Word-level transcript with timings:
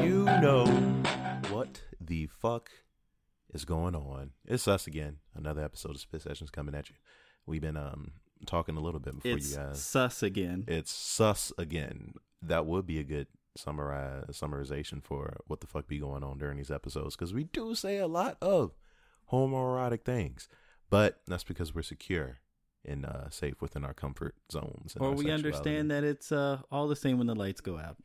You 0.00 0.24
know 0.40 0.64
what 1.50 1.82
the 2.00 2.26
fuck 2.40 2.70
is 3.52 3.64
going 3.66 3.94
on? 3.94 4.30
It's 4.46 4.66
us 4.66 4.86
again. 4.86 5.16
Another 5.34 5.62
episode 5.62 5.90
of 5.90 6.00
Spit 6.00 6.22
Sessions 6.22 6.50
coming 6.50 6.74
at 6.74 6.88
you. 6.88 6.96
We've 7.46 7.60
been 7.60 7.76
um 7.76 8.12
talking 8.46 8.76
a 8.76 8.80
little 8.80 9.00
bit 9.00 9.14
before 9.16 9.36
It's 9.36 9.50
you 9.50 9.56
guys. 9.58 9.82
sus 9.82 10.22
again. 10.22 10.64
It's 10.66 10.90
sus 10.92 11.52
again. 11.58 12.14
That 12.40 12.64
would 12.66 12.86
be 12.86 12.98
a 12.98 13.04
good 13.04 13.26
summarize 13.56 14.24
summarization 14.30 15.02
for 15.02 15.36
what 15.46 15.60
the 15.60 15.66
fuck 15.66 15.86
be 15.86 15.98
going 15.98 16.22
on 16.24 16.38
during 16.38 16.56
these 16.56 16.70
episodes 16.70 17.16
because 17.16 17.34
we 17.34 17.44
do 17.44 17.74
say 17.74 17.98
a 17.98 18.06
lot 18.06 18.38
of 18.40 18.72
homoerotic 19.32 20.02
things, 20.04 20.48
but 20.90 21.20
that's 21.26 21.44
because 21.44 21.74
we're 21.74 21.82
secure 21.82 22.38
and 22.84 23.04
uh, 23.04 23.28
safe 23.30 23.60
within 23.60 23.84
our 23.84 23.94
comfort 23.94 24.34
zones. 24.50 24.94
and 24.94 25.04
or 25.04 25.10
we 25.10 25.24
sexuality. 25.26 25.32
understand 25.32 25.90
that 25.90 26.04
it's 26.04 26.32
uh, 26.32 26.60
all 26.70 26.88
the 26.88 26.96
same 26.96 27.18
when 27.18 27.26
the 27.26 27.34
lights 27.34 27.60
go 27.60 27.78
out. 27.78 27.96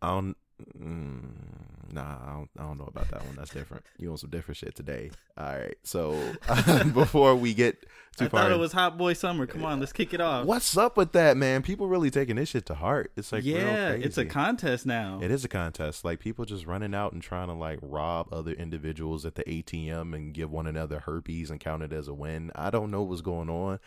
I 0.00 0.08
don't. 0.10 0.36
Mm, 0.78 1.92
nah, 1.92 2.16
I 2.22 2.32
don't, 2.32 2.50
I 2.58 2.62
don't 2.62 2.78
know 2.78 2.86
about 2.86 3.08
that 3.10 3.24
one. 3.24 3.36
That's 3.36 3.50
different. 3.50 3.84
You 3.98 4.08
want 4.08 4.20
some 4.20 4.30
different 4.30 4.56
shit 4.58 4.74
today? 4.74 5.10
All 5.36 5.46
right. 5.46 5.76
So 5.82 6.18
before 6.94 7.34
we 7.34 7.54
get 7.54 7.82
too 8.16 8.26
I 8.26 8.28
far, 8.28 8.42
thought 8.42 8.52
it 8.52 8.58
was 8.58 8.72
Hot 8.72 8.98
Boy 8.98 9.14
Summer. 9.14 9.46
Come 9.46 9.64
on, 9.64 9.80
let's 9.80 9.92
kick 9.92 10.12
it 10.12 10.20
off. 10.20 10.46
what's 10.46 10.76
up 10.76 10.96
with 10.96 11.12
that, 11.12 11.36
man? 11.36 11.62
People 11.62 11.86
really 11.88 12.10
taking 12.10 12.36
this 12.36 12.50
shit 12.50 12.66
to 12.66 12.74
heart. 12.74 13.12
It's 13.16 13.32
like 13.32 13.44
yeah, 13.44 13.90
it's 13.92 14.18
a 14.18 14.24
contest 14.24 14.84
now. 14.86 15.20
It 15.22 15.30
is 15.30 15.44
a 15.44 15.48
contest. 15.48 16.04
Like 16.04 16.20
people 16.20 16.44
just 16.44 16.66
running 16.66 16.94
out 16.94 17.12
and 17.12 17.22
trying 17.22 17.48
to 17.48 17.54
like 17.54 17.78
rob 17.82 18.28
other 18.32 18.52
individuals 18.52 19.24
at 19.24 19.34
the 19.34 19.44
ATM 19.44 20.14
and 20.14 20.34
give 20.34 20.50
one 20.50 20.66
another 20.66 21.00
herpes 21.00 21.50
and 21.50 21.58
count 21.60 21.82
it 21.82 21.92
as 21.92 22.08
a 22.08 22.14
win. 22.14 22.50
I 22.54 22.70
don't 22.70 22.90
know 22.90 23.02
what's 23.02 23.22
going 23.22 23.48
on. 23.48 23.78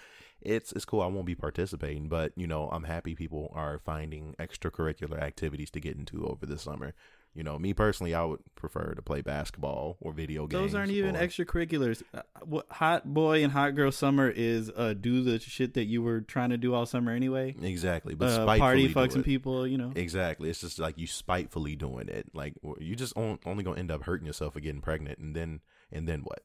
It's 0.45 0.71
it's 0.71 0.85
cool. 0.85 1.01
I 1.01 1.07
won't 1.07 1.25
be 1.25 1.35
participating, 1.35 2.07
but 2.07 2.31
you 2.35 2.47
know, 2.47 2.69
I'm 2.71 2.83
happy 2.83 3.15
people 3.15 3.51
are 3.55 3.79
finding 3.79 4.35
extracurricular 4.39 5.19
activities 5.21 5.71
to 5.71 5.79
get 5.79 5.97
into 5.97 6.25
over 6.25 6.45
the 6.45 6.57
summer. 6.57 6.93
You 7.33 7.43
know, 7.43 7.59
me 7.59 7.73
personally, 7.73 8.13
I 8.15 8.23
would 8.23 8.39
prefer 8.55 8.93
to 8.93 9.01
play 9.01 9.21
basketball 9.21 9.97
or 9.99 10.13
video 10.13 10.47
games. 10.47 10.71
Those 10.71 10.75
aren't 10.75 10.91
even 10.91 11.17
or- 11.17 11.19
extracurriculars. 11.19 12.01
Uh, 12.13 12.61
Hot 12.71 13.13
Boy 13.13 13.43
and 13.43 13.51
Hot 13.51 13.75
Girl 13.75 13.91
Summer 13.91 14.29
is 14.33 14.69
uh, 14.73 14.93
do 14.93 15.21
the 15.21 15.37
shit 15.39 15.73
that 15.73 15.83
you 15.83 16.01
were 16.01 16.21
trying 16.21 16.51
to 16.51 16.57
do 16.57 16.73
all 16.73 16.85
summer 16.85 17.11
anyway. 17.11 17.53
Exactly, 17.61 18.15
but 18.15 18.27
Uh, 18.29 18.35
spitefully 18.35 18.59
party, 18.59 18.87
do 18.87 18.93
fuck 18.93 19.11
some 19.11 19.23
people, 19.23 19.67
you 19.67 19.77
know. 19.77 19.91
Exactly. 19.95 20.49
It's 20.49 20.61
just 20.61 20.79
like 20.79 20.97
you 20.97 21.07
spitefully 21.07 21.75
doing 21.75 22.07
it. 22.07 22.27
Like 22.33 22.53
you 22.79 22.95
just 22.95 23.17
on, 23.17 23.39
only 23.45 23.65
gonna 23.65 23.79
end 23.79 23.91
up 23.91 24.03
hurting 24.03 24.25
yourself 24.25 24.55
or 24.55 24.61
getting 24.61 24.79
pregnant, 24.81 25.19
and 25.19 25.35
then 25.35 25.59
and 25.91 26.07
then 26.07 26.21
what? 26.21 26.41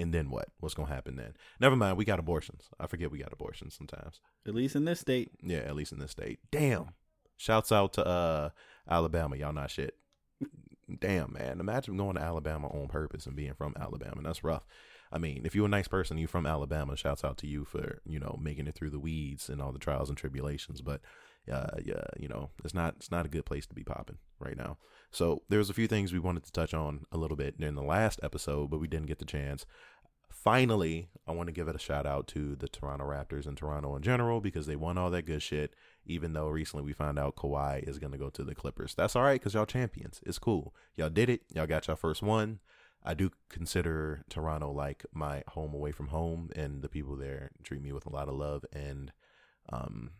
And 0.00 0.14
then 0.14 0.30
what? 0.30 0.48
What's 0.60 0.74
gonna 0.74 0.88
happen 0.88 1.16
then? 1.16 1.34
Never 1.60 1.76
mind. 1.76 1.98
We 1.98 2.06
got 2.06 2.18
abortions. 2.18 2.70
I 2.80 2.86
forget 2.86 3.10
we 3.10 3.18
got 3.18 3.32
abortions 3.32 3.74
sometimes. 3.74 4.20
At 4.46 4.54
least 4.54 4.74
in 4.74 4.86
this 4.86 5.00
state. 5.00 5.30
Yeah, 5.42 5.58
at 5.58 5.76
least 5.76 5.92
in 5.92 5.98
this 5.98 6.12
state. 6.12 6.38
Damn. 6.50 6.94
Shouts 7.36 7.70
out 7.70 7.92
to 7.94 8.06
uh 8.06 8.50
Alabama. 8.88 9.36
Y'all 9.36 9.52
not 9.52 9.70
shit. 9.70 9.94
Damn, 10.98 11.34
man. 11.34 11.60
Imagine 11.60 11.98
going 11.98 12.16
to 12.16 12.22
Alabama 12.22 12.68
on 12.68 12.88
purpose 12.88 13.26
and 13.26 13.36
being 13.36 13.54
from 13.54 13.74
Alabama. 13.78 14.22
That's 14.22 14.42
rough. 14.42 14.66
I 15.12 15.18
mean, 15.18 15.42
if 15.44 15.54
you're 15.54 15.66
a 15.66 15.68
nice 15.68 15.88
person, 15.88 16.18
you're 16.18 16.28
from 16.28 16.46
Alabama. 16.46 16.96
Shouts 16.96 17.24
out 17.24 17.36
to 17.38 17.46
you 17.46 17.64
for 17.64 18.00
you 18.06 18.18
know 18.18 18.38
making 18.40 18.68
it 18.68 18.74
through 18.74 18.90
the 18.90 18.98
weeds 18.98 19.50
and 19.50 19.60
all 19.60 19.72
the 19.72 19.78
trials 19.78 20.08
and 20.08 20.16
tribulations. 20.16 20.80
But 20.80 21.02
uh, 21.52 21.76
yeah, 21.84 22.04
you 22.18 22.28
know, 22.28 22.50
it's 22.64 22.74
not 22.74 22.94
it's 22.96 23.10
not 23.10 23.26
a 23.26 23.30
good 23.30 23.44
place 23.44 23.66
to 23.66 23.74
be 23.74 23.84
popping 23.84 24.18
right 24.38 24.56
now. 24.56 24.78
So 25.10 25.42
there's 25.48 25.70
a 25.70 25.74
few 25.74 25.88
things 25.88 26.12
we 26.12 26.18
wanted 26.18 26.44
to 26.44 26.52
touch 26.52 26.72
on 26.72 27.06
a 27.10 27.18
little 27.18 27.36
bit 27.36 27.56
in 27.58 27.74
the 27.74 27.82
last 27.82 28.20
episode, 28.22 28.70
but 28.70 28.80
we 28.80 28.86
didn't 28.86 29.06
get 29.06 29.18
the 29.18 29.24
chance. 29.24 29.66
Finally, 30.42 31.08
I 31.26 31.32
want 31.32 31.48
to 31.48 31.52
give 31.52 31.68
it 31.68 31.76
a 31.76 31.78
shout 31.78 32.06
out 32.06 32.26
to 32.28 32.56
the 32.56 32.66
Toronto 32.66 33.04
Raptors 33.04 33.46
and 33.46 33.56
Toronto 33.58 33.94
in 33.94 34.02
general 34.02 34.40
because 34.40 34.66
they 34.66 34.74
won 34.76 34.96
all 34.96 35.10
that 35.10 35.26
good 35.26 35.42
shit. 35.42 35.74
Even 36.06 36.32
though 36.32 36.48
recently 36.48 36.82
we 36.84 36.94
found 36.94 37.18
out 37.18 37.36
Kawhi 37.36 37.86
is 37.86 37.98
going 37.98 38.12
to 38.12 38.18
go 38.18 38.30
to 38.30 38.42
the 38.42 38.54
Clippers. 38.54 38.94
That's 38.94 39.14
all 39.14 39.22
right 39.22 39.38
because 39.38 39.52
y'all 39.52 39.66
champions. 39.66 40.20
It's 40.24 40.38
cool. 40.38 40.74
Y'all 40.96 41.10
did 41.10 41.28
it. 41.28 41.42
Y'all 41.54 41.66
got 41.66 41.86
y'all 41.86 41.96
first 41.96 42.22
one. 42.22 42.60
I 43.04 43.12
do 43.12 43.30
consider 43.50 44.24
Toronto 44.30 44.70
like 44.72 45.04
my 45.12 45.42
home 45.48 45.74
away 45.74 45.92
from 45.92 46.08
home, 46.08 46.50
and 46.56 46.82
the 46.82 46.88
people 46.88 47.16
there 47.16 47.50
treat 47.62 47.82
me 47.82 47.92
with 47.92 48.06
a 48.06 48.10
lot 48.10 48.28
of 48.28 48.34
love 48.34 48.64
and 48.72 49.12
um, 49.72 50.10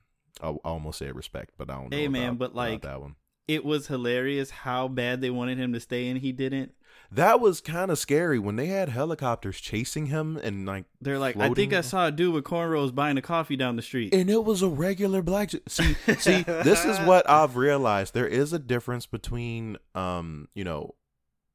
I, 0.43 0.49
I 0.51 0.57
almost 0.65 0.99
say 0.99 1.11
respect, 1.13 1.55
but 1.59 1.71
I 1.71 1.75
don't 1.75 1.91
know. 1.91 1.97
Hey, 1.97 2.09
man, 2.09 2.29
about- 2.31 2.39
but, 2.39 2.55
like, 2.55 2.83
that 2.83 3.01
one. 3.01 3.17
It 3.51 3.65
was 3.65 3.89
hilarious 3.89 4.51
how 4.51 4.87
bad 4.87 5.21
they 5.21 5.29
wanted 5.29 5.59
him 5.59 5.73
to 5.73 5.81
stay 5.81 6.07
and 6.09 6.21
he 6.21 6.31
didn't. 6.31 6.73
That 7.11 7.41
was 7.41 7.61
kind 7.61 7.91
of 7.91 7.99
scary 7.99 8.39
when 8.39 8.55
they 8.55 8.69
had 8.69 8.89
helicopters 8.89 9.61
chasing 9.61 10.07
him 10.07 10.37
and 10.37 10.65
like 10.67 10.85
They're 11.01 11.19
like, 11.19 11.37
I 11.37 11.53
think 11.53 11.73
I 11.73 11.81
saw 11.81 12.07
a 12.07 12.13
dude 12.13 12.33
with 12.33 12.45
cornrows 12.45 12.95
buying 12.95 13.19
a 13.19 13.23
coffee 13.23 13.57
down 13.57 13.75
the 13.75 13.83
street. 13.83 14.15
and 14.15 14.31
it 14.31 14.45
was 14.45 14.63
a 14.63 14.69
regular 14.69 15.21
black. 15.21 15.51
See, 15.67 15.95
see, 16.19 16.43
this 16.43 16.85
is 16.85 16.97
what 17.01 17.29
I've 17.29 17.57
realized. 17.57 18.15
There 18.15 18.29
is 18.29 18.53
a 18.53 18.61
difference 18.61 19.07
between, 19.07 19.79
um, 19.97 20.47
you 20.55 20.63
know, 20.63 20.95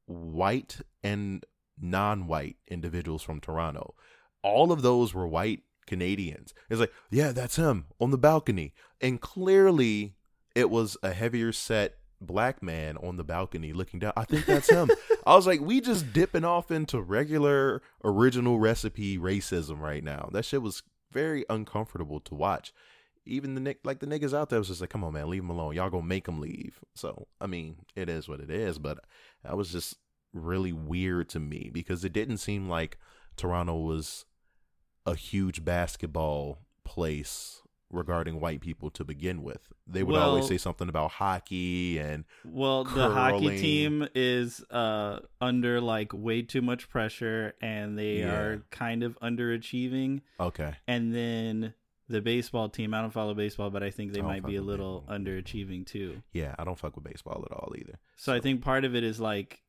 white 0.06 0.82
and 1.02 1.46
non-white 1.80 2.58
individuals 2.68 3.24
from 3.24 3.40
Toronto. 3.40 3.96
All 4.44 4.74
of 4.74 4.82
those 4.82 5.14
were 5.14 5.26
white 5.26 5.62
Canadians. 5.88 6.54
It's 6.70 6.82
like, 6.82 6.92
yeah, 7.10 7.32
that's 7.32 7.56
him 7.56 7.86
on 8.02 8.12
the 8.12 8.18
balcony, 8.18 8.74
and 9.00 9.22
clearly 9.22 10.15
it 10.56 10.70
was 10.70 10.98
a 11.04 11.12
heavier 11.12 11.52
set 11.52 11.98
black 12.22 12.64
man 12.64 12.98
on 12.98 13.18
the 13.18 13.24
balcony 13.24 13.74
looking 13.74 14.00
down. 14.00 14.14
I 14.16 14.24
think 14.24 14.46
that's 14.46 14.70
him. 14.70 14.90
I 15.28 15.36
was 15.36 15.46
like, 15.46 15.60
we 15.60 15.82
just 15.82 16.14
dipping 16.14 16.46
off 16.46 16.72
into 16.72 17.02
regular 17.02 17.82
original 18.04 18.58
recipe 18.58 19.18
racism 19.18 19.80
right 19.80 20.04
now. 20.04 20.30
That 20.32 20.46
shit 20.46 20.62
was 20.62 20.82
very 21.12 21.46
uncomfortable 21.50 22.20
to 22.22 22.36
watch. 22.36 22.74
Even 23.26 23.56
the 23.56 23.62
nick 23.62 23.80
like 23.84 24.00
the 24.00 24.08
niggas 24.08 24.34
out 24.34 24.50
there 24.50 24.60
was 24.60 24.68
just 24.68 24.82
like, 24.82 24.92
come 24.92 25.04
on, 25.04 25.14
man, 25.14 25.30
leave 25.30 25.44
him 25.44 25.50
alone. 25.50 25.76
Y'all 25.76 25.90
gonna 25.90 26.06
make 26.06 26.28
him 26.28 26.40
leave. 26.40 26.80
So 26.94 27.28
I 27.42 27.48
mean, 27.48 27.78
it 27.96 28.08
is 28.08 28.28
what 28.28 28.40
it 28.40 28.50
is. 28.50 28.78
But 28.78 29.00
that 29.44 29.58
was 29.58 29.72
just 29.72 29.96
really 30.32 30.74
weird 30.74 31.30
to 31.30 31.40
me 31.40 31.70
because 31.74 32.06
it 32.06 32.14
didn't 32.14 32.38
seem 32.38 32.70
like 32.70 32.98
Toronto 33.36 33.78
was 33.78 34.26
a 35.06 35.16
huge 35.16 35.66
basketball 35.66 36.60
place 36.84 37.62
regarding 37.96 38.40
white 38.40 38.62
people 38.62 38.90
to 38.92 39.04
begin 39.04 39.42
with. 39.42 39.70
They 39.88 40.04
would 40.04 40.16
always 40.16 40.48
say 40.48 40.58
something 40.58 40.90
about 40.90 41.12
hockey 41.12 41.98
and 42.00 42.26
Well, 42.44 42.84
the 42.84 43.10
hockey 43.10 43.58
team 43.60 44.08
is 44.14 44.64
uh 44.70 45.20
under 45.42 45.80
like 45.82 46.12
way 46.14 46.42
too 46.42 46.62
much 46.62 46.90
pressure 46.90 47.54
and 47.62 47.98
they 47.98 48.20
Yeah. 48.20 48.36
are 48.36 48.64
kind 48.72 49.04
of 49.04 49.18
underachieving. 49.22 50.22
okay. 50.40 50.76
And 50.88 51.14
then 51.16 51.74
the 52.08 52.22
baseball 52.22 52.70
team, 52.70 52.94
I 52.94 53.02
don't 53.02 53.10
follow 53.12 53.34
baseball, 53.34 53.72
but 53.72 53.82
I 53.82 53.90
think 53.90 54.14
they 54.14 54.22
I 54.22 54.24
might 54.24 54.46
be 54.46 54.58
a 54.58 54.62
little 54.62 55.02
baseball. 55.02 55.18
underachieving 55.18 55.86
too. 55.88 56.22
Yeah, 56.34 56.54
I 56.60 56.64
don't 56.64 56.78
fuck 56.78 56.96
with 56.96 57.04
baseball 57.04 57.44
at 57.50 57.52
all 57.56 57.74
either. 57.78 57.98
So 58.16 58.32
I 58.34 58.40
think 58.40 58.62
part 58.62 58.86
of 58.86 58.96
it 58.96 59.04
is 59.04 59.20
like 59.20 59.60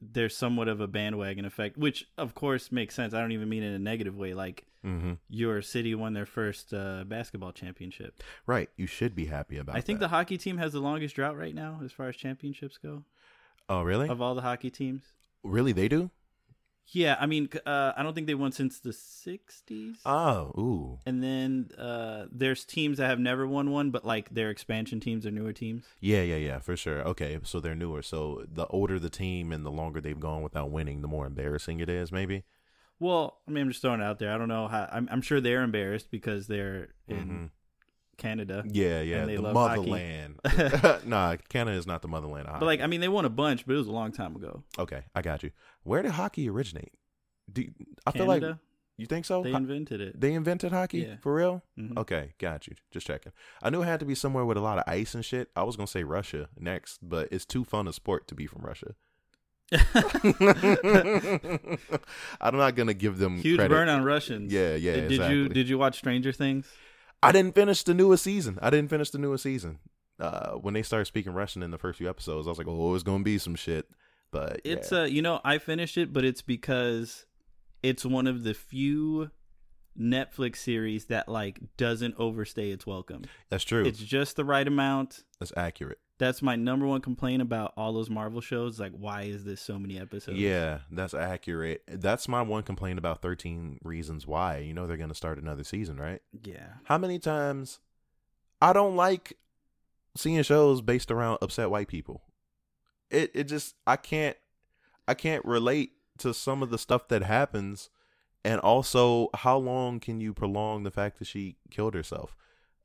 there's 0.00 0.36
somewhat 0.36 0.68
of 0.68 0.80
a 0.80 0.86
bandwagon 0.88 1.44
effect, 1.44 1.76
which 1.76 2.08
of 2.18 2.34
course 2.34 2.72
makes 2.72 2.94
sense. 2.94 3.14
I 3.14 3.20
don't 3.20 3.32
even 3.32 3.48
mean 3.48 3.62
in 3.62 3.72
a 3.72 3.78
negative 3.78 4.16
way. 4.16 4.34
Like 4.34 4.64
hmm 4.82 5.14
your 5.28 5.62
city 5.62 5.94
won 5.94 6.12
their 6.14 6.26
first 6.26 6.72
uh, 6.72 7.04
basketball 7.04 7.52
championship. 7.52 8.22
Right. 8.46 8.70
You 8.76 8.86
should 8.86 9.14
be 9.14 9.26
happy 9.26 9.58
about 9.58 9.74
it. 9.74 9.78
I 9.78 9.80
think 9.82 9.98
that. 9.98 10.06
the 10.06 10.10
hockey 10.10 10.38
team 10.38 10.58
has 10.58 10.72
the 10.72 10.80
longest 10.80 11.14
drought 11.16 11.36
right 11.36 11.54
now 11.54 11.80
as 11.84 11.92
far 11.92 12.08
as 12.08 12.16
championships 12.16 12.78
go 12.78 13.04
Oh, 13.68 13.82
really? 13.82 14.08
of 14.08 14.20
all 14.22 14.34
the 14.36 14.42
hockey 14.42 14.70
teams. 14.70 15.02
really? 15.42 15.72
They 15.72 15.88
do? 15.88 16.10
Yeah, 16.92 17.16
I 17.18 17.26
mean, 17.26 17.48
uh, 17.66 17.92
I 17.96 18.02
don't 18.02 18.14
think 18.14 18.26
they 18.28 18.34
won 18.34 18.52
since 18.52 18.78
the 18.78 18.90
'60s. 18.92 19.96
Oh, 20.04 20.52
ooh. 20.56 20.98
and 21.04 21.22
then 21.22 21.70
uh, 21.78 22.26
there's 22.30 22.64
teams 22.64 22.98
that 22.98 23.08
have 23.08 23.18
never 23.18 23.46
won 23.46 23.70
one, 23.70 23.90
but 23.90 24.04
like 24.04 24.30
their 24.32 24.50
expansion 24.50 25.00
teams 25.00 25.26
or 25.26 25.30
newer 25.32 25.52
teams. 25.52 25.84
Yeah, 26.00 26.22
yeah, 26.22 26.36
yeah, 26.36 26.58
for 26.60 26.76
sure. 26.76 27.02
Okay, 27.02 27.38
so 27.42 27.58
they're 27.60 27.74
newer. 27.74 28.02
So 28.02 28.44
the 28.46 28.66
older 28.68 28.98
the 28.98 29.10
team 29.10 29.52
and 29.52 29.66
the 29.66 29.70
longer 29.70 30.00
they've 30.00 30.18
gone 30.18 30.42
without 30.42 30.70
winning, 30.70 31.02
the 31.02 31.08
more 31.08 31.26
embarrassing 31.26 31.80
it 31.80 31.88
is, 31.88 32.12
maybe. 32.12 32.44
Well, 33.00 33.40
I 33.46 33.50
mean, 33.50 33.64
I'm 33.64 33.68
just 33.70 33.82
throwing 33.82 34.00
it 34.00 34.04
out 34.04 34.18
there. 34.18 34.32
I 34.32 34.38
don't 34.38 34.48
know 34.48 34.68
how. 34.68 34.88
I'm, 34.90 35.08
I'm 35.10 35.22
sure 35.22 35.40
they're 35.40 35.62
embarrassed 35.62 36.10
because 36.10 36.46
they're 36.46 36.94
in 37.08 37.16
Mhm. 37.28 37.50
Canada. 38.16 38.64
Yeah, 38.66 39.00
yeah, 39.02 39.18
And 39.18 39.28
they 39.28 39.36
the 39.36 39.42
love 39.42 39.54
motherland. 39.54 40.40
nah, 41.04 41.36
Canada 41.48 41.76
is 41.76 41.86
not 41.86 42.02
the 42.02 42.08
motherland. 42.08 42.48
But 42.50 42.64
like, 42.66 42.80
I 42.80 42.86
mean, 42.86 43.00
they 43.00 43.08
won 43.08 43.24
a 43.24 43.30
bunch, 43.30 43.66
but 43.66 43.74
it 43.74 43.78
was 43.78 43.86
a 43.88 43.92
long 43.92 44.12
time 44.12 44.34
ago. 44.36 44.62
okay, 44.78 45.02
I 45.14 45.22
got 45.22 45.42
you. 45.42 45.50
Where 45.82 46.02
did 46.02 46.12
hockey 46.12 46.48
originate? 46.48 46.92
Do 47.52 47.62
you- 47.62 47.72
I 48.06 48.10
feel 48.12 48.26
like 48.26 48.42
you 48.96 49.04
think 49.06 49.24
so? 49.26 49.42
they 49.42 49.52
invented 49.52 50.00
it. 50.00 50.18
they 50.20 50.32
invented 50.32 50.72
hockey 50.72 51.00
Yeah. 51.00 51.16
for 51.20 51.34
real? 51.34 51.62
Mhm. 51.78 51.98
Okay, 51.98 52.32
got 52.38 52.66
you. 52.66 52.74
Just 52.90 53.06
checking. 53.06 53.32
I 53.62 53.68
knew 53.70 53.82
it 53.82 53.86
had 53.86 54.00
to 54.00 54.06
be 54.06 54.14
somewhere 54.14 54.44
with 54.46 54.56
a 54.56 54.60
lot 54.62 54.78
of 54.78 54.84
ice 54.86 55.14
and 55.14 55.22
shit. 55.24 55.50
I 55.54 55.62
was 55.64 55.76
gonna 55.76 55.86
say 55.86 56.02
Russia 56.02 56.48
next, 56.58 56.98
but 57.02 57.28
it's 57.30 57.44
too 57.44 57.64
fun 57.64 57.86
a 57.86 57.92
sport 57.92 58.26
to 58.28 58.34
be 58.34 58.46
from 58.46 58.62
Russia. 58.62 58.94
I'm 62.40 62.56
not 62.56 62.74
gonna 62.76 62.94
give 62.94 63.18
them 63.18 63.38
Huge 63.38 63.56
credit. 63.58 63.70
burn 63.74 63.88
on 63.88 64.04
Russians. 64.04 64.52
Yeah, 64.52 64.74
yeah, 64.76 64.92
Did, 64.94 65.00
did 65.02 65.12
exactly. 65.12 65.36
you 65.36 65.48
did 65.48 65.68
you 65.68 65.78
watch 65.78 65.98
Stranger 65.98 66.32
Things? 66.32 66.68
I 67.26 67.32
didn't 67.32 67.54
finish 67.54 67.82
the 67.82 67.94
newest 67.94 68.24
season. 68.24 68.58
I 68.62 68.70
didn't 68.70 68.90
finish 68.90 69.10
the 69.10 69.18
newest 69.18 69.42
season. 69.42 69.78
Uh, 70.18 70.52
when 70.52 70.74
they 70.74 70.82
started 70.82 71.04
speaking 71.06 71.32
Russian 71.32 71.62
in 71.62 71.70
the 71.70 71.78
first 71.78 71.98
few 71.98 72.08
episodes, 72.08 72.46
I 72.46 72.50
was 72.50 72.58
like, 72.58 72.68
"Oh, 72.68 72.94
it's 72.94 73.02
gonna 73.02 73.24
be 73.24 73.38
some 73.38 73.54
shit." 73.54 73.86
but 74.32 74.60
It's 74.64 74.90
yeah. 74.92 75.00
uh 75.00 75.04
you 75.04 75.22
know, 75.22 75.40
I 75.44 75.58
finished 75.58 75.96
it, 75.96 76.12
but 76.12 76.24
it's 76.24 76.42
because 76.42 77.26
it's 77.82 78.04
one 78.04 78.26
of 78.26 78.42
the 78.44 78.54
few 78.54 79.30
Netflix 79.98 80.56
series 80.56 81.06
that 81.06 81.28
like 81.28 81.58
doesn't 81.76 82.14
overstay 82.18 82.70
its 82.70 82.86
welcome. 82.86 83.22
that's 83.50 83.64
true. 83.64 83.84
It's 83.84 83.98
just 83.98 84.36
the 84.36 84.44
right 84.44 84.66
amount. 84.66 85.24
that's 85.38 85.52
accurate. 85.56 85.98
That's 86.18 86.40
my 86.40 86.56
number 86.56 86.86
one 86.86 87.02
complaint 87.02 87.42
about 87.42 87.74
all 87.76 87.92
those 87.92 88.08
Marvel 88.08 88.40
shows. 88.40 88.80
Like, 88.80 88.92
why 88.92 89.22
is 89.22 89.44
this 89.44 89.60
so 89.60 89.78
many 89.78 89.98
episodes? 89.98 90.38
Yeah, 90.38 90.78
that's 90.90 91.12
accurate. 91.12 91.82
That's 91.86 92.26
my 92.26 92.40
one 92.40 92.62
complaint 92.62 92.98
about 92.98 93.20
13 93.20 93.80
Reasons 93.82 94.26
Why. 94.26 94.58
You 94.58 94.72
know 94.72 94.86
they're 94.86 94.96
going 94.96 95.10
to 95.10 95.14
start 95.14 95.38
another 95.38 95.64
season, 95.64 95.98
right? 95.98 96.22
Yeah. 96.42 96.68
How 96.84 96.96
many 96.96 97.18
times 97.18 97.80
I 98.60 98.72
don't 98.72 98.96
like 98.96 99.36
seeing 100.16 100.42
shows 100.42 100.80
based 100.80 101.10
around 101.10 101.38
upset 101.42 101.70
white 101.70 101.88
people. 101.88 102.22
It 103.10 103.30
it 103.34 103.44
just 103.44 103.74
I 103.86 103.96
can't 103.96 104.36
I 105.06 105.14
can't 105.14 105.44
relate 105.44 105.92
to 106.18 106.34
some 106.34 106.62
of 106.62 106.70
the 106.70 106.78
stuff 106.78 107.08
that 107.08 107.22
happens 107.22 107.90
and 108.44 108.60
also 108.60 109.28
how 109.34 109.58
long 109.58 110.00
can 110.00 110.20
you 110.20 110.32
prolong 110.32 110.82
the 110.82 110.90
fact 110.90 111.18
that 111.18 111.26
she 111.26 111.56
killed 111.70 111.94
herself? 111.94 112.34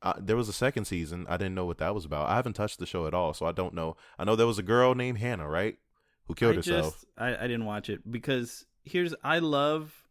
Uh, 0.02 0.14
there 0.18 0.36
was 0.36 0.48
a 0.48 0.52
second 0.52 0.84
season. 0.84 1.26
I 1.28 1.36
didn't 1.36 1.54
know 1.54 1.64
what 1.64 1.78
that 1.78 1.94
was 1.94 2.04
about. 2.04 2.28
I 2.28 2.34
haven't 2.34 2.54
touched 2.54 2.80
the 2.80 2.86
show 2.86 3.06
at 3.06 3.14
all, 3.14 3.34
so 3.34 3.46
I 3.46 3.52
don't 3.52 3.72
know. 3.72 3.96
I 4.18 4.24
know 4.24 4.34
there 4.34 4.46
was 4.46 4.58
a 4.58 4.62
girl 4.62 4.94
named 4.94 5.18
Hannah, 5.18 5.48
right? 5.48 5.78
Who 6.26 6.34
killed 6.34 6.54
I 6.54 6.56
herself. 6.56 6.94
Just, 6.94 7.06
I, 7.16 7.36
I 7.36 7.42
didn't 7.42 7.66
watch 7.66 7.88
it 7.88 8.10
because 8.10 8.64
here's 8.84 9.14
I 9.22 9.38
love 9.38 10.02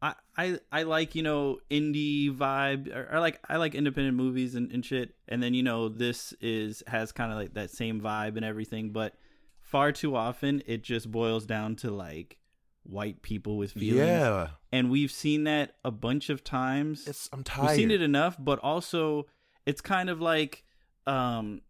I 0.00 0.14
I 0.36 0.58
I 0.70 0.82
like, 0.82 1.14
you 1.14 1.22
know, 1.22 1.58
indie 1.70 2.34
vibe 2.34 2.94
or, 2.94 3.08
or 3.12 3.20
like 3.20 3.40
I 3.48 3.56
like 3.56 3.74
independent 3.74 4.16
movies 4.16 4.54
and, 4.54 4.70
and 4.70 4.84
shit. 4.84 5.14
And 5.28 5.42
then, 5.42 5.54
you 5.54 5.62
know, 5.62 5.88
this 5.88 6.34
is 6.40 6.82
has 6.86 7.12
kind 7.12 7.32
of 7.32 7.38
like 7.38 7.54
that 7.54 7.70
same 7.70 8.00
vibe 8.00 8.36
and 8.36 8.44
everything, 8.44 8.90
but 8.90 9.14
far 9.60 9.92
too 9.92 10.14
often 10.14 10.62
it 10.66 10.82
just 10.82 11.10
boils 11.10 11.46
down 11.46 11.76
to 11.76 11.90
like 11.90 12.36
white 12.84 13.22
people 13.22 13.56
with 13.56 13.72
feelings. 13.72 13.96
Yeah, 14.08 14.48
And 14.72 14.90
we've 14.90 15.10
seen 15.10 15.44
that 15.44 15.74
a 15.84 15.90
bunch 15.90 16.30
of 16.30 16.44
times. 16.44 17.06
it's 17.08 17.28
I'm 17.32 17.42
tired. 17.44 17.66
We've 17.68 17.76
seen 17.76 17.90
it 17.90 18.02
enough, 18.02 18.36
but 18.38 18.58
also 18.60 19.26
it's 19.66 19.80
kind 19.80 20.08
of 20.10 20.20
like 20.20 20.64
um 21.06 21.60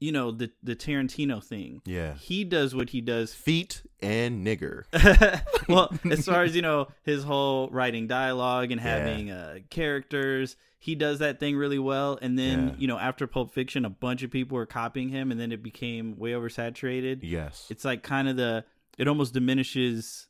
you 0.00 0.10
know, 0.10 0.32
the 0.32 0.50
the 0.64 0.74
Tarantino 0.74 1.40
thing. 1.44 1.80
yeah, 1.84 2.14
He 2.14 2.42
does 2.42 2.74
what 2.74 2.90
he 2.90 3.00
does 3.00 3.32
feet 3.32 3.82
and 4.00 4.44
nigger. 4.44 4.82
well, 5.68 5.94
as 6.10 6.26
far 6.26 6.42
as 6.42 6.56
you 6.56 6.62
know, 6.62 6.88
his 7.04 7.22
whole 7.22 7.68
writing 7.70 8.08
dialogue 8.08 8.72
and 8.72 8.80
Yeah. 8.80 8.96
having 8.98 9.30
uh, 9.30 9.58
characters, 9.70 10.56
he 10.80 10.96
does 10.96 11.20
that 11.20 11.38
thing 11.38 11.54
really 11.56 11.78
well. 11.78 12.18
And 12.20 12.36
then 12.36 12.68
Yeah. 12.70 12.74
you 12.78 12.88
know, 12.88 12.98
after 12.98 13.28
Pulp 13.28 13.54
Fiction, 13.54 13.84
a 13.84 13.90
bunch 13.90 14.24
of 14.24 14.32
people 14.32 14.56
were 14.56 14.66
copying 14.66 15.10
him, 15.10 15.30
and 15.30 15.38
then 15.40 15.52
it 15.52 15.62
became 15.62 16.16
way 16.18 16.32
oversaturated. 16.32 17.20
Yes, 17.22 17.68
It's 17.70 17.84
like 17.84 18.02
kind 18.02 18.28
of 18.28 18.36
the 18.36 18.64
it 18.98 19.06
almost 19.06 19.34
diminishes 19.34 20.26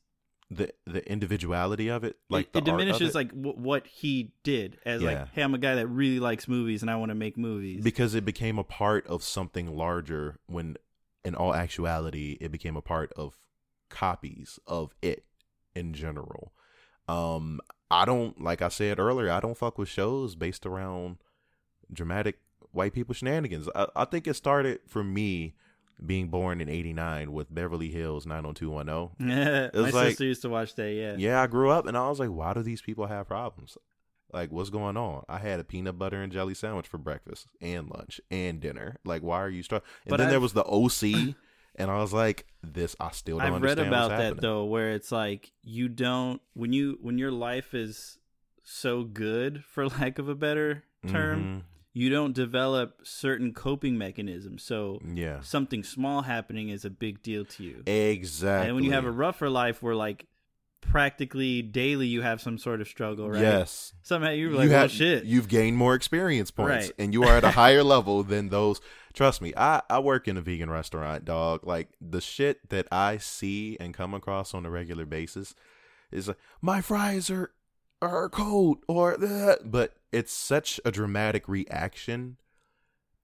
the 0.55 0.73
the 0.87 1.09
individuality 1.11 1.89
of 1.89 2.05
it, 2.05 2.17
like 2.29 2.49
it, 2.55 2.59
it 2.59 2.65
diminishes 2.65 3.11
it. 3.11 3.15
like 3.15 3.29
w- 3.31 3.57
what 3.57 3.87
he 3.87 4.33
did 4.43 4.79
as 4.85 5.03
Yeah. 5.03 5.09
like, 5.11 5.29
hey, 5.35 5.43
I'm 5.43 5.55
a 5.55 5.59
guy 5.59 5.77
that 5.77 5.87
really 5.87 6.21
likes 6.21 6.47
movies 6.49 6.83
and 6.83 6.91
I 6.91 6.97
want 6.97 7.11
to 7.11 7.15
make 7.15 7.37
movies. 7.39 7.83
because 7.83 8.15
it 8.15 8.25
became 8.25 8.59
a 8.59 8.65
part 8.65 9.07
of 9.07 9.23
something 9.23 9.75
larger 9.77 10.39
when 10.47 10.77
in 11.25 11.35
all 11.35 11.55
actuality 11.55 12.37
it 12.41 12.51
became 12.51 12.77
a 12.77 12.83
part 12.83 13.13
of 13.15 13.39
copies 13.89 14.59
of 14.67 14.95
it 15.03 15.25
in 15.75 15.93
general 15.93 16.53
um 17.09 17.61
i 17.91 18.05
don't 18.05 18.41
like 18.41 18.63
i 18.63 18.69
said 18.69 18.99
earlier 18.99 19.31
i 19.31 19.39
don't 19.39 19.57
fuck 19.59 19.77
with 19.79 19.89
shows 19.89 20.35
based 20.35 20.65
around 20.67 21.19
dramatic 21.93 22.39
white 22.73 22.93
people 22.95 23.15
shenanigans 23.15 23.69
i, 23.75 23.87
I 23.95 24.05
think 24.07 24.27
it 24.27 24.35
started 24.35 24.81
for 24.87 25.05
me 25.05 25.55
being 26.05 26.29
born 26.29 26.61
in 26.61 26.69
89 26.69 27.33
with 27.33 27.53
beverly 27.55 27.89
hills 27.91 28.27
90210 28.27 29.29
Yeah, 29.29 29.71
my 29.75 29.81
like- 29.91 30.09
sister 30.11 30.25
used 30.25 30.43
to 30.43 30.49
watch 30.49 30.75
that. 30.77 30.91
Yeah, 30.93 31.15
yeah 31.19 31.43
i 31.43 31.47
grew 31.47 31.71
up 31.71 31.87
and 31.87 31.97
i 31.97 32.09
was 32.09 32.19
like 32.21 32.31
why 32.31 32.53
do 32.55 32.63
these 32.63 32.83
people 32.83 33.07
have 33.07 33.29
problems? 33.29 33.77
Like 34.33 34.51
what's 34.51 34.71
going 34.71 34.97
on? 34.97 35.25
I 35.29 35.39
had 35.39 35.61
a 35.61 35.65
peanut 35.65 35.99
butter 35.99 36.23
and 36.23 36.33
jelly 36.33 36.55
sandwich 36.55 36.89
for 36.89 36.97
breakfast 36.97 37.47
and 37.61 37.91
lunch 37.91 38.19
and 38.31 38.61
dinner. 38.61 38.97
Like 39.05 39.23
why 39.23 39.41
are 39.43 39.51
you 39.51 39.63
struggling 39.63 39.91
and 40.07 40.11
But 40.11 40.17
then 40.17 40.29
there 40.29 40.39
I've- 40.39 40.43
was 40.43 40.55
the 40.55 40.65
oc 40.65 41.03
and 41.77 41.91
i 41.91 41.97
was 41.99 42.13
like 42.13 42.47
this 42.63 42.95
i 43.01 43.11
still 43.13 43.39
don't 43.39 43.55
I've 43.55 43.63
read 43.63 43.79
about 43.79 44.11
that 44.11 44.21
happening. 44.21 44.41
though, 44.43 44.65
where 44.65 44.93
it's 44.93 45.11
like 45.13 45.53
you 45.63 45.89
don't 45.89 46.41
when 46.55 46.73
you 46.73 46.99
when 47.01 47.19
your 47.19 47.31
life 47.31 47.73
is 47.75 48.19
so 48.65 49.05
good, 49.05 49.65
for 49.65 49.87
lack 49.99 50.19
of 50.19 50.29
a 50.29 50.35
better 50.35 50.85
term, 51.09 51.41
mm-hmm. 51.41 51.59
You 51.94 52.09
don't 52.09 52.33
develop 52.35 53.00
certain 53.05 53.53
coping 53.53 53.99
mechanisms. 53.99 54.62
So 54.62 55.00
yeah 55.15 55.41
something 55.41 55.83
small 55.85 56.23
happening 56.23 56.69
is 56.71 56.85
a 56.85 56.91
big 56.91 57.23
deal 57.23 57.44
to 57.44 57.62
you. 57.65 57.83
exactly 57.87 58.69
And 58.69 58.75
when 58.77 58.85
you 58.85 58.93
have 58.93 59.05
a 59.05 59.11
rougher 59.11 59.49
life 59.50 59.83
where 59.83 59.94
like 59.94 60.27
practically 60.81 61.62
daily 61.62 62.06
you 62.09 62.23
have 62.23 62.41
some 62.41 62.59
sort 62.59 62.81
of 62.81 62.89
struggle, 62.89 63.31
right? 63.31 63.41
yes 63.41 63.93
Somehow 64.03 64.31
you're 64.31 64.50
you 64.50 64.56
like, 64.56 64.69
well, 64.69 64.81
have- 64.81 64.91
shit. 64.91 65.25
you've 65.25 65.49
gained 65.49 65.77
more 65.77 65.94
experience 65.94 66.50
points 66.50 66.87
Right. 66.87 66.93
and 66.99 67.12
you 67.15 67.23
are 67.25 67.37
at 67.37 67.44
a 67.44 67.50
higher 67.62 67.85
level 67.85 68.23
than 68.25 68.49
those 68.49 68.81
trust 69.15 69.41
me 69.43 69.53
i 69.56 69.81
i 69.91 69.99
work 69.99 70.27
in 70.27 70.37
a 70.37 70.41
vegan 70.41 70.71
restaurant 70.71 71.25
dog 71.25 71.67
like 71.67 71.89
the 72.00 72.21
shit 72.21 72.69
that 72.71 72.89
i 72.91 73.17
see 73.19 73.77
and 73.79 73.93
come 73.94 74.12
across 74.15 74.55
on 74.55 74.65
a 74.67 74.71
regular 74.71 75.05
basis 75.05 75.55
is 76.11 76.29
like 76.29 76.39
my 76.61 76.81
fries 76.81 77.31
are 77.31 77.53
are 78.03 78.29
coat 78.29 78.83
or 78.89 79.17
that. 79.17 79.71
But 79.71 79.95
it's 80.13 80.33
such 80.33 80.79
a 80.85 80.91
dramatic 80.91 81.49
reaction. 81.49 82.37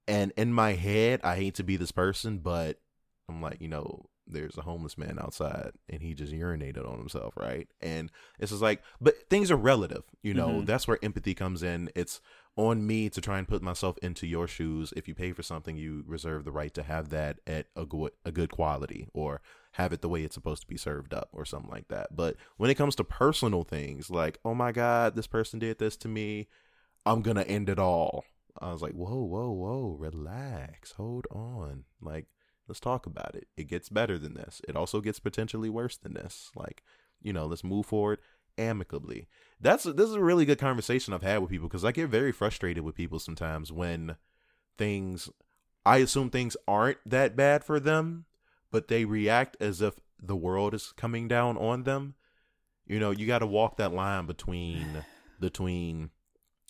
And 0.06 0.32
in 0.38 0.54
my 0.54 0.72
head 0.72 1.20
i 1.22 1.36
hate 1.36 1.54
to 1.56 1.62
be 1.62 1.76
this 1.76 1.92
person 1.92 2.38
but 2.38 2.80
i'm 3.28 3.42
like 3.42 3.60
you 3.60 3.68
know 3.68 4.06
there's 4.26 4.56
a 4.56 4.62
homeless 4.62 4.96
man 4.96 5.18
outside 5.20 5.72
and 5.88 6.02
he 6.02 6.14
just 6.14 6.32
urinated 6.32 6.86
on 6.90 6.98
himself 6.98 7.34
right? 7.36 7.66
And 7.80 8.10
it's 8.38 8.50
just 8.50 8.62
like 8.62 8.82
but 9.00 9.28
things 9.28 9.50
are 9.50 9.56
relative 9.56 10.04
you 10.22 10.32
know? 10.34 10.48
Mhm. 10.48 10.66
that's 10.66 10.88
where 10.88 10.98
empathy 11.02 11.34
comes 11.34 11.62
in. 11.62 11.90
It's 11.94 12.20
on 12.56 12.86
me 12.86 13.08
to 13.10 13.20
try 13.20 13.38
and 13.38 13.46
put 13.46 13.62
myself 13.62 13.96
into 14.02 14.26
your 14.26 14.48
shoes. 14.48 14.92
If 14.96 15.08
you 15.08 15.14
pay 15.14 15.32
for 15.32 15.42
something 15.42 15.76
you 15.76 16.04
reserve 16.06 16.44
the 16.44 16.52
right 16.52 16.72
to 16.74 16.82
have 16.82 17.10
that 17.10 17.40
at 17.46 17.66
a 17.76 17.84
good 17.84 18.12
a 18.24 18.32
good 18.32 18.50
quality 18.50 19.08
or 19.14 19.40
have 19.78 19.92
it 19.92 20.02
the 20.02 20.08
way 20.08 20.24
it's 20.24 20.34
supposed 20.34 20.60
to 20.60 20.66
be 20.68 20.76
served 20.76 21.14
up 21.14 21.28
or 21.32 21.44
something 21.44 21.70
like 21.70 21.86
that. 21.88 22.14
But 22.14 22.36
when 22.56 22.68
it 22.68 22.74
comes 22.74 22.96
to 22.96 23.04
personal 23.04 23.62
things 23.62 24.10
like 24.10 24.38
oh 24.44 24.54
my 24.54 24.72
god 24.72 25.14
this 25.14 25.28
person 25.28 25.60
did 25.60 25.78
this 25.78 25.96
to 25.98 26.08
me 26.08 26.48
i'm 27.06 27.22
gonna 27.22 27.42
end 27.42 27.68
it 27.68 27.78
all. 27.78 28.24
I 28.60 28.72
was 28.72 28.82
like 28.82 28.92
whoa 28.92 29.22
whoa 29.22 29.50
whoa 29.50 29.96
relax 29.98 30.92
hold 30.92 31.26
on 31.30 31.84
like 32.02 32.26
let's 32.66 32.80
talk 32.80 33.06
about 33.06 33.34
it. 33.34 33.46
It 33.56 33.68
gets 33.68 33.88
better 33.88 34.18
than 34.18 34.34
this. 34.34 34.60
It 34.68 34.76
also 34.76 35.00
gets 35.00 35.20
potentially 35.20 35.70
worse 35.70 35.96
than 35.96 36.14
this. 36.14 36.50
Like 36.56 36.82
you 37.22 37.32
know 37.32 37.46
let's 37.46 37.64
move 37.64 37.86
forward 37.86 38.18
amicably. 38.58 39.28
That's 39.60 39.84
this 39.84 40.08
is 40.08 40.16
a 40.16 40.20
really 40.20 40.44
good 40.44 40.58
conversation 40.58 41.14
i've 41.14 41.22
had 41.22 41.38
with 41.38 41.50
people 41.50 41.68
because 41.68 41.84
i 41.84 41.92
get 41.92 42.08
very 42.08 42.32
frustrated 42.32 42.82
with 42.82 42.96
people 42.96 43.20
sometimes 43.20 43.70
when 43.72 44.16
things 44.76 45.28
i 45.86 45.98
assume 45.98 46.30
things 46.30 46.56
aren't 46.66 46.98
that 47.04 47.36
bad 47.36 47.64
for 47.64 47.80
them 47.80 48.24
but 48.70 48.88
they 48.88 49.04
react 49.04 49.56
as 49.60 49.80
if 49.80 49.94
the 50.20 50.36
world 50.36 50.74
is 50.74 50.92
coming 50.96 51.28
down 51.28 51.56
on 51.56 51.84
them. 51.84 52.14
You 52.86 52.98
know 52.98 53.10
you 53.10 53.26
got 53.26 53.40
to 53.40 53.46
walk 53.46 53.76
that 53.76 53.92
line 53.92 54.26
between 54.26 55.04
between 55.40 56.10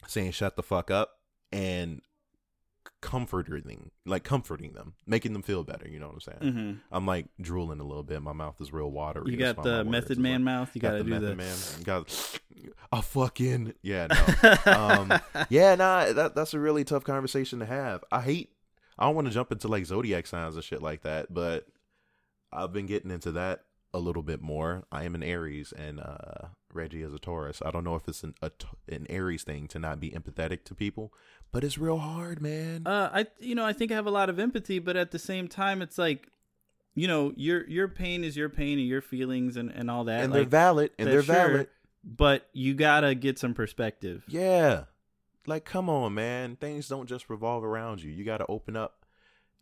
saying 0.06 0.32
shut 0.32 0.56
the 0.56 0.62
fuck 0.62 0.90
up 0.90 1.18
and 1.52 2.02
comforting 3.00 3.90
like 4.06 4.24
comforting 4.24 4.72
them 4.72 4.94
making 5.06 5.32
them 5.32 5.42
feel 5.42 5.62
better 5.62 5.86
you 5.88 6.00
know 6.00 6.08
what 6.08 6.14
i'm 6.14 6.20
saying? 6.20 6.52
Hmm 6.52 6.72
i'm 6.90 7.06
like 7.06 7.26
drooling 7.40 7.80
a 7.80 7.84
little 7.84 8.02
bit. 8.02 8.20
My 8.22 8.32
mouth 8.32 8.60
is 8.60 8.72
real 8.72 8.90
watery. 8.90 9.30
You 9.30 9.36
got 9.36 9.62
the 9.62 9.84
Method 9.84 10.18
Man 10.18 10.32
like- 10.34 10.40
mouth. 10.42 10.70
You 10.74 10.80
got 10.80 10.90
got 10.90 10.96
to 10.98 10.98
the 10.98 11.04
do 11.04 11.10
method 11.10 11.30
the 11.30 11.36
man. 11.36 11.56
Got 11.84 12.40
a 12.90 13.02
fucking 13.02 13.74
yeah 13.82 14.08
no. 14.08 14.54
Um, 14.72 15.12
yeah, 15.48 15.74
nah, 15.76 16.12
that 16.12 16.34
that's 16.34 16.54
a 16.54 16.58
really 16.58 16.82
tough 16.84 17.04
conversation 17.04 17.60
to 17.60 17.66
have. 17.66 18.02
I 18.10 18.20
hate. 18.22 18.50
I 18.98 19.04
don't 19.06 19.14
want 19.14 19.28
to 19.28 19.32
jump 19.34 19.52
into 19.52 19.68
like 19.68 19.86
zodiac 19.86 20.26
signs 20.26 20.56
and 20.56 20.64
shit 20.64 20.82
like 20.82 21.02
that, 21.02 21.32
but 21.32 21.66
I've 22.52 22.72
been 22.72 22.86
getting 22.86 23.10
into 23.10 23.32
that 23.32 23.64
a 23.94 23.98
little 23.98 24.22
bit 24.22 24.40
more. 24.40 24.84
I 24.92 25.04
am 25.04 25.14
an 25.14 25.22
Aries, 25.22 25.72
and 25.72 26.00
uh, 26.00 26.48
Reggie 26.72 27.02
is 27.02 27.12
a 27.12 27.18
Taurus. 27.18 27.62
I 27.64 27.70
don't 27.70 27.84
know 27.84 27.94
if 27.94 28.06
it's 28.08 28.22
an 28.22 28.34
a, 28.42 28.50
an 28.88 29.06
Aries 29.08 29.44
thing 29.44 29.68
to 29.68 29.78
not 29.78 30.00
be 30.00 30.10
empathetic 30.10 30.64
to 30.64 30.74
people, 30.74 31.12
but 31.52 31.64
it's 31.64 31.78
real 31.78 31.98
hard, 31.98 32.40
man. 32.40 32.86
Uh, 32.86 33.10
I 33.12 33.26
you 33.38 33.54
know 33.54 33.64
I 33.64 33.72
think 33.72 33.92
I 33.92 33.94
have 33.94 34.06
a 34.06 34.10
lot 34.10 34.28
of 34.30 34.38
empathy, 34.38 34.78
but 34.78 34.96
at 34.96 35.10
the 35.10 35.18
same 35.18 35.48
time, 35.48 35.82
it's 35.82 35.98
like, 35.98 36.28
you 36.94 37.08
know, 37.08 37.32
your 37.36 37.68
your 37.68 37.88
pain 37.88 38.24
is 38.24 38.36
your 38.36 38.48
pain 38.48 38.78
and 38.78 38.86
your 38.86 39.02
feelings 39.02 39.56
and, 39.56 39.70
and 39.70 39.90
all 39.90 40.04
that. 40.04 40.24
and 40.24 40.32
they're 40.32 40.44
valid, 40.44 40.90
and 40.98 41.08
they're 41.08 41.22
sure, 41.22 41.34
valid. 41.34 41.68
but 42.04 42.48
you 42.52 42.74
gotta 42.74 43.14
get 43.14 43.38
some 43.38 43.54
perspective. 43.54 44.24
Yeah. 44.28 44.84
Like 45.46 45.64
come 45.64 45.88
on, 45.88 46.12
man. 46.12 46.56
Things 46.56 46.88
don't 46.88 47.08
just 47.08 47.30
revolve 47.30 47.64
around 47.64 48.02
you. 48.02 48.12
You 48.12 48.22
got 48.22 48.38
to 48.38 48.46
open 48.50 48.76
up 48.76 48.97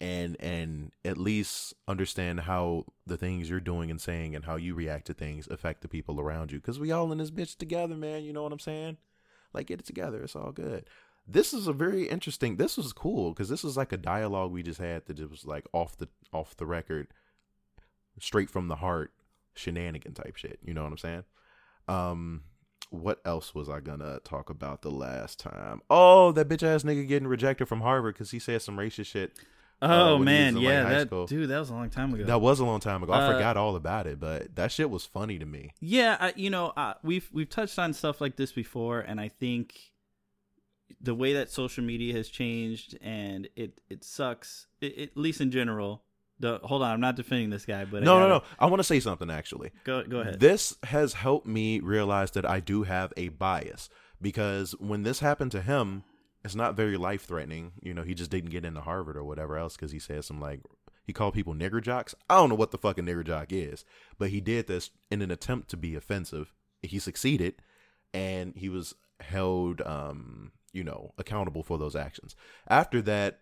and 0.00 0.37
and 0.41 0.93
at 1.05 1.17
least 1.17 1.75
understand 1.88 2.41
how 2.41 2.85
the 3.07 3.17
things 3.17 3.49
you're 3.49 3.61
doing 3.61 3.91
and 3.91 4.00
saying 4.00 4.35
and 4.35 4.45
how 4.45 4.57
you 4.57 4.75
react 4.75 5.07
to 5.07 5.15
things 5.15 5.49
affect 5.49 5.81
the 5.81 5.88
people 5.88 6.21
around 6.21 6.53
you 6.53 6.61
cuz 6.61 6.79
we 6.79 6.93
all 6.93 7.11
in 7.12 7.19
this 7.19 7.31
bitch 7.31 7.57
together, 7.57 7.95
man. 7.95 8.23
You 8.23 8.33
know 8.33 8.43
what 8.43 8.53
I'm 8.53 8.59
saying? 8.59 8.99
Like 9.53 9.69
get 9.69 9.81
it 9.81 9.87
together. 9.87 10.23
It's 10.23 10.37
all 10.37 10.53
good. 10.53 10.88
This 11.26 11.53
is 11.53 11.67
a 11.67 11.73
very 11.73 12.09
interesting. 12.09 12.57
This 12.57 12.76
was 12.76 12.93
cool 12.93 13.35
cuz 13.35 13.49
this 13.49 13.65
was 13.65 13.76
like 13.76 13.93
a 13.93 13.97
dialogue 13.97 14.53
we 14.53 14.62
just 14.62 14.81
had 14.81 15.07
that 15.07 15.31
was 15.31 15.47
like 15.47 15.67
off 15.73 15.97
the 15.97 16.09
off 16.33 16.57
the 16.57 16.67
record 16.67 17.09
straight 18.19 18.50
from 18.50 18.69
the 18.69 18.76
heart 18.76 19.12
shenanigan 19.55 20.15
type 20.15 20.37
shit. 20.37 20.59
You 20.62 20.75
know 20.75 20.83
what 20.83 20.93
I'm 20.93 20.99
saying? 20.99 21.25
Um, 21.88 22.43
what 22.91 23.21
else 23.25 23.55
was 23.55 23.69
I 23.69 23.81
gonna 23.81 24.21
talk 24.25 24.50
about 24.50 24.83
the 24.83 24.91
last 24.91 25.41
time? 25.41 25.81
Oh, 25.91 26.33
that 26.33 26.49
bitch 26.49 26.62
ass 26.62 26.83
nigga 26.83 27.07
getting 27.07 27.29
rejected 27.29 27.67
from 27.67 27.81
Harvard 27.81 28.15
because 28.15 28.31
he 28.31 28.38
said 28.38 28.62
some 28.62 28.76
racist 28.76 29.07
shit. 29.07 29.38
Oh 29.83 30.14
he 30.14 30.18
was 30.21 30.25
man, 30.25 30.54
like, 30.54 30.64
yeah, 30.64 30.83
high 30.85 30.88
that 30.95 31.06
school. 31.09 31.26
dude, 31.26 31.50
that 31.50 31.59
was 31.59 31.68
a 31.71 31.75
long 31.75 31.90
time 31.90 32.14
ago. 32.14 32.25
That 32.25 32.40
was 32.40 32.61
a 32.61 32.64
long 32.64 32.80
time 32.80 33.02
ago. 33.02 33.12
I 33.12 33.26
Uh, 33.26 33.33
forgot 33.35 33.56
all 33.59 33.76
about 33.76 34.06
it, 34.06 34.18
but 34.18 34.54
that 34.56 34.73
shit 34.73 34.88
was 34.90 35.04
funny 35.04 35.38
to 35.38 35.45
me. 35.47 35.73
Yeah, 35.80 36.16
I, 36.18 36.33
you 36.37 36.49
know, 36.50 36.68
uh, 36.76 36.95
we've 37.02 37.28
we've 37.33 37.49
touched 37.50 37.78
on 37.78 37.92
stuff 37.92 38.21
like 38.21 38.37
this 38.37 38.52
before, 38.52 39.00
and 39.00 39.21
I 39.21 39.28
think 39.28 39.75
the 41.00 41.14
way 41.14 41.35
that 41.35 41.50
social 41.50 41.85
media 41.85 42.14
has 42.14 42.28
changed, 42.28 42.97
and 43.02 43.49
it 43.56 43.80
it 43.90 44.02
sucks. 44.04 44.66
It, 44.80 44.99
at 44.99 45.16
least 45.16 45.40
in 45.40 45.50
general. 45.50 46.02
The 46.38 46.61
hold 46.62 46.83
on, 46.83 46.90
I'm 46.90 47.00
not 47.00 47.16
defending 47.16 47.49
this 47.49 47.64
guy, 47.64 47.87
but 47.87 48.02
No, 48.02 48.18
no, 48.18 48.28
gotta- 48.28 48.45
no. 48.47 48.56
I 48.59 48.66
want 48.66 48.80
to 48.80 48.85
say 48.85 49.00
something 49.00 49.30
actually. 49.30 49.71
Go 49.85 50.02
go 50.04 50.18
ahead. 50.21 50.38
This 50.38 50.76
has 50.83 51.14
helped 51.14 51.47
me 51.47 51.80
realize 51.80 52.33
that 52.33 52.45
I 52.45 52.61
do 52.61 52.83
have 52.83 53.11
a 53.16 53.28
bias 53.28 53.88
because 54.21 54.73
when 54.73 55.02
this 55.02 55.21
happened 55.21 55.52
to 55.52 55.62
him, 55.62 56.04
it's 56.47 56.55
not 56.55 56.76
very 56.76 56.97
life 56.97 57.26
threatening. 57.26 57.73
You 57.83 57.93
know, 57.93 58.03
he 58.03 58.15
just 58.15 58.31
didn't 58.31 58.50
get 58.50 58.65
into 58.65 58.81
Harvard 58.81 59.17
or 59.17 59.25
whatever 59.25 59.59
else 59.59 59.76
because 59.76 59.93
he 59.93 59.99
said 59.99 60.25
some 60.25 60.41
like 60.41 60.61
he 61.05 61.12
called 61.12 61.35
people 61.35 61.55
nigger 61.55 61.83
jocks. 61.83 62.15
I 62.31 62.37
don't 62.37 62.49
know 62.49 62.55
what 62.55 62.71
the 62.71 62.79
fucking 62.79 63.05
nigger 63.05 63.25
jock 63.25 63.53
is, 63.53 63.85
but 64.19 64.31
he 64.31 64.41
did 64.41 64.67
this 64.67 64.91
in 65.11 65.23
an 65.23 65.31
attempt 65.31 65.69
to 65.71 65.76
be 65.76 65.95
offensive. 65.95 66.55
He 66.83 66.99
succeeded, 66.99 67.57
and 68.15 68.55
he 68.57 68.69
was 68.69 68.95
held, 69.21 69.81
um, 69.83 70.53
you 70.73 70.83
know, 70.83 71.12
accountable 71.19 71.62
for 71.62 71.79
those 71.79 71.95
actions. 71.95 72.35
After 72.69 73.03
that, 73.03 73.41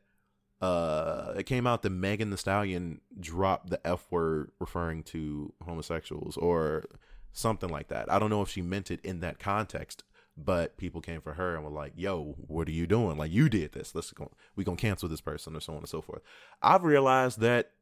uh, 0.60 1.34
it 1.36 1.44
came 1.44 1.66
out 1.66 1.82
that 1.82 1.90
Megan 1.90 2.30
Thee 2.30 2.36
Stallion 2.36 3.00
dropped 3.20 3.70
the 3.70 3.86
F 3.86 4.06
word 4.10 4.50
referring 4.60 5.02
to 5.04 5.52
homosexuals 5.64 6.36
or 6.36 6.84
something 7.32 7.68
like 7.68 7.88
that. 7.88 8.10
I 8.10 8.18
don't 8.18 8.30
know 8.30 8.42
if 8.42 8.48
she 8.48 8.62
meant 8.62 8.90
it 8.90 9.00
in 9.04 9.20
that 9.20 9.38
context, 9.38 10.04
but 10.36 10.76
people 10.76 11.00
came 11.00 11.20
for 11.20 11.34
her 11.34 11.54
and 11.54 11.64
were 11.64 11.70
like, 11.70 11.92
"Yo, 11.96 12.34
what 12.46 12.68
are 12.68 12.72
you 12.72 12.86
doing? 12.86 13.16
Like 13.16 13.30
you 13.32 13.48
did 13.48 13.72
this. 13.72 13.94
Let's 13.94 14.10
go. 14.12 14.30
We 14.56 14.64
gonna 14.64 14.76
cancel 14.76 15.08
this 15.08 15.20
person 15.20 15.56
or 15.56 15.60
so 15.60 15.74
on 15.74 15.80
and 15.80 15.88
so 15.88 16.00
forth." 16.00 16.22
I've 16.62 16.84
realized 16.84 17.40
that 17.40 17.72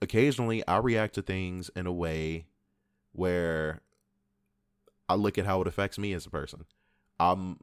occasionally 0.00 0.66
I 0.66 0.78
react 0.78 1.14
to 1.14 1.22
things 1.22 1.70
in 1.74 1.86
a 1.86 1.92
way 1.92 2.46
where 3.12 3.80
I 5.08 5.14
look 5.14 5.38
at 5.38 5.46
how 5.46 5.60
it 5.62 5.68
affects 5.68 5.98
me 5.98 6.12
as 6.12 6.26
a 6.26 6.30
person. 6.30 6.64
I'm 7.18 7.58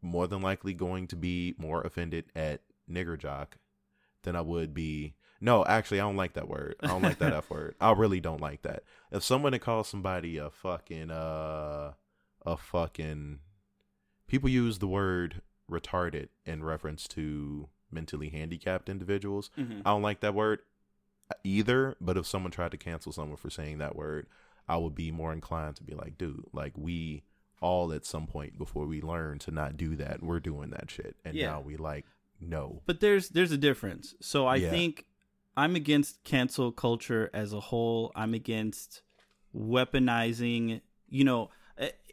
more 0.00 0.26
than 0.26 0.42
likely 0.42 0.74
going 0.74 1.06
to 1.08 1.16
be 1.16 1.54
more 1.58 1.82
offended 1.82 2.26
at 2.34 2.60
nigger 2.90 3.18
jock 3.18 3.56
than 4.22 4.36
I 4.36 4.40
would 4.40 4.74
be. 4.74 5.14
No, 5.40 5.64
actually, 5.64 6.00
I 6.00 6.04
don't 6.04 6.16
like 6.16 6.34
that 6.34 6.48
word. 6.48 6.76
I 6.80 6.88
don't 6.88 7.02
like 7.02 7.18
that 7.18 7.32
F 7.34 7.50
word. 7.50 7.74
I 7.80 7.92
really 7.92 8.20
don't 8.20 8.40
like 8.40 8.62
that. 8.62 8.84
If 9.10 9.24
someone 9.24 9.52
had 9.52 9.62
called 9.62 9.86
somebody 9.86 10.38
a 10.38 10.50
fucking 10.50 11.10
uh 11.10 11.92
a 12.44 12.56
fucking 12.56 13.38
people 14.32 14.48
use 14.48 14.78
the 14.78 14.88
word 14.88 15.42
retarded 15.70 16.28
in 16.46 16.64
reference 16.64 17.06
to 17.06 17.68
mentally 17.90 18.30
handicapped 18.30 18.88
individuals. 18.88 19.50
Mhm. 19.58 19.82
I 19.84 19.90
don't 19.90 20.02
like 20.02 20.20
that 20.20 20.34
word 20.34 20.60
either. 21.44 21.96
But 22.00 22.16
if 22.16 22.26
someone 22.26 22.50
tried 22.50 22.70
to 22.72 22.76
cancel 22.78 23.12
someone 23.12 23.36
for 23.36 23.50
saying 23.50 23.78
that 23.78 23.94
word, 23.94 24.26
I 24.66 24.78
would 24.78 24.94
be 24.94 25.10
more 25.10 25.32
inclined 25.34 25.76
to 25.76 25.84
be 25.84 25.94
like, 25.94 26.16
dude, 26.16 26.44
like 26.52 26.72
we 26.76 27.22
all 27.60 27.92
at 27.92 28.04
some 28.06 28.26
point 28.26 28.56
before 28.58 28.86
we 28.86 29.00
learn 29.02 29.38
to 29.40 29.50
not 29.50 29.76
do 29.76 29.94
that, 29.96 30.22
we're 30.22 30.40
doing 30.40 30.70
that 30.70 30.90
shit, 30.90 31.14
and 31.24 31.36
Yeah. 31.36 31.50
now 31.50 31.60
we 31.60 31.76
like 31.76 32.06
no. 32.40 32.82
But 32.86 33.00
there's 33.00 33.28
there's 33.28 33.52
a 33.52 33.58
difference. 33.58 34.14
So 34.20 34.46
I 34.46 34.56
Yeah. 34.56 34.70
think 34.70 35.04
I'm 35.56 35.76
against 35.76 36.24
cancel 36.24 36.72
culture 36.72 37.28
as 37.34 37.52
a 37.52 37.60
whole. 37.60 38.10
I'm 38.16 38.32
against 38.34 39.02
weaponizing. 39.54 40.80
You 41.08 41.24
know, 41.24 41.50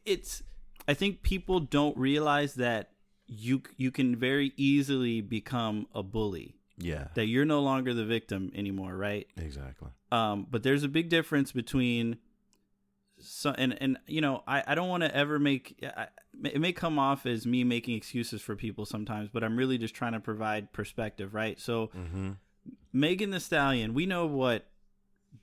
it's. 0.05 0.43
I 0.89 0.93
think 0.95 1.21
people 1.21 1.59
don't 1.59 1.95
realize 1.97 2.55
that 2.55 2.89
you 3.27 3.61
you 3.77 3.91
can 3.91 4.15
very 4.15 4.53
easily 4.57 5.21
become 5.21 5.87
a 5.93 6.01
bully. 6.01 6.55
Yeah, 6.81 7.09
That 7.15 7.27
you're 7.27 7.45
no 7.45 7.59
longer 7.61 7.93
the 7.93 8.05
victim 8.05 8.51
anymore, 8.55 8.95
right? 8.95 9.27
exactly. 9.37 9.89
Um, 10.11 10.47
but 10.49 10.63
there's 10.63 10.83
a 10.83 10.87
big 10.87 11.09
difference 11.09 11.51
between 11.51 12.17
so 13.19 13.53
and 13.57 13.77
and 13.81 13.97
you 14.07 14.21
know 14.21 14.43
I, 14.47 14.63
I 14.65 14.75
don't 14.75 14.87
want 14.87 15.03
to 15.03 15.13
ever 15.15 15.37
make 15.39 15.83
I, 15.83 16.07
it 16.45 16.61
may 16.61 16.71
come 16.71 16.97
off 16.97 17.25
as 17.25 17.45
me 17.45 17.63
making 17.65 17.95
excuses 17.97 18.41
for 18.41 18.55
people 18.55 18.85
sometimes 18.85 19.27
but 19.33 19.43
i'm 19.43 19.57
really 19.57 19.77
just 19.77 19.93
trying 19.93 20.13
to 20.13 20.21
provide 20.21 20.71
perspective 20.71 21.33
right 21.33 21.59
so 21.59 21.87
Mm-hmm. 21.97 22.31
Megan 22.93 23.31
Thee 23.31 23.39
Stallion 23.39 23.93
we 23.93 24.05
know 24.05 24.25
what 24.25 24.67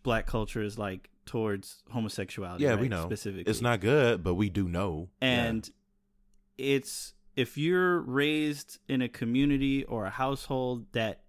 black 0.02 0.26
culture 0.26 0.62
is 0.62 0.78
like 0.78 1.10
towards 1.26 1.82
homosexuality 1.90 2.64
Yeah, 2.64 2.70
right, 2.70 2.80
we 2.80 2.88
know 2.88 3.04
specifically 3.06 3.50
it's 3.50 3.60
not 3.60 3.80
good, 3.80 4.22
but 4.22 4.34
we 4.34 4.48
do 4.48 4.68
know. 4.68 5.10
and 5.20 5.68
it's 6.58 7.12
if 7.34 7.58
you're 7.58 8.00
raised 8.00 8.78
in 8.88 9.02
a 9.02 9.08
community 9.08 9.84
or 9.84 10.06
a 10.06 10.10
household 10.10 10.86
that 10.92 11.20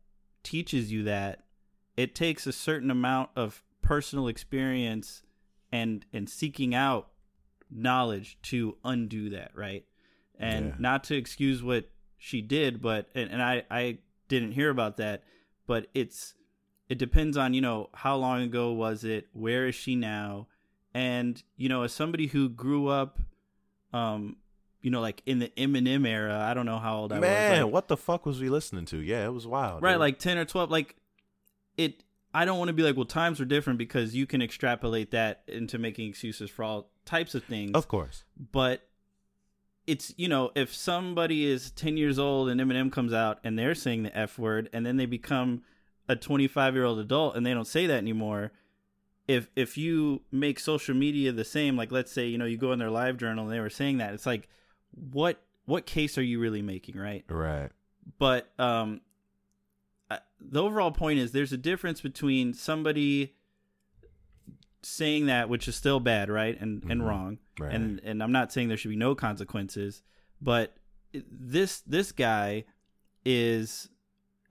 teaches 0.43 0.91
you 0.91 1.03
that 1.03 1.43
it 1.97 2.15
takes 2.15 2.47
a 2.47 2.53
certain 2.53 2.89
amount 2.89 3.29
of 3.35 3.63
personal 3.81 4.27
experience 4.27 5.21
and 5.71 6.05
and 6.13 6.29
seeking 6.29 6.73
out 6.73 7.09
knowledge 7.69 8.37
to 8.41 8.77
undo 8.85 9.29
that 9.31 9.51
right 9.53 9.83
and 10.39 10.67
Yeah. 10.67 10.75
not 10.79 11.03
to 11.05 11.15
excuse 11.15 11.61
what 11.61 11.89
she 12.17 12.41
did 12.41 12.81
but 12.81 13.09
and, 13.13 13.29
and 13.29 13.41
i 13.43 13.63
i 13.69 13.97
didn't 14.29 14.53
hear 14.53 14.69
about 14.69 14.95
that 14.97 15.23
but 15.65 15.87
it's 15.93 16.33
it 16.89 16.97
depends 16.97 17.37
on 17.37 17.53
you 17.53 17.61
know 17.61 17.89
how 17.93 18.15
long 18.15 18.41
ago 18.41 18.71
was 18.71 19.03
it 19.03 19.27
where 19.33 19.67
is 19.67 19.75
she 19.75 19.95
now 19.95 20.47
and 20.93 21.43
you 21.55 21.67
know 21.69 21.83
as 21.83 21.93
somebody 21.93 22.27
who 22.27 22.49
grew 22.49 22.87
up 22.87 23.19
um 23.93 24.35
you 24.81 24.89
know 24.89 25.01
like 25.01 25.21
in 25.25 25.39
the 25.39 25.49
eminem 25.57 26.07
era 26.07 26.39
i 26.39 26.53
don't 26.53 26.65
know 26.65 26.79
how 26.79 26.97
old 26.97 27.11
i 27.11 27.15
yeah. 27.15 27.21
was 27.21 27.29
man, 27.29 27.63
like- 27.63 27.73
what 27.73 27.87
the 27.87 27.97
fuck 27.97 28.25
was 28.25 28.39
we 28.39 28.49
listening 28.49 28.85
to? 28.85 28.97
Yeah, 28.97 29.25
it 29.25 29.33
was 29.33 29.45
wild. 29.47 29.81
right 29.81 29.93
dude. 29.93 29.99
like 29.99 30.19
10 30.19 30.37
or 30.37 30.45
12 30.45 30.71
like 30.71 30.95
it 31.77 32.03
i 32.33 32.45
don't 32.45 32.57
want 32.57 32.69
to 32.69 32.73
be 32.73 32.83
like 32.83 32.95
well 32.95 33.05
times 33.05 33.41
are 33.41 33.45
different 33.45 33.77
because 33.79 34.15
you 34.15 34.25
can 34.25 34.41
extrapolate 34.41 35.11
that 35.11 35.43
into 35.47 35.77
making 35.77 36.09
excuses 36.09 36.49
for 36.49 36.63
all 36.63 36.89
types 37.05 37.35
of 37.35 37.43
things 37.43 37.71
of 37.73 37.87
course. 37.87 38.23
but 38.51 38.87
it's 39.85 40.13
you 40.17 40.27
know 40.27 40.51
if 40.55 40.73
somebody 40.73 41.45
is 41.45 41.71
10 41.71 41.97
years 41.97 42.19
old 42.19 42.49
and 42.49 42.59
eminem 42.59 42.91
comes 42.91 43.13
out 43.13 43.39
and 43.43 43.57
they're 43.57 43.75
saying 43.75 44.03
the 44.03 44.17
f 44.17 44.37
word 44.37 44.69
and 44.73 44.85
then 44.85 44.97
they 44.97 45.05
become 45.05 45.63
a 46.09 46.15
25 46.15 46.73
year 46.75 46.83
old 46.85 46.99
adult 46.99 47.35
and 47.35 47.45
they 47.45 47.53
don't 47.53 47.67
say 47.67 47.85
that 47.87 47.97
anymore 47.97 48.51
if 49.27 49.49
if 49.55 49.77
you 49.77 50.21
make 50.31 50.59
social 50.59 50.95
media 50.95 51.31
the 51.31 51.43
same 51.43 51.75
like 51.75 51.91
let's 51.91 52.11
say 52.11 52.25
you 52.27 52.37
know 52.37 52.45
you 52.45 52.57
go 52.57 52.71
in 52.71 52.79
their 52.79 52.89
live 52.89 53.17
journal 53.17 53.43
and 53.45 53.53
they 53.53 53.59
were 53.59 53.69
saying 53.69 53.97
that 53.97 54.13
it's 54.13 54.25
like 54.25 54.47
what 54.91 55.41
what 55.65 55.85
case 55.85 56.17
are 56.17 56.23
you 56.23 56.39
really 56.39 56.61
making 56.61 56.95
right 56.97 57.25
Right. 57.29 57.69
but 58.17 58.49
um 58.57 59.01
I- 60.09 60.19
the 60.39 60.63
overall 60.63 60.91
point 60.91 61.19
is 61.19 61.33
there's 61.33 61.51
a 61.51 61.57
difference 61.57 61.99
between 61.99 62.53
somebody 62.53 63.33
saying 64.81 65.25
that 65.25 65.49
which 65.49 65.67
is 65.67 65.75
still 65.75 65.99
bad 65.99 66.29
right 66.29 66.57
and 66.61 66.83
and 66.89 67.01
Mhm. 67.01 67.05
wrong 67.05 67.37
Right. 67.59 67.73
and 67.73 67.99
and 68.03 68.23
I'm 68.23 68.31
not 68.31 68.53
saying 68.53 68.69
there 68.69 68.77
should 68.77 68.89
be 68.91 68.95
no 68.95 69.15
consequences 69.15 70.03
but 70.41 70.77
this 71.13 71.81
this 71.81 72.11
guy 72.13 72.63
is 73.25 73.89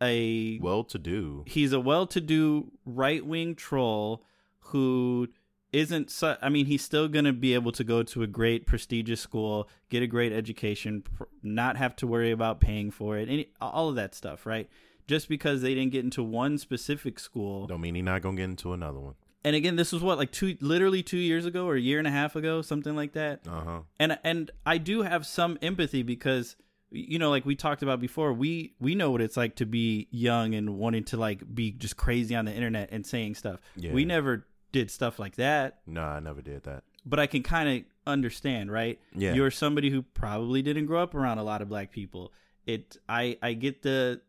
a 0.03 0.59
well 0.61 0.85
to 0.85 0.99
do. 0.99 1.45
he's 1.47 1.73
a 1.73 1.81
well-to-do 1.81 2.71
right-wing 2.85 3.55
troll 3.55 4.23
who 4.71 5.29
isn't 5.73 6.11
su- 6.11 6.37
I 6.43 6.49
mean 6.49 6.67
he's 6.67 6.83
still 6.83 7.09
going 7.09 7.25
to 7.25 7.33
be 7.33 7.55
able 7.55 7.73
to 7.73 7.85
go 7.85 8.03
to 8.03 8.23
a 8.23 8.27
great 8.27 8.67
prestigious 8.67 9.21
school, 9.21 9.69
get 9.91 10.03
a 10.03 10.07
great 10.07 10.33
education, 10.33 11.03
pr- 11.03 11.25
not 11.43 11.77
have 11.77 11.97
to 11.97 12.07
worry 12.07 12.31
about 12.31 12.61
paying 12.61 12.91
for 12.91 13.17
it, 13.19 13.29
any, 13.29 13.49
all 13.61 13.89
of 13.89 13.95
that 13.97 14.15
stuff, 14.15 14.47
right? 14.47 14.69
Just 15.07 15.29
because 15.29 15.63
they 15.63 15.75
didn't 15.75 15.93
get 15.93 16.05
into 16.05 16.23
one 16.23 16.59
specific 16.59 17.19
school. 17.19 17.67
Don't 17.67 17.81
mean 17.81 17.95
he's 17.95 18.05
not 18.05 18.23
gonna 18.23 18.37
get 18.37 18.45
into 18.45 18.73
another 18.73 18.99
one. 19.01 19.15
And 19.45 19.55
again, 19.55 19.77
this 19.77 19.93
was 19.93 20.03
what 20.03 20.19
like 20.19 20.33
2 20.33 20.59
literally 20.61 21.03
2 21.05 21.17
years 21.19 21.47
ago 21.47 21.67
or 21.67 21.77
a 21.77 21.81
year 21.81 21.99
and 21.99 22.09
a 22.09 22.11
half 22.11 22.35
ago, 22.37 22.63
something 22.63 22.97
like 22.97 23.13
that 23.13 23.41
Uh 23.47 23.61
huh. 23.65 23.81
and 24.01 24.19
and 24.25 24.51
I 24.65 24.79
do 24.79 25.03
have 25.03 25.25
some 25.27 25.59
empathy 25.63 26.03
because 26.03 26.57
you 26.91 27.19
know 27.19 27.31
like 27.31 27.45
we 27.45 27.55
talked 27.57 27.83
about 27.83 28.01
before 28.01 28.33
we 28.33 28.75
we 28.81 28.95
know 28.95 29.11
what 29.11 29.21
it's 29.21 29.37
like 29.37 29.57
to 29.57 29.67
be 29.67 30.09
young 30.11 30.55
and 30.55 30.77
wanting 30.79 31.05
to 31.05 31.17
like 31.17 31.43
be 31.55 31.71
just 31.73 31.97
crazy 31.97 32.35
on 32.35 32.45
the 32.45 32.53
internet 32.53 32.89
and 32.93 33.05
saying 33.07 33.35
stuff 33.35 33.61
Yeah. 33.77 33.93
we 33.93 34.05
never 34.05 34.47
did 34.73 34.91
stuff 34.91 35.19
like 35.19 35.37
that 35.37 35.79
No, 35.87 36.03
I 36.03 36.21
never 36.21 36.43
did 36.43 36.65
that. 36.65 36.85
but 37.05 37.19
I 37.19 37.27
can 37.27 37.43
kind 37.43 37.69
of 37.69 37.85
understand 38.07 38.71
right 38.71 39.01
Yeah. 39.15 39.33
you're 39.35 39.51
somebody 39.51 39.91
who 39.91 40.03
probably 40.03 40.63
didn't 40.63 40.87
grow 40.87 41.03
up 41.03 41.15
around 41.15 41.39
a 41.39 41.43
lot 41.45 41.63
of 41.63 41.69
black 41.69 41.91
people 41.91 42.33
it 42.67 42.97
I 43.09 43.39
I 43.43 43.55
get 43.55 43.83
the 43.83 44.21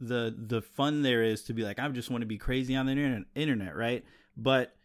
the 0.00 0.34
the 0.36 0.60
fun 0.62 1.02
there 1.02 1.22
is 1.22 1.42
to 1.44 1.54
be 1.54 1.62
like 1.64 1.78
I 1.78 1.88
just 1.88 2.10
want 2.10 2.22
to 2.22 2.26
be 2.26 2.38
crazy 2.38 2.76
on 2.76 2.86
the 2.86 2.92
internet 2.92 3.22
internet 3.34 3.74
right 3.74 4.04
but 4.36 4.75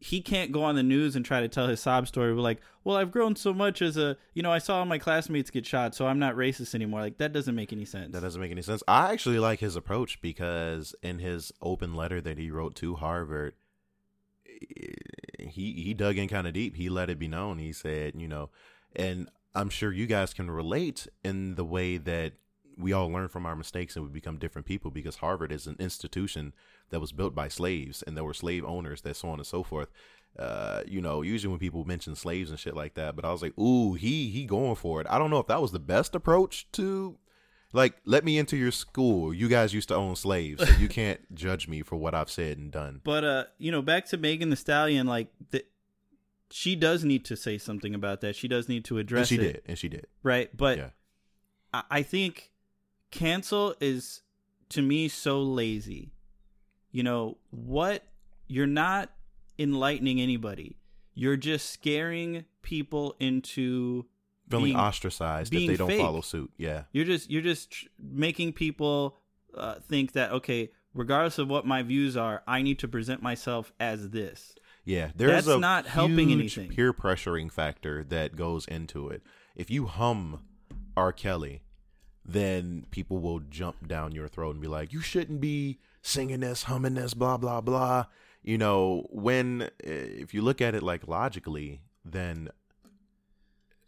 he 0.00 0.20
can't 0.20 0.50
go 0.50 0.62
on 0.64 0.74
the 0.74 0.82
news 0.82 1.14
and 1.14 1.24
try 1.24 1.40
to 1.40 1.48
tell 1.48 1.68
his 1.68 1.80
sob 1.80 2.08
story. 2.08 2.34
We're 2.34 2.40
like, 2.40 2.60
well, 2.82 2.96
I've 2.96 3.12
grown 3.12 3.36
so 3.36 3.54
much 3.54 3.80
as 3.80 3.96
a, 3.96 4.16
you 4.34 4.42
know, 4.42 4.52
I 4.52 4.58
saw 4.58 4.78
all 4.78 4.84
my 4.84 4.98
classmates 4.98 5.50
get 5.50 5.64
shot, 5.64 5.94
so 5.94 6.06
I'm 6.06 6.18
not 6.18 6.34
racist 6.34 6.74
anymore. 6.74 7.00
Like 7.00 7.18
that 7.18 7.32
doesn't 7.32 7.54
make 7.54 7.72
any 7.72 7.84
sense. 7.84 8.12
That 8.12 8.22
doesn't 8.22 8.40
make 8.40 8.50
any 8.50 8.62
sense. 8.62 8.82
I 8.88 9.12
actually 9.12 9.38
like 9.38 9.60
his 9.60 9.76
approach 9.76 10.20
because 10.20 10.94
in 11.02 11.20
his 11.20 11.52
open 11.62 11.94
letter 11.94 12.20
that 12.20 12.38
he 12.38 12.50
wrote 12.50 12.74
to 12.76 12.96
Harvard, 12.96 13.54
he 14.44 15.72
he 15.84 15.94
dug 15.94 16.18
in 16.18 16.28
kind 16.28 16.46
of 16.46 16.54
deep. 16.54 16.74
He 16.76 16.88
let 16.88 17.10
it 17.10 17.18
be 17.18 17.28
known. 17.28 17.58
He 17.58 17.72
said, 17.72 18.14
you 18.16 18.26
know, 18.26 18.50
and 18.96 19.28
I'm 19.54 19.70
sure 19.70 19.92
you 19.92 20.06
guys 20.06 20.34
can 20.34 20.50
relate 20.50 21.06
in 21.22 21.54
the 21.54 21.64
way 21.64 21.98
that 21.98 22.32
we 22.76 22.92
all 22.92 23.10
learn 23.10 23.28
from 23.28 23.44
our 23.44 23.56
mistakes 23.56 23.96
and 23.96 24.04
we 24.04 24.10
become 24.10 24.38
different 24.38 24.66
people 24.66 24.90
because 24.90 25.16
Harvard 25.16 25.50
is 25.50 25.66
an 25.66 25.76
institution 25.78 26.52
that 26.90 27.00
was 27.00 27.12
built 27.12 27.34
by 27.34 27.48
slaves 27.48 28.02
and 28.02 28.16
there 28.16 28.24
were 28.24 28.34
slave 28.34 28.64
owners 28.64 29.02
that 29.02 29.16
so 29.16 29.28
on 29.28 29.38
and 29.38 29.46
so 29.46 29.62
forth. 29.62 29.88
Uh, 30.38 30.82
you 30.86 31.00
know, 31.00 31.22
usually 31.22 31.50
when 31.50 31.58
people 31.58 31.84
mention 31.84 32.14
slaves 32.14 32.50
and 32.50 32.58
shit 32.58 32.76
like 32.76 32.94
that, 32.94 33.16
but 33.16 33.24
I 33.24 33.32
was 33.32 33.42
like, 33.42 33.58
ooh, 33.58 33.94
he 33.94 34.30
he 34.30 34.44
going 34.44 34.76
for 34.76 35.00
it. 35.00 35.06
I 35.10 35.18
don't 35.18 35.30
know 35.30 35.38
if 35.38 35.48
that 35.48 35.60
was 35.60 35.72
the 35.72 35.78
best 35.80 36.14
approach 36.14 36.70
to 36.72 37.18
like 37.72 37.94
let 38.04 38.24
me 38.24 38.38
into 38.38 38.56
your 38.56 38.70
school. 38.70 39.34
You 39.34 39.48
guys 39.48 39.74
used 39.74 39.88
to 39.88 39.96
own 39.96 40.16
slaves, 40.16 40.66
so 40.66 40.78
you 40.78 40.88
can't 41.00 41.34
judge 41.34 41.66
me 41.66 41.82
for 41.82 41.96
what 41.96 42.14
I've 42.14 42.30
said 42.30 42.56
and 42.58 42.70
done. 42.70 43.00
But 43.02 43.24
uh, 43.24 43.44
you 43.58 43.72
know, 43.72 43.82
back 43.82 44.06
to 44.06 44.16
Megan 44.16 44.50
Thee 44.50 44.56
Stallion, 44.56 45.06
like 45.06 45.28
the, 45.50 45.64
she 46.50 46.76
does 46.76 47.04
need 47.04 47.24
to 47.26 47.36
say 47.36 47.58
something 47.58 47.94
about 47.94 48.20
that. 48.20 48.36
She 48.36 48.48
does 48.48 48.68
need 48.68 48.84
to 48.86 48.98
address 48.98 49.30
and 49.30 49.40
she 49.40 49.46
it, 49.46 49.52
did, 49.52 49.62
and 49.66 49.78
she 49.78 49.88
did. 49.88 50.06
right? 50.22 50.54
But 50.56 50.78
Yeah. 50.78 50.90
I, 51.72 51.82
I 51.90 52.02
think 52.02 52.52
cancel 53.10 53.74
is 53.80 54.22
to 54.70 54.82
me 54.82 55.08
so 55.08 55.40
lazy. 55.42 56.12
You 56.90 57.02
know 57.02 57.38
what? 57.50 58.02
You're 58.46 58.66
not 58.66 59.10
enlightening 59.58 60.20
anybody. 60.20 60.76
You're 61.14 61.36
just 61.36 61.70
scaring 61.70 62.44
people 62.62 63.14
into 63.20 64.06
Feeling 64.48 64.64
being- 64.66 64.76
ostracized 64.76 65.52
if 65.52 65.58
being 65.58 65.70
they 65.70 65.76
don't 65.76 65.88
fake. 65.88 66.00
follow 66.00 66.20
suit. 66.20 66.50
Yeah. 66.56 66.84
You're 66.92 67.04
just 67.04 67.30
you're 67.30 67.42
just 67.42 67.70
tr- 67.70 67.86
making 68.00 68.52
people 68.54 69.16
uh, 69.54 69.74
think 69.80 70.12
that 70.12 70.30
okay, 70.32 70.70
regardless 70.94 71.38
of 71.38 71.48
what 71.48 71.66
my 71.66 71.82
views 71.82 72.16
are, 72.16 72.42
I 72.46 72.62
need 72.62 72.78
to 72.80 72.88
present 72.88 73.20
myself 73.22 73.72
as 73.80 74.10
this. 74.10 74.54
Yeah, 74.84 75.10
there's 75.14 75.44
That's 75.44 75.56
a 75.56 75.58
not 75.58 75.86
helping 75.86 76.32
anything. 76.32 76.70
peer 76.70 76.94
pressuring 76.94 77.52
factor 77.52 78.02
that 78.04 78.36
goes 78.36 78.66
into 78.66 79.08
it. 79.10 79.22
If 79.54 79.70
you 79.70 79.84
hum 79.86 80.40
R. 80.96 81.12
Kelly, 81.12 81.60
then 82.24 82.86
people 82.90 83.18
will 83.18 83.40
jump 83.40 83.86
down 83.86 84.12
your 84.12 84.28
throat 84.28 84.52
and 84.52 84.62
be 84.62 84.68
like, 84.68 84.92
"You 84.92 85.00
shouldn't 85.02 85.40
be 85.42 85.78
singing 86.08 86.40
this, 86.40 86.64
humming 86.64 86.94
this, 86.94 87.14
blah 87.14 87.36
blah 87.36 87.60
blah." 87.60 88.06
You 88.42 88.58
know, 88.58 89.06
when 89.10 89.62
uh, 89.62 89.68
if 89.84 90.32
you 90.32 90.42
look 90.42 90.60
at 90.60 90.74
it 90.74 90.82
like 90.82 91.06
logically, 91.06 91.82
then 92.04 92.50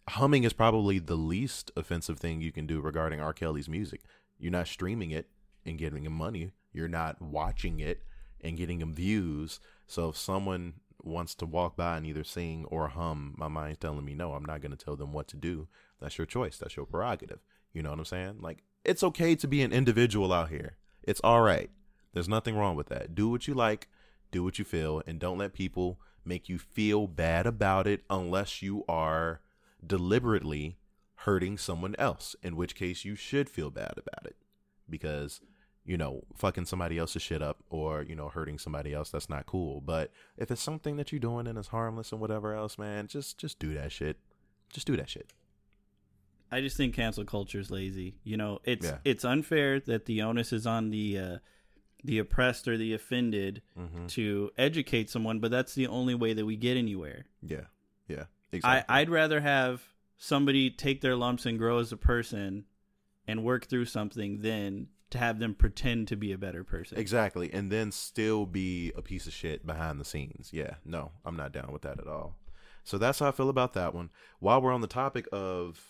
humming 0.08 0.44
is 0.44 0.52
probably 0.52 0.98
the 0.98 1.16
least 1.16 1.70
offensive 1.76 2.18
thing 2.18 2.40
you 2.40 2.52
can 2.52 2.66
do 2.66 2.80
regarding 2.80 3.20
R. 3.20 3.32
Kelly's 3.32 3.68
music. 3.68 4.02
You're 4.38 4.52
not 4.52 4.68
streaming 4.68 5.10
it 5.10 5.28
and 5.64 5.78
getting 5.78 6.04
him 6.04 6.12
money. 6.12 6.52
You're 6.72 6.88
not 6.88 7.20
watching 7.20 7.80
it 7.80 8.02
and 8.40 8.56
getting 8.56 8.80
him 8.80 8.94
views. 8.94 9.60
So 9.86 10.10
if 10.10 10.16
someone 10.16 10.74
wants 11.02 11.34
to 11.36 11.46
walk 11.46 11.76
by 11.76 11.96
and 11.96 12.06
either 12.06 12.24
sing 12.24 12.64
or 12.68 12.88
hum, 12.88 13.34
my 13.36 13.48
mind's 13.48 13.78
telling 13.78 14.04
me 14.04 14.14
no, 14.14 14.32
I'm 14.32 14.44
not 14.44 14.60
going 14.60 14.76
to 14.76 14.84
tell 14.84 14.96
them 14.96 15.12
what 15.12 15.28
to 15.28 15.36
do. 15.36 15.68
That's 16.00 16.18
your 16.18 16.26
choice. 16.26 16.58
That's 16.58 16.76
your 16.76 16.86
prerogative. 16.86 17.40
You 17.72 17.82
know 17.82 17.90
what 17.90 17.98
I'm 17.98 18.04
saying? 18.04 18.38
Like 18.40 18.62
it's 18.84 19.02
okay 19.02 19.34
to 19.36 19.46
be 19.46 19.62
an 19.62 19.72
individual 19.72 20.32
out 20.32 20.48
here. 20.48 20.76
It's 21.02 21.20
all 21.22 21.42
right. 21.42 21.70
There's 22.12 22.28
nothing 22.28 22.56
wrong 22.56 22.76
with 22.76 22.88
that. 22.88 23.14
Do 23.14 23.28
what 23.28 23.46
you 23.46 23.54
like, 23.54 23.88
do 24.30 24.42
what 24.42 24.58
you 24.58 24.64
feel, 24.64 25.02
and 25.06 25.18
don't 25.20 25.38
let 25.38 25.52
people 25.52 26.00
make 26.24 26.48
you 26.48 26.58
feel 26.58 27.06
bad 27.06 27.46
about 27.46 27.86
it 27.86 28.02
unless 28.10 28.62
you 28.62 28.84
are 28.88 29.40
deliberately 29.84 30.76
hurting 31.24 31.58
someone 31.58 31.94
else, 31.98 32.34
in 32.42 32.56
which 32.56 32.74
case 32.74 33.04
you 33.04 33.14
should 33.14 33.48
feel 33.48 33.70
bad 33.70 33.92
about 33.96 34.26
it. 34.26 34.36
Because, 34.88 35.40
you 35.84 35.96
know, 35.96 36.24
fucking 36.34 36.66
somebody 36.66 36.98
else's 36.98 37.22
shit 37.22 37.42
up 37.42 37.58
or, 37.70 38.02
you 38.02 38.14
know, 38.16 38.28
hurting 38.28 38.58
somebody 38.58 38.92
else, 38.92 39.10
that's 39.10 39.28
not 39.30 39.46
cool. 39.46 39.80
But 39.80 40.10
if 40.36 40.50
it's 40.50 40.62
something 40.62 40.96
that 40.96 41.12
you're 41.12 41.20
doing 41.20 41.46
and 41.46 41.58
it's 41.58 41.68
harmless 41.68 42.12
and 42.12 42.20
whatever 42.20 42.54
else, 42.54 42.78
man, 42.78 43.06
just 43.06 43.38
just 43.38 43.58
do 43.58 43.74
that 43.74 43.92
shit. 43.92 44.16
Just 44.72 44.86
do 44.86 44.96
that 44.96 45.08
shit. 45.10 45.32
I 46.52 46.60
just 46.60 46.76
think 46.76 46.94
cancel 46.94 47.24
culture 47.24 47.60
is 47.60 47.70
lazy. 47.70 48.16
You 48.24 48.36
know, 48.36 48.58
it's 48.64 48.86
Yeah. 48.86 48.98
it's 49.04 49.24
unfair 49.24 49.78
that 49.80 50.06
the 50.06 50.22
onus 50.22 50.52
is 50.52 50.66
on 50.66 50.90
the 50.90 51.18
uh, 51.18 51.38
the 52.04 52.18
oppressed 52.18 52.66
or 52.68 52.76
the 52.76 52.94
offended 52.94 53.62
Mm-hmm. 53.78 54.06
to 54.08 54.50
educate 54.58 55.10
someone, 55.10 55.38
but 55.40 55.50
that's 55.50 55.74
the 55.74 55.86
only 55.86 56.14
way 56.14 56.32
that 56.32 56.44
we 56.46 56.56
get 56.56 56.76
anywhere. 56.76 57.26
Yeah. 57.42 57.64
Yeah. 58.08 58.24
I, 58.52 58.56
Exactly. 58.56 58.94
I'd 58.96 59.10
rather 59.10 59.40
have 59.40 59.82
somebody 60.16 60.70
take 60.70 61.00
their 61.00 61.16
lumps 61.16 61.46
and 61.46 61.56
grow 61.58 61.78
as 61.78 61.92
a 61.92 61.96
person 61.96 62.64
and 63.26 63.44
work 63.44 63.66
through 63.66 63.84
something 63.84 64.42
than 64.42 64.88
to 65.10 65.18
have 65.18 65.38
them 65.38 65.54
pretend 65.54 66.08
to 66.08 66.16
be 66.16 66.32
a 66.32 66.38
better 66.38 66.62
person. 66.64 66.98
Exactly. 66.98 67.52
And 67.52 67.70
then 67.70 67.90
still 67.92 68.46
be 68.46 68.92
a 68.96 69.02
piece 69.02 69.26
of 69.26 69.32
shit 69.32 69.66
behind 69.66 70.00
the 70.00 70.04
scenes. 70.04 70.50
Yeah. 70.52 70.74
No, 70.84 71.12
I'm 71.24 71.36
not 71.36 71.52
down 71.52 71.72
with 71.72 71.82
that 71.82 71.98
at 72.00 72.06
all. 72.06 72.36
So 72.84 72.98
that's 72.98 73.18
how 73.20 73.28
I 73.28 73.32
feel 73.32 73.48
about 73.48 73.72
that 73.74 73.94
one. 73.94 74.10
While 74.40 74.60
we're 74.62 74.72
on 74.72 74.80
the 74.80 74.86
topic 74.86 75.26
of 75.32 75.80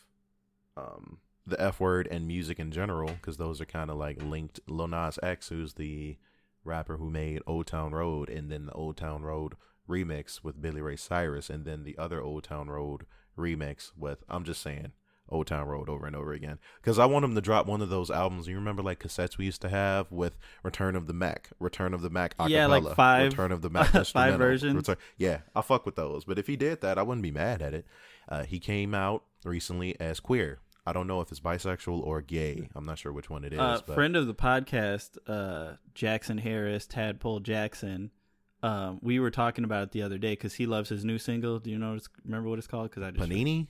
um, 0.77 1.19
the 1.47 1.61
F 1.61 1.81
word 1.81 2.07
and 2.11 2.27
music 2.27 2.59
in 2.59 2.71
general, 2.71 3.09
because 3.09 3.37
those 3.37 3.61
are 3.61 3.65
kind 3.67 3.91
of 3.91 3.97
like 3.97 4.23
linked. 4.23 4.61
Lil 4.69 4.89
Nas 4.89 5.19
X, 5.23 5.49
who's 5.49 5.75
the 5.75 6.17
rapper 6.65 6.97
who 6.99 7.11
made 7.11 7.43
Old 7.47 7.67
Town 7.67 7.93
Road, 7.93 8.29
and 8.29 8.51
then 8.51 8.67
the 8.67 8.73
Old 8.73 8.97
Town 8.97 9.23
Road 9.23 9.55
remix 9.89 10.45
with 10.45 10.61
Billy 10.61 10.81
Ray 10.81 10.97
Cyrus, 10.97 11.51
and 11.51 11.65
then 11.65 11.85
the 11.85 11.97
other 11.99 12.21
Old 12.21 12.45
Town 12.45 12.69
Road 12.69 13.07
remix 13.37 13.93
with, 13.97 14.23
I'm 14.29 14.45
just 14.45 14.63
saying, 14.63 14.93
Old 15.29 15.47
Town 15.47 15.67
Road 15.67 15.89
over 15.89 16.07
and 16.07 16.17
over 16.17 16.33
again. 16.33 16.59
Because 16.83 16.99
I 16.99 17.07
want 17.07 17.25
him 17.25 17.35
to 17.37 17.41
drop 17.41 17.67
one 17.67 17.81
of 17.81 17.89
those 17.89 18.11
albums. 18.11 18.49
You 18.49 18.57
remember 18.57 18.83
like 18.83 18.99
cassettes 19.01 19.39
we 19.39 19.45
used 19.47 19.63
to 19.63 19.69
have 19.69 20.11
with 20.11 20.37
Return 20.65 20.97
of 20.97 21.07
the 21.07 21.13
Mack, 21.13 21.51
Return 21.61 21.95
of 21.95 22.03
the 22.03 22.11
Mack 22.11 22.37
acapella, 22.37 22.49
Yeah, 22.51 22.67
like 22.67 22.95
five- 22.97 23.33
Return 23.33 23.53
of 23.53 23.63
the 23.63 23.71
Mack 23.71 23.89
five 24.07 24.39
versions. 24.39 24.75
Return- 24.77 24.97
yeah, 25.17 25.39
I 25.55 25.63
fuck 25.63 25.87
with 25.87 25.95
those. 25.97 26.25
But 26.25 26.39
if 26.39 26.47
he 26.49 26.57
did 26.57 26.81
that, 26.81 26.99
I 26.99 27.03
wouldn't 27.03 27.23
be 27.23 27.31
mad 27.31 27.63
at 27.63 27.75
it. 27.75 27.87
Uh, 28.29 28.43
he 28.45 28.59
came 28.59 28.93
out 28.95 29.23
recently 29.45 29.99
as 30.01 30.19
queer. 30.21 30.59
I 30.91 30.93
don't 30.93 31.07
know 31.07 31.21
if 31.21 31.31
it's 31.31 31.39
bisexual 31.41 32.03
or 32.03 32.21
gay. 32.21 32.69
I'm 32.75 32.85
not 32.85 32.99
sure 32.99 33.13
which 33.13 33.31
one 33.31 33.45
it 33.45 33.53
is. 33.53 33.59
uh, 33.61 33.81
but 33.87 33.95
friend 33.95 34.17
of 34.17 34.27
the 34.27 34.35
podcast, 34.35 35.17
uh, 35.29 35.77
Jackson 35.95 36.37
Harris, 36.39 36.87
Tadpole 36.87 37.39
Jackson. 37.41 38.11
Um, 38.63 38.99
we 39.01 39.21
were 39.21 39.31
talking 39.31 39.63
about 39.65 39.85
it 39.85 39.93
the 39.93 40.03
other 40.03 40.19
day 40.19 40.33
because 40.33 40.55
he 40.55 40.67
loves 40.67 40.89
his 40.89 41.05
new 41.05 41.17
single. 41.19 41.61
Do 41.61 41.71
you 41.71 41.79
know? 41.79 41.97
Remember 42.25 42.49
what 42.51 42.59
it's 42.59 42.67
called? 42.67 42.91
Because 42.91 43.05
I 43.05 43.13
just 43.13 43.31
Panini, 43.31 43.69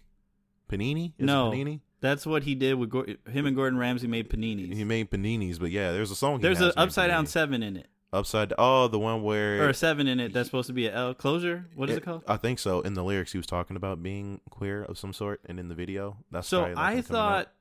Panini, 0.68 1.08
Is 1.10 1.12
it 1.18 1.24
No. 1.26 1.50
Panini. 1.50 1.80
that's 2.00 2.24
what 2.26 2.42
he 2.44 2.54
did 2.54 2.74
with 2.74 2.88
Gor- 2.90 3.06
him 3.30 3.44
and 3.46 3.54
Gordon 3.54 3.78
Ramsay 3.78 4.06
made 4.06 4.30
paninis. 4.30 4.72
He 4.74 4.84
made 4.84 5.10
paninis, 5.10 5.60
but 5.60 5.70
yeah, 5.70 5.92
there's 5.92 6.10
a 6.10 6.16
song. 6.16 6.38
he 6.38 6.42
There's 6.42 6.60
an 6.62 6.72
upside 6.76 7.10
down 7.10 7.26
seven 7.26 7.62
in 7.62 7.76
it, 7.76 7.86
Upside. 8.12 8.52
Oh, 8.58 8.88
the 8.88 8.98
one 8.98 9.22
where 9.22 9.62
or 9.64 9.68
a 9.68 9.74
seven 9.74 10.08
in 10.08 10.18
it. 10.18 10.32
That's 10.32 10.48
supposed 10.48 10.66
to 10.66 10.72
be 10.72 10.86
a 10.86 10.94
L 10.94 11.14
closure. 11.14 11.66
What 11.76 11.88
is 11.90 11.98
it, 11.98 12.04
called? 12.04 12.24
I 12.26 12.36
think 12.36 12.58
so. 12.58 12.80
In 12.80 12.94
the 12.94 13.04
lyrics, 13.04 13.30
he 13.32 13.38
was 13.38 13.46
talking 13.46 13.76
about 13.76 14.02
being 14.02 14.40
queer 14.50 14.82
of 14.82 14.98
some 14.98 15.12
sort, 15.12 15.40
and 15.46 15.60
in 15.60 15.68
the 15.68 15.74
video, 15.76 16.16
that's 16.30 16.48
So 16.48 16.58
probably, 16.62 16.74
like, 16.74 16.96
I 16.96 17.00
thought, 17.02 17.52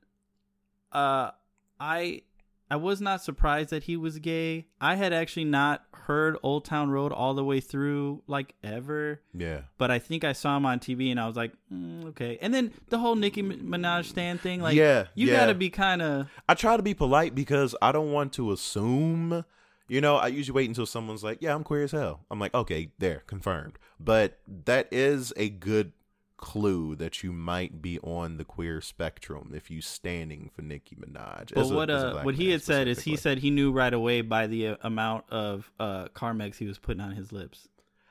uh, 0.92 1.30
I 1.78 2.22
I 2.70 2.76
was 2.76 3.00
not 3.00 3.22
surprised 3.22 3.70
that 3.70 3.84
he 3.84 3.96
was 3.96 4.18
gay. 4.18 4.66
I 4.80 4.94
had 4.96 5.12
actually 5.12 5.44
not 5.44 5.84
heard 5.92 6.36
Old 6.42 6.64
Town 6.64 6.90
Road 6.90 7.12
all 7.12 7.34
the 7.34 7.44
way 7.44 7.60
through, 7.60 8.22
like 8.26 8.54
ever. 8.64 9.20
yeah, 9.34 9.62
But 9.78 9.90
I 9.92 9.98
think 10.00 10.24
I 10.24 10.32
saw 10.32 10.56
him 10.56 10.66
on 10.66 10.78
TV, 10.80 11.10
and 11.10 11.20
I 11.20 11.26
was 11.26 11.36
like, 11.36 11.52
mm, 11.72 12.06
okay. 12.06 12.38
And 12.40 12.52
then 12.54 12.72
the 12.88 12.98
whole 12.98 13.14
Nicki 13.16 13.42
Minaj 13.42 14.06
stand 14.06 14.40
thing, 14.40 14.60
like, 14.60 14.74
Yeah, 14.76 15.06
you 15.14 15.28
yeah. 15.28 15.36
gotta 15.36 15.54
be 15.54 15.70
kind 15.70 16.02
of 16.02 16.28
I 16.48 16.54
try 16.54 16.76
to 16.76 16.82
be 16.82 16.94
polite 16.94 17.34
because 17.34 17.74
I 17.80 17.92
don't 17.92 18.10
want 18.12 18.32
to 18.34 18.50
assume. 18.52 19.44
You 19.90 20.00
know, 20.00 20.16
I 20.16 20.28
usually 20.28 20.54
wait 20.54 20.68
until 20.68 20.86
someone's 20.86 21.24
like, 21.24 21.38
"Yeah, 21.42 21.52
I'm 21.54 21.64
queer 21.64 21.82
as 21.82 21.90
hell." 21.90 22.20
I'm 22.30 22.38
like, 22.38 22.54
"Okay, 22.54 22.92
there, 23.00 23.24
confirmed." 23.26 23.76
But 23.98 24.38
that 24.66 24.86
is 24.92 25.32
a 25.36 25.48
good 25.48 25.92
clue 26.36 26.94
that 26.96 27.22
you 27.22 27.32
might 27.32 27.82
be 27.82 27.98
on 27.98 28.36
the 28.38 28.44
queer 28.44 28.80
spectrum 28.80 29.52
if 29.54 29.70
you 29.70 29.82
standing 29.82 30.48
for 30.54 30.62
Nicki 30.62 30.96
Minaj. 30.96 31.52
But 31.54 31.70
a- 31.70 31.74
what 31.74 31.90
uh 31.90 32.22
what 32.22 32.36
he 32.36 32.50
had 32.50 32.62
said 32.62 32.86
is 32.88 33.00
he 33.00 33.16
said 33.16 33.38
he 33.38 33.50
knew 33.50 33.72
right 33.72 33.92
away 33.92 34.20
by 34.22 34.46
the 34.46 34.68
uh, 34.68 34.76
amount 34.82 35.24
of 35.28 35.70
uh 35.80 36.06
Carmex 36.14 36.56
he 36.56 36.66
was 36.66 36.78
putting 36.78 37.00
on 37.02 37.10
his 37.10 37.32
lips. 37.32 37.68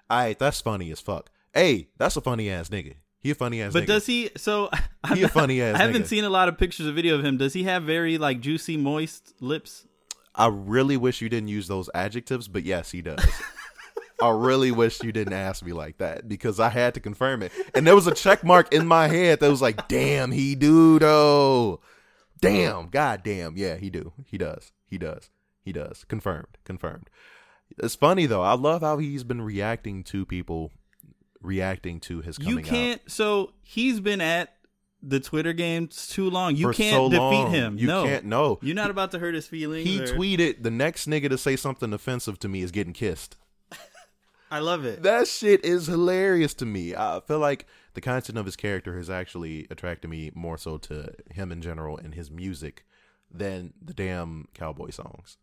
"All 0.10 0.18
right, 0.20 0.38
that's 0.38 0.60
funny 0.62 0.92
as 0.92 1.00
fuck." 1.00 1.30
Hey, 1.54 1.88
that's 1.98 2.18
a 2.18 2.22
funny 2.22 2.50
ass 2.50 2.68
nigga. 2.70 2.96
He 3.22 3.32
a 3.32 3.36
funny 3.36 3.62
ass. 3.62 3.74
But 3.74 3.84
nigga. 3.84 3.88
does 3.88 4.06
he? 4.06 4.30
So 4.38 4.70
I'm 5.04 5.16
He 5.18 5.24
a 5.24 5.30
funny 5.30 5.62
ass 5.62 5.76
I 5.76 5.80
haven't 5.80 6.04
nigga. 6.04 6.08
seen 6.08 6.24
a 6.26 6.30
lot 6.30 6.50
of 6.50 6.58
pictures 6.58 6.88
or 6.88 6.92
video 6.92 7.16
of 7.16 7.24
him. 7.26 7.38
Does 7.38 7.54
he 7.54 7.64
have 7.64 7.84
very 7.84 8.18
like 8.18 8.42
juicy, 8.42 8.76
moist 8.78 9.34
lips? 9.40 9.86
I 10.36 10.48
really 10.48 10.98
wish 10.98 11.22
you 11.22 11.30
didn't 11.30 11.50
use 11.50 11.68
those 11.68 11.90
adjectives, 11.94 12.48
but 12.48 12.64
yes, 12.64 12.92
he 12.92 13.02
does. 13.02 13.24
I 14.22 14.30
really 14.30 14.72
wish 14.72 15.02
you 15.02 15.12
didn't 15.12 15.34
ask 15.34 15.64
me 15.64 15.72
like 15.72 15.98
that 16.00 16.28
because 16.28 16.60
I 16.60 16.70
had 16.70 16.94
to 16.96 17.00
confirm 17.00 17.42
it. 17.42 17.52
And 17.74 17.88
there 17.88 17.96
was 17.96 18.08
a 18.08 18.14
check 18.14 18.44
mark 18.44 18.74
in 18.74 18.86
my 18.86 19.08
head 19.08 19.40
that 19.40 19.50
was 19.50 19.62
like, 19.62 19.88
damn, 19.88 20.32
he 20.32 20.56
do 20.56 21.00
though. 21.00 21.80
Damn, 22.42 22.90
god 22.90 23.24
damn. 23.24 23.58
Yeah, 23.58 23.76
he 23.76 23.90
do. 23.90 24.14
He 24.26 24.38
does. 24.38 24.72
He 24.88 24.98
does. 24.98 25.30
He 25.62 25.72
does. 25.72 26.04
Confirmed. 26.06 26.58
Confirmed. 26.66 27.10
It's 27.78 27.96
funny 27.96 28.26
though. 28.26 28.42
I 28.42 28.54
love 28.54 28.82
how 28.82 28.98
he's 28.98 29.24
been 29.24 29.42
reacting 29.42 30.04
to 30.06 30.26
people 30.26 30.72
reacting 31.42 32.00
to 32.02 32.22
his 32.22 32.38
coming 32.38 32.58
You 32.58 32.64
can't. 32.64 33.02
So 33.08 33.54
he's 33.62 34.00
been 34.00 34.22
at 34.22 34.54
the 35.02 35.20
Twitter 35.20 35.54
games 35.54 36.08
too 36.08 36.30
long. 36.30 36.56
You 36.56 36.68
for 36.68 36.74
can't 36.74 36.96
so 36.96 37.10
defeat 37.10 37.20
long. 37.20 37.52
him. 37.52 37.78
You 37.78 37.88
no, 37.88 38.04
can't 38.06 38.26
no. 38.26 38.60
you're 38.62 38.76
not 38.76 38.90
about 38.92 39.12
to 39.12 39.20
hurt 39.20 39.34
his 39.36 39.48
feelings. 39.48 39.88
He 39.88 40.00
or- 40.02 40.08
tweeted 40.08 40.64
the 40.64 40.72
next 40.72 41.08
nigga 41.08 41.30
to 41.30 41.38
say 41.38 41.56
something 41.56 41.94
offensive 41.94 42.40
to 42.40 42.48
me 42.48 42.62
is 42.62 42.72
getting 42.72 42.94
kissed. 42.94 43.38
I 44.52 44.60
love 44.60 44.86
it. 44.86 45.04
That 45.04 45.28
shit 45.28 45.64
is 45.64 45.88
hilarious 45.88 46.54
to 46.56 46.66
me. 46.66 46.96
I 46.96 47.22
feel 47.26 47.40
like 47.40 47.66
the 47.94 48.02
content 48.02 48.38
of 48.38 48.46
his 48.46 48.56
character 48.56 48.98
has 48.98 49.10
actually 49.10 49.68
attracted 49.70 50.10
me 50.10 50.32
more 50.34 50.58
so 50.58 50.78
to 50.78 51.14
him 51.32 51.52
in 51.52 51.62
general 51.62 51.98
and 51.98 52.14
his 52.16 52.30
music 52.32 52.86
than 53.32 53.74
the 53.82 53.94
damn 53.94 54.48
cowboy 54.54 54.90
songs. 54.90 55.38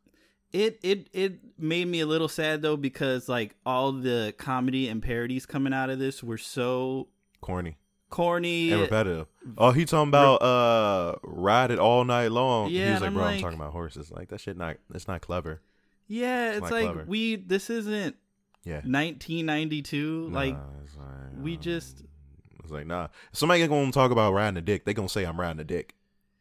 It 0.53 0.79
it 0.83 1.09
it 1.13 1.41
made 1.59 1.87
me 1.89 2.01
a 2.01 2.07
little 2.07 2.29
sad 2.29 2.63
though 2.63 2.77
because 2.77 3.29
like 3.29 3.57
all 3.67 3.93
the 3.93 4.35
comedy 4.39 4.89
and 4.89 5.03
parodies 5.03 5.45
coming 5.45 5.73
out 5.73 5.91
of 5.91 5.99
this 5.99 6.23
were 6.23 6.39
so 6.39 7.09
Corny 7.41 7.77
corny. 8.17 8.73
and 8.73 8.81
repetitive. 8.81 9.27
Oh, 9.59 9.71
he 9.73 9.85
talking 9.85 10.09
about 10.09 10.37
uh 10.43 11.17
ride 11.23 11.71
it 11.71 11.79
all 11.79 12.05
night 12.05 12.33
long. 12.33 12.71
he 12.71 12.79
Yeah, 12.81 12.93
was 12.95 13.01
like, 13.03 13.09
I'm 13.09 13.15
bro, 13.15 13.25
I'm 13.25 13.41
talking 13.41 13.59
about 13.59 13.73
horses. 13.73 14.11
Like 14.11 14.29
that 14.31 14.41
shit 14.41 14.57
not 14.57 14.77
it's 14.95 15.07
not 15.07 15.21
clever. 15.21 15.61
Yeah, 16.09 16.51
It's 16.51 16.59
it's, 16.63 16.71
like 16.71 16.85
clever. 16.85 17.05
we 17.07 17.37
this 17.37 17.69
isn't 17.71 18.17
Yeah. 18.65 18.81
1992. 18.85 20.29
Like 20.33 20.55
Nah, 20.55 20.61
like, 20.99 21.43
we 21.43 21.55
um, 21.57 21.61
just- 21.61 22.03
It's 22.63 22.73
like 22.73 22.87
nah. 22.87 23.05
If 23.33 23.39
somebody 23.39 23.67
gonna 23.67 23.93
talk 23.93 24.11
about 24.11 24.33
riding 24.33 24.57
a 24.57 24.63
dick, 24.63 24.85
they 24.85 24.95
gonna 24.95 25.09
say 25.09 25.25
I'm 25.25 25.39
riding 25.41 25.61
a 25.61 25.65
dick 25.65 25.95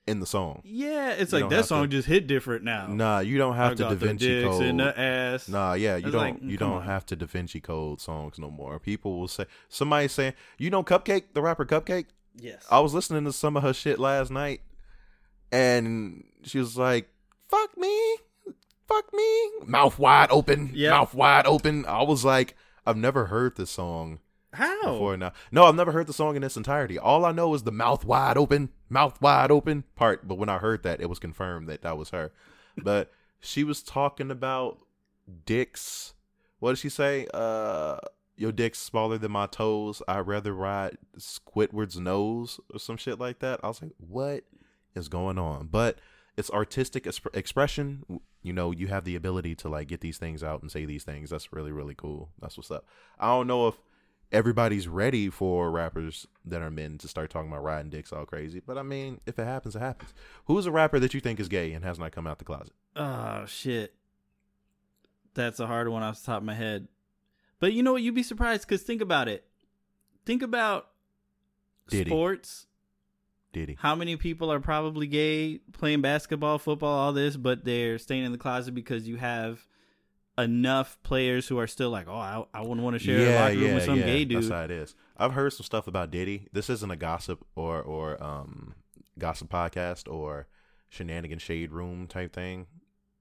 in 0.07 0.19
the 0.19 0.25
song. 0.25 0.61
yeah, 0.63 1.11
it's 1.11 1.31
You 1.33 1.39
like 1.39 1.49
that 1.49 1.65
song 1.65 1.83
to- 1.83 1.87
just 1.87 2.07
hit 2.07 2.27
different 2.27 2.63
now. 2.63 2.87
Nah, 2.87 3.19
you 3.19 3.37
don't 3.39 3.53
I 3.53 3.57
have 3.57 3.71
to 3.77 3.83
got 3.83 3.89
Da 3.89 3.89
the 3.95 4.05
Vinci 4.05 4.27
dicks 4.27 4.49
Code. 4.49 4.63
in 4.63 4.77
the 4.77 4.99
ass. 4.99 5.47
Nah, 5.49 5.73
yeah, 5.73 5.95
you 5.95 6.11
don't 6.11 6.13
like, 6.21 6.37
you 6.41 6.57
don't 6.57 6.73
on. 6.73 6.83
have 6.83 7.05
to 7.07 7.15
Da 7.15 7.25
Vinci 7.25 7.59
Code 7.59 7.99
songs 7.99 8.37
no 8.37 8.51
more. 8.51 8.79
People 8.79 9.19
will 9.19 9.27
say 9.27 9.45
somebody 9.67 10.07
saying, 10.07 10.33
you 10.59 10.69
know 10.69 10.83
CupcakKe, 10.83 11.23
the 11.33 11.41
rapper 11.41 11.65
CupcakKe? 11.65 12.05
Yes. 12.37 12.65
I 12.69 12.79
was 12.81 12.93
listening 12.93 13.23
to 13.25 13.33
some 13.33 13.57
of 13.57 13.63
her 13.63 13.73
shit 13.73 13.97
last 13.97 14.29
night 14.29 14.61
and 15.51 16.23
she 16.43 16.59
was 16.59 16.77
like, 16.77 17.09
Fuck 17.47 17.77
me. 17.77 18.17
Fuck 18.87 19.13
me. 19.13 19.49
Mouth 19.65 19.97
wide 19.99 20.29
open. 20.31 20.71
Yeah. 20.73 20.91
Mouth 20.91 21.13
wide 21.13 21.47
open. 21.47 21.85
I 21.85 22.03
was 22.03 22.23
like, 22.25 22.55
I've 22.85 22.97
never 22.97 23.25
heard 23.27 23.55
this 23.55 23.71
song 23.71 24.19
How? 24.53 24.81
before 24.93 25.17
now. 25.17 25.31
No, 25.51 25.65
I've 25.65 25.75
never 25.75 25.91
heard 25.91 26.07
the 26.07 26.13
song 26.13 26.35
in 26.35 26.43
its 26.43 26.57
entirety. 26.57 26.99
All 26.99 27.25
I 27.25 27.31
know 27.31 27.53
is 27.55 27.63
the 27.63 27.71
mouth 27.71 28.03
wide 28.05 28.37
open, 28.37 28.69
mouth 28.89 29.21
wide 29.21 29.51
open 29.51 29.83
part. 29.95 30.27
But 30.27 30.37
when 30.37 30.49
I 30.49 30.57
heard 30.57 30.83
that, 30.83 31.01
it 31.01 31.09
was 31.09 31.19
confirmed 31.19 31.67
that 31.69 31.81
that 31.81 31.97
was 31.97 32.09
her. 32.09 32.31
But 32.77 33.11
she 33.39 33.63
was 33.63 33.81
talking 33.81 34.31
about 34.31 34.79
dicks. 35.45 36.13
What 36.59 36.71
did 36.71 36.79
she 36.79 36.89
say? 36.89 37.27
Uh, 37.33 37.97
your 38.37 38.51
dick's 38.51 38.79
smaller 38.79 39.17
than 39.17 39.31
my 39.31 39.47
toes. 39.47 40.01
I'd 40.07 40.27
rather 40.27 40.53
ride 40.53 40.97
Squidward's 41.17 41.99
nose 41.99 42.59
or 42.73 42.79
some 42.79 42.97
shit 42.97 43.19
like 43.19 43.39
that. 43.39 43.59
I 43.63 43.67
was 43.67 43.81
like, 43.81 43.93
what 43.97 44.43
is 44.93 45.07
going 45.07 45.37
on? 45.37 45.67
But 45.67 45.99
it's 46.37 46.51
artistic 46.51 47.05
exp- 47.05 47.35
expression. 47.35 48.03
You 48.41 48.53
know, 48.53 48.71
you 48.71 48.87
have 48.87 49.05
the 49.05 49.15
ability 49.15 49.55
to 49.55 49.69
like 49.69 49.87
get 49.87 50.01
these 50.01 50.17
things 50.17 50.43
out 50.43 50.61
and 50.61 50.71
say 50.71 50.85
these 50.85 51.03
things. 51.03 51.29
That's 51.29 51.53
really, 51.53 51.71
really 51.71 51.95
cool. 51.95 52.29
That's 52.41 52.57
what's 52.57 52.71
up. 52.71 52.85
I 53.19 53.27
don't 53.27 53.47
know 53.47 53.67
if 53.67 53.75
everybody's 54.35 54.87
ready 54.87 55.29
for 55.29 55.71
rappers 55.71 56.27
that 56.43 56.61
are 56.61 56.69
men 56.69 56.97
to 56.97 57.07
start 57.07 57.29
talking 57.29 57.49
about 57.49 57.63
riding 57.63 57.89
dicks 57.89 58.11
all 58.11 58.25
crazy. 58.25 58.59
But 58.59 58.77
I 58.77 58.83
mean, 58.83 59.21
if 59.25 59.39
it 59.39 59.45
happens, 59.45 59.77
it 59.77 59.79
happens. 59.79 60.13
Who's 60.45 60.65
a 60.65 60.71
rapper 60.71 60.99
that 60.99 61.13
you 61.13 61.21
think 61.21 61.39
is 61.39 61.47
gay 61.47 61.71
and 61.71 61.85
has 61.85 61.97
not 61.97 62.11
come 62.11 62.27
out 62.27 62.39
the 62.39 62.45
closet? 62.45 62.73
Oh 62.97 63.45
shit. 63.45 63.93
That's 65.33 65.59
a 65.61 65.67
hard 65.67 65.87
one 65.87 66.03
off 66.03 66.19
the 66.19 66.25
top 66.25 66.39
of 66.39 66.43
my 66.43 66.53
head. 66.53 66.89
But 67.59 67.71
you 67.71 67.81
know 67.81 67.93
what? 67.93 68.01
You'd 68.01 68.13
be 68.13 68.23
surprised 68.23 68.67
because 68.67 68.83
think 68.83 69.01
about 69.01 69.29
it. 69.29 69.45
Think 70.25 70.41
about 70.41 70.89
Diddy. 71.89 72.09
sports. 72.09 72.67
Diddy. 73.53 73.77
How 73.79 73.95
many 73.95 74.17
people 74.17 74.51
are 74.51 74.59
probably 74.59 75.07
gay 75.07 75.59
playing 75.71 76.01
basketball, 76.01 76.57
football, 76.57 76.99
all 76.99 77.13
this, 77.13 77.37
but 77.37 77.63
they're 77.63 77.97
staying 77.97 78.25
in 78.25 78.33
the 78.33 78.37
closet 78.37 78.75
because 78.75 79.07
you 79.07 79.15
have 79.15 79.65
enough 80.37 80.97
players 81.03 81.47
who 81.47 81.57
are 81.59 81.67
still 81.67 81.89
like, 81.89 82.07
oh, 82.07 82.15
I, 82.15 82.43
I 82.53 82.61
wouldn't 82.61 82.81
want 82.81 82.95
to 82.95 82.99
share 82.99 83.19
a 83.19 83.35
locker 83.35 83.57
room 83.57 83.75
with 83.75 83.85
some 83.85 83.99
gay 83.99 84.25
dude. 84.25 84.43
That's 84.43 84.49
how 84.49 84.63
it 84.63 84.71
is. 84.71 84.95
I've 85.17 85.33
heard 85.33 85.53
some 85.53 85.63
stuff 85.63 85.87
about 85.87 86.11
Diddy. 86.11 86.47
This 86.51 86.69
isn't 86.69 86.91
a 86.91 86.95
gossip 86.95 87.45
or 87.55 87.81
or 87.81 88.21
um 88.21 88.75
gossip 89.17 89.49
podcast 89.49 90.11
or 90.11 90.47
shenanigan 90.89 91.39
shade 91.39 91.71
room 91.71 92.07
type 92.07 92.33
thing, 92.33 92.67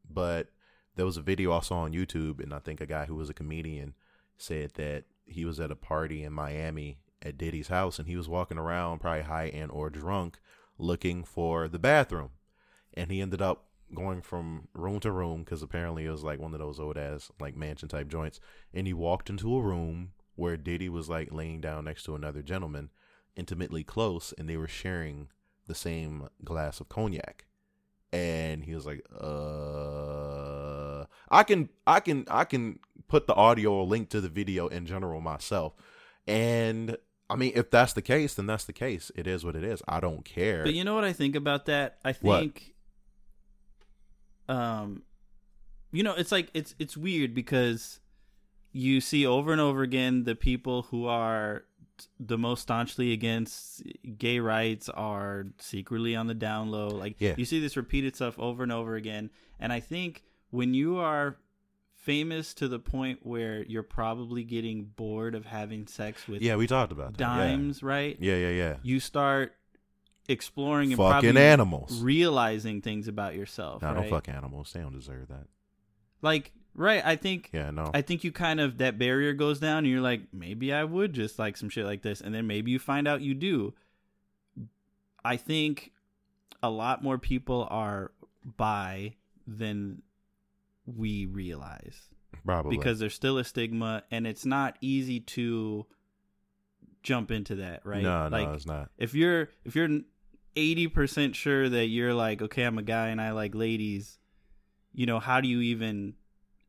but 0.08 0.48
there 0.96 1.06
was 1.06 1.16
a 1.16 1.22
video 1.22 1.52
I 1.52 1.60
saw 1.60 1.80
on 1.80 1.92
YouTube, 1.92 2.42
and 2.42 2.52
I 2.52 2.58
think 2.58 2.80
a 2.80 2.86
guy 2.86 3.06
who 3.06 3.16
was 3.16 3.30
a 3.30 3.34
comedian 3.34 3.94
said 4.36 4.72
that 4.74 5.04
he 5.24 5.44
was 5.44 5.58
at 5.60 5.70
a 5.70 5.76
party 5.76 6.22
in 6.22 6.32
Miami 6.32 6.98
at 7.22 7.38
Diddy's 7.38 7.68
house, 7.68 7.98
and 7.98 8.06
he 8.06 8.16
was 8.16 8.28
walking 8.28 8.58
around, 8.58 9.00
probably 9.00 9.22
high 9.22 9.46
and 9.46 9.70
or 9.70 9.90
drunk, 9.90 10.38
looking 10.78 11.24
for 11.24 11.68
the 11.68 11.78
bathroom, 11.78 12.30
and 12.92 13.10
he 13.10 13.20
ended 13.20 13.40
up 13.42 13.66
going 13.94 14.22
from 14.22 14.68
room 14.74 15.00
to 15.00 15.10
room 15.10 15.44
because 15.44 15.62
apparently 15.62 16.04
it 16.04 16.10
was 16.10 16.24
like 16.24 16.40
one 16.40 16.52
of 16.52 16.58
those 16.58 16.80
old 16.80 16.96
ass 16.96 17.30
like 17.40 17.56
mansion 17.56 17.88
type 17.88 18.08
joints, 18.08 18.40
and 18.72 18.86
he 18.86 18.92
walked 18.92 19.30
into 19.30 19.56
a 19.56 19.62
room 19.62 20.12
where 20.36 20.56
Diddy 20.56 20.88
was 20.88 21.08
like 21.08 21.32
laying 21.32 21.60
down 21.60 21.84
next 21.84 22.04
to 22.04 22.14
another 22.14 22.42
gentleman, 22.42 22.90
intimately 23.36 23.84
close, 23.84 24.34
and 24.36 24.48
they 24.48 24.56
were 24.56 24.68
sharing 24.68 25.28
the 25.66 25.74
same 25.74 26.28
glass 26.44 26.80
of 26.80 26.88
cognac. 26.88 27.46
And 28.12 28.64
he 28.64 28.74
was 28.74 28.86
like, 28.86 29.04
"Uh, 29.12 31.04
I 31.30 31.42
can, 31.42 31.68
I 31.86 32.00
can, 32.00 32.24
I 32.30 32.44
can 32.44 32.78
put 33.08 33.26
the 33.26 33.34
audio 33.34 33.72
or 33.72 33.86
link 33.86 34.08
to 34.10 34.20
the 34.20 34.28
video 34.28 34.68
in 34.68 34.86
general 34.86 35.20
myself." 35.20 35.74
And 36.26 36.96
I 37.28 37.36
mean, 37.36 37.52
if 37.54 37.70
that's 37.70 37.92
the 37.92 38.02
case, 38.02 38.34
then 38.34 38.46
that's 38.46 38.64
the 38.64 38.72
case. 38.72 39.10
It 39.16 39.26
is 39.26 39.44
what 39.44 39.56
it 39.56 39.64
is. 39.64 39.82
I 39.88 40.00
don't 40.00 40.24
care. 40.24 40.62
But 40.62 40.74
you 40.74 40.84
know 40.84 40.94
what 40.94 41.04
I 41.04 41.12
think 41.12 41.34
about 41.34 41.66
that? 41.66 41.98
I 42.04 42.12
think 42.12 42.73
um 44.48 45.02
you 45.92 46.02
know, 46.02 46.14
it's 46.14 46.32
like 46.32 46.48
it's 46.54 46.74
it's 46.78 46.96
weird 46.96 47.34
because 47.34 48.00
you 48.72 49.00
see 49.00 49.24
over 49.24 49.52
and 49.52 49.60
over 49.60 49.82
again 49.82 50.24
the 50.24 50.34
people 50.34 50.82
who 50.82 51.06
are 51.06 51.64
the 52.18 52.36
most 52.36 52.62
staunchly 52.62 53.12
against 53.12 53.82
gay 54.18 54.40
rights 54.40 54.88
are 54.88 55.46
secretly 55.60 56.16
on 56.16 56.26
the 56.26 56.34
down 56.34 56.70
low. 56.70 56.88
Like 56.88 57.14
Yeah. 57.20 57.34
you 57.36 57.44
see 57.44 57.60
this 57.60 57.76
repeated 57.76 58.16
stuff 58.16 58.36
over 58.38 58.64
and 58.64 58.72
over 58.72 58.96
again. 58.96 59.30
And 59.60 59.72
I 59.72 59.78
think 59.78 60.24
when 60.50 60.74
you 60.74 60.96
are 60.98 61.36
famous 61.94 62.52
to 62.54 62.66
the 62.66 62.80
point 62.80 63.20
where 63.22 63.62
you're 63.64 63.84
probably 63.84 64.42
getting 64.42 64.84
bored 64.96 65.36
of 65.36 65.46
having 65.46 65.86
sex 65.86 66.26
with 66.26 66.42
yeah, 66.42 66.56
we 66.56 66.66
talked 66.66 66.90
about 66.90 67.16
that. 67.16 67.20
Yeah. 67.36 67.36
dimes, 67.50 67.82
right? 67.84 68.16
Yeah, 68.20 68.34
yeah, 68.36 68.50
yeah. 68.50 68.76
You 68.82 68.98
start 68.98 69.54
exploring 70.28 70.92
and 70.92 70.96
Fucking 70.96 71.32
probably 71.32 71.42
animals. 71.42 72.00
realizing 72.00 72.80
things 72.80 73.08
about 73.08 73.34
yourself. 73.34 73.82
No, 73.82 73.88
right? 73.88 73.94
don't 73.96 74.10
fuck 74.10 74.28
animals. 74.28 74.72
They 74.72 74.80
don't 74.80 74.92
deserve 74.94 75.28
that. 75.28 75.46
Like, 76.22 76.52
right? 76.74 77.04
I 77.04 77.16
think 77.16 77.50
Yeah, 77.52 77.70
no. 77.70 77.90
I 77.92 78.02
think 78.02 78.24
you 78.24 78.32
kind 78.32 78.60
of 78.60 78.78
that 78.78 78.98
barrier 78.98 79.32
goes 79.34 79.58
down, 79.60 79.78
and 79.78 79.86
you're 79.88 80.00
like, 80.00 80.22
maybe 80.32 80.72
I 80.72 80.84
would 80.84 81.12
just 81.12 81.38
like 81.38 81.56
some 81.56 81.68
shit 81.68 81.84
like 81.84 82.02
this, 82.02 82.20
and 82.20 82.34
then 82.34 82.46
maybe 82.46 82.70
you 82.70 82.78
find 82.78 83.06
out 83.06 83.20
you 83.20 83.34
do. 83.34 83.74
I 85.24 85.36
think 85.36 85.92
a 86.62 86.70
lot 86.70 87.02
more 87.02 87.18
people 87.18 87.66
are 87.70 88.12
bi 88.56 89.14
than 89.46 90.02
we 90.86 91.26
realize 91.26 92.08
Probably 92.44 92.76
because 92.76 92.98
there's 92.98 93.14
still 93.14 93.38
a 93.38 93.44
stigma, 93.44 94.02
and 94.10 94.26
it's 94.26 94.44
not 94.44 94.76
easy 94.80 95.20
to 95.20 95.86
jump 97.02 97.30
into 97.30 97.56
that, 97.56 97.84
right? 97.84 98.02
No, 98.02 98.28
no, 98.28 98.36
like, 98.36 98.56
it's 98.56 98.66
not. 98.66 98.90
if 98.98 99.14
you're 99.14 99.50
if 99.64 99.74
you're 99.76 99.88
80% 100.56 101.34
sure 101.34 101.68
that 101.68 101.86
you're 101.86 102.14
like 102.14 102.40
okay 102.42 102.62
i'm 102.62 102.78
a 102.78 102.82
guy 102.82 103.08
and 103.08 103.20
i 103.20 103.32
like 103.32 103.54
ladies 103.54 104.18
you 104.92 105.06
know 105.06 105.18
how 105.18 105.40
do 105.40 105.48
you 105.48 105.60
even 105.60 106.14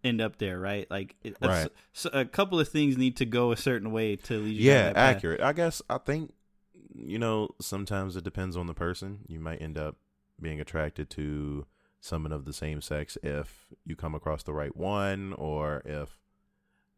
end 0.03 0.21
up 0.21 0.37
there 0.37 0.59
right 0.59 0.89
like 0.91 1.15
it, 1.23 1.35
a- 1.41 1.47
Right. 1.47 1.69
so 1.93 2.09
a 2.13 2.25
couple 2.25 2.59
of 2.59 2.67
things 2.69 2.97
need 2.97 3.17
to 3.17 3.25
go 3.25 3.51
a 3.51 3.57
certain 3.57 3.91
way 3.91 4.15
to 4.17 4.39
lead 4.39 4.55
you 4.57 4.71
Yeah, 4.71 4.83
that 4.85 4.95
path. 4.95 5.15
accurate. 5.17 5.41
I 5.41 5.53
guess 5.53 5.81
I 5.89 5.97
think 5.99 6.33
you 6.93 7.19
know 7.19 7.49
sometimes 7.59 8.15
it 8.15 8.23
depends 8.23 8.55
on 8.55 8.67
the 8.67 8.73
person. 8.73 9.19
You 9.27 9.39
might 9.39 9.61
end 9.61 9.77
up 9.77 9.95
being 10.41 10.59
attracted 10.61 11.09
to 11.11 11.65
someone 11.99 12.31
of 12.31 12.45
the 12.45 12.53
same 12.53 12.81
sex 12.81 13.17
if 13.23 13.65
you 13.85 13.95
come 13.95 14.13
across 14.15 14.43
the 14.43 14.53
right 14.53 14.75
one, 14.75 15.33
or 15.33 15.81
if 15.85 16.19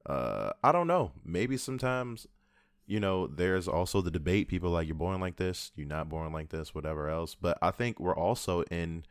uh 0.06 0.52
I 0.63 0.71
don't 0.71 0.88
know. 0.88 1.12
Maybe 1.26 1.56
sometimes 1.58 2.28
you 2.88 3.00
know 3.00 3.28
there's 3.28 3.67
also 3.67 4.02
the 4.02 4.10
debate. 4.12 4.47
People 4.47 4.69
are 4.69 4.73
like 4.73 4.88
you're 4.88 4.95
born 4.95 5.19
like 5.19 5.36
this, 5.36 5.71
you're 5.76 5.88
not 5.88 6.10
born 6.10 6.32
like 6.32 6.50
this, 6.50 6.73
whatever 6.73 7.10
else. 7.10 7.36
But 7.36 7.58
I 7.62 7.71
think 7.71 8.00
we're 8.00 8.15
also 8.15 8.63
in 8.63 9.04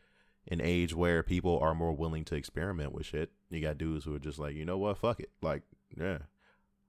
an 0.48 0.60
age 0.62 0.94
where 0.94 1.22
people 1.22 1.58
are 1.60 1.74
more 1.74 1.92
willing 1.92 2.24
to 2.24 2.34
experiment 2.34 2.92
with 2.92 3.06
shit. 3.06 3.30
You 3.50 3.60
got 3.60 3.78
dudes 3.78 4.04
who 4.04 4.14
are 4.14 4.20
just 4.20 4.38
like, 4.38 4.54
you 4.54 4.64
know 4.64 4.78
what, 4.78 4.98
fuck 4.98 5.20
it, 5.20 5.30
like 5.42 5.62
yeah. 5.96 6.18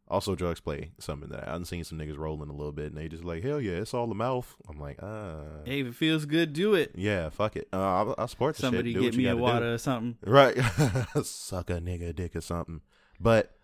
Also, 0.10 0.36
drugs 0.36 0.62
play 0.62 0.92
something 1.00 1.28
that 1.32 1.50
I've 1.50 1.68
seen 1.68 1.84
some 1.84 1.98
niggas 1.98 2.18
rolling 2.18 2.50
a 2.50 2.56
little 2.56 2.72
bit, 2.72 2.86
and 2.86 2.98
they 2.98 3.10
just 3.10 3.26
like, 3.26 3.44
hell 3.44 3.60
yeah, 3.60 3.74
it's 3.74 3.94
all 3.94 4.08
the 4.08 4.16
mouth. 4.16 4.56
I'm 4.70 4.80
like, 4.80 5.04
uh, 5.04 5.42
hey 5.66 5.82
if 5.82 5.88
it 5.88 5.96
feels 5.96 6.26
good 6.26 6.54
do 6.54 6.76
it 6.76 6.94
yeah, 6.96 7.28
fuck 7.28 7.58
it. 7.58 7.68
Uh, 7.74 8.14
I, 8.18 8.24
I 8.24 8.26
support 8.28 8.56
the 8.56 8.62
somebody 8.62 8.94
shit. 8.94 9.02
Do 9.02 9.12
get 9.12 9.18
me 9.18 9.28
a 9.28 9.36
water 9.36 9.66
do. 9.66 9.74
or 9.74 9.78
something 9.78 10.16
right? 10.26 10.56
Suck 11.24 11.70
a 11.70 11.82
nigga 11.82 12.16
dick 12.16 12.38
or 12.38 12.42
something. 12.42 12.80
But 13.20 13.57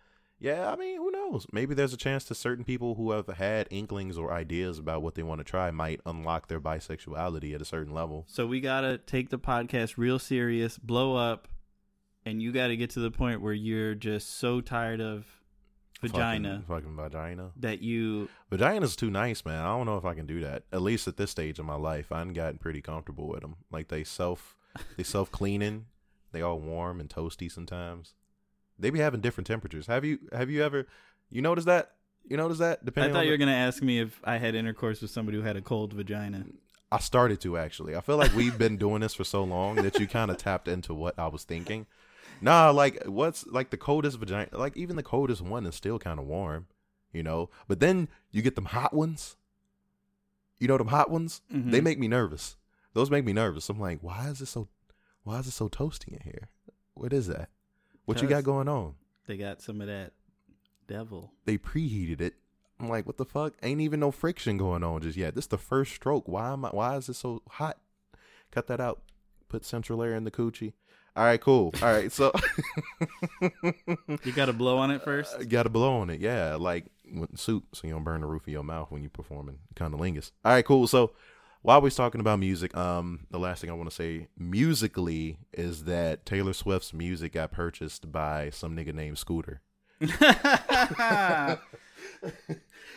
yeah, 0.44 0.70
I 0.70 0.76
mean, 0.76 0.98
who 0.98 1.10
knows? 1.10 1.46
Maybe 1.52 1.74
there's 1.74 1.94
a 1.94 1.96
chance 1.96 2.22
to 2.26 2.34
certain 2.34 2.64
people 2.64 2.96
who 2.96 3.12
have 3.12 3.26
had 3.28 3.66
inklings 3.70 4.18
or 4.18 4.30
ideas 4.30 4.78
about 4.78 5.00
what 5.00 5.14
they 5.14 5.22
want 5.22 5.38
to 5.40 5.44
try 5.44 5.70
might 5.70 6.02
unlock 6.04 6.48
their 6.48 6.60
bisexuality 6.60 7.54
at 7.54 7.62
a 7.62 7.64
certain 7.64 7.94
level. 7.94 8.26
so 8.28 8.46
we 8.46 8.60
gotta 8.60 8.98
take 8.98 9.30
the 9.30 9.38
podcast 9.38 9.94
real 9.96 10.18
serious 10.18 10.76
blow 10.76 11.16
up 11.16 11.48
and 12.26 12.42
you 12.42 12.52
gotta 12.52 12.76
get 12.76 12.90
to 12.90 13.00
the 13.00 13.10
point 13.10 13.40
where 13.40 13.54
you're 13.54 13.94
just 13.94 14.36
so 14.38 14.60
tired 14.60 15.00
of 15.00 15.24
vagina 16.02 16.62
fucking, 16.68 16.92
fucking 16.92 16.96
vagina. 16.96 17.50
that 17.56 17.80
you 17.80 18.28
Vagina's 18.50 18.96
too 18.96 19.10
nice, 19.10 19.44
man. 19.46 19.62
I 19.62 19.68
don't 19.68 19.86
know 19.86 19.96
if 19.96 20.04
I 20.04 20.12
can 20.14 20.26
do 20.26 20.40
that. 20.40 20.64
At 20.72 20.82
least 20.82 21.08
at 21.08 21.16
this 21.16 21.30
stage 21.30 21.58
of 21.58 21.64
my 21.64 21.76
life, 21.76 22.12
I've 22.12 22.34
gotten 22.34 22.58
pretty 22.58 22.82
comfortable 22.82 23.28
with 23.28 23.40
them. 23.40 23.56
Like 23.70 23.88
they 23.88 24.04
self, 24.04 24.54
they 24.98 25.04
self 25.04 25.30
cleaning. 25.30 25.86
They 26.32 26.42
all 26.42 26.60
warm 26.60 27.00
and 27.00 27.08
toasty 27.08 27.50
sometimes. 27.50 28.12
They 28.78 28.90
be 28.90 28.98
having 28.98 29.20
different 29.20 29.46
temperatures. 29.46 29.86
Have 29.86 30.04
you 30.04 30.18
have 30.32 30.50
you 30.50 30.62
ever 30.62 30.86
you 31.30 31.42
noticed 31.42 31.66
that? 31.66 31.92
You 32.28 32.36
notice 32.36 32.58
that? 32.58 32.80
I 32.80 32.90
thought 33.12 33.24
you 33.24 33.30
were 33.32 33.36
the- 33.36 33.44
gonna 33.44 33.52
ask 33.52 33.82
me 33.82 34.00
if 34.00 34.20
I 34.24 34.38
had 34.38 34.54
intercourse 34.54 35.00
with 35.02 35.10
somebody 35.10 35.36
who 35.38 35.44
had 35.44 35.56
a 35.56 35.60
cold 35.62 35.92
vagina. 35.92 36.44
I 36.90 36.98
started 36.98 37.40
to 37.42 37.56
actually. 37.58 37.96
I 37.96 38.00
feel 38.00 38.16
like 38.16 38.34
we've 38.34 38.56
been 38.58 38.76
doing 38.76 39.00
this 39.00 39.14
for 39.14 39.24
so 39.24 39.42
long 39.44 39.76
that 39.76 39.98
you 39.98 40.06
kind 40.06 40.30
of 40.30 40.36
tapped 40.38 40.68
into 40.68 40.94
what 40.94 41.18
I 41.18 41.26
was 41.28 41.44
thinking. 41.44 41.86
Nah, 42.40 42.70
like 42.70 43.04
what's 43.04 43.46
like 43.46 43.70
the 43.70 43.76
coldest 43.76 44.18
vagina? 44.18 44.48
Like 44.52 44.76
even 44.76 44.96
the 44.96 45.02
coldest 45.02 45.42
one 45.42 45.66
is 45.66 45.74
still 45.74 45.98
kind 45.98 46.18
of 46.20 46.26
warm, 46.26 46.66
you 47.12 47.22
know. 47.22 47.50
But 47.68 47.80
then 47.80 48.08
you 48.32 48.42
get 48.42 48.54
them 48.54 48.66
hot 48.66 48.92
ones. 48.92 49.36
You 50.58 50.68
know 50.68 50.78
them 50.78 50.88
hot 50.88 51.10
ones? 51.10 51.42
Mhm. 51.52 51.70
They 51.70 51.80
make 51.80 51.98
me 51.98 52.08
nervous. 52.08 52.56
Those 52.92 53.10
make 53.10 53.24
me 53.24 53.32
nervous. 53.32 53.68
I'm 53.68 53.80
like, 53.80 53.98
why 54.02 54.28
is 54.28 54.40
it 54.40 54.46
so? 54.46 54.68
Why 55.24 55.38
is 55.40 55.46
it 55.46 55.52
so 55.52 55.68
toasty 55.68 56.08
in 56.12 56.20
here? 56.20 56.48
What 56.94 57.12
is 57.12 57.26
that? 57.26 57.50
What 58.04 58.20
you 58.22 58.28
got 58.28 58.44
going 58.44 58.68
on? 58.68 58.94
They 59.26 59.36
got 59.36 59.62
some 59.62 59.80
of 59.80 59.86
that 59.86 60.12
devil. 60.86 61.32
They 61.44 61.58
preheated 61.58 62.20
it. 62.20 62.34
I'm 62.78 62.88
like, 62.88 63.06
what 63.06 63.16
the 63.16 63.24
fuck? 63.24 63.54
Ain't 63.62 63.80
even 63.80 64.00
no 64.00 64.10
friction 64.10 64.58
going 64.58 64.82
on 64.82 65.00
just 65.00 65.16
yet. 65.16 65.34
This 65.34 65.44
is 65.44 65.48
the 65.48 65.58
first 65.58 65.94
stroke. 65.94 66.28
Why 66.28 66.52
am 66.52 66.64
I? 66.64 66.70
Why 66.70 66.96
is 66.96 67.08
it 67.08 67.14
so 67.14 67.42
hot? 67.48 67.78
Cut 68.50 68.66
that 68.66 68.80
out. 68.80 69.00
Put 69.48 69.64
central 69.64 70.02
air 70.02 70.14
in 70.14 70.24
the 70.24 70.30
coochie. 70.30 70.72
All 71.16 71.24
right, 71.24 71.40
cool. 71.40 71.72
All 71.80 71.92
right, 71.92 72.10
so 72.10 72.32
You 74.24 74.32
got 74.34 74.46
to 74.46 74.52
blow 74.52 74.78
on 74.78 74.90
it 74.90 75.02
first. 75.02 75.36
Uh, 75.36 75.44
got 75.44 75.62
to 75.62 75.68
blow 75.70 75.98
on 75.98 76.10
it. 76.10 76.20
Yeah, 76.20 76.56
like 76.56 76.86
with 77.12 77.38
soup, 77.38 77.64
so 77.72 77.86
you 77.86 77.92
don't 77.92 78.02
burn 78.02 78.20
the 78.20 78.26
roof 78.26 78.42
of 78.42 78.52
your 78.52 78.64
mouth 78.64 78.90
when 78.90 79.02
you're 79.02 79.10
performing 79.10 79.58
cunnilingus. 79.76 80.32
All 80.44 80.52
right, 80.52 80.64
cool. 80.64 80.88
So 80.88 81.12
while 81.64 81.80
we're 81.80 81.88
talking 81.88 82.20
about 82.20 82.38
music, 82.38 82.76
um, 82.76 83.26
the 83.30 83.38
last 83.38 83.62
thing 83.62 83.70
I 83.70 83.72
want 83.72 83.88
to 83.88 83.94
say 83.96 84.28
musically 84.38 85.38
is 85.54 85.84
that 85.84 86.26
Taylor 86.26 86.52
Swift's 86.52 86.92
music 86.92 87.32
got 87.32 87.52
purchased 87.52 88.12
by 88.12 88.50
some 88.50 88.76
nigga 88.76 88.94
named 88.94 89.16
Scooter. 89.18 89.62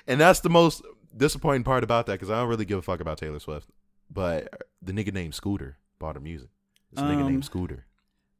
And 0.10 0.22
that's 0.22 0.40
the 0.40 0.50
most 0.50 0.84
disappointing 1.16 1.64
part 1.66 1.84
about 1.84 2.06
that 2.06 2.14
because 2.14 2.30
I 2.30 2.40
don't 2.40 2.48
really 2.48 2.64
give 2.66 2.78
a 2.78 2.82
fuck 2.82 3.02
about 3.02 3.18
Taylor 3.18 3.40
Swift. 3.40 3.68
But 4.10 4.48
the 4.82 4.94
nigga 4.94 5.14
named 5.14 5.36
Scooter 5.36 5.78
bought 6.00 6.16
her 6.16 6.22
music. 6.22 6.50
It's 6.94 7.02
a 7.02 7.06
nigga 7.06 7.22
Um, 7.24 7.30
named 7.32 7.44
Scooter. 7.46 7.86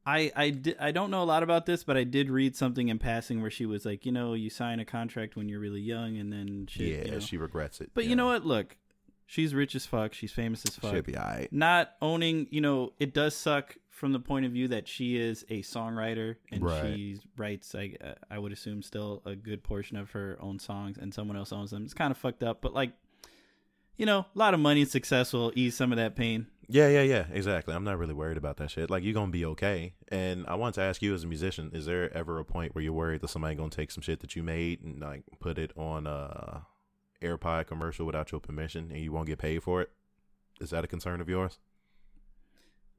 I 0.06 0.32
I, 0.34 0.50
di- 0.50 0.78
I 0.80 0.90
don't 0.92 1.10
know 1.10 1.22
a 1.22 1.24
lot 1.24 1.42
about 1.42 1.66
this, 1.66 1.84
but 1.84 1.98
I 1.98 2.04
did 2.04 2.30
read 2.30 2.56
something 2.56 2.88
in 2.88 2.98
passing 2.98 3.42
where 3.42 3.50
she 3.50 3.66
was 3.66 3.84
like, 3.84 4.06
you 4.06 4.12
know, 4.12 4.32
you 4.32 4.48
sign 4.48 4.80
a 4.80 4.86
contract 4.86 5.36
when 5.36 5.50
you're 5.50 5.60
really 5.60 5.82
young, 5.82 6.16
and 6.16 6.32
then 6.32 6.66
shit. 6.70 6.86
yeah, 6.86 7.04
you 7.04 7.10
know. 7.12 7.20
she 7.20 7.36
regrets 7.36 7.82
it. 7.82 7.90
But 7.92 8.04
yeah. 8.04 8.10
you 8.10 8.16
know 8.16 8.26
what? 8.26 8.46
Look, 8.46 8.78
she's 9.28 9.54
rich 9.54 9.74
as 9.76 9.84
fuck. 9.86 10.14
She's 10.14 10.32
famous 10.32 10.64
as 10.66 10.74
fuck. 10.74 10.90
She'll 10.92 11.02
be 11.02 11.16
alright. 11.16 11.52
Not 11.52 11.92
owning, 12.02 12.48
you 12.50 12.60
know, 12.62 12.92
it 12.98 13.12
does 13.14 13.36
suck 13.36 13.76
from 13.90 14.12
the 14.12 14.18
point 14.20 14.46
of 14.46 14.52
view 14.52 14.68
that 14.68 14.88
she 14.88 15.16
is 15.16 15.44
a 15.50 15.60
songwriter 15.62 16.36
and 16.50 16.62
Right. 16.64 16.94
she 16.94 17.20
writes, 17.36 17.74
I, 17.74 17.94
uh, 18.02 18.14
I 18.30 18.38
would 18.38 18.52
assume, 18.52 18.82
still 18.82 19.22
a 19.26 19.36
good 19.36 19.62
portion 19.62 19.96
of 19.96 20.12
her 20.12 20.38
own 20.40 20.58
songs, 20.58 20.96
and 20.98 21.12
someone 21.12 21.36
else 21.36 21.52
owns 21.52 21.70
them. 21.72 21.84
It's 21.84 21.94
kind 21.94 22.10
of 22.10 22.16
fucked 22.16 22.42
up, 22.42 22.62
but 22.62 22.72
like, 22.72 22.92
you 23.96 24.06
know, 24.06 24.20
a 24.20 24.38
lot 24.38 24.54
of 24.54 24.60
money 24.60 24.80
and 24.82 24.90
success 24.90 25.32
will 25.32 25.52
ease 25.56 25.76
some 25.76 25.92
of 25.92 25.96
that 25.98 26.16
pain. 26.16 26.46
Yeah, 26.68 26.88
yeah, 26.88 27.02
yeah, 27.02 27.24
exactly. 27.32 27.74
I'm 27.74 27.82
not 27.84 27.98
really 27.98 28.14
worried 28.14 28.36
about 28.36 28.56
that 28.58 28.70
shit. 28.70 28.88
Like 28.88 29.02
you're 29.02 29.14
gonna 29.14 29.32
be 29.32 29.44
okay. 29.46 29.94
And 30.08 30.46
I 30.46 30.54
want 30.54 30.74
to 30.76 30.82
ask 30.82 31.02
you 31.02 31.14
as 31.14 31.24
a 31.24 31.26
musician, 31.26 31.70
is 31.74 31.86
there 31.86 32.14
ever 32.16 32.38
a 32.38 32.44
point 32.44 32.74
where 32.74 32.84
you're 32.84 32.92
worried 32.92 33.20
that 33.22 33.28
somebody 33.28 33.54
gonna 33.56 33.70
take 33.70 33.90
some 33.90 34.02
shit 34.02 34.20
that 34.20 34.36
you 34.36 34.42
made 34.42 34.82
and 34.82 35.00
like 35.00 35.24
put 35.40 35.58
it 35.58 35.72
on 35.76 36.06
a 36.06 36.66
AirPod 37.22 37.66
commercial 37.66 38.06
without 38.06 38.30
your 38.32 38.40
permission 38.40 38.90
and 38.92 39.00
you 39.00 39.12
won't 39.12 39.26
get 39.26 39.38
paid 39.38 39.62
for 39.62 39.80
it? 39.82 39.90
Is 40.60 40.70
that 40.70 40.84
a 40.84 40.86
concern 40.88 41.20
of 41.20 41.28
yours? 41.28 41.58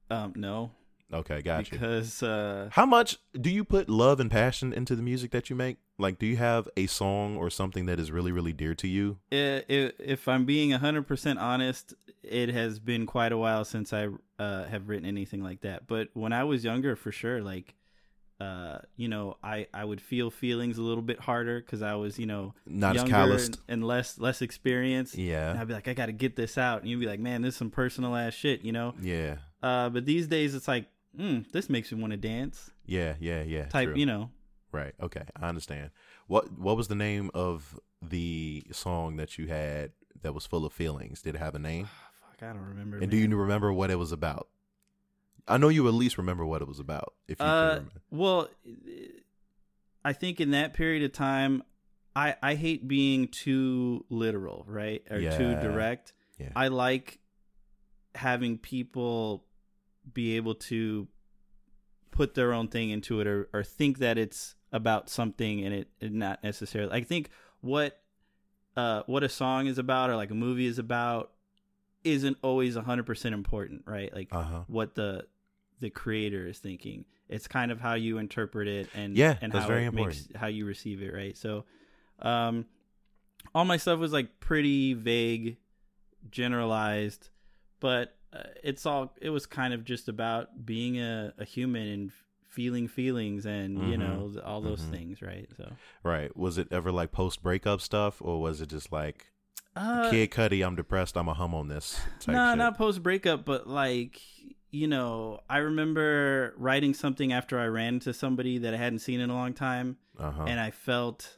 Um, 0.10 0.34
no, 0.36 0.72
Okay, 1.12 1.42
got 1.42 1.72
you. 1.72 1.78
because 1.78 2.22
uh, 2.24 2.70
How 2.72 2.86
much 2.86 3.18
do 3.40 3.50
you 3.50 3.64
put 3.64 3.90
love 3.90 4.20
and 4.20 4.30
passion 4.30 4.72
into 4.74 4.96
the 4.96 5.02
music 5.02 5.32
that 5.32 5.50
you 5.50 5.56
make? 5.56 5.78
Like, 5.98 6.20
do 6.20 6.26
you 6.26 6.38
have 6.38 6.68
a 6.78 6.86
song 6.88 7.36
or 7.36 7.50
something 7.50 7.86
that 7.88 8.00
is 8.00 8.12
really, 8.12 8.32
really 8.32 8.54
dear 8.54 8.74
to 8.76 8.88
you? 8.88 9.18
i- 9.32 9.64
i- 9.70 9.92
if 10.00 10.28
I'm 10.28 10.46
being 10.46 10.72
100% 10.72 11.40
honest, 11.40 11.94
it 12.24 12.50
has 12.50 12.80
been 12.80 13.06
quite 13.06 13.32
a 13.32 13.38
while 13.38 13.66
since 13.66 13.92
I 13.94 14.08
uh, 14.40 14.66
have 14.66 14.88
written 14.88 15.06
anything 15.06 15.44
like 15.44 15.62
that. 15.62 15.86
But 15.88 16.10
when 16.14 16.32
I 16.32 16.44
was 16.44 16.64
younger, 16.64 16.96
for 16.96 17.12
sure, 17.12 17.42
like, 17.42 17.74
uh, 18.40 18.80
you 18.96 19.08
know, 19.10 19.38
I, 19.44 19.68
I 19.74 19.84
would 19.84 20.00
feel 20.02 20.30
feelings 20.32 20.78
a 20.78 20.82
little 20.82 21.02
bit 21.02 21.20
harder 21.20 21.60
because 21.60 21.82
I 21.82 21.96
was, 21.96 22.18
you 22.18 22.26
know, 22.26 22.54
Not 22.66 22.96
as 22.96 23.04
calloused. 23.04 23.56
and, 23.68 23.80
and 23.82 23.84
less 23.88 24.18
less 24.18 24.42
experienced. 24.42 25.16
And 25.16 25.24
Yeah, 25.26 25.58
I'd 25.60 25.68
be 25.68 25.74
like, 25.74 25.88
I 25.88 25.94
got 25.94 26.06
to 26.08 26.12
get 26.14 26.36
this 26.36 26.58
out, 26.58 26.82
and 26.82 26.90
you'd 26.90 27.00
be 27.00 27.06
like, 27.06 27.20
man, 27.20 27.42
this 27.42 27.56
is 27.56 27.58
some 27.58 27.70
personal 27.70 28.16
ass 28.16 28.34
shit, 28.34 28.62
you 28.62 28.72
know. 28.72 28.94
yeah, 29.02 29.38
Uh, 29.62 29.90
but 29.90 30.06
these 30.06 30.28
days, 30.28 30.56
it's 30.56 30.68
like, 30.68 30.86
mm, 31.18 31.50
this 31.52 31.70
makes 31.70 31.92
me 31.92 32.00
want 32.00 32.12
to 32.12 32.18
dance. 32.18 32.72
yeah, 32.86 33.16
yeah, 33.20 33.44
yeah. 33.44 33.66
Type, 33.66 33.90
true. 33.90 33.98
you 33.98 34.06
know. 34.06 34.30
Right. 34.72 34.94
Okay. 35.02 35.24
I 35.36 35.50
understand. 35.50 35.90
What 36.28 36.58
What 36.58 36.78
was 36.78 36.88
the 36.88 36.96
name 36.96 37.32
of 37.34 37.80
the 38.02 38.64
song 38.72 39.18
that 39.18 39.38
you 39.40 39.48
had 39.48 39.92
that 40.22 40.34
was 40.34 40.46
full 40.46 40.64
of 40.66 40.72
feelings? 40.72 41.22
Did 41.24 41.36
it 41.36 41.40
have 41.40 41.56
a 41.56 41.60
name? 41.60 41.86
Fuck, 42.40 42.44
I 42.50 42.54
don't 42.54 42.62
remember. 42.70 42.98
And 43.00 43.10
do 43.10 43.18
you 43.18 43.36
remember 43.36 43.74
what 43.74 43.90
it 43.90 43.96
was 43.96 44.12
about? 44.12 44.48
I 45.50 45.58
know 45.58 45.70
you 45.70 45.88
at 45.88 45.94
least 45.94 46.18
remember 46.18 46.46
what 46.46 46.62
it 46.62 46.68
was 46.68 46.80
about. 46.80 47.14
If 47.28 47.40
you 47.40 47.46
can 47.46 47.48
Uh, 47.48 47.82
well, 48.12 48.50
I 50.04 50.14
think 50.14 50.40
in 50.40 50.52
that 50.52 50.74
period 50.74 51.04
of 51.04 51.12
time, 51.12 51.64
I 52.16 52.36
I 52.42 52.56
hate 52.56 52.88
being 52.88 53.28
too 53.28 54.06
literal, 54.10 54.64
right, 54.68 55.04
or 55.10 55.22
too 55.38 55.56
direct. 55.56 56.14
Yeah. 56.38 56.50
I 56.56 56.68
like 56.70 57.20
having 58.16 58.58
people 58.58 59.46
be 60.14 60.36
able 60.38 60.56
to 60.56 61.08
put 62.12 62.34
their 62.34 62.54
own 62.54 62.68
thing 62.68 62.90
into 62.90 63.20
it, 63.22 63.28
or 63.28 63.50
or 63.54 63.64
think 63.64 64.00
that 64.00 64.18
it's 64.18 64.56
about 64.72 65.10
something, 65.10 65.64
and 65.66 65.74
it, 65.74 65.88
it 66.00 66.12
not 66.14 66.44
necessarily. 66.44 66.92
I 66.94 67.02
think 67.02 67.30
what 67.62 68.02
uh 68.78 69.04
what 69.06 69.24
a 69.24 69.30
song 69.30 69.68
is 69.68 69.78
about, 69.78 70.10
or 70.10 70.16
like 70.16 70.32
a 70.32 70.36
movie 70.36 70.66
is 70.66 70.80
about, 70.80 71.32
isn't 72.04 72.38
always 72.42 72.76
hundred 72.76 73.06
percent 73.06 73.34
important, 73.34 73.84
right? 73.86 74.14
Like 74.14 74.30
Uh 74.32 74.44
huh. 74.44 74.64
what 74.68 74.96
the 74.96 75.28
the 75.80 75.90
creator 75.90 76.48
is 76.48 76.60
thinking. 76.60 77.06
It's 77.28 77.48
kind 77.48 77.72
of 77.72 77.80
how 77.80 77.94
you 77.94 78.18
interpret 78.18 78.68
it 78.68 78.90
and 78.94 79.16
Yeah, 79.16 79.36
and 79.42 79.54
how 79.54 79.70
it 79.72 79.94
makes 79.94 80.28
how 80.36 80.48
you 80.48 80.66
receive 80.66 81.02
it, 81.02 81.14
right? 81.14 81.38
So 81.38 81.66
um 82.20 82.66
all 83.56 83.66
my 83.66 83.78
stuff 83.78 84.00
was 84.00 84.12
like 84.14 84.40
pretty 84.40 84.94
vague, 84.94 85.58
generalized, 86.30 87.30
but 87.80 88.16
uh, 88.34 88.44
it's 88.64 88.86
all 88.86 89.14
it 89.22 89.30
was 89.30 89.46
kind 89.46 89.74
of 89.74 89.84
just 89.84 90.08
about 90.08 90.66
being 90.66 91.00
a, 91.00 91.34
a 91.38 91.46
human 91.46 91.88
and 91.88 92.12
feeling 92.48 92.88
feelings 92.88 93.46
and 93.46 93.78
you 93.78 93.98
Mhm. 93.98 94.00
know 94.00 94.42
all 94.44 94.62
those 94.62 94.82
Mhm. 94.82 94.92
things, 94.92 95.22
right? 95.22 95.50
So 95.58 95.72
Right. 96.04 96.36
Was 96.36 96.58
it 96.58 96.68
ever 96.72 96.92
like 96.92 97.12
post 97.12 97.42
breakup 97.44 97.82
stuff, 97.82 98.22
or 98.22 98.42
was 98.42 98.62
it 98.62 98.70
just 98.70 98.92
like 98.92 99.32
uh, 99.76 100.10
Kid 100.10 100.32
Cudi? 100.32 100.66
I'm 100.66 100.76
depressed. 100.76 101.16
I'm 101.18 101.28
a 101.30 101.34
hum 101.34 101.54
on 101.56 101.68
this. 101.68 102.00
Type 102.20 102.36
nah, 102.36 102.56
not 102.56 102.78
post 102.78 103.02
breakup, 103.04 103.46
but 103.46 103.68
like 103.68 104.22
you 104.72 104.88
know, 104.88 105.40
I 105.50 105.58
remember 105.58 106.54
writing 106.58 106.94
something 106.94 107.34
after 107.34 107.60
I 107.60 107.66
ran 107.66 107.96
into 107.96 108.14
somebody 108.14 108.58
that 108.60 108.74
I 108.74 108.78
hadn't 108.78 109.00
seen 109.00 109.20
in 109.20 109.30
a 109.30 109.34
long 109.34 109.54
time, 109.54 109.98
Uh 110.18 110.32
huh. 110.32 110.44
and 110.48 110.60
I 110.60 110.72
felt 110.72 111.38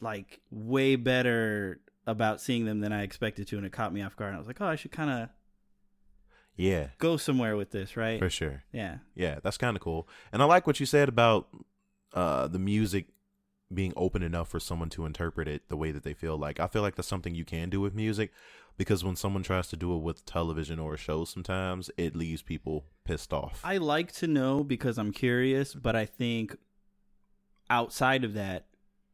like 0.00 0.40
way 0.50 0.96
better 0.96 1.80
about 2.06 2.40
seeing 2.40 2.64
them 2.64 2.80
than 2.80 2.92
I 2.92 3.02
expected 3.02 3.46
to, 3.48 3.56
and 3.56 3.66
it 3.66 3.72
caught 3.72 3.92
me 3.92 4.02
off 4.02 4.16
guard. 4.16 4.30
And 4.30 4.36
I 4.36 4.38
was 4.38 4.46
like, 4.48 4.60
oh, 4.60 4.66
I 4.66 4.76
should 4.76 4.90
kind 4.92 5.10
of 5.10 5.28
Yeah. 6.56 6.88
go 6.98 7.16
somewhere 7.16 7.56
with 7.56 7.70
this, 7.70 7.96
right? 7.96 8.18
For 8.18 8.30
sure. 8.30 8.64
Yeah, 8.72 8.98
Yeah, 9.14 9.38
that's 9.42 9.56
kind 9.58 9.76
of 9.76 9.82
cool. 9.82 10.08
And 10.32 10.42
I 10.42 10.44
like 10.46 10.66
what 10.66 10.80
you 10.80 10.86
said 10.86 11.08
about 11.08 11.48
uh, 12.12 12.48
the 12.48 12.58
music 12.58 13.06
being 13.72 13.92
open 13.94 14.22
enough 14.22 14.48
for 14.48 14.58
someone 14.58 14.90
to 14.90 15.06
interpret 15.06 15.46
it 15.46 15.68
the 15.68 15.76
way 15.76 15.92
that 15.92 16.02
they 16.02 16.12
feel 16.14 16.36
like. 16.36 16.58
I 16.58 16.66
feel 16.66 16.82
like 16.82 16.96
that's 16.96 17.06
something 17.06 17.36
you 17.36 17.44
can 17.44 17.70
do 17.70 17.80
with 17.80 17.94
music 17.94 18.32
because 18.76 19.04
when 19.04 19.16
someone 19.16 19.42
tries 19.42 19.68
to 19.68 19.76
do 19.76 19.94
it 19.94 20.02
with 20.02 20.24
television 20.24 20.78
or 20.78 20.94
a 20.94 20.98
show 20.98 21.24
sometimes 21.24 21.90
it 21.96 22.16
leaves 22.16 22.42
people 22.42 22.84
pissed 23.04 23.32
off. 23.32 23.60
I 23.64 23.78
like 23.78 24.12
to 24.12 24.26
know 24.26 24.62
because 24.62 24.98
I'm 24.98 25.12
curious, 25.12 25.74
but 25.74 25.96
I 25.96 26.06
think 26.06 26.56
outside 27.68 28.24
of 28.24 28.34
that, 28.34 28.66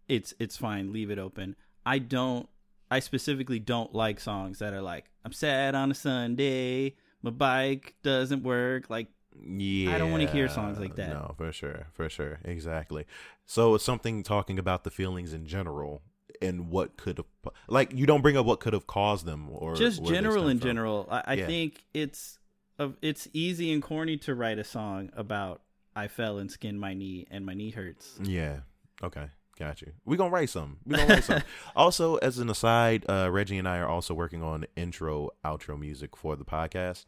it's 0.09 0.35
it's 0.39 0.57
fine. 0.57 0.93
Leave 0.93 1.11
it 1.11 1.19
open. 1.19 1.57
I 1.85 1.99
don't. 1.99 2.49
I 2.91 3.01
specifically 3.01 3.59
don't 3.59 3.95
like 3.95 4.21
songs 4.21 4.59
that 4.61 4.73
are 4.73 4.83
like, 4.83 5.07
"I'm 5.25 5.33
sad 5.33 5.75
on 5.75 5.91
a 5.91 5.95
Sunday, 5.95 6.97
my 7.23 7.31
bike 7.31 7.95
doesn't 8.03 8.43
work." 8.43 8.89
Like, 8.91 9.09
yeah. 9.41 9.95
I 9.95 9.99
don't 9.99 10.11
wanna 10.11 10.31
hear 10.31 10.49
songs 10.49 10.79
like 10.79 10.97
that. 10.97 11.11
No, 11.11 11.35
for 11.37 11.53
sure. 11.53 11.89
For 11.93 12.09
sure. 12.09 12.41
Exactly. 12.45 13.07
So 13.45 13.75
it's 13.75 13.85
something 13.85 14.23
talking 14.23 14.59
about 14.59 14.85
the 14.85 14.91
feelings 14.91 15.33
in 15.33 15.47
general 15.47 16.03
and 16.43 16.71
what 16.71 16.97
could 16.97 17.19
have 17.19 17.53
like 17.69 17.93
you 17.95 18.07
don't 18.07 18.23
bring 18.23 18.37
up 18.37 18.47
what 18.47 18.61
could 18.61 18.73
have 18.73 18.87
caused 18.87 19.25
them 19.27 19.49
or 19.51 19.75
just 19.75 20.03
general 20.05 20.49
in 20.49 20.59
from. 20.59 20.69
general. 20.69 21.09
I, 21.11 21.23
I 21.27 21.35
Yeah. 21.35 21.47
think 21.47 21.85
it's 21.95 22.39
of 22.79 22.97
it's 23.03 23.29
easy 23.33 23.73
and 23.73 23.83
corny 23.83 24.17
to 24.19 24.35
write 24.35 24.59
a 24.59 24.65
song 24.65 25.11
about 25.15 25.63
I 25.95 26.09
fell 26.09 26.39
and 26.39 26.51
skinned 26.51 26.79
my 26.81 26.93
knee 26.95 27.27
and 27.31 27.47
my 27.47 27.55
knee 27.55 27.71
hurts. 27.71 28.19
Yeah. 28.23 28.61
Okay. 29.03 29.29
Got 29.59 29.81
you. 29.81 29.93
We 30.05 30.19
gonna 30.19 30.29
write 30.31 30.51
some. 30.51 30.77
We 30.85 30.97
gonna 30.97 31.09
write 31.15 31.25
some. 31.25 31.43
also, 31.75 32.17
as 32.17 32.39
an 32.39 32.51
aside, 32.51 33.07
uh, 33.09 33.31
Reggie 33.33 33.57
and 33.57 33.67
I 33.67 33.79
are 33.79 33.89
also 33.89 34.13
working 34.13 34.43
on 34.43 34.67
intro, 34.77 35.31
outro 35.45 35.79
music 35.81 36.15
for 36.15 36.37
the 36.37 36.45
podcast. 36.45 37.07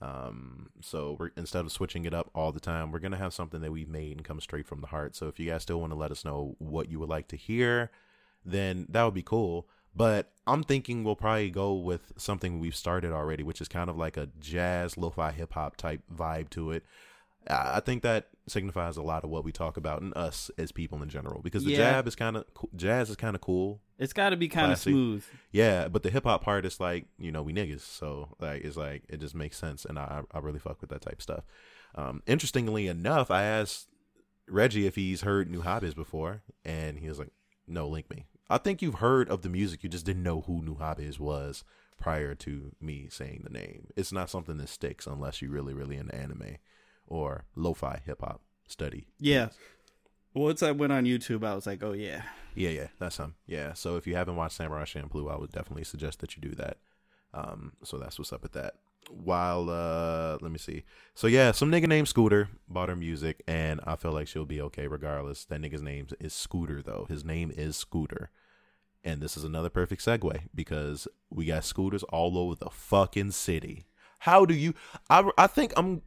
Um, 0.00 0.70
so 0.80 1.16
we're 1.18 1.30
instead 1.36 1.64
of 1.64 1.72
switching 1.72 2.04
it 2.04 2.14
up 2.14 2.30
all 2.34 2.52
the 2.52 2.60
time, 2.60 2.92
we're 2.92 2.98
gonna 3.00 3.16
have 3.16 3.34
something 3.34 3.60
that 3.60 3.72
we've 3.72 3.88
made 3.88 4.16
and 4.16 4.24
come 4.24 4.40
straight 4.40 4.66
from 4.66 4.80
the 4.80 4.86
heart. 4.88 5.16
So 5.16 5.26
if 5.28 5.38
you 5.40 5.50
guys 5.50 5.62
still 5.62 5.80
want 5.80 5.92
to 5.92 5.98
let 5.98 6.10
us 6.12 6.24
know 6.24 6.54
what 6.58 6.88
you 6.88 6.98
would 7.00 7.08
like 7.08 7.28
to 7.28 7.36
hear, 7.36 7.90
then 8.50 8.86
that 8.90 9.02
would 9.04 9.14
be 9.14 9.22
cool. 9.22 9.68
But 9.94 10.32
I'm 10.46 10.62
thinking 10.62 11.02
we'll 11.02 11.16
probably 11.16 11.50
go 11.50 11.74
with 11.74 12.12
something 12.16 12.58
we've 12.60 12.76
started 12.76 13.12
already, 13.12 13.42
which 13.42 13.60
is 13.60 13.68
kind 13.68 13.90
of 13.90 13.96
like 13.96 14.16
a 14.16 14.28
jazz, 14.38 14.96
lo-fi, 14.96 15.32
hip 15.32 15.52
hop 15.54 15.76
type 15.76 16.02
vibe 16.14 16.50
to 16.50 16.70
it. 16.72 16.84
I 17.50 17.80
think 17.80 18.02
that 18.02 18.28
signifies 18.46 18.96
a 18.96 19.02
lot 19.02 19.24
of 19.24 19.30
what 19.30 19.44
we 19.44 19.52
talk 19.52 19.76
about 19.76 20.02
in 20.02 20.12
us 20.14 20.50
as 20.58 20.70
people 20.72 21.02
in 21.02 21.08
general 21.08 21.40
because 21.42 21.64
the 21.64 21.70
Yeah. 21.70 21.76
jab 21.78 22.06
is 22.08 22.14
kind 22.14 22.36
of 22.36 22.44
jazz 22.76 23.08
is 23.10 23.16
kind 23.16 23.34
of 23.34 23.40
cool 23.42 23.80
It's 23.98 24.12
got 24.12 24.30
to 24.30 24.36
be 24.36 24.48
kind 24.48 24.72
of 24.72 24.78
smooth. 24.78 25.24
yeah 25.52 25.88
but 25.88 26.02
the 26.02 26.10
hip-hop 26.10 26.42
part 26.42 26.64
is 26.66 26.78
like 26.80 27.06
you 27.18 27.30
know 27.30 27.42
we 27.42 27.52
niggas 27.52 27.80
so 27.80 28.34
like 28.40 28.64
it's 28.64 28.76
like 28.76 29.02
it 29.08 29.20
just 29.20 29.34
makes 29.34 29.56
sense 29.58 29.84
and 29.84 29.98
i 29.98 30.22
i 30.32 30.38
really 30.38 30.58
fuck 30.58 30.80
with 30.80 30.88
that 30.90 31.02
type 31.02 31.16
of 31.16 31.22
stuff 31.22 31.44
um 31.94 32.22
interestingly 32.26 32.86
enough 32.86 33.30
i 33.30 33.42
asked 33.42 33.88
reggie 34.48 34.86
if 34.86 34.94
he's 34.94 35.20
heard 35.22 35.50
Nujabes 35.50 35.94
before 35.94 36.42
and 36.64 36.98
he 36.98 37.08
was 37.08 37.18
like 37.18 37.32
no 37.66 37.86
link 37.86 38.08
me 38.10 38.24
i 38.50 38.58
think 38.58 38.80
you've 38.82 38.96
heard 38.96 39.28
of 39.28 39.42
the 39.42 39.48
music 39.48 39.82
you 39.82 39.88
just 39.88 40.06
didn't 40.06 40.22
know 40.22 40.42
who 40.42 40.62
Nujabes 40.62 41.18
was 41.18 41.64
prior 41.98 42.34
to 42.34 42.72
me 42.80 43.08
saying 43.10 43.40
the 43.44 43.50
name 43.50 43.88
it's 43.96 44.12
not 44.12 44.30
something 44.30 44.56
that 44.58 44.68
sticks 44.68 45.06
unless 45.06 45.42
you're 45.42 45.50
really 45.50 45.74
really 45.74 45.96
into 45.96 46.14
anime 46.14 46.56
or 47.06 47.44
lo-fi 47.56 48.00
hip-hop 48.04 48.40
study 48.66 49.06
Yeah. 49.18 49.48
Once 50.34 50.62
I 50.62 50.70
went 50.70 50.92
on 50.92 51.04
YouTube, 51.04 51.44
I 51.44 51.54
was 51.54 51.66
like, 51.66 51.82
oh 51.82 51.92
yeah. 51.92 52.22
Yeah, 52.54 52.68
yeah, 52.68 52.86
that's 53.00 53.16
him. 53.16 53.34
Yeah. 53.46 53.72
So 53.72 53.96
if 53.96 54.06
you 54.06 54.14
haven't 54.14 54.36
watched 54.36 54.56
Samurai 54.56 54.84
Champloo, 54.84 55.32
I 55.32 55.36
would 55.36 55.50
definitely 55.50 55.84
suggest 55.84 56.20
that 56.20 56.36
you 56.36 56.42
do 56.42 56.54
that. 56.54 56.76
Um, 57.34 57.72
so 57.82 57.98
that's 57.98 58.18
what's 58.18 58.32
up 58.32 58.42
with 58.42 58.52
that. 58.52 58.74
While 59.10 59.70
uh 59.70 60.36
let 60.40 60.52
me 60.52 60.58
see. 60.58 60.84
So 61.14 61.26
yeah, 61.26 61.50
some 61.52 61.72
nigga 61.72 61.88
named 61.88 62.08
Scooter 62.08 62.50
bought 62.68 62.90
her 62.90 62.94
music 62.94 63.42
and 63.48 63.80
I 63.84 63.96
feel 63.96 64.12
like 64.12 64.28
she'll 64.28 64.44
be 64.44 64.60
okay 64.60 64.86
regardless. 64.86 65.44
That 65.46 65.60
nigga's 65.62 65.82
name 65.82 66.06
is 66.20 66.34
Scooter 66.34 66.82
though. 66.82 67.06
His 67.08 67.24
name 67.24 67.50
is 67.56 67.76
Scooter. 67.76 68.30
And 69.04 69.20
this 69.20 69.36
is 69.36 69.44
another 69.44 69.70
perfect 69.70 70.04
segue 70.04 70.40
because 70.54 71.06
we 71.30 71.46
got 71.46 71.64
scooters 71.64 72.02
all 72.04 72.36
over 72.36 72.54
the 72.56 72.70
fucking 72.70 73.30
city. 73.30 73.86
How 74.20 74.44
do 74.44 74.54
you 74.54 74.74
I 75.08 75.30
I 75.38 75.46
think 75.46 75.72
I'm 75.76 76.02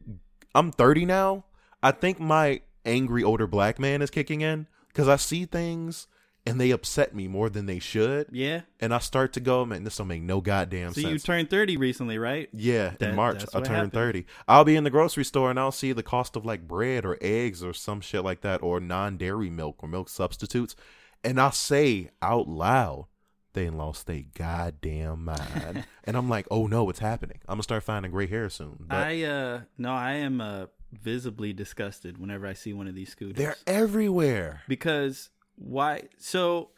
I'm 0.54 0.72
30 0.72 1.06
now. 1.06 1.46
I 1.82 1.92
think 1.92 2.20
my 2.20 2.62
angry 2.86 3.24
older 3.24 3.48
black 3.48 3.80
man 3.80 4.02
is 4.02 4.10
kicking 4.10 4.42
in 4.42 4.68
cuz 4.94 5.08
I 5.08 5.16
see 5.16 5.46
things 5.46 6.08
and 6.46 6.60
they 6.60 6.72
upset 6.72 7.14
me 7.16 7.28
more 7.28 7.50
than 7.50 7.68
they 7.68 7.78
should. 7.80 8.26
Yeah. 8.32 8.62
And 8.80 8.94
I 8.96 8.98
start 8.98 9.32
to 9.34 9.40
go, 9.40 9.64
man, 9.64 9.84
this 9.84 9.98
don't 9.98 10.08
make 10.08 10.24
no 10.24 10.42
goddamn 10.42 10.92
So 10.94 11.02
sense. 11.02 11.14
you 11.14 11.20
turned 11.20 11.52
30 11.52 11.78
recently, 11.78 12.18
right? 12.18 12.50
Yeah, 12.52 12.96
That- 13.00 13.12
in 13.12 13.16
March 13.16 13.44
I 13.54 13.60
turned 13.62 13.68
happened. 13.68 13.94
30. 13.94 14.26
I'll 14.48 14.64
be 14.64 14.76
in 14.76 14.84
the 14.84 14.90
grocery 14.90 15.24
store 15.24 15.52
and 15.52 15.60
I'll 15.60 15.72
see 15.72 15.94
the 15.94 16.02
cost 16.04 16.36
of 16.36 16.44
like 16.44 16.68
bread 16.68 17.06
or 17.06 17.18
eggs 17.22 17.64
or 17.64 17.74
some 17.74 18.02
shit 18.02 18.24
like 18.24 18.42
that 18.42 18.62
or 18.64 18.80
non-dairy 18.80 19.50
milk 19.52 19.78
or 19.84 19.88
milk 19.88 20.10
substitutes 20.10 20.76
and 21.24 21.40
I'll 21.40 21.52
say 21.52 22.10
out 22.22 22.48
loud 22.48 23.08
they 23.54 23.70
lost 23.70 24.08
they 24.08 24.28
goddamn 24.38 25.26
mind. 25.26 25.86
and 26.06 26.16
I'm 26.18 26.30
like, 26.30 26.48
"Oh 26.50 26.68
no, 26.68 26.84
what's 26.86 27.00
happening? 27.00 27.40
I'm 27.48 27.56
going 27.56 27.60
to 27.60 27.64
start 27.64 27.84
finding 27.84 28.12
gray 28.12 28.28
hair 28.28 28.50
soon." 28.50 28.86
But 28.88 28.98
I 28.98 29.24
uh 29.24 29.62
no, 29.78 29.92
I 29.92 30.14
am 30.14 30.40
uh 30.42 30.66
visibly 30.92 31.54
disgusted 31.54 32.18
whenever 32.18 32.46
I 32.48 32.54
see 32.54 32.74
one 32.74 32.88
of 32.88 32.96
these 32.96 33.10
scooters. 33.12 33.38
they're 33.38 33.56
everywhere. 33.66 34.62
because 34.68 35.30
why 35.56 36.04
so 36.18 36.70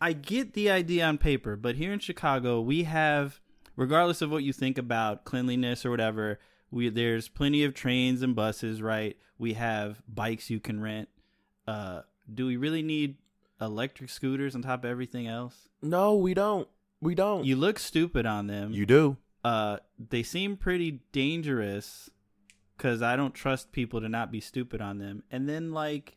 I 0.00 0.12
get 0.14 0.54
the 0.54 0.70
idea 0.70 1.04
on 1.06 1.18
paper, 1.18 1.56
but 1.56 1.76
here 1.76 1.92
in 1.92 1.98
Chicago 1.98 2.60
we 2.60 2.84
have 2.84 3.40
regardless 3.76 4.22
of 4.22 4.30
what 4.30 4.42
you 4.44 4.52
think 4.52 4.78
about 4.78 5.24
cleanliness 5.24 5.84
or 5.84 5.90
whatever, 5.90 6.38
we 6.70 6.88
there's 6.88 7.28
plenty 7.28 7.64
of 7.64 7.74
trains 7.74 8.22
and 8.22 8.34
buses, 8.34 8.80
right? 8.82 9.16
We 9.38 9.54
have 9.54 10.02
bikes 10.08 10.50
you 10.50 10.60
can 10.60 10.80
rent. 10.80 11.08
Uh 11.66 12.02
do 12.32 12.46
we 12.46 12.56
really 12.56 12.82
need 12.82 13.16
electric 13.60 14.10
scooters 14.10 14.54
on 14.54 14.62
top 14.62 14.84
of 14.84 14.90
everything 14.90 15.26
else? 15.26 15.68
No, 15.82 16.14
we 16.16 16.34
don't. 16.34 16.68
We 17.00 17.14
don't. 17.14 17.44
You 17.44 17.56
look 17.56 17.78
stupid 17.78 18.26
on 18.26 18.46
them. 18.46 18.72
you 18.72 18.86
do. 18.86 19.16
uh 19.44 19.78
they 20.10 20.22
seem 20.22 20.56
pretty 20.56 21.00
dangerous 21.12 22.08
because 22.76 23.02
i 23.02 23.16
don't 23.16 23.34
trust 23.34 23.70
people 23.72 24.00
to 24.00 24.08
not 24.08 24.30
be 24.32 24.40
stupid 24.40 24.80
on 24.80 24.98
them 24.98 25.22
and 25.30 25.48
then 25.48 25.72
like 25.72 26.16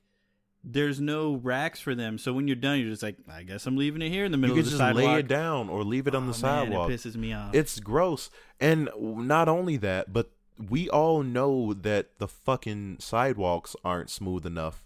there's 0.64 1.00
no 1.00 1.36
racks 1.36 1.80
for 1.80 1.94
them 1.96 2.18
so 2.18 2.34
when 2.34 2.48
you're 2.48 2.56
done 2.56 2.80
you're 2.80 2.90
just 2.90 3.04
like 3.04 3.18
i 3.30 3.42
guess 3.44 3.66
i'm 3.68 3.78
leaving 3.78 4.02
it 4.02 4.10
here 4.10 4.26
in 4.26 4.32
the 4.32 4.38
You 4.38 4.42
middle 4.42 4.56
can 4.58 4.66
of 4.66 4.72
the 4.72 4.78
sidewalk. 4.78 4.96
You 4.96 5.02
just 5.02 5.06
sidewalk 5.06 5.14
lay 5.16 5.20
it 5.20 5.28
down 5.28 5.70
or 5.70 5.84
leave 5.84 6.08
it 6.08 6.14
on 6.16 6.24
Oh, 6.24 6.32
the 6.32 6.42
man, 6.48 6.68
sidewalk. 6.68 6.90
it 6.90 6.94
pisses 7.00 7.16
me 7.16 7.34
off 7.34 7.54
It's 7.56 7.80
gross. 7.80 8.30
And 8.60 8.90
not 8.98 9.48
only 9.50 9.78
that, 9.78 10.14
but 10.14 10.30
we 10.70 10.90
all 10.90 11.22
know 11.24 11.74
that 11.74 12.18
the 12.20 12.28
fucking 12.28 12.98
sidewalks 13.00 13.76
aren't 13.84 14.10
smooth 14.10 14.46
enough 14.46 14.84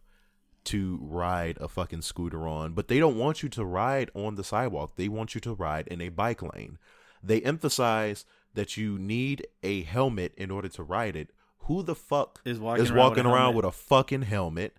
to 0.65 0.99
ride 1.01 1.57
a 1.59 1.67
fucking 1.67 2.01
scooter 2.01 2.47
on, 2.47 2.73
but 2.73 2.87
they 2.87 2.99
don't 2.99 3.17
want 3.17 3.41
you 3.43 3.49
to 3.49 3.65
ride 3.65 4.11
on 4.13 4.35
the 4.35 4.43
sidewalk. 4.43 4.93
They 4.95 5.07
want 5.07 5.35
you 5.35 5.41
to 5.41 5.53
ride 5.53 5.87
in 5.87 6.01
a 6.01 6.09
bike 6.09 6.41
lane. 6.41 6.77
They 7.23 7.41
emphasize 7.41 8.25
that 8.53 8.77
you 8.77 8.97
need 8.97 9.47
a 9.63 9.83
helmet 9.83 10.33
in 10.37 10.51
order 10.51 10.69
to 10.69 10.83
ride 10.83 11.15
it. 11.15 11.31
Who 11.63 11.83
the 11.83 11.95
fuck 11.95 12.41
is 12.45 12.59
walking 12.59 12.83
is 12.83 12.91
around 12.91 12.97
walking 12.97 13.23
with 13.25 13.33
a 13.33 13.35
around 13.35 13.55
with 13.55 13.65
a 13.65 13.71
fucking 13.71 14.23
helmet? 14.23 14.75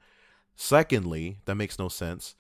Secondly, 0.57 1.39
that 1.45 1.55
makes 1.55 1.79
no 1.79 1.89
sense. 1.89 2.35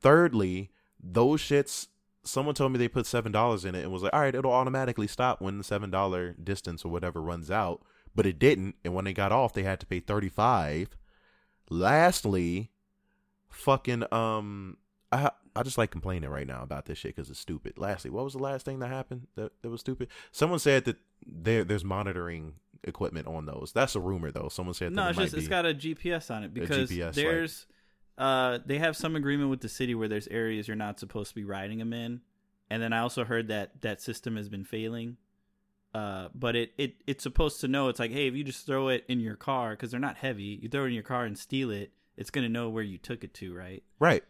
Thirdly, 0.00 0.70
those 1.02 1.40
shits. 1.40 1.88
Someone 2.22 2.54
told 2.54 2.72
me 2.72 2.78
they 2.78 2.88
put 2.88 3.06
seven 3.06 3.32
dollars 3.32 3.64
in 3.64 3.74
it 3.74 3.82
and 3.82 3.92
was 3.92 4.02
like, 4.02 4.12
"All 4.12 4.20
right, 4.20 4.34
it'll 4.34 4.52
automatically 4.52 5.06
stop 5.06 5.40
when 5.40 5.58
the 5.58 5.64
seven 5.64 5.90
dollar 5.90 6.32
distance 6.32 6.84
or 6.84 6.90
whatever 6.90 7.20
runs 7.20 7.50
out." 7.50 7.82
But 8.14 8.26
it 8.26 8.38
didn't, 8.38 8.76
and 8.84 8.94
when 8.94 9.04
they 9.04 9.12
got 9.12 9.32
off, 9.32 9.52
they 9.52 9.62
had 9.62 9.80
to 9.80 9.86
pay 9.86 10.00
thirty 10.00 10.28
five. 10.28 10.96
Lastly, 11.70 12.70
fucking 13.50 14.04
um, 14.12 14.76
I 15.12 15.30
I 15.54 15.62
just 15.62 15.78
like 15.78 15.90
complaining 15.90 16.30
right 16.30 16.46
now 16.46 16.62
about 16.62 16.86
this 16.86 16.98
shit 16.98 17.14
because 17.14 17.30
it's 17.30 17.40
stupid. 17.40 17.78
Lastly, 17.78 18.10
what 18.10 18.24
was 18.24 18.32
the 18.34 18.38
last 18.38 18.64
thing 18.64 18.78
that 18.80 18.88
happened 18.88 19.26
that 19.36 19.52
that 19.62 19.68
was 19.68 19.80
stupid? 19.80 20.08
Someone 20.32 20.58
said 20.58 20.84
that 20.84 20.96
there 21.26 21.64
there's 21.64 21.84
monitoring 21.84 22.54
equipment 22.84 23.26
on 23.26 23.46
those. 23.46 23.72
That's 23.74 23.94
a 23.94 24.00
rumor 24.00 24.30
though. 24.30 24.48
Someone 24.48 24.74
said 24.74 24.92
no 24.92 25.04
that 25.04 25.10
it's 25.10 25.18
it 25.18 25.22
just 25.22 25.36
it's 25.36 25.48
got 25.48 25.66
a 25.66 25.74
gps 25.74 26.30
on 26.34 26.44
it 26.44 26.54
because 26.54 26.90
GPS, 26.90 27.04
like- 27.06 27.14
there's 27.14 27.66
uh 28.16 28.58
they 28.64 28.78
have 28.78 28.96
some 28.96 29.16
agreement 29.16 29.50
with 29.50 29.60
the 29.60 29.68
city 29.68 29.94
where 29.94 30.08
there's 30.08 30.28
areas 30.28 30.66
you're 30.68 30.76
not 30.76 30.98
supposed 30.98 31.30
to 31.30 31.34
be 31.34 31.44
riding 31.44 31.78
them 31.78 31.92
in 31.92 32.20
and 32.70 32.82
then 32.82 32.92
i 32.92 32.98
also 32.98 33.24
heard 33.24 33.48
that 33.48 33.80
that 33.82 34.00
system 34.00 34.36
has 34.36 34.48
been 34.48 34.64
failing 34.64 35.16
uh 35.94 36.28
but 36.34 36.56
it, 36.56 36.72
it 36.76 36.94
it's 37.06 37.22
supposed 37.22 37.60
to 37.60 37.68
know 37.68 37.88
it's 37.88 37.98
like 38.00 38.10
hey 38.10 38.26
if 38.26 38.34
you 38.34 38.44
just 38.44 38.66
throw 38.66 38.88
it 38.88 39.04
in 39.08 39.20
your 39.20 39.36
car 39.36 39.70
because 39.70 39.90
they're 39.90 40.00
not 40.00 40.16
heavy 40.16 40.58
you 40.62 40.68
throw 40.68 40.84
it 40.84 40.88
in 40.88 40.92
your 40.92 41.02
car 41.02 41.24
and 41.24 41.38
steal 41.38 41.70
it 41.70 41.92
it's 42.16 42.30
going 42.30 42.44
to 42.44 42.52
know 42.52 42.68
where 42.68 42.82
you 42.82 42.98
took 42.98 43.24
it 43.24 43.34
to 43.34 43.54
right 43.54 43.82
right. 43.98 44.24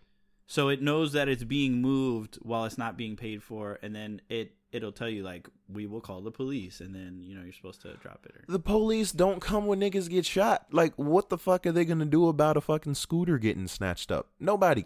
so 0.46 0.68
it 0.68 0.82
knows 0.82 1.12
that 1.12 1.28
it's 1.28 1.44
being 1.44 1.80
moved 1.80 2.38
while 2.42 2.64
it's 2.64 2.78
not 2.78 2.96
being 2.96 3.16
paid 3.16 3.42
for 3.42 3.78
and 3.82 3.94
then 3.94 4.20
it 4.28 4.54
it'll 4.72 4.92
tell 4.92 5.08
you 5.08 5.22
like 5.22 5.48
we 5.68 5.86
will 5.86 6.00
call 6.00 6.20
the 6.20 6.30
police 6.30 6.80
and 6.80 6.94
then 6.94 7.20
you 7.22 7.34
know 7.34 7.42
you're 7.42 7.52
supposed 7.52 7.82
to 7.82 7.94
drop 7.94 8.24
it 8.24 8.36
or 8.36 8.44
The 8.48 8.58
police 8.58 9.12
don't 9.12 9.40
come 9.40 9.66
when 9.66 9.80
niggas 9.80 10.08
get 10.08 10.24
shot. 10.26 10.66
Like, 10.70 10.94
what 10.96 11.28
the 11.28 11.38
fuck 11.38 11.66
are 11.66 11.72
they 11.72 11.84
gonna 11.84 12.06
do 12.06 12.28
about 12.28 12.56
a 12.56 12.60
fucking 12.60 12.94
scooter 12.94 13.38
getting 13.38 13.68
snatched 13.68 14.12
up? 14.12 14.28
Nobody. 14.38 14.84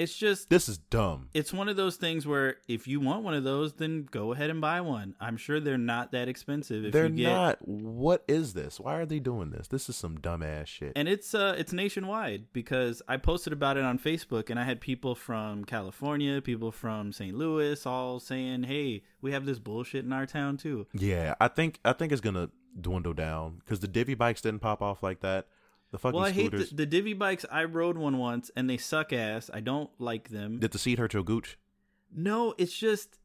It's 0.00 0.16
just 0.16 0.50
This 0.50 0.68
is 0.68 0.78
dumb. 0.78 1.28
it's 1.34 1.52
one 1.52 1.68
of 1.68 1.76
those 1.76 1.96
things 1.96 2.26
where 2.26 2.56
if 2.66 2.88
you 2.88 2.98
want 3.00 3.22
one 3.22 3.34
of 3.34 3.44
those, 3.44 3.74
then 3.74 4.08
go 4.10 4.32
ahead 4.32 4.50
and 4.50 4.60
buy 4.60 4.80
one. 4.80 5.14
I'm 5.20 5.36
sure 5.36 5.60
they're 5.60 5.78
not 5.78 6.12
that 6.12 6.26
expensive. 6.28 6.84
If 6.86 6.92
They're 6.92 7.06
you 7.06 7.16
get, 7.24 7.32
not. 7.32 7.68
What 7.68 8.24
is 8.26 8.54
this? 8.54 8.80
Why 8.80 8.96
are 8.96 9.06
they 9.06 9.18
doing 9.18 9.50
this? 9.50 9.68
This 9.68 9.88
is 9.88 9.96
some 9.96 10.18
dumbass 10.18 10.66
shit. 10.66 10.92
and 10.96 11.06
it's 11.08 11.34
uh 11.34 11.54
it's 11.58 11.72
nationwide 11.72 12.46
because 12.52 13.02
I 13.08 13.16
posted 13.18 13.52
about 13.52 13.76
it 13.76 13.84
on 13.84 13.98
Facebook 13.98 14.50
and 14.50 14.58
I 14.58 14.64
had 14.64 14.80
people 14.80 15.14
from 15.14 15.64
California, 15.64 16.40
people 16.40 16.72
from 16.72 17.12
St. 17.12 17.36
Louis, 17.36 17.84
all 17.86 18.18
saying, 18.20 18.64
"Hey, 18.64 19.02
we 19.20 19.32
have 19.32 19.44
this 19.46 19.58
bullshit 19.58 20.04
in 20.04 20.12
our 20.12 20.26
town 20.26 20.56
too." 20.56 20.86
yeah, 20.94 21.34
I 21.40 21.48
think 21.48 21.78
I 21.84 21.92
think 21.92 22.12
it's 22.12 22.20
gonna 22.20 22.50
dwindle 22.80 23.12
down 23.14 23.56
because 23.58 23.80
the 23.80 23.88
divvy 23.88 24.14
bikes 24.14 24.40
didn't 24.40 24.60
pop 24.60 24.80
off 24.80 25.02
like 25.02 25.20
that. 25.20 25.46
The 25.90 25.98
fucking 25.98 26.16
well, 26.16 26.26
I 26.28 26.30
hate 26.30 26.52
the, 26.52 26.68
the 26.72 26.86
divvy 26.86 27.14
bikes. 27.14 27.44
I 27.50 27.64
rode 27.64 27.98
one 27.98 28.18
once 28.18 28.50
and 28.56 28.70
they 28.70 28.76
suck 28.76 29.12
ass. 29.12 29.50
I 29.52 29.60
don't 29.60 29.90
like 29.98 30.28
them. 30.28 30.58
Did 30.60 30.70
the 30.72 30.78
seat 30.78 30.98
hurt 30.98 31.14
your 31.14 31.24
gooch? 31.24 31.58
No, 32.14 32.54
it's 32.58 32.76
just 32.76 33.18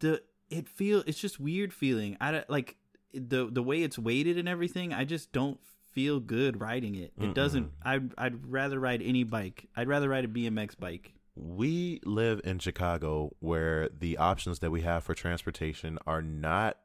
the 0.00 0.22
it 0.50 0.68
feel 0.68 1.02
it's 1.06 1.18
just 1.18 1.38
weird 1.40 1.72
feeling. 1.72 2.16
I 2.20 2.30
don't- 2.32 2.50
like 2.50 2.76
the 3.12 3.48
the 3.50 3.62
way 3.62 3.82
it's 3.82 3.98
weighted 3.98 4.38
and 4.38 4.48
everything. 4.48 4.92
I 4.92 5.04
just 5.04 5.32
don't 5.32 5.58
feel 5.90 6.20
good 6.20 6.60
riding 6.60 6.94
it. 6.94 7.12
It 7.20 7.34
doesn't. 7.34 7.72
I'd 7.82 8.12
I'd 8.16 8.46
rather 8.46 8.78
ride 8.78 9.02
any 9.02 9.24
bike. 9.24 9.68
I'd 9.76 9.88
rather 9.88 10.08
ride 10.08 10.24
a 10.24 10.28
BMX 10.28 10.78
bike. 10.78 11.12
we 11.34 12.00
live 12.04 12.40
in 12.44 12.58
Chicago 12.60 13.34
where 13.40 13.88
the 13.88 14.16
options 14.18 14.58
that 14.60 14.70
we 14.70 14.82
have 14.82 15.02
for 15.02 15.14
transportation 15.14 15.98
are 16.06 16.22
not 16.22 16.76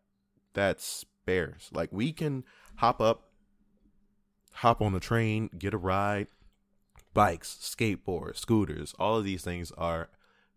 that 0.53 0.81
sparse. 0.81 1.69
Like 1.73 1.89
we 1.91 2.11
can 2.13 2.43
hop 2.77 3.01
up, 3.01 3.29
hop 4.55 4.81
on 4.81 4.93
a 4.95 4.99
train, 4.99 5.49
get 5.57 5.73
a 5.73 5.77
ride, 5.77 6.27
bikes, 7.13 7.57
skateboards, 7.61 8.37
scooters, 8.37 8.93
all 8.99 9.17
of 9.17 9.23
these 9.23 9.43
things 9.43 9.71
are 9.77 10.09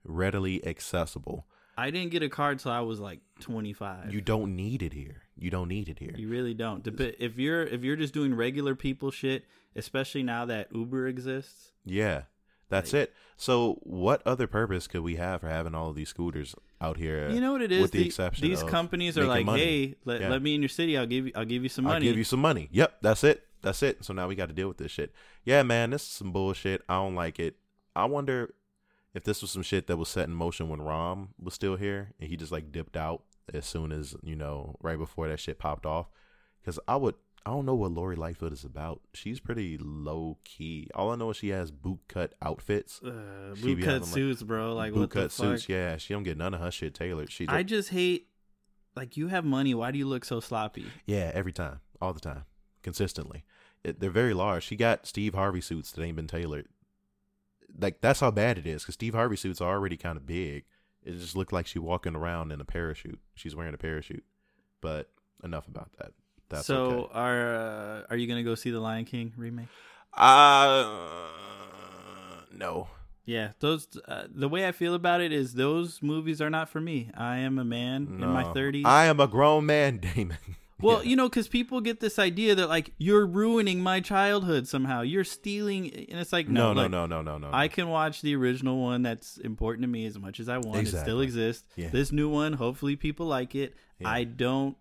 readily 0.05 0.65
accessible. 0.67 1.47
I 1.77 1.91
didn't 1.93 2.11
get 2.11 2.23
a 2.25 2.29
car 2.29 2.55
till 2.57 2.73
I 2.73 2.81
was 2.81 2.99
like 2.99 3.21
25. 3.41 4.13
You 4.13 4.21
don't 4.21 4.57
need 4.57 4.83
it 4.83 4.93
here. 4.93 5.23
You 5.39 5.51
don't 5.51 5.69
need 5.69 5.89
it 5.89 6.01
here. 6.01 6.15
You 6.17 6.29
really 6.29 6.55
don't. 6.55 6.83
Dep- 6.83 7.15
if 7.21 7.39
you're 7.39 7.63
if 7.63 7.85
you're 7.85 7.95
just 7.97 8.13
doing 8.13 8.35
regular 8.35 8.75
people 8.75 9.13
shit, 9.13 9.45
especially 9.77 10.25
now 10.25 10.45
that 10.47 10.69
Uber 10.75 11.07
exists, 11.07 11.71
Yeah, 11.85 12.23
that's 12.69 12.93
it. 12.93 13.15
So, 13.37 13.79
what 13.85 14.27
other 14.27 14.49
purpose 14.49 14.89
could 14.89 15.03
we 15.03 15.15
have 15.17 15.43
for 15.43 15.49
having 15.49 15.77
all 15.77 15.91
of 15.91 15.95
these 15.95 16.09
scooters 16.09 16.57
out 16.81 16.97
here? 16.97 17.31
you 17.31 17.41
know 17.41 17.53
what 17.53 17.63
it 17.63 17.71
is. 17.71 17.81
with 17.83 17.93
the 17.93 17.99
The- 17.99 18.07
exception 18.07 18.49
these 18.49 18.65
companies 18.65 19.17
are 19.17 19.27
like, 19.27 19.47
money. 19.47 19.61
hey, 19.63 19.95
let, 20.05 20.21
Yeah. 20.21 20.31
let 20.31 20.43
me 20.43 20.57
in 20.57 20.63
your 20.63 20.69
city. 20.69 20.99
I'll 20.99 21.07
give 21.07 21.27
you 21.27 21.33
I'll 21.37 21.45
give 21.45 21.63
you 21.63 21.69
some 21.69 21.85
money. 21.85 21.95
I'll 21.95 22.03
give 22.03 22.19
you 22.19 22.25
some 22.25 22.41
money. 22.41 22.69
Yep, 22.73 22.97
that's 23.03 23.23
it. 23.23 23.45
That's 23.63 23.83
it. 23.83 24.05
So 24.05 24.13
now 24.13 24.29
we 24.29 24.35
got 24.35 24.49
to 24.49 24.55
deal 24.55 24.69
with 24.69 24.79
this 24.79 24.91
shit. 24.93 25.13
Yeah, 25.45 25.63
man, 25.63 25.91
this 25.91 26.03
is 26.03 26.09
some 26.09 26.33
bullshit. 26.33 26.83
I 26.89 26.95
don't 26.95 27.15
like 27.15 27.39
it. 27.39 27.57
I 27.97 28.05
wonder 28.05 28.55
if 29.15 29.25
this 29.25 29.43
was 29.43 29.51
some 29.51 29.63
shit 29.63 29.87
that 29.87 29.97
was 29.97 30.09
set 30.09 30.29
in 30.29 30.35
motion 30.35 30.69
when 30.69 30.81
Rahm 30.81 31.29
was 31.41 31.55
still 31.55 31.77
here 31.77 32.13
and 32.21 32.29
he 32.29 32.37
just 32.37 32.53
like 32.53 32.71
dipped 32.71 32.97
out 32.97 33.23
as 33.53 33.67
soon 33.67 33.93
as 33.93 34.15
you 34.23 34.37
know 34.37 34.77
right 34.81 34.99
before 34.99 35.29
that 35.29 35.41
shit 35.41 35.59
popped 35.59 35.87
off. 35.87 36.09
Because 36.61 36.79
I 36.87 36.97
would. 36.97 37.15
I 37.47 37.51
don't 37.51 37.65
know 37.65 37.75
what 37.75 37.93
Lori 37.93 38.15
Lightfoot 38.15 38.53
is 38.53 38.63
about. 38.65 39.01
She's 39.15 39.41
pretty 39.41 39.79
low 39.81 40.37
key. 40.45 40.91
All 40.95 41.13
I 41.13 41.17
know 41.17 41.31
is 41.31 41.39
she 41.39 41.49
has 41.49 41.71
boot 41.71 42.01
cut 42.07 42.35
outfits. 42.43 43.01
uh, 43.03 43.55
boot 43.63 43.79
cut 43.79 43.87
having, 43.87 44.01
like, 44.03 44.11
suits, 44.11 44.43
bro. 44.43 44.75
Like 44.75 44.93
boot 44.93 45.11
cut 45.11 45.33
suits. 45.33 45.67
Yeah, 45.67 45.97
she 45.97 46.13
don't 46.13 46.25
get 46.25 46.37
none 46.37 46.53
of 46.53 46.61
her 46.61 46.71
shit 46.71 46.93
tailored. 46.95 47.33
She 47.33 47.47
Just, 47.47 47.57
I 47.57 47.63
just 47.63 47.89
hate 47.89 48.29
like 48.97 49.17
you 49.17 49.29
have 49.29 49.47
money. 49.47 49.73
Why 49.73 49.93
do 49.93 49.99
you 49.99 50.07
look 50.07 50.27
so 50.27 50.41
sloppy? 50.41 50.87
Yeah, 51.07 51.31
every 51.33 51.53
time, 51.53 51.81
all 52.03 52.13
the 52.13 52.21
time, 52.21 52.45
consistently. 52.89 53.45
It, 53.85 54.01
they're 54.01 54.09
very 54.09 54.33
large. 54.33 54.65
She 54.65 54.75
got 54.75 55.07
Steve 55.07 55.35
Harvey 55.35 55.61
suits 55.61 55.93
that 55.93 56.03
ain't 56.03 56.17
been 56.17 56.27
tailored. 56.27 56.69
Like 57.79 58.01
that's 58.01 58.21
how 58.21 58.31
bad 58.31 58.57
it 58.57 58.67
is. 58.67 58.83
Because 58.83 58.95
Steve 58.95 59.13
Harvey 59.13 59.37
suits 59.37 59.61
are 59.61 59.71
already 59.71 59.99
kind 59.99 60.17
of 60.17 60.27
big. 60.27 60.65
It 61.05 61.19
just 61.19 61.37
looked 61.37 61.53
like 61.53 61.67
she 61.67 61.79
walking 61.79 62.17
around 62.17 62.51
in 62.51 62.63
a 62.63 62.65
parachute. 62.65 63.21
She's 63.35 63.55
wearing 63.55 63.75
a 63.75 63.79
parachute. 63.79 64.25
But 64.81 65.11
enough 65.45 65.69
about 65.69 65.91
that. 65.99 66.13
That's 66.49 66.67
so 66.67 66.77
okay. 66.77 67.11
are 67.13 67.57
uh, 67.57 68.03
are 68.09 68.17
you 68.17 68.27
gonna 68.27 68.43
go 68.43 68.55
see 68.55 68.71
the 68.71 68.81
Lion 68.81 69.05
King 69.05 69.35
remake? 69.37 69.69
Uh, 70.15 70.89
no. 72.57 72.89
Yeah, 73.27 73.51
those. 73.61 73.87
Uh, 74.09 74.25
the 74.35 74.49
way 74.49 74.67
I 74.67 74.73
feel 74.73 74.95
about 74.95 75.21
it 75.21 75.31
is 75.31 75.53
those 75.53 76.03
movies 76.03 76.41
are 76.41 76.49
not 76.49 76.71
for 76.71 76.81
me. 76.81 77.11
I 77.15 77.39
am 77.39 77.59
a 77.59 77.65
man 77.65 78.07
in 78.07 78.27
my 78.27 78.51
thirties. 78.55 78.87
I 78.87 79.05
am 79.05 79.21
a 79.21 79.27
grown 79.27 79.67
man, 79.67 79.99
Damon. 80.15 80.39
Well, 80.81 81.03
Yeah. 81.03 81.11
you 81.11 81.17
know, 81.17 81.29
because 81.29 81.49
people 81.49 81.81
get 81.81 81.99
this 82.01 82.19
idea 82.19 82.55
that 82.55 82.69
like 82.69 82.93
you're 82.99 83.27
ruining 83.27 83.83
my 83.83 84.01
childhood 84.01 84.69
somehow. 84.69 85.01
You're 85.03 85.25
stealing, 85.25 85.93
and 86.11 86.21
it's 86.21 86.33
like 86.33 86.49
no, 86.49 86.73
no, 86.73 86.87
no, 86.87 87.07
no, 87.07 87.21
no, 87.23 87.39
no, 87.39 87.49
no. 87.49 87.51
I 87.53 87.69
can 87.69 87.89
watch 87.89 88.23
the 88.23 88.37
original 88.37 88.81
one. 88.81 89.03
That's 89.03 89.39
important 89.39 89.83
to 89.83 89.89
me 89.89 90.07
as 90.07 90.19
much 90.19 90.39
as 90.41 90.49
I 90.49 90.59
want. 90.59 90.87
It 90.87 90.97
still 90.97 91.21
exists. 91.21 91.65
Yeah. 91.77 91.89
This 91.91 92.13
new 92.13 92.29
one, 92.29 92.53
hopefully, 92.53 92.95
people 92.97 93.27
like 93.27 93.55
it. 93.55 93.75
Yeah. 93.99 94.09
I 94.09 94.25
don't. 94.25 94.77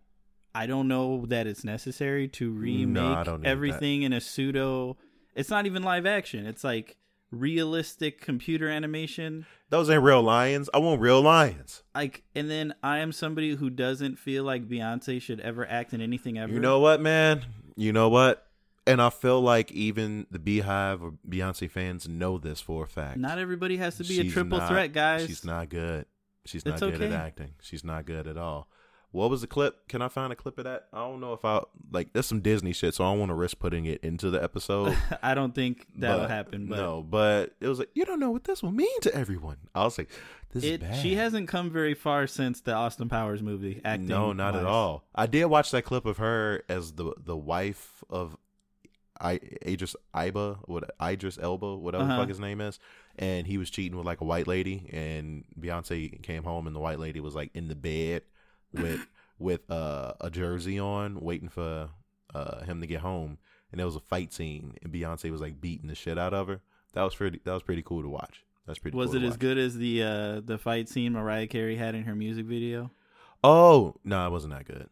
I 0.54 0.66
don't 0.66 0.88
know 0.88 1.26
that 1.28 1.46
it's 1.46 1.64
necessary 1.64 2.28
to 2.30 2.50
remake 2.52 3.04
I 3.04 3.24
don't 3.24 3.42
that. 3.42 3.48
everything 3.48 4.02
in 4.04 4.14
a 4.14 4.22
pseudo. 4.22 4.98
It's 5.36 5.50
not 5.52 5.66
even 5.68 5.84
live 5.84 6.06
action. 6.08 6.46
It's 6.48 6.64
like 6.64 6.98
realistic 7.32 8.22
computer 8.22 8.70
animation. 8.70 9.46
Those 9.70 9.90
ain't 9.90 10.04
real 10.04 10.22
lions. 10.22 10.70
I 10.74 10.78
want 10.80 11.02
real 11.02 11.22
lions. 11.22 11.84
Like, 11.94 12.24
and 12.36 12.50
then 12.50 12.74
I 12.82 13.00
am 13.00 13.12
somebody 13.12 13.56
who 13.56 13.70
doesn't 13.70 14.18
feel 14.18 14.44
like 14.44 14.68
Beyonce 14.68 15.22
should 15.22 15.40
ever 15.42 15.68
act 15.68 15.94
in 15.94 16.02
anything 16.02 16.38
ever. 16.38 16.54
You 16.54 16.60
know 16.60 16.80
what, 16.80 17.02
man? 17.02 17.46
You 17.76 17.92
know 17.92 18.10
what? 18.10 18.46
And 18.86 19.02
I 19.02 19.10
feel 19.10 19.42
like 19.42 19.72
even 19.74 20.28
the 20.32 20.40
BeyHive 20.40 21.02
or 21.02 21.14
Beyonce 21.28 21.70
fans 21.70 22.08
know 22.08 22.38
this 22.38 22.62
for 22.62 22.86
a 22.86 22.88
fact. 22.88 23.18
Not 23.18 23.38
everybody 23.38 23.78
has 23.78 23.98
to 23.98 24.06
be 24.06 24.22
a 24.22 24.32
triple 24.32 24.60
not- 24.60 24.70
threat, 24.70 24.94
guys. 24.94 25.28
She's 25.28 25.44
not 25.44 25.70
good. 25.70 26.06
She's 26.46 26.66
not 26.66 26.82
It's 26.82 26.98
good 26.98 27.02
at 27.02 27.12
acting. 27.12 27.56
She's 27.62 27.84
not 27.84 28.06
good 28.06 28.26
at 28.26 28.38
all. 28.38 28.70
What 29.18 29.30
was 29.32 29.42
the 29.42 29.48
clip? 29.48 29.88
Can 29.88 30.02
I 30.02 30.08
find 30.10 30.32
a 30.32 30.36
clip 30.36 30.58
of 30.60 30.66
that? 30.66 30.88
I 30.94 31.00
don't 31.00 31.20
know 31.20 31.34
if 31.34 31.44
I 31.44 31.64
like. 31.92 32.14
There's 32.14 32.26
some 32.28 32.40
Disney 32.42 32.72
shit, 32.72 32.94
so 32.94 33.04
I 33.04 33.10
don't 33.12 33.20
want 33.20 33.30
to 33.32 33.36
risk 33.36 33.58
putting 33.60 33.86
it 33.86 34.02
into 34.04 34.30
the 34.30 34.42
episode. 34.42 34.96
I 35.24 35.34
don't 35.34 35.56
think 35.56 35.88
that'll 35.96 36.22
but- 36.22 36.30
happen. 36.30 36.68
But 36.68 36.76
no, 36.78 37.02
but 37.04 37.56
it 37.60 37.68
was 37.68 37.80
like 37.80 37.90
you 37.96 38.06
don't 38.06 38.20
know 38.20 38.32
what 38.32 38.44
this 38.44 38.62
will 38.62 38.72
mean 38.72 39.02
to 39.02 39.14
everyone. 39.16 39.58
I 39.74 39.84
was 39.84 39.98
like, 39.98 40.10
this 40.52 40.64
it, 40.64 40.84
is 40.84 40.90
bad. 40.90 41.02
she 41.02 41.16
hasn't 41.16 41.48
come 41.48 41.70
very 41.72 41.94
far 41.96 42.28
since 42.28 42.62
the 42.62 42.74
Austin 42.74 43.10
Powers 43.10 43.42
movie. 43.42 43.82
Acting, 43.84 44.08
No, 44.08 44.34
not 44.34 44.56
at 44.56 44.66
all. 44.66 45.04
I 45.16 45.26
did 45.26 45.46
watch 45.46 45.72
that 45.72 45.82
clip 45.84 46.06
of 46.06 46.18
her 46.18 46.64
as 46.70 46.92
the 46.94 47.14
the 47.18 47.36
wife 47.36 48.04
of 48.10 48.38
I 49.20 49.40
Idris 49.66 49.96
Iba, 50.14 50.60
what 50.66 50.92
Idris 51.02 51.40
Elba, 51.42 51.76
whatever 51.78 52.04
the 52.04 52.12
Uh-huh. 52.12 52.22
fuck 52.22 52.30
his 52.30 52.40
name 52.40 52.62
is, 52.62 52.78
and 53.18 53.48
he 53.48 53.58
was 53.58 53.72
cheating 53.72 53.98
with 53.98 54.06
like 54.06 54.22
a 54.22 54.26
white 54.26 54.46
lady, 54.46 54.88
and 54.94 55.44
Beyonce 55.60 56.22
came 56.22 56.44
home 56.44 56.68
and 56.68 56.76
the 56.76 56.80
white 56.80 57.00
lady 57.00 57.20
was 57.20 57.34
like 57.34 57.50
in 57.56 57.68
the 57.68 57.76
bed 57.76 58.22
with 58.82 59.08
with 59.40 59.70
uh, 59.70 60.14
a 60.22 60.30
jersey 60.30 60.80
on, 60.80 61.20
waiting 61.20 61.50
for 61.50 61.90
uh, 62.34 62.62
him 62.64 62.82
to 62.82 62.88
get 62.88 63.02
home, 63.02 63.38
and 63.72 63.80
there 63.80 63.86
was 63.86 63.96
a 63.96 64.02
fight 64.02 64.34
scene, 64.34 64.76
and 64.82 64.92
Beyonce 64.92 65.32
was 65.32 65.42
like 65.42 65.62
beating 65.62 65.88
the 65.88 65.96
shit 65.96 66.18
out 66.18 66.34
of 66.34 66.48
her. 66.48 66.62
That 66.94 67.04
was 67.04 67.16
pretty. 67.16 67.42
That 67.44 67.54
was 67.54 67.64
pretty 67.64 67.84
cool 67.84 68.02
to 68.02 68.10
watch. 68.10 68.44
That's 68.66 68.80
pretty. 68.80 68.98
Was 68.98 69.12
cool 69.12 69.18
it 69.18 69.20
to 69.22 69.28
as 69.28 69.38
good 69.38 69.58
as 69.58 69.78
the 69.78 70.04
uh, 70.04 70.42
the 70.44 70.58
fight 70.58 70.90
scene 70.90 71.14
Mariah 71.14 71.48
Carey 71.48 71.76
had 71.76 71.96
in 71.96 72.04
her 72.04 72.16
music 72.16 72.46
video? 72.46 72.92
Oh 73.44 73.96
no, 74.04 74.26
it 74.26 74.32
wasn't 74.32 74.54
that 74.54 74.66
good. 74.66 74.90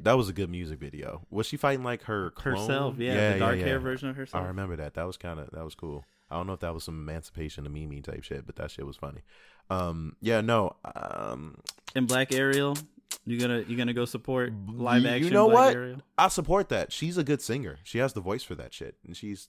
That 0.00 0.16
was 0.16 0.28
a 0.28 0.32
good 0.32 0.48
music 0.48 0.78
video. 0.78 1.26
Was 1.30 1.46
she 1.46 1.56
fighting 1.56 1.84
like 1.84 2.04
her 2.04 2.30
clone? 2.30 2.56
Herself, 2.56 2.98
yeah, 2.98 3.34
the 3.34 3.38
dark 3.38 3.58
hair 3.58 3.78
version 3.78 4.08
of 4.08 4.16
herself. 4.16 4.44
I 4.44 4.46
remember 4.48 4.76
that. 4.76 4.94
That 4.94 5.06
was 5.06 5.16
kind 5.16 5.38
of 5.40 5.50
that 5.50 5.64
was 5.64 5.74
cool. 5.74 6.04
I 6.30 6.36
don't 6.36 6.46
know 6.46 6.52
if 6.52 6.60
that 6.60 6.74
was 6.74 6.84
some 6.84 6.98
emancipation 6.98 7.66
of 7.66 7.72
Mimi 7.72 8.00
type 8.00 8.22
shit, 8.22 8.46
but 8.46 8.56
that 8.56 8.70
shit 8.70 8.86
was 8.86 8.96
funny. 8.96 9.20
Um, 9.70 10.16
yeah, 10.20 10.40
no. 10.40 10.76
Um, 10.94 11.58
And 11.94 12.06
Black 12.06 12.32
Ariel, 12.32 12.76
you 13.30 13.38
gonna 13.40 13.64
you 13.68 13.76
gonna 13.76 13.92
go 13.92 14.04
support 14.04 14.52
live 14.68 15.02
you- 15.02 15.08
action? 15.08 15.24
You 15.24 15.30
know 15.30 15.46
what? 15.46 15.74
Ariel? 15.74 16.02
I 16.16 16.28
support 16.28 16.68
that. 16.70 16.92
She's 16.92 17.16
a 17.18 17.24
good 17.24 17.40
singer. 17.42 17.78
She 17.84 17.98
has 17.98 18.12
the 18.12 18.20
voice 18.20 18.42
for 18.42 18.54
that 18.56 18.72
shit, 18.72 18.96
and 19.06 19.16
she's 19.16 19.48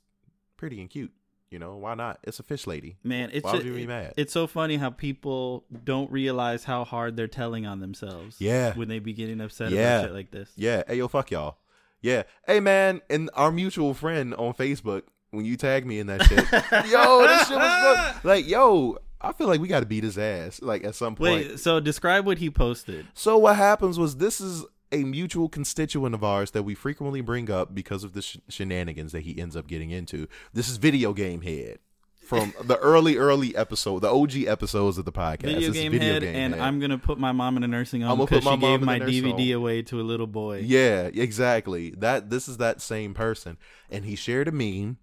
pretty 0.57 0.79
and 0.81 0.89
cute. 0.89 1.11
You 1.49 1.57
know 1.57 1.77
why 1.77 1.95
not? 1.95 2.19
It's 2.23 2.39
a 2.39 2.43
fish 2.43 2.67
lady. 2.67 2.97
Man, 3.03 3.31
it's 3.33 3.43
Why 3.43 3.53
would 3.53 3.63
a- 3.63 3.65
you 3.65 3.73
be 3.73 3.87
mad? 3.87 4.13
It's 4.17 4.31
so 4.31 4.45
funny 4.45 4.77
how 4.77 4.91
people 4.91 5.65
don't 5.83 6.11
realize 6.11 6.63
how 6.63 6.83
hard 6.83 7.15
they're 7.15 7.27
telling 7.27 7.65
on 7.65 7.79
themselves. 7.79 8.35
Yeah. 8.39 8.73
when 8.75 8.87
they 8.87 8.99
be 8.99 9.13
getting 9.13 9.41
upset 9.41 9.71
Yeah. 9.71 9.95
about 9.97 10.05
shit 10.07 10.13
like 10.13 10.29
this. 10.31 10.51
Yeah. 10.55 10.83
Hey, 10.87 10.97
yo, 10.97 11.07
fuck 11.07 11.31
y'all. 11.31 11.57
Yeah. 12.01 12.23
Hey, 12.45 12.59
man, 12.59 13.01
and 13.09 13.31
our 13.33 13.51
mutual 13.51 13.95
friend 13.95 14.35
on 14.35 14.53
Facebook, 14.53 15.03
when 15.31 15.43
you 15.43 15.57
tag 15.57 15.87
me 15.87 15.97
in 15.99 16.05
that 16.07 16.21
shit, 16.25 16.37
yo, 16.91 17.21
this 17.27 17.47
shit 17.47 17.57
was 17.57 18.13
good. 18.13 18.27
Like, 18.27 18.47
yo, 18.47 18.99
I 19.21 19.33
feel 19.33 19.47
like 19.47 19.59
we 19.59 19.67
got 19.67 19.81
to 19.81 19.85
beat 19.85 20.03
his 20.03 20.17
ass, 20.17 20.61
like, 20.61 20.83
at 20.83 20.95
some 20.95 21.15
point. 21.15 21.47
Wait, 21.49 21.59
so 21.59 21.79
describe 21.79 22.25
what 22.25 22.37
he 22.37 22.49
posted. 22.49 23.05
So 23.13 23.37
what 23.37 23.57
happens 23.57 23.99
was 23.99 24.17
this 24.17 24.39
is 24.39 24.65
a 24.91 25.03
mutual 25.03 25.49
constituent 25.49 26.15
of 26.15 26.23
ours 26.23 26.51
that 26.51 26.63
we 26.63 26.73
frequently 26.73 27.21
bring 27.21 27.51
up 27.51 27.75
because 27.75 28.03
of 28.03 28.13
the 28.13 28.21
sh- 28.21 28.37
shenanigans 28.47 29.11
that 29.11 29.21
he 29.21 29.39
ends 29.39 29.55
up 29.55 29.67
getting 29.67 29.91
into. 29.91 30.27
This 30.53 30.69
is 30.69 30.77
video 30.77 31.13
game 31.13 31.41
head 31.41 31.79
from 32.15 32.53
the 32.63 32.77
early, 32.77 33.17
early 33.17 33.55
episode, 33.55 33.99
the 33.99 34.09
OG 34.11 34.43
episodes 34.43 34.97
of 34.97 35.05
the 35.05 35.11
podcast. 35.11 35.41
Video 35.41 35.71
game 35.71 35.91
Video 35.91 36.13
head, 36.13 36.21
Game 36.21 36.35
and 36.35 36.53
Head. 36.55 36.63
I'm 36.63 36.79
gonna 36.79 36.97
put 36.97 37.19
my 37.19 37.31
mom 37.31 37.57
in 37.57 37.63
a 37.63 37.67
nursing 37.67 38.01
home 38.01 38.19
because 38.19 38.43
she 38.43 38.57
gave 38.57 38.81
my 38.81 38.99
DVD 38.99 39.51
home. 39.51 39.61
away 39.61 39.81
to 39.83 39.99
a 39.99 40.03
little 40.03 40.27
boy. 40.27 40.63
Yeah, 40.65 41.09
exactly. 41.13 41.91
That 41.91 42.29
this 42.29 42.47
is 42.47 42.57
that 42.57 42.81
same 42.81 43.13
person, 43.13 43.57
and 43.89 44.05
he 44.05 44.15
shared 44.15 44.47
a 44.47 44.51
meme 44.51 44.97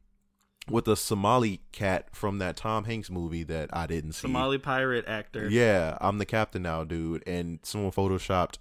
with 0.70 0.88
a 0.88 0.96
Somali 0.96 1.60
cat 1.72 2.08
from 2.12 2.38
that 2.38 2.56
Tom 2.56 2.84
Hanks 2.84 3.10
movie 3.10 3.44
that 3.44 3.70
I 3.72 3.86
didn't 3.86 4.12
see. 4.12 4.22
Somali 4.22 4.58
pirate 4.58 5.06
actor. 5.06 5.48
Yeah, 5.48 5.96
I'm 6.00 6.18
the 6.18 6.26
captain 6.26 6.62
now, 6.62 6.84
dude. 6.84 7.22
And 7.26 7.60
someone 7.62 7.92
photoshopped 7.92 8.58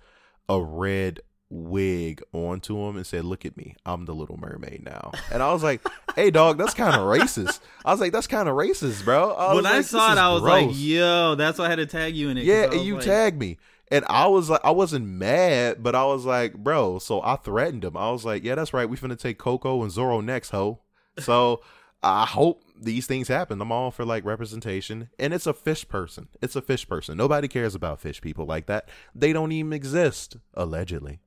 a 0.47 0.61
red 0.61 1.21
wig 1.49 2.21
onto 2.33 2.77
him 2.77 2.95
and 2.97 3.05
said, 3.05 3.25
"Look 3.25 3.45
at 3.45 3.57
me, 3.57 3.75
I'm 3.85 4.05
the 4.05 4.13
Little 4.13 4.37
Mermaid 4.37 4.83
now." 4.83 5.11
And 5.31 5.41
I 5.41 5.51
was 5.53 5.63
like, 5.63 5.81
"Hey, 6.15 6.31
dog, 6.31 6.57
that's 6.57 6.73
kind 6.73 6.95
of 6.95 7.01
racist." 7.01 7.59
I 7.83 7.91
was 7.91 8.01
like, 8.01 8.11
"That's 8.11 8.27
kind 8.27 8.47
of 8.49 8.55
racist, 8.55 9.03
bro." 9.03 9.31
I 9.33 9.55
when 9.55 9.65
I 9.65 9.81
saw 9.81 10.11
it, 10.11 10.17
I 10.17 10.31
was 10.33 10.43
like, 10.43 10.69
"Yo, 10.73 11.35
that's 11.35 11.57
why 11.59 11.65
I 11.65 11.69
had 11.69 11.77
to 11.77 11.85
tag 11.85 12.15
you 12.15 12.29
in 12.29 12.37
it." 12.37 12.45
"Yeah," 12.45 12.71
and 12.71 12.81
you 12.81 12.95
like, 12.95 13.05
tagged 13.05 13.39
me, 13.39 13.57
and 13.89 14.05
I 14.09 14.27
was 14.27 14.49
like, 14.49 14.61
I 14.63 14.71
wasn't 14.71 15.07
mad, 15.07 15.81
but 15.81 15.95
I 15.95 16.05
was 16.05 16.25
like, 16.25 16.55
"Bro," 16.55 16.99
so 16.99 17.21
I 17.21 17.35
threatened 17.35 17.83
him. 17.83 17.97
I 17.97 18.11
was 18.11 18.25
like, 18.25 18.43
"Yeah, 18.43 18.55
that's 18.55 18.73
right. 18.73 18.89
We 18.89 18.97
finna 18.97 19.17
take 19.17 19.37
Coco 19.37 19.81
and 19.81 19.91
Zoro 19.91 20.21
next, 20.21 20.49
ho." 20.51 20.79
So. 21.19 21.61
I 22.07 22.25
hope 22.27 22.61
these 22.79 23.07
things 23.07 23.27
happen. 23.29 23.59
I'm 23.59 23.71
all 23.71 23.89
for 23.89 24.05
like 24.05 24.23
representation. 24.23 25.09
And 25.17 25.33
it's 25.33 25.47
a 25.47 25.53
fish 25.53 25.87
person. 25.87 26.27
It's 26.41 26.55
a 26.55 26.61
fish 26.61 26.87
person. 26.87 27.17
Nobody 27.17 27.47
cares 27.47 27.73
about 27.73 27.99
fish 27.99 28.21
people 28.21 28.45
like 28.45 28.67
that. 28.67 28.89
They 29.15 29.33
don't 29.33 29.51
even 29.51 29.73
exist, 29.73 30.37
allegedly. 30.53 31.19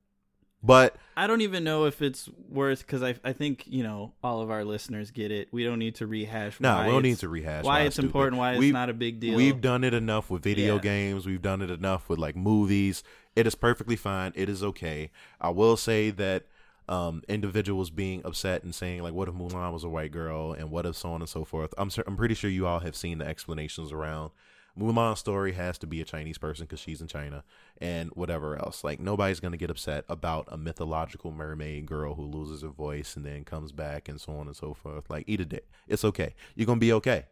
But 0.61 0.95
I 1.15 1.25
don't 1.27 1.39
even 1.41 1.63
know 1.63 1.85
if 1.85 2.01
it's 2.01 2.27
worth 2.49 2.79
because 2.79 3.01
I 3.01 3.15
I 3.23 3.31
think 3.31 3.63
you 3.67 3.81
know 3.81 4.11
all 4.21 4.41
of 4.41 4.51
our 4.51 4.65
listeners 4.65 5.09
get 5.09 5.31
it. 5.31 5.47
We 5.53 5.63
don't 5.63 5.79
need 5.79 5.95
to 5.95 6.07
rehash. 6.07 6.59
no, 6.59 6.83
we 6.85 6.91
don't 6.91 7.01
need 7.03 7.17
to 7.19 7.29
rehash 7.29 7.63
why 7.63 7.79
why 7.79 7.85
it's 7.85 7.97
important, 7.97 8.37
why 8.37 8.51
it's 8.51 8.59
We've- 8.59 8.73
not 8.73 8.89
a 8.89 8.93
big 8.93 9.21
deal. 9.21 9.37
We've 9.37 9.61
done 9.61 9.85
it 9.85 9.93
enough 9.93 10.29
with 10.29 10.43
video 10.43 10.75
Yeah. 10.75 10.81
games. 10.81 11.25
We've 11.25 11.41
done 11.41 11.61
it 11.61 11.69
enough 11.69 12.09
with 12.09 12.19
like 12.19 12.35
movies. 12.35 13.03
It 13.37 13.47
is 13.47 13.55
perfectly 13.55 13.95
fine. 13.95 14.33
It 14.35 14.49
is 14.49 14.61
okay. 14.61 15.11
I 15.39 15.49
will 15.49 15.77
say 15.77 16.09
that 16.11 16.43
um, 16.89 17.21
individuals 17.29 17.89
being 17.89 18.21
upset 18.25 18.63
and 18.63 18.75
saying 18.75 19.03
like, 19.03 19.13
"What 19.13 19.29
if 19.29 19.35
Mulan 19.35 19.71
was 19.71 19.83
a 19.83 19.89
white 19.89 20.11
girl?" 20.11 20.53
and 20.53 20.71
"What 20.71 20.85
if 20.85 20.95
so 20.97 21.13
on 21.13 21.21
and 21.21 21.29
so 21.29 21.45
forth." 21.45 21.73
I'm 21.77 21.89
I'm 22.05 22.17
pretty 22.17 22.35
sure 22.35 22.49
you 22.49 22.67
all 22.67 22.79
have 22.79 22.95
seen 22.95 23.19
the 23.19 23.27
explanations 23.27 23.91
around 23.91 24.31
Mulan's 24.77 25.19
story 25.19 25.53
has 25.53 25.77
to 25.79 25.87
be 25.87 26.01
a 26.01 26.05
Chinese 26.05 26.37
person 26.37 26.65
because 26.65 26.79
she's 26.79 27.01
in 27.01 27.07
China 27.07 27.43
and 27.79 28.09
whatever 28.11 28.57
else. 28.57 28.83
Like 28.83 28.99
nobody's 28.99 29.39
gonna 29.39 29.57
get 29.57 29.69
upset 29.69 30.05
about 30.07 30.47
a 30.49 30.57
mythological 30.57 31.31
mermaid 31.31 31.85
girl 31.85 32.15
who 32.15 32.25
loses 32.25 32.61
her 32.61 32.69
voice 32.69 33.15
and 33.15 33.25
then 33.25 33.43
comes 33.43 33.71
back 33.71 34.07
and 34.07 34.19
so 34.19 34.33
on 34.33 34.47
and 34.47 34.55
so 34.55 34.73
forth. 34.73 35.09
Like 35.09 35.25
eat 35.27 35.41
a 35.41 35.45
dick. 35.45 35.69
It's 35.87 36.05
okay. 36.05 36.33
You're 36.55 36.67
gonna 36.67 36.79
be 36.79 36.93
okay. 36.93 37.25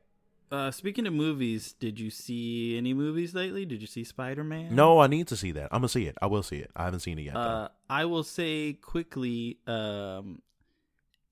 Uh, 0.49 0.71
speaking 0.71 1.05
of 1.05 1.13
movies, 1.13 1.73
did 1.73 1.99
you 1.99 2.09
see 2.09 2.77
any 2.77 2.93
movies 2.93 3.35
lately? 3.35 3.65
Did 3.65 3.81
you 3.81 3.87
see 3.87 4.03
Spider 4.05 4.43
Man? 4.43 4.73
No, 4.73 4.99
I 4.99 5.07
need 5.07 5.27
to 5.27 5.35
see 5.35 5.51
that. 5.51 5.69
I'm 5.71 5.79
gonna 5.79 5.89
see 5.89 6.05
it. 6.05 6.17
I 6.21 6.27
will 6.27 6.43
see 6.43 6.57
it. 6.57 6.71
I 6.75 6.85
haven't 6.85 7.01
seen 7.01 7.19
it 7.19 7.23
yet. 7.23 7.35
Uh, 7.35 7.67
I 7.89 8.05
will 8.05 8.23
say 8.23 8.73
quickly, 8.73 9.59
um, 9.67 10.41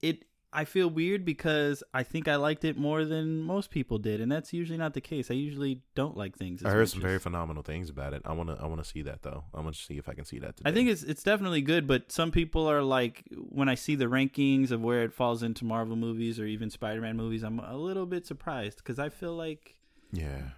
it. 0.02 0.26
I 0.56 0.64
feel 0.64 0.90
weird 0.90 1.26
because 1.26 1.84
I 1.94 2.04
think 2.04 2.30
I 2.30 2.38
liked 2.38 2.64
it 2.64 2.78
more 2.78 3.04
than 3.04 3.42
most 3.42 3.72
people 3.72 3.98
did, 3.98 4.22
and 4.22 4.32
that's 4.32 4.54
usually 4.54 4.78
not 4.78 4.94
the 4.94 5.02
case. 5.02 5.30
I 5.30 5.34
usually 5.34 5.82
don't 5.96 6.16
like 6.16 6.38
things. 6.38 6.64
I 6.64 6.70
heard 6.70 6.88
some 6.88 7.00
as- 7.00 7.04
very 7.04 7.20
phenomenal 7.20 7.62
things 7.62 7.90
about 7.90 8.14
it. 8.14 8.22
I 8.24 8.32
wanna 8.32 8.58
I 8.60 8.66
wanna 8.66 8.86
see 8.86 9.02
that 9.02 9.22
though. 9.22 9.44
I'm 9.54 9.64
gonna 9.64 9.74
see 9.74 9.98
if 9.98 10.08
I 10.08 10.14
can 10.14 10.24
see 10.24 10.40
that 10.40 10.56
today. 10.56 10.70
I 10.70 10.74
think 10.74 10.90
it's 10.90 11.04
it's 11.04 11.24
definitely 11.24 11.62
good, 11.62 11.88
but 11.88 12.10
some 12.10 12.32
people 12.32 12.68
are 12.68 12.82
like, 12.82 13.26
when 13.34 13.68
I 13.68 13.76
see 13.76 13.96
the 13.96 14.06
rankings 14.06 14.72
of 14.72 14.82
where 14.82 15.04
it 15.04 15.14
falls 15.14 15.44
into 15.44 15.66
Marvel 15.66 15.98
movies 15.98 16.40
or 16.40 16.46
even 16.46 16.70
Spider 16.70 17.02
Man 17.02 17.18
movies, 17.18 17.44
I'm 17.44 17.60
a 17.60 17.76
little 17.76 18.06
bit 18.06 18.26
surprised 18.26 18.78
because 18.78 18.98
I 18.98 19.10
feel 19.10 19.36
like 19.36 19.76
yeah. 20.14 20.52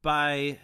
by 0.00 0.58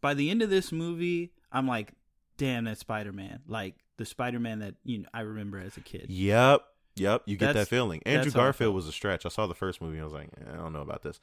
by 0.00 0.14
the 0.14 0.30
end 0.30 0.40
of 0.40 0.48
this 0.48 0.72
movie, 0.72 1.32
I'm 1.52 1.68
like, 1.68 1.92
damn, 2.38 2.64
that 2.64 2.78
Spider 2.78 3.12
Man, 3.12 3.40
like 3.46 3.74
the 3.98 4.06
Spider 4.06 4.40
Man 4.40 4.60
that 4.60 4.76
you 4.82 5.00
know 5.00 5.08
I 5.12 5.20
remember 5.20 5.58
as 5.58 5.76
a 5.76 5.80
kid. 5.80 6.06
Yep. 6.08 6.62
Yep. 6.96 7.22
You 7.26 7.36
get 7.36 7.46
That's- 7.46 7.64
that 7.66 7.74
feeling. 7.74 8.02
Andrew 8.06 8.24
that's 8.24 8.34
how 8.34 8.40
I 8.40 8.44
Garfield 8.44 8.74
was 8.74 8.86
a 8.86 8.92
stretch. 8.92 9.26
I 9.26 9.28
saw 9.28 9.46
the 9.46 9.54
first 9.54 9.80
movie. 9.80 9.94
and 9.96 10.02
I 10.02 10.04
was 10.04 10.12
like, 10.14 10.28
eh, 10.38 10.52
I 10.52 10.56
don't 10.56 10.72
know 10.72 10.80
about 10.82 11.02
this. 11.02 11.20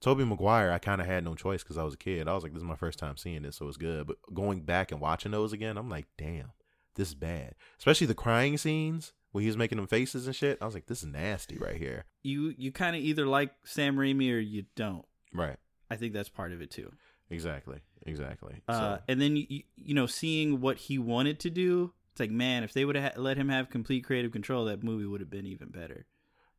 Tobey 0.00 0.24
Maguire, 0.24 0.72
I 0.72 0.78
kind 0.78 1.00
of 1.00 1.06
had 1.06 1.22
no 1.22 1.36
choice 1.36 1.62
because 1.62 1.78
I 1.78 1.84
was 1.84 1.94
a 1.94 1.98
kid. 1.98 2.26
I 2.26 2.34
was 2.34 2.42
like, 2.42 2.52
this 2.52 2.60
is 2.60 2.66
my 2.68 2.74
first 2.74 2.98
time 2.98 3.16
seeing 3.16 3.42
this, 3.42 3.56
so 3.56 3.68
it's 3.68 3.76
good. 3.76 4.08
But 4.08 4.16
going 4.34 4.62
back 4.62 4.90
and 4.90 5.00
watching 5.00 5.30
those 5.30 5.52
again, 5.52 5.76
I'm 5.78 5.88
like, 5.88 6.06
damn, 6.18 6.50
this 6.96 7.08
is 7.08 7.14
bad. 7.14 7.54
Especially 7.78 8.08
the 8.08 8.14
crying 8.14 8.58
scenes 8.58 9.12
where 9.30 9.42
he 9.42 9.46
was 9.46 9.56
making 9.56 9.76
them 9.78 9.86
faces 9.86 10.26
and 10.26 10.34
shit. 10.34 10.58
I 10.60 10.64
was 10.64 10.74
like, 10.74 10.86
this 10.86 11.04
is 11.04 11.08
nasty 11.08 11.56
right 11.56 11.76
here. 11.76 12.04
You 12.24 12.52
you 12.58 12.72
kind 12.72 12.96
of 12.96 13.02
either 13.02 13.26
like 13.26 13.52
Sam 13.64 13.94
Raimi 13.96 14.32
or 14.34 14.38
you 14.40 14.64
don't. 14.74 15.04
Right. 15.32 15.56
I 15.88 15.94
think 15.96 16.14
that's 16.14 16.28
part 16.28 16.52
of 16.52 16.60
it 16.60 16.70
too. 16.72 16.90
Exactly. 17.30 17.78
Exactly. 18.04 18.60
Uh, 18.66 18.96
so, 18.96 19.02
and 19.06 19.20
then 19.20 19.36
you, 19.36 19.62
you 19.76 19.94
know 19.94 20.06
seeing 20.06 20.60
what 20.60 20.78
he 20.78 20.98
wanted 20.98 21.38
to 21.40 21.50
do, 21.50 21.92
it's 22.12 22.20
like 22.20 22.30
man, 22.30 22.62
if 22.62 22.72
they 22.72 22.84
would 22.84 22.96
have 22.96 23.16
let 23.16 23.36
him 23.36 23.48
have 23.48 23.68
complete 23.70 24.04
creative 24.04 24.30
control, 24.32 24.66
that 24.66 24.82
movie 24.84 25.06
would 25.06 25.20
have 25.20 25.30
been 25.30 25.46
even 25.46 25.68
better. 25.68 26.06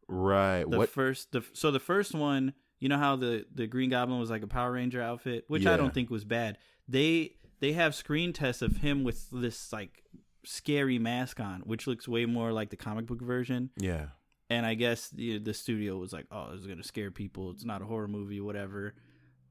right. 0.07 0.63
The 0.69 0.77
What? 0.77 0.89
first, 0.89 1.31
the 1.31 1.43
so 1.53 1.71
the 1.71 1.79
first 1.79 2.13
one, 2.13 2.53
you 2.79 2.89
know 2.89 2.97
how 2.97 3.15
the 3.15 3.45
the 3.53 3.67
Green 3.67 3.89
Goblin 3.89 4.19
was 4.19 4.29
like 4.29 4.43
a 4.43 4.47
Power 4.47 4.71
Ranger 4.73 5.01
outfit, 5.01 5.45
which 5.47 5.65
I 5.65 5.77
don't 5.77 5.93
think 5.93 6.09
was 6.09 6.25
bad. 6.25 6.57
They 6.87 7.35
they 7.59 7.71
have 7.73 7.95
screen 7.95 8.33
tests 8.33 8.61
of 8.61 8.77
him 8.77 9.03
with 9.03 9.29
this 9.31 9.71
like 9.71 10.03
scary 10.43 10.99
mask 10.99 11.39
on, 11.39 11.61
which 11.61 11.87
looks 11.87 12.07
way 12.07 12.25
more 12.25 12.51
like 12.51 12.69
the 12.69 12.75
comic 12.75 13.05
book 13.05 13.21
version. 13.21 13.69
Yeah. 13.77 14.07
And 14.49 14.65
I 14.65 14.73
guess 14.73 15.09
the 15.09 15.37
the 15.39 15.53
studio 15.53 15.97
was 15.97 16.11
like, 16.13 16.25
oh, 16.31 16.51
this 16.51 16.59
is 16.61 16.67
gonna 16.67 16.83
scare 16.83 17.11
people. 17.11 17.51
It's 17.51 17.63
not 17.63 17.81
a 17.81 17.85
horror 17.85 18.07
movie, 18.09 18.41
whatever. 18.41 18.93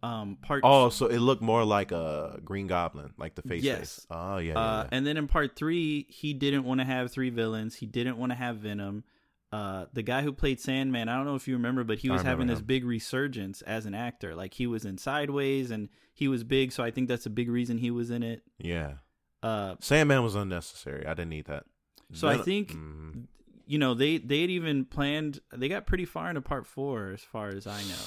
Um, 0.03 0.37
part 0.43 0.63
Oh, 0.65 0.89
so 0.89 1.07
it 1.07 1.19
looked 1.19 1.43
more 1.43 1.65
like 1.65 1.93
a 1.93 2.41
Green 2.45 2.67
Goblin, 2.67 3.13
like 3.19 3.37
the 3.37 3.43
face 3.43 3.63
Yes. 3.63 3.79
face. 3.79 4.07
Oh, 4.11 4.39
yeah. 4.39 4.53
yeah, 4.53 4.59
Uh, 4.59 4.83
yeah. 4.83 4.89
and 4.91 5.07
then 5.07 5.17
in 5.17 5.29
part 5.29 5.55
three, 5.55 6.07
he 6.09 6.35
didn't 6.35 6.65
want 6.65 6.81
to 6.81 6.85
have 6.85 7.13
three 7.13 7.31
villains. 7.31 7.77
He 7.77 7.87
didn't 7.87 8.17
want 8.17 8.31
to 8.33 8.37
have 8.37 8.57
Venom. 8.57 9.05
Uh, 9.53 9.85
the 9.93 10.03
guy 10.03 10.23
who 10.23 10.33
played 10.33 10.59
Sandman, 10.59 11.09
I 11.09 11.17
don't 11.17 11.27
know 11.27 11.35
if 11.37 11.47
you 11.47 11.55
remember, 11.55 11.85
but 11.85 11.99
he 11.99 12.11
was 12.11 12.23
having 12.23 12.47
this 12.49 12.59
him. 12.61 12.65
big 12.65 12.85
resurgence 12.85 13.61
as 13.63 13.87
an 13.87 13.95
actor. 13.95 14.35
Like 14.35 14.55
he 14.55 14.67
was 14.67 14.85
in 14.85 14.97
Sideways, 14.99 15.71
and 15.71 15.89
he 16.15 16.27
was 16.27 16.43
big, 16.43 16.73
so 16.73 16.83
I 16.83 16.91
think 16.91 17.07
that's 17.09 17.27
a 17.27 17.31
big 17.31 17.49
reason 17.51 17.79
he 17.79 17.91
was 17.91 18.11
in 18.11 18.23
it. 18.23 18.43
yeah. 18.59 18.95
Uh, 19.43 19.75
Sandman 19.81 20.23
was 20.23 20.35
unnecessary. 20.37 21.05
I 21.07 21.15
didn't 21.15 21.31
need 21.31 21.47
that. 21.47 21.65
So 22.13 22.29
I 22.29 22.39
think- 22.39 22.73
Mhm. 22.73 23.27
you 23.67 23.77
know, 23.79 23.93
they 23.95 24.19
they 24.19 24.41
had 24.43 24.51
even 24.51 24.85
planned. 24.85 25.41
They 25.53 25.69
got 25.69 25.85
pretty 25.87 26.05
far 26.05 26.29
into 26.29 26.41
part 26.41 26.67
four, 26.67 27.11
as 27.11 27.23
far 27.23 27.49
as 27.49 27.67
I 27.67 27.83
know, 27.83 28.07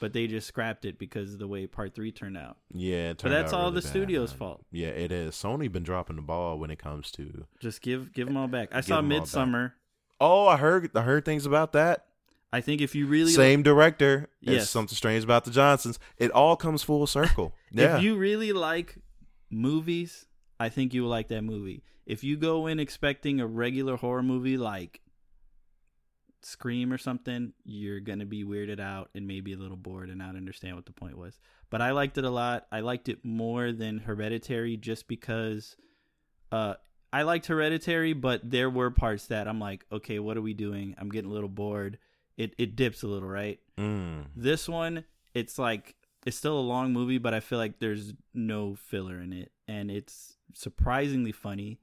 but 0.00 0.12
they 0.12 0.26
just 0.26 0.46
scrapped 0.46 0.84
it 0.84 0.98
because 0.98 1.32
of 1.34 1.38
the 1.38 1.46
way 1.48 1.66
part 1.66 1.94
three 1.94 2.10
turned 2.12 2.36
out. 2.38 2.56
Yeah, 2.72 3.10
it 3.10 3.20
But 3.22 3.30
that's 3.30 3.52
all 3.52 3.64
really 3.70 3.76
the 3.76 3.80
bad, 3.82 3.90
studio's 3.90 4.30
man. 4.32 4.38
fault. 4.38 4.64
Yeah, 4.70 4.88
it 4.88 5.12
is. 5.12 5.34
Sony 5.34 5.70
been 5.70 5.82
dropping 5.82 6.16
the 6.16 6.22
ball 6.22 6.58
when 6.58 6.70
it 6.70 6.78
comes 6.78 7.10
to. 7.12 7.46
Just 7.60 7.82
give 7.82 8.12
give 8.12 8.26
them 8.26 8.36
all 8.36 8.48
back. 8.48 8.68
I 8.72 8.80
saw 8.80 8.98
'em 8.98 9.12
all 9.12 9.18
back. 9.20 9.28
Midsommar. 9.28 9.72
Oh, 10.20 10.46
I 10.46 10.56
heard. 10.56 10.90
I 10.96 11.02
heard 11.02 11.24
things 11.24 11.46
about 11.46 11.72
that. 11.72 12.06
I 12.52 12.60
think 12.62 12.80
if 12.80 12.94
you 12.94 13.06
really 13.06 13.30
Same 13.32 13.62
director. 13.62 14.28
It's 14.40 14.50
Yes. 14.52 14.70
something 14.70 14.96
strange 14.96 15.22
about 15.22 15.44
the 15.44 15.50
Johnsons. 15.50 15.98
It 16.16 16.30
all 16.30 16.56
comes 16.56 16.82
full 16.82 17.06
circle. 17.06 17.54
Yeah. 17.70 17.98
If 17.98 18.02
you 18.02 18.16
really 18.16 18.52
like 18.54 18.96
movies, 19.50 20.26
I 20.58 20.68
think 20.70 20.94
you 20.94 21.02
will 21.02 21.10
like 21.10 21.28
that 21.28 21.42
movie. 21.42 21.82
If 22.06 22.24
you 22.24 22.36
go 22.36 22.66
in 22.66 22.80
expecting 22.80 23.40
a 23.40 23.46
regular 23.46 23.96
horror 23.96 24.22
movie 24.22 24.56
like 24.56 25.00
Scream 26.48 26.92
or 26.92 26.98
something, 26.98 27.52
you're 27.64 28.00
going 28.00 28.18
to 28.20 28.26
be 28.26 28.44
weirded 28.44 28.80
out 28.80 29.10
and 29.14 29.26
maybe 29.26 29.52
a 29.52 29.56
little 29.56 29.76
bored 29.76 30.08
and 30.08 30.18
not 30.18 30.34
understand 30.36 30.74
what 30.76 30.86
the 30.86 30.92
point 30.92 31.16
was. 31.18 31.38
But 31.70 31.82
I 31.82 31.90
liked 31.92 32.16
it 32.18 32.24
a 32.24 32.30
lot. 32.30 32.66
I 32.72 32.80
liked 32.80 33.08
it 33.08 33.24
more 33.24 33.72
than 33.72 33.98
Hereditary 33.98 34.76
just 34.76 35.06
because 35.08 35.76
uh 36.50 36.74
I 37.12 37.22
liked 37.22 37.46
Hereditary, 37.46 38.12
but 38.12 38.50
there 38.50 38.68
were 38.68 38.90
parts 38.90 39.26
that 39.28 39.48
I'm 39.48 39.58
like, 39.58 39.86
okay, 39.90 40.18
what 40.18 40.36
are 40.36 40.42
we 40.42 40.52
doing? 40.54 40.94
I'm 40.98 41.08
getting 41.08 41.30
a 41.30 41.34
little 41.34 41.48
bored. 41.48 41.98
It 42.36 42.54
it 42.58 42.76
dips 42.76 43.02
a 43.02 43.06
little, 43.08 43.28
right? 43.28 43.58
Mm. 43.78 44.26
This 44.36 44.68
one, 44.68 45.04
it's 45.34 45.58
like 45.58 45.94
it's 46.26 46.36
still 46.36 46.58
a 46.58 46.60
long 46.60 46.92
movie, 46.92 47.18
but 47.18 47.32
I 47.34 47.40
feel 47.40 47.58
like 47.58 47.78
there's 47.78 48.12
no 48.34 48.74
filler 48.74 49.20
in 49.20 49.32
it, 49.32 49.52
and 49.66 49.90
it's 49.90 50.36
surprisingly 50.54 51.32
funny. 51.32 51.80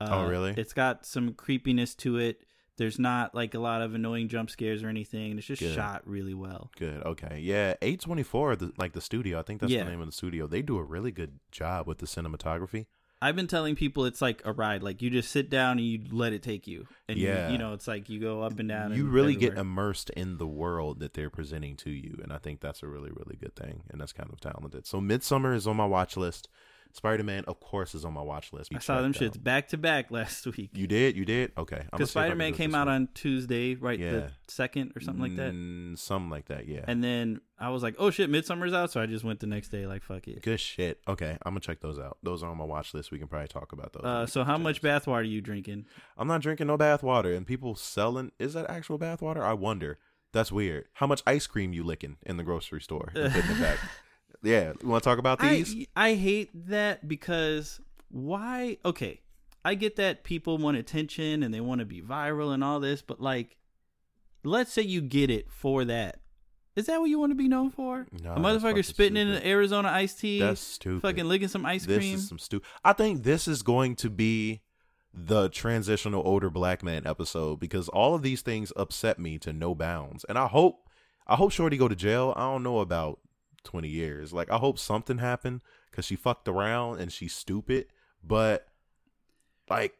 Uh, 0.00 0.08
Oh, 0.10 0.26
really? 0.26 0.54
It's 0.56 0.72
got 0.72 1.04
some 1.06 1.34
creepiness 1.34 1.94
to 1.96 2.16
it. 2.18 2.42
There's 2.76 2.98
not 2.98 3.34
like 3.34 3.54
a 3.54 3.58
lot 3.58 3.82
of 3.82 3.94
annoying 3.94 4.28
jump 4.28 4.48
scares 4.50 4.82
or 4.82 4.88
anything. 4.88 5.36
It's 5.36 5.46
just 5.46 5.60
Good. 5.60 5.74
shot 5.74 6.02
really 6.06 6.34
well. 6.34 6.70
Good. 6.78 7.02
Okay. 7.04 7.40
Yeah. 7.40 7.74
Eight 7.82 8.00
twenty 8.00 8.22
four. 8.22 8.56
Like 8.78 8.92
the 8.92 9.00
studio. 9.02 9.38
I 9.38 9.42
think 9.42 9.60
that's 9.60 9.72
Yeah. 9.72 9.84
the 9.84 9.90
name 9.90 10.00
of 10.00 10.06
the 10.06 10.12
studio. 10.12 10.46
They 10.46 10.62
do 10.62 10.78
a 10.78 10.82
really 10.82 11.10
good 11.12 11.40
job 11.52 11.86
with 11.86 11.98
the 11.98 12.06
cinematography. 12.06 12.86
I've 13.22 13.36
been 13.36 13.48
telling 13.48 13.76
people 13.76 14.06
it's 14.06 14.22
like 14.22 14.40
a 14.46 14.52
ride. 14.52 14.82
Like 14.82 15.02
you 15.02 15.10
just 15.10 15.30
sit 15.30 15.50
down 15.50 15.72
and 15.72 15.86
you 15.86 16.00
let 16.10 16.32
it 16.32 16.42
take 16.42 16.66
you, 16.66 16.86
and 17.06 17.18
you- 17.18 17.26
Yeah. 17.28 17.50
you, 17.50 17.58
know 17.58 17.74
it's 17.74 17.86
like 17.86 18.08
you 18.08 18.18
go 18.18 18.42
up 18.42 18.58
and 18.58 18.66
down. 18.66 18.94
you 18.94 19.04
and 19.04 19.12
really 19.12 19.36
get 19.36 19.58
immersed 19.58 20.08
in 20.16 20.38
the 20.38 20.46
world 20.46 21.00
that 21.00 21.12
they're 21.12 21.28
presenting 21.28 21.76
to 21.76 21.90
you, 21.90 22.18
and 22.22 22.32
I 22.32 22.38
think 22.38 22.60
that's 22.60 22.82
a 22.82 22.88
really, 22.88 23.10
really 23.12 23.36
good 23.38 23.54
thing, 23.54 23.82
and 23.90 24.00
that's 24.00 24.14
kind 24.14 24.30
of 24.32 24.40
talented. 24.40 24.86
So, 24.86 25.02
Midsommar 25.02 25.54
is 25.54 25.66
on 25.66 25.76
my 25.76 25.84
watch 25.84 26.16
list. 26.16 26.48
Spider 26.92 27.22
Man, 27.22 27.44
of 27.46 27.60
course, 27.60 27.94
is 27.94 28.04
on 28.04 28.12
my 28.12 28.22
watch 28.22 28.52
list. 28.52 28.72
I 28.74 28.78
saw 28.78 29.00
them 29.00 29.12
Checked 29.12 29.36
shits 29.36 29.42
back 29.42 29.68
to 29.68 29.78
back 29.78 30.10
last 30.10 30.46
week. 30.46 30.70
You 30.74 30.86
did, 30.86 31.16
you 31.16 31.24
did. 31.24 31.52
Okay, 31.56 31.82
Because 31.90 32.10
see 32.10 32.18
if 32.18 32.22
I 32.22 32.26
can 32.26 32.30
Spider 32.30 32.34
Man 32.36 32.52
came 32.54 32.74
out 32.74 32.86
week. 32.86 32.94
on 32.94 33.08
Tuesday, 33.14 33.74
right? 33.76 33.98
Yeah. 33.98 34.10
The 34.10 34.32
second 34.48 34.92
or 34.96 35.00
something 35.00 35.22
like 35.22 35.36
that. 35.36 35.52
Mm, 35.52 35.98
something 35.98 36.30
like 36.30 36.46
that. 36.46 36.66
Yeah. 36.66 36.84
And 36.86 37.02
then 37.02 37.40
I 37.58 37.70
was 37.70 37.82
like, 37.82 37.94
oh 37.98 38.10
shit, 38.10 38.30
Midsommar's 38.30 38.72
out. 38.72 38.90
So 38.90 39.00
I 39.00 39.06
just 39.06 39.24
went 39.24 39.40
the 39.40 39.46
next 39.46 39.68
day, 39.68 39.86
like, 39.86 40.02
fuck 40.02 40.26
it. 40.26 40.42
Good 40.42 40.60
shit. 40.60 41.00
Okay, 41.06 41.36
I'm 41.42 41.52
gonna 41.52 41.60
check 41.60 41.80
those 41.80 41.98
out. 41.98 42.18
Those 42.22 42.42
are 42.42 42.50
on 42.50 42.56
my 42.56 42.64
watch 42.64 42.92
list. 42.94 43.10
We 43.10 43.18
can 43.18 43.28
probably 43.28 43.48
talk 43.48 43.72
about 43.72 43.92
those. 43.92 44.04
Uh, 44.04 44.26
so 44.26 44.44
how 44.44 44.58
much 44.58 44.80
chance. 44.80 45.04
bathwater 45.04 45.20
are 45.20 45.22
you 45.22 45.40
drinking? 45.40 45.86
I'm 46.16 46.28
not 46.28 46.42
drinking 46.42 46.66
no 46.66 46.76
bath 46.76 47.02
water, 47.02 47.32
and 47.32 47.46
people 47.46 47.74
selling 47.74 48.32
is 48.38 48.54
that 48.54 48.68
actual 48.68 48.98
bath 48.98 49.22
water? 49.22 49.44
I 49.44 49.52
wonder. 49.52 49.98
That's 50.32 50.52
weird. 50.52 50.86
How 50.94 51.06
much 51.06 51.22
ice 51.26 51.46
cream 51.46 51.72
you 51.72 51.82
licking 51.82 52.16
in 52.24 52.36
the 52.36 52.44
grocery 52.44 52.80
store? 52.80 53.12
and 54.42 54.50
putting 54.50 54.58
it 54.58 54.72
back? 54.72 54.76
Yeah, 54.80 54.82
you 54.86 54.88
want 54.90 55.02
to 55.02 55.08
talk 55.08 55.18
about 55.18 55.38
these? 55.40 55.86
I, 55.96 56.10
I 56.10 56.14
hate 56.14 56.50
that 56.68 57.06
because 57.08 57.80
why? 58.10 58.78
Okay, 58.84 59.20
I 59.64 59.74
get 59.74 59.96
that 59.96 60.24
people 60.24 60.58
want 60.58 60.76
attention 60.76 61.42
and 61.42 61.52
they 61.52 61.60
want 61.60 61.80
to 61.80 61.84
be 61.84 62.00
viral 62.00 62.52
and 62.54 62.64
all 62.64 62.80
this, 62.80 63.02
but 63.02 63.20
like, 63.20 63.56
let's 64.44 64.72
say 64.72 64.82
you 64.82 65.00
get 65.00 65.30
it 65.30 65.50
for 65.50 65.84
that. 65.84 66.20
Is 66.76 66.86
that 66.86 67.00
what 67.00 67.10
you 67.10 67.18
want 67.18 67.32
to 67.32 67.36
be 67.36 67.48
known 67.48 67.70
for? 67.70 68.06
No, 68.22 68.32
a 68.32 68.36
motherfucker 68.36 68.84
spitting 68.84 69.16
in 69.16 69.28
an 69.28 69.42
Arizona 69.44 69.88
iced 69.88 70.20
tea, 70.20 70.40
That's 70.40 70.60
stupid. 70.60 71.02
fucking 71.02 71.24
licking 71.26 71.48
some 71.48 71.66
ice 71.66 71.84
this 71.84 71.98
cream. 71.98 72.14
is 72.14 72.28
some 72.28 72.38
stupid. 72.38 72.66
I 72.84 72.92
think 72.92 73.22
this 73.24 73.48
is 73.48 73.62
going 73.62 73.96
to 73.96 74.08
be 74.08 74.60
the 75.12 75.48
transitional 75.48 76.22
older 76.24 76.48
black 76.48 76.84
man 76.84 77.06
episode 77.06 77.58
because 77.58 77.88
all 77.88 78.14
of 78.14 78.22
these 78.22 78.42
things 78.42 78.72
upset 78.76 79.18
me 79.18 79.36
to 79.40 79.52
no 79.52 79.74
bounds, 79.74 80.24
and 80.28 80.38
I 80.38 80.46
hope, 80.46 80.88
I 81.26 81.34
hope 81.34 81.50
Shorty 81.50 81.76
go 81.76 81.88
to 81.88 81.96
jail. 81.96 82.32
I 82.36 82.42
don't 82.42 82.62
know 82.62 82.78
about 82.78 83.18
twenty 83.64 83.88
years. 83.88 84.32
Like 84.32 84.50
I 84.50 84.58
hope 84.58 84.78
something 84.78 85.18
happened 85.18 85.62
because 85.90 86.04
she 86.04 86.16
fucked 86.16 86.48
around 86.48 87.00
and 87.00 87.12
she's 87.12 87.34
stupid, 87.34 87.86
but 88.24 88.66
like 89.68 89.94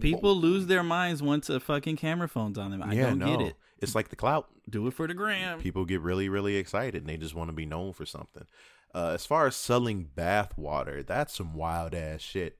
People 0.00 0.34
lose 0.34 0.66
their 0.66 0.82
minds 0.82 1.22
once 1.22 1.50
a 1.50 1.60
fucking 1.60 1.96
camera 1.96 2.28
phone's 2.28 2.56
on 2.56 2.70
them. 2.70 2.82
I 2.82 2.94
yeah, 2.94 3.10
don't 3.10 3.18
no. 3.18 3.26
get 3.36 3.46
it. 3.48 3.56
It's 3.80 3.94
like 3.94 4.08
the 4.08 4.16
clout. 4.16 4.48
Do 4.68 4.86
it 4.86 4.94
for 4.94 5.06
the 5.06 5.14
gram. 5.14 5.60
People 5.60 5.84
get 5.84 6.00
really, 6.00 6.28
really 6.28 6.56
excited 6.56 7.02
and 7.02 7.06
they 7.06 7.18
just 7.18 7.34
want 7.34 7.48
to 7.48 7.52
be 7.52 7.66
known 7.66 7.92
for 7.92 8.06
something. 8.06 8.46
Uh, 8.94 9.10
as 9.12 9.26
far 9.26 9.46
as 9.46 9.56
selling 9.56 10.08
bath 10.14 10.56
water, 10.56 11.02
that's 11.02 11.34
some 11.34 11.54
wild 11.54 11.94
ass 11.94 12.20
shit. 12.20 12.56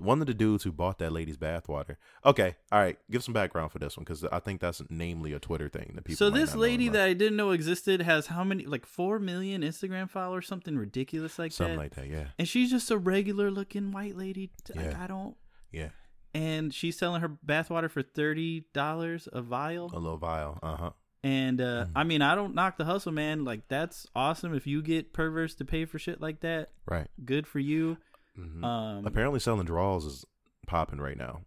One 0.00 0.20
of 0.20 0.26
the 0.26 0.34
dudes 0.34 0.64
who 0.64 0.72
bought 0.72 0.98
that 0.98 1.12
lady's 1.12 1.36
bathwater. 1.36 1.96
Okay, 2.24 2.56
all 2.72 2.78
right, 2.80 2.98
give 3.10 3.22
some 3.24 3.34
background 3.34 3.72
for 3.72 3.78
this 3.78 3.96
one 3.96 4.04
because 4.04 4.24
I 4.24 4.38
think 4.40 4.60
that's 4.60 4.82
namely 4.90 5.32
a 5.32 5.38
Twitter 5.38 5.68
thing 5.68 5.92
that 5.94 6.04
people. 6.04 6.16
So 6.18 6.30
this 6.30 6.54
lady 6.54 6.88
that 6.90 7.04
I 7.06 7.12
didn't 7.12 7.36
know 7.36 7.50
existed 7.50 8.02
has 8.02 8.26
how 8.28 8.44
many? 8.44 8.66
Like 8.66 8.86
four 8.86 9.18
million 9.18 9.62
Instagram 9.62 10.08
followers, 10.10 10.46
something 10.46 10.76
ridiculous 10.76 11.38
like 11.38 11.52
something 11.52 11.76
that. 11.76 11.82
like 11.82 11.94
that, 11.94 12.08
yeah, 12.08 12.26
and 12.38 12.46
she's 12.48 12.70
just 12.70 12.90
a 12.90 12.98
regular 12.98 13.50
looking 13.50 13.92
white 13.92 14.16
lady. 14.16 14.50
Like, 14.74 14.84
Yeah. 14.84 15.02
I 15.02 15.06
don't. 15.06 15.36
yeah, 15.72 15.88
And 16.34 16.72
she's 16.74 16.96
selling 16.98 17.20
her 17.22 17.28
bathwater 17.44 17.90
for 17.90 18.02
thirty 18.02 18.66
dollars 18.72 19.28
a 19.32 19.40
vial. 19.42 19.90
a 19.92 19.98
little 19.98 20.18
vial, 20.18 20.58
uh 20.62 20.76
huh. 20.76 20.90
And 21.24 21.60
uh, 21.60 21.86
Mhm. 21.86 21.92
I 21.96 22.04
mean, 22.04 22.22
I 22.22 22.36
don't 22.36 22.54
knock 22.54 22.76
the 22.78 22.84
hustle, 22.84 23.10
man. 23.10 23.44
Like 23.44 23.66
that's 23.68 24.06
awesome. 24.14 24.54
If 24.54 24.64
you 24.66 24.80
get 24.80 25.12
perverts 25.12 25.54
to 25.56 25.64
pay 25.64 25.84
for 25.84 25.98
shit 25.98 26.20
like 26.20 26.40
that, 26.40 26.70
Right. 26.86 27.08
good 27.24 27.48
for 27.48 27.58
you. 27.58 27.96
Hmm 28.36 28.64
Um, 28.64 29.06
Apparently, 29.06 29.40
selling 29.40 29.66
draws 29.66 30.04
is 30.04 30.24
popping 30.66 31.00
right 31.00 31.16
now. 31.16 31.40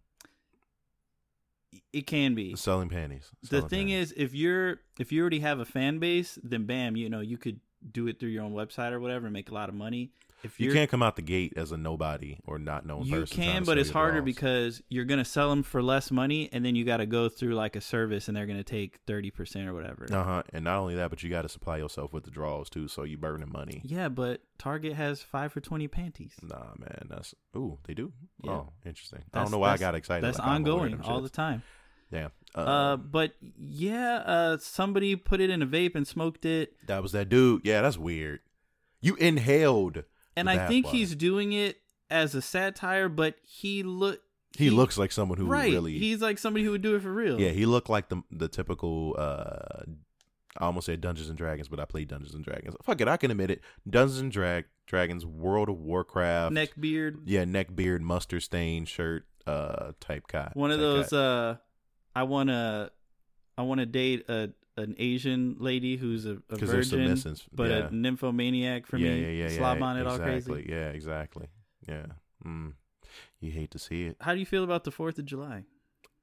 it 1.94 2.08
can 2.08 2.36
be. 2.36 2.56
Selling 2.56 2.90
panties. 2.90 3.30
the 3.50 3.62
thing 3.62 3.88
panties. 3.88 4.12
is 4.12 4.14
if 4.18 4.34
you're 4.34 4.80
if 5.00 5.12
you 5.12 5.22
already 5.22 5.40
have 5.40 5.60
a 5.60 5.66
fan 5.66 6.00
base 6.00 6.38
then 6.44 6.66
bam 6.66 6.96
you 6.96 7.10
know 7.10 7.20
you 7.22 7.38
could 7.38 7.60
do 7.92 8.08
it 8.08 8.20
through 8.20 8.30
your 8.30 8.44
own 8.44 8.54
website 8.54 8.92
or 8.92 9.00
whatever 9.00 9.26
and 9.28 9.34
make 9.34 9.50
a 9.50 9.54
lot 9.54 9.70
of 9.70 9.76
money 9.76 10.12
if 10.44 10.60
you 10.60 10.72
can't 10.72 10.90
come 10.90 11.04
out 11.04 11.16
the 11.16 11.22
gate 11.22 11.54
as 11.58 11.72
a 11.72 11.78
nobody 11.78 12.38
or 12.46 12.58
not 12.60 12.86
known 12.86 13.04
you 13.06 13.20
person. 13.22 13.36
can 13.38 13.64
but 13.64 13.78
it's 13.78 13.90
harder 13.90 14.22
because 14.22 14.82
you're 14.90 15.06
gonna 15.06 15.26
sell 15.26 15.50
them 15.50 15.64
for 15.64 15.82
less 15.84 16.12
money 16.12 16.50
and 16.54 16.64
then 16.66 16.76
you 16.76 16.86
got 16.86 16.98
to 16.98 17.06
go 17.06 17.28
through 17.30 17.56
like 17.56 17.76
a 17.76 17.82
service 17.82 18.28
and 18.28 18.38
they're 18.38 18.46
gonna 18.46 18.64
take 18.64 19.06
30% 19.06 19.68
or 19.68 19.74
whatever 19.74 20.08
Uh 20.12 20.24
huh. 20.24 20.44
And 20.54 20.64
not 20.64 20.78
only 20.80 20.96
that, 20.96 21.10
but 21.10 21.22
you 21.24 21.30
got 21.30 21.42
to 21.44 21.50
supply 21.50 21.78
yourself 21.78 22.14
with 22.14 22.24
the 22.24 22.32
draws 22.32 22.70
too, 22.70 22.88
so 22.88 23.04
you 23.04 23.18
burning 23.18 23.52
money. 23.52 23.82
yeah 23.84 24.08
but 24.10 24.42
target 24.58 24.94
has 24.94 25.22
5 25.22 25.52
for 25.54 25.60
20 25.62 25.88
panties 25.88 26.34
Nah, 26.42 26.74
man, 26.78 27.08
that's 27.10 27.36
ooh, 27.56 27.78
they 27.86 27.94
do. 27.94 28.12
Yeah. 28.44 28.52
Oh, 28.52 28.70
interesting. 28.86 29.24
I 29.34 29.42
don't 29.42 29.52
know 29.52 29.60
why 29.60 29.72
I 29.74 29.78
got 29.78 29.96
excited. 29.96 30.24
that's 30.24 30.40
like 30.40 30.48
I'm 30.48 30.66
aware 30.66 30.86
of 30.88 30.94
ongoing 30.94 31.02
all 31.04 31.22
the 31.22 31.30
time 31.30 31.64
Yeah. 32.12 32.30
uh, 32.56 32.60
Uh, 32.60 32.98
but 32.98 33.34
yeah 33.58 34.16
uh 34.26 34.58
somebody 34.58 35.16
put 35.16 35.42
it 35.42 35.50
in 35.50 35.62
a 35.62 35.68
vape 35.68 35.96
and 35.96 36.08
smoked 36.08 36.46
it 36.46 36.74
that 36.88 37.02
was 37.04 37.12
that 37.12 37.30
dude. 37.30 37.62
Yeah, 37.66 37.82
that's 37.82 37.98
weird. 37.98 38.40
You 39.02 39.16
inhaled. 39.16 40.04
And 40.36 40.50
i 40.50 40.68
think 40.68 40.86
bathwater. 40.86 40.92
he's 40.92 41.16
doing 41.16 41.54
it 41.54 41.78
as 42.10 42.36
a 42.36 42.42
satire 42.42 43.10
but 43.10 43.36
he 43.44 43.84
look 43.84 44.22
He, 44.58 44.70
looks 44.70 44.98
like 44.98 45.12
someone 45.12 45.38
who 45.38 45.46
right. 45.46 45.72
really. 45.72 45.98
He's 46.00 46.22
like 46.22 46.38
somebody 46.40 46.66
who 46.66 46.72
would 46.72 46.82
do 46.82 46.96
it 46.96 47.02
for 47.04 47.14
real. 47.14 47.40
yeah, 47.40 47.50
he 47.52 47.66
looked 47.68 47.88
like 47.90 48.10
the 48.10 48.24
the 48.32 48.48
typical. 48.48 49.16
uh 49.18 49.84
I 50.58 50.66
almost 50.66 50.88
said 50.88 51.00
Dungeons 51.00 51.30
and 51.30 51.38
Dragons, 51.38 51.70
but 51.70 51.80
I 51.80 51.86
played 51.86 52.08
Dungeons 52.08 52.34
and 52.34 52.44
Dragons. 52.44 52.76
Fuck 52.84 53.00
it, 53.00 53.08
I 53.08 53.18
can 53.18 53.30
admit 53.30 53.52
it. 53.52 53.62
Dungeons 53.88 54.20
and 54.20 54.32
Drag 54.32 54.66
Dragons, 54.88 55.24
World 55.26 55.70
of 55.70 55.78
Warcraft, 55.80 56.52
Neck 56.54 56.72
beard. 56.80 57.20
yeah, 57.26 57.46
neck 57.46 57.76
beard, 57.76 58.02
mustard 58.02 58.42
stain 58.42 58.86
shirt, 58.86 59.28
uh, 59.46 59.92
type 60.00 60.24
guy. 60.28 60.50
One 60.56 60.72
of 60.72 60.80
those 60.80 61.10
guy. 61.12 61.18
uh 61.18 61.56
I 62.16 62.24
wanna 62.24 62.90
I 63.58 63.62
wanna 63.62 63.86
date 63.86 64.26
a 64.30 64.50
an 64.80 64.96
Asian 64.98 65.58
lady 65.60 65.98
who's 65.98 66.26
a, 66.26 66.38
a 66.50 66.56
virgin 66.56 67.18
but 67.54 67.70
yeah. 67.70 67.88
a 67.88 67.92
nymphomaniac 67.92 68.88
for 68.88 68.98
yeah, 68.98 69.12
me. 69.12 69.22
yeah, 69.22 69.48
yeah, 69.48 69.58
Slob 69.58 69.80
yeah, 69.80 69.86
on 69.86 69.98
it 69.98 70.08
all 70.08 70.16
exactly. 70.16 70.64
crazy. 70.64 70.70
Yeah, 70.70 70.90
exactly. 70.90 71.48
Yeah. 71.88 72.06
Mm. 72.46 72.74
You 73.40 73.52
hate 73.52 73.72
to 73.72 73.80
see 73.80 74.06
it. 74.06 74.18
How 74.22 74.34
do 74.34 74.40
you 74.40 74.46
feel 74.46 74.64
about 74.64 74.84
the 74.84 74.92
fourth 74.92 75.18
of 75.20 75.26
July? 75.26 75.64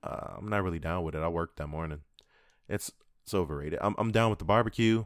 Uh, 0.03 0.35
I'm 0.39 0.49
not 0.49 0.63
really 0.63 0.79
down 0.79 1.05
with 1.05 1.15
it. 1.15 1.23
I 1.23 1.29
worked 1.29 1.57
that 1.57 1.69
morning. 1.69 2.01
It's 2.69 2.91
it's 3.23 3.35
overrated. 3.35 3.79
I'm 3.83 3.95
I'm 3.99 4.13
down 4.13 4.31
with 4.31 4.39
the 4.39 4.45
barbecue. 4.45 5.05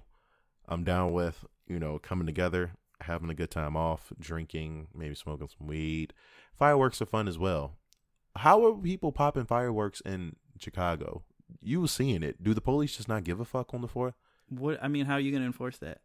I'm 0.68 0.84
down 0.84 1.12
with 1.12 1.44
you 1.66 1.78
know 1.78 1.98
coming 1.98 2.26
together, 2.26 2.72
having 3.00 3.30
a 3.30 3.34
good 3.34 3.50
time 3.50 3.76
off, 3.76 4.12
drinking, 4.18 4.88
maybe 4.94 5.14
smoking 5.14 5.48
some 5.48 5.66
weed. 5.66 6.12
Fireworks 6.54 7.00
are 7.00 7.06
fun 7.06 7.28
as 7.28 7.38
well. 7.38 7.76
How 8.36 8.64
are 8.64 8.74
people 8.74 9.12
popping 9.12 9.46
fireworks 9.46 10.00
in 10.02 10.36
Chicago? 10.58 11.24
You 11.62 11.80
were 11.80 11.88
seeing 11.88 12.22
it. 12.22 12.42
Do 12.42 12.54
the 12.54 12.60
police 12.60 12.96
just 12.96 13.08
not 13.08 13.24
give 13.24 13.40
a 13.40 13.44
fuck 13.44 13.74
on 13.74 13.80
the 13.80 13.88
fourth? 13.88 14.14
What 14.48 14.82
I 14.82 14.88
mean, 14.88 15.06
how 15.06 15.14
are 15.14 15.20
you 15.20 15.32
gonna 15.32 15.46
enforce 15.46 15.78
that? 15.78 16.00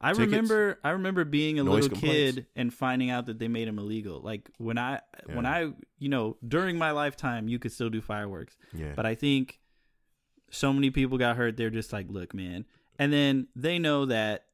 I 0.00 0.12
Tickets? 0.12 0.26
remember 0.26 0.78
I 0.82 0.90
remember 0.90 1.24
being 1.24 1.60
a 1.60 1.62
little 1.64 1.88
complaints? 1.88 2.34
kid 2.36 2.46
and 2.56 2.74
finding 2.74 3.10
out 3.10 3.26
that 3.26 3.38
they 3.38 3.46
made 3.48 3.68
them 3.68 3.78
illegal. 3.78 4.20
Like 4.20 4.50
when 4.58 4.76
I 4.78 5.00
when 5.26 5.46
I 5.46 5.72
you 5.98 6.08
know, 6.08 6.36
during 6.46 6.76
my 6.76 6.90
lifetime 6.90 7.46
you 7.48 7.58
could 7.60 7.70
still 7.72 7.90
do 7.90 8.00
fireworks. 8.00 8.56
Yeah. 8.74 8.92
But 8.96 9.06
I 9.06 9.14
think 9.14 9.60
so 10.50 10.72
many 10.72 10.90
people 10.90 11.18
got 11.18 11.36
hurt. 11.36 11.56
They're 11.56 11.70
just 11.70 11.92
like, 11.92 12.06
look, 12.10 12.34
man. 12.34 12.64
And 12.98 13.12
then 13.12 13.46
they 13.54 13.78
know 13.78 14.06
that 14.06 14.44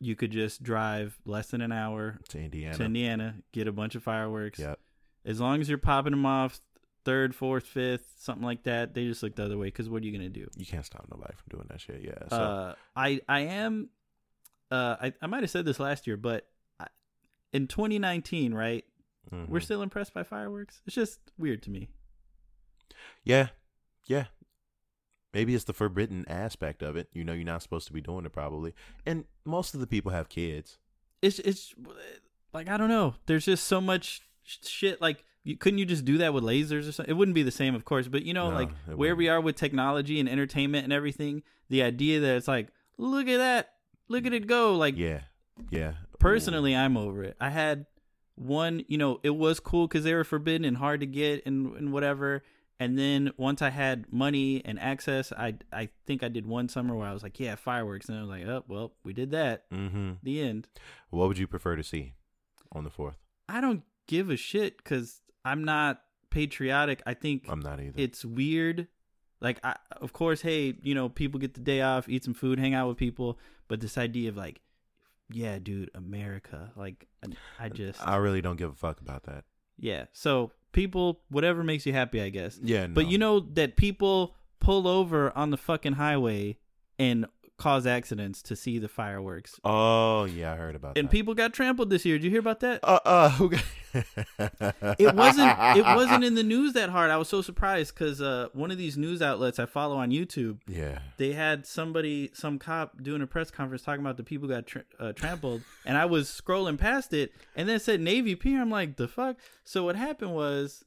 you 0.00 0.14
could 0.16 0.30
just 0.30 0.62
drive 0.62 1.18
less 1.26 1.48
than 1.48 1.60
an 1.60 1.72
hour 1.72 2.18
to 2.30 2.38
Indiana. 2.38 2.76
to 2.76 2.84
Indiana, 2.84 3.34
get 3.52 3.68
a 3.68 3.72
bunch 3.72 3.94
of 3.96 4.02
fireworks. 4.02 4.58
Yep. 4.58 4.78
As 5.26 5.40
long 5.40 5.60
as 5.60 5.68
you're 5.68 5.76
popping 5.78 6.12
them 6.12 6.24
off 6.24 6.60
third, 7.10 7.34
fourth, 7.34 7.66
fifth, 7.66 8.12
something 8.18 8.44
like 8.44 8.62
that, 8.62 8.94
they 8.94 9.04
just 9.04 9.20
look 9.20 9.34
the 9.34 9.44
other 9.44 9.58
way. 9.58 9.66
Because 9.66 9.88
what 9.88 10.00
are 10.02 10.06
you 10.06 10.12
gonna 10.12 10.28
do? 10.28 10.46
You 10.56 10.64
can't 10.64 10.86
stop 10.86 11.06
nobody 11.10 11.34
from 11.34 11.58
doing 11.58 11.66
that 11.68 11.80
shit. 11.80 12.02
Yeah. 12.04 12.28
So 12.28 12.36
Uh, 12.36 12.74
I 12.94 13.20
I 13.28 13.40
am. 13.40 13.90
Uh, 14.70 14.96
I 15.00 15.12
I 15.20 15.26
might 15.26 15.42
have 15.42 15.50
said 15.50 15.64
this 15.64 15.80
last 15.80 16.06
year, 16.06 16.16
but 16.16 16.48
I, 16.78 16.86
in 17.52 17.66
2019, 17.66 18.54
right, 18.54 18.84
mhm. 19.32 19.48
we're 19.48 19.58
still 19.58 19.82
impressed 19.82 20.14
by 20.14 20.22
fireworks. 20.22 20.82
It's 20.86 20.94
just 20.94 21.18
weird 21.36 21.64
to 21.64 21.70
me. 21.70 21.88
Yeah, 23.24 23.48
yeah. 24.06 24.26
Maybe 25.34 25.54
it's 25.54 25.64
the 25.64 25.72
forbidden 25.72 26.24
aspect 26.28 26.82
of 26.82 26.96
it. 26.96 27.08
You 27.12 27.24
know, 27.24 27.32
you're 27.32 27.44
not 27.44 27.62
supposed 27.62 27.88
to 27.88 27.92
be 27.92 28.00
doing 28.00 28.24
it 28.24 28.32
probably. 28.32 28.72
And 29.04 29.24
most 29.44 29.74
of 29.74 29.80
the 29.80 29.86
people 29.88 30.12
have 30.12 30.28
kids. 30.28 30.78
it's 31.22 31.40
it's 31.40 31.74
like 32.52 32.68
I 32.68 32.76
don't 32.76 32.88
know. 32.88 33.14
There's 33.26 33.46
just 33.46 33.66
so 33.66 33.80
much 33.80 34.22
shit. 34.44 35.00
Like, 35.00 35.24
you, 35.44 35.56
couldn't 35.56 35.78
you 35.78 35.86
just 35.86 36.04
do 36.04 36.18
that 36.18 36.34
with 36.34 36.44
lasers 36.44 36.88
or 36.88 36.92
something? 36.92 37.10
It 37.10 37.16
wouldn't 37.16 37.34
be 37.34 37.42
the 37.42 37.50
same, 37.50 37.74
of 37.74 37.84
course. 37.84 38.08
But 38.08 38.24
you 38.24 38.34
know, 38.34 38.50
No, 38.50 38.56
like 38.56 38.70
where 38.86 39.14
we 39.16 39.24
wouldn't. 39.24 39.28
are 39.30 39.40
with 39.40 39.56
technology 39.56 40.20
and 40.20 40.28
entertainment 40.28 40.84
and 40.84 40.92
everything, 40.92 41.42
the 41.68 41.82
idea 41.82 42.20
that 42.20 42.36
it's 42.36 42.48
like, 42.48 42.68
look 42.98 43.26
at 43.28 43.38
that, 43.38 43.72
look 44.08 44.26
at 44.26 44.32
it 44.32 44.46
go. 44.46 44.74
Like, 44.76 44.96
Yeah, 44.96 45.20
yeah. 45.70 45.94
personally, 46.18 46.74
I'm 46.76 46.96
over 46.96 47.22
it. 47.24 47.36
I 47.40 47.50
had 47.50 47.86
one. 48.36 48.84
You 48.88 48.98
know, 48.98 49.20
it 49.22 49.30
was 49.30 49.60
cool 49.60 49.86
because 49.88 50.04
they 50.04 50.14
were 50.14 50.24
forbidden 50.24 50.64
and 50.64 50.76
hard 50.76 51.00
to 51.00 51.06
get 51.06 51.44
and 51.46 51.74
and 51.76 51.92
whatever. 51.92 52.42
And 52.78 52.98
then 52.98 53.30
once 53.36 53.60
I 53.60 53.68
had 53.68 54.10
money 54.10 54.62
and 54.64 54.80
access, 54.80 55.32
I 55.32 55.54
I 55.72 55.90
think 56.06 56.22
I 56.22 56.28
did 56.28 56.46
one 56.46 56.68
summer 56.70 56.94
where 56.96 57.06
I 57.06 57.12
was 57.12 57.22
like, 57.22 57.38
yeah, 57.38 57.54
fireworks, 57.54 58.08
and 58.08 58.16
I 58.16 58.20
was 58.22 58.30
like, 58.30 58.46
oh 58.46 58.64
well, 58.68 58.92
we 59.04 59.12
did 59.12 59.32
that. 59.32 59.70
Mm-hmm. 59.70 60.12
The 60.22 60.40
end. 60.40 60.68
What 61.10 61.28
would 61.28 61.36
you 61.38 61.46
prefer 61.46 61.76
to 61.76 61.82
see 61.82 62.14
on 62.72 62.84
the 62.84 62.90
fourth? 62.90 63.16
I 63.50 63.60
don't 63.60 63.82
give 64.06 64.30
a 64.30 64.36
shit 64.36 64.78
because 64.78 65.20
I'm 65.44 65.64
not 65.64 66.02
patriotic. 66.30 67.02
I 67.06 67.14
think 67.14 67.46
I'm 67.48 67.60
not 67.60 67.80
either. 67.80 67.94
it's 67.96 68.24
weird. 68.24 68.88
Like, 69.40 69.58
I, 69.64 69.76
of 70.00 70.12
course, 70.12 70.42
hey, 70.42 70.74
you 70.82 70.94
know, 70.94 71.08
people 71.08 71.40
get 71.40 71.54
the 71.54 71.60
day 71.60 71.80
off, 71.80 72.08
eat 72.08 72.24
some 72.24 72.34
food, 72.34 72.58
hang 72.58 72.74
out 72.74 72.88
with 72.88 72.98
people, 72.98 73.38
but 73.68 73.80
this 73.80 73.96
idea 73.96 74.28
of 74.28 74.36
like, 74.36 74.60
yeah, 75.30 75.58
dude, 75.58 75.90
America, 75.94 76.72
like, 76.76 77.06
I, 77.24 77.64
I 77.64 77.68
just, 77.70 78.06
I 78.06 78.16
really 78.16 78.42
don't 78.42 78.56
give 78.56 78.70
a 78.70 78.74
fuck 78.74 79.00
about 79.00 79.22
that. 79.24 79.44
yeah. 79.78 80.04
So 80.12 80.50
people, 80.72 81.20
whatever 81.30 81.64
makes 81.64 81.86
you 81.86 81.92
happy, 81.94 82.20
I 82.20 82.28
guess. 82.28 82.58
Yeah, 82.62 82.86
no. 82.86 82.92
But 82.92 83.06
you 83.06 83.16
know 83.16 83.40
that 83.54 83.76
people 83.76 84.34
pull 84.58 84.86
over 84.86 85.34
on 85.36 85.50
the 85.50 85.56
fucking 85.56 85.94
highway 85.94 86.58
and 86.98 87.24
cause 87.60 87.86
accidents 87.86 88.40
to 88.40 88.56
see 88.56 88.78
the 88.78 88.88
fireworks. 88.88 89.60
Oh 89.64 90.24
yeah, 90.24 90.54
I 90.54 90.56
heard 90.56 90.74
about 90.74 90.88
And 90.88 90.96
that. 90.96 91.00
And 91.00 91.10
people 91.10 91.34
got 91.34 91.52
trampled 91.52 91.90
this 91.90 92.06
year. 92.06 92.16
Did 92.16 92.24
you 92.24 92.30
hear 92.30 92.40
about 92.40 92.60
that? 92.60 92.80
Uh, 92.82 92.98
uh, 93.04 93.30
who 93.32 93.50
got... 93.50 93.62
it 94.98 95.14
wasn't 95.14 95.52
it 95.76 95.84
wasn't 95.84 96.24
in 96.24 96.34
the 96.36 96.42
news 96.42 96.72
that 96.72 96.88
hard. 96.88 97.10
I 97.10 97.18
was 97.18 97.28
so 97.28 97.42
surprised 97.42 97.94
because 97.94 98.22
uh, 98.22 98.48
one 98.54 98.70
of 98.70 98.78
these 98.78 98.96
news 98.96 99.20
outlets 99.20 99.58
I 99.58 99.66
follow 99.66 99.98
on 99.98 100.10
YouTube, 100.10 100.58
Yeah. 100.66 101.00
they 101.18 101.32
had 101.32 101.66
somebody, 101.66 102.30
some 102.32 102.58
cop, 102.58 103.02
doing 103.02 103.20
a 103.20 103.26
press 103.26 103.50
conference 103.50 103.82
talking 103.82 104.00
about 104.00 104.16
the 104.16 104.24
people 104.24 104.48
got 104.48 104.66
tra- 104.66 104.84
uh, 104.98 105.12
trampled, 105.12 105.62
and 105.84 105.98
I 105.98 106.06
was 106.06 106.28
scrolling 106.28 106.78
past 106.78 107.12
it, 107.12 107.32
and 107.54 107.68
then 107.68 107.76
it 107.76 107.82
said 107.82 108.00
Navy 108.00 108.34
Pier. 108.36 108.62
I'm 108.62 108.70
like, 108.70 108.96
the 108.96 109.06
fuck. 109.06 109.36
So 109.64 109.84
what 109.84 109.96
happened 109.96 110.34
was, 110.34 110.82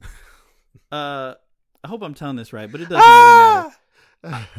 uh, 0.90 1.34
I 1.84 1.88
hope 1.88 2.02
I'm 2.02 2.14
telling 2.14 2.36
this 2.36 2.52
right, 2.52 2.70
but 2.70 2.80
it 2.80 2.88
doesn't 2.88 2.98
really 2.98 3.62
matter. 3.62 3.76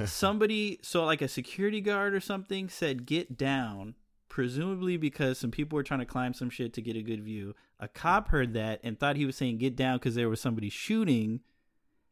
Somebody, 0.05 0.79
so 0.81 1.05
like 1.05 1.21
a 1.21 1.27
security 1.27 1.81
guard 1.81 2.13
or 2.13 2.19
something, 2.19 2.69
said 2.69 3.05
get 3.05 3.37
down. 3.37 3.95
Presumably 4.27 4.97
because 4.97 5.37
some 5.37 5.51
people 5.51 5.77
were 5.77 5.83
trying 5.83 6.01
to 6.01 6.05
climb 6.05 6.33
some 6.33 6.49
shit 6.49 6.73
to 6.73 6.81
get 6.81 6.97
a 6.97 7.01
good 7.01 7.23
view. 7.23 7.55
A 7.79 7.87
cop 7.87 8.27
heard 8.29 8.53
that 8.53 8.81
and 8.83 8.99
thought 8.99 9.15
he 9.15 9.25
was 9.25 9.37
saying 9.37 9.59
get 9.59 9.77
down 9.77 9.97
because 9.97 10.15
there 10.15 10.27
was 10.27 10.41
somebody 10.41 10.69
shooting. 10.69 11.39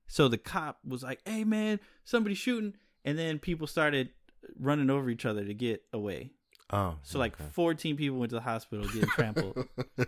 So 0.07 0.29
the 0.29 0.37
cop 0.37 0.79
was 0.87 1.03
like, 1.03 1.19
"Hey 1.25 1.43
man, 1.43 1.81
somebody 2.05 2.33
shooting!" 2.35 2.75
And 3.03 3.19
then 3.19 3.39
people 3.39 3.67
started 3.67 4.11
running 4.57 4.89
over 4.89 5.09
each 5.09 5.25
other 5.25 5.43
to 5.43 5.53
get 5.53 5.83
away. 5.91 6.31
oh, 6.69 6.95
So 7.03 7.19
like 7.19 7.33
okay. 7.39 7.49
14 7.51 7.97
people 7.97 8.19
went 8.19 8.29
to 8.29 8.35
the 8.35 8.41
hospital 8.41 8.85
getting 8.87 9.09
trampled. 9.09 9.67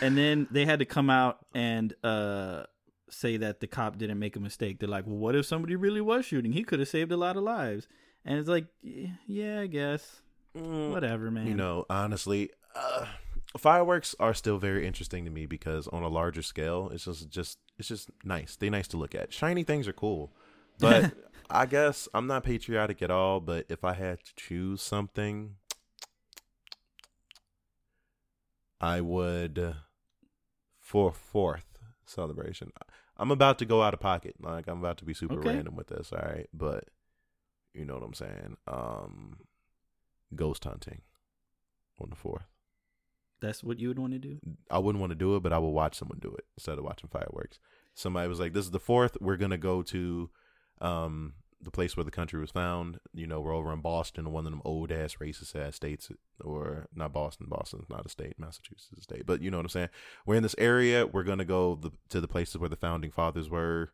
and 0.00 0.16
then 0.16 0.46
they 0.50 0.64
had 0.64 0.78
to 0.78 0.84
come 0.84 1.10
out 1.10 1.38
and 1.54 1.94
uh 2.02 2.64
say 3.08 3.36
that 3.36 3.60
the 3.60 3.66
cop 3.66 3.98
didn't 3.98 4.18
make 4.18 4.36
a 4.36 4.40
mistake. 4.40 4.78
They're 4.78 4.88
like, 4.88 5.06
"Well, 5.06 5.16
what 5.16 5.36
if 5.36 5.46
somebody 5.46 5.76
really 5.76 6.00
was 6.00 6.24
shooting? 6.24 6.52
He 6.52 6.64
could 6.64 6.78
have 6.80 6.88
saved 6.88 7.12
a 7.12 7.16
lot 7.16 7.36
of 7.36 7.42
lives." 7.42 7.86
And 8.24 8.38
it's 8.38 8.48
like, 8.48 8.66
"Yeah, 8.82 9.60
I 9.60 9.66
guess. 9.66 10.22
Mm, 10.56 10.90
Whatever, 10.90 11.30
man." 11.30 11.46
You 11.46 11.54
know, 11.54 11.84
honestly, 11.88 12.50
uh, 12.74 13.06
fireworks 13.56 14.14
are 14.18 14.34
still 14.34 14.58
very 14.58 14.86
interesting 14.86 15.24
to 15.24 15.30
me 15.30 15.46
because 15.46 15.86
on 15.88 16.02
a 16.02 16.08
larger 16.08 16.42
scale, 16.42 16.90
it's 16.92 17.04
just 17.04 17.30
just 17.30 17.58
it's 17.78 17.88
just 17.88 18.10
nice. 18.24 18.56
They're 18.56 18.70
nice 18.70 18.88
to 18.88 18.96
look 18.96 19.14
at. 19.14 19.32
Shiny 19.32 19.62
things 19.62 19.86
are 19.86 19.92
cool, 19.92 20.32
but 20.78 21.12
I 21.50 21.66
guess 21.66 22.08
I'm 22.12 22.26
not 22.26 22.42
patriotic 22.44 23.02
at 23.02 23.10
all. 23.10 23.40
But 23.40 23.66
if 23.68 23.84
I 23.84 23.92
had 23.94 24.24
to 24.24 24.34
choose 24.34 24.82
something, 24.82 25.56
I 28.80 29.00
would 29.00 29.76
for 30.80 31.12
fourth 31.12 31.78
celebration. 32.04 32.72
I'm 33.18 33.30
about 33.30 33.58
to 33.60 33.64
go 33.64 33.82
out 33.82 33.94
of 33.94 34.00
pocket. 34.00 34.36
Like 34.40 34.66
I'm 34.68 34.78
about 34.78 34.98
to 34.98 35.04
be 35.04 35.14
super 35.14 35.38
Okay. 35.38 35.48
random 35.54 35.76
with 35.76 35.88
this. 35.88 36.12
All 36.12 36.18
right, 36.18 36.48
but 36.52 36.84
you 37.74 37.84
know 37.84 37.94
what 37.94 38.02
I'm 38.02 38.14
saying. 38.14 38.56
Um, 38.66 39.38
ghost 40.34 40.64
hunting 40.64 41.02
on 42.00 42.10
the 42.10 42.16
fourth. 42.16 42.46
That's 43.40 43.62
what 43.62 43.78
you 43.78 43.88
would 43.88 43.98
want 43.98 44.12
to 44.14 44.18
do. 44.18 44.38
I 44.70 44.78
wouldn't 44.78 45.00
want 45.00 45.10
to 45.10 45.16
do 45.16 45.36
it, 45.36 45.42
but 45.42 45.52
I 45.52 45.58
will 45.58 45.72
watch 45.72 45.94
someone 45.96 46.18
do 46.20 46.34
it 46.34 46.44
instead 46.56 46.78
of 46.78 46.84
watching 46.84 47.08
fireworks. 47.10 47.58
Somebody 47.94 48.28
was 48.28 48.40
like, 48.40 48.52
"This 48.54 48.64
is 48.64 48.70
the 48.70 48.80
fourth. 48.80 49.16
We're 49.20 49.36
gonna 49.36 49.58
go 49.58 49.82
to 49.82 50.30
um, 50.80 51.34
the 51.60 51.70
place 51.70 51.96
where 51.96 52.04
the 52.04 52.10
country 52.10 52.40
was 52.40 52.50
found. 52.50 52.98
You 53.14 53.26
know, 53.26 53.40
we're 53.40 53.54
over 53.54 53.72
in 53.72 53.80
Boston, 53.80 54.30
one 54.32 54.46
of 54.46 54.52
them 54.52 54.62
old 54.64 54.92
ass 54.92 55.16
racist 55.20 55.56
ass 55.56 55.76
states, 55.76 56.10
or 56.40 56.86
not 56.94 57.12
Boston. 57.12 57.46
Boston's 57.48 57.88
not 57.88 58.06
a 58.06 58.08
state. 58.08 58.38
Massachusetts 58.38 58.88
is 58.92 58.98
a 58.98 59.02
state. 59.02 59.26
But 59.26 59.42
you 59.42 59.50
know 59.50 59.58
what 59.58 59.66
I'm 59.66 59.70
saying. 59.70 59.88
We're 60.24 60.36
in 60.36 60.42
this 60.42 60.54
area. 60.58 61.06
We're 61.06 61.24
gonna 61.24 61.44
go 61.44 61.76
the, 61.76 61.90
to 62.10 62.20
the 62.20 62.28
places 62.28 62.58
where 62.58 62.68
the 62.68 62.76
founding 62.76 63.10
fathers 63.10 63.48
were, 63.48 63.92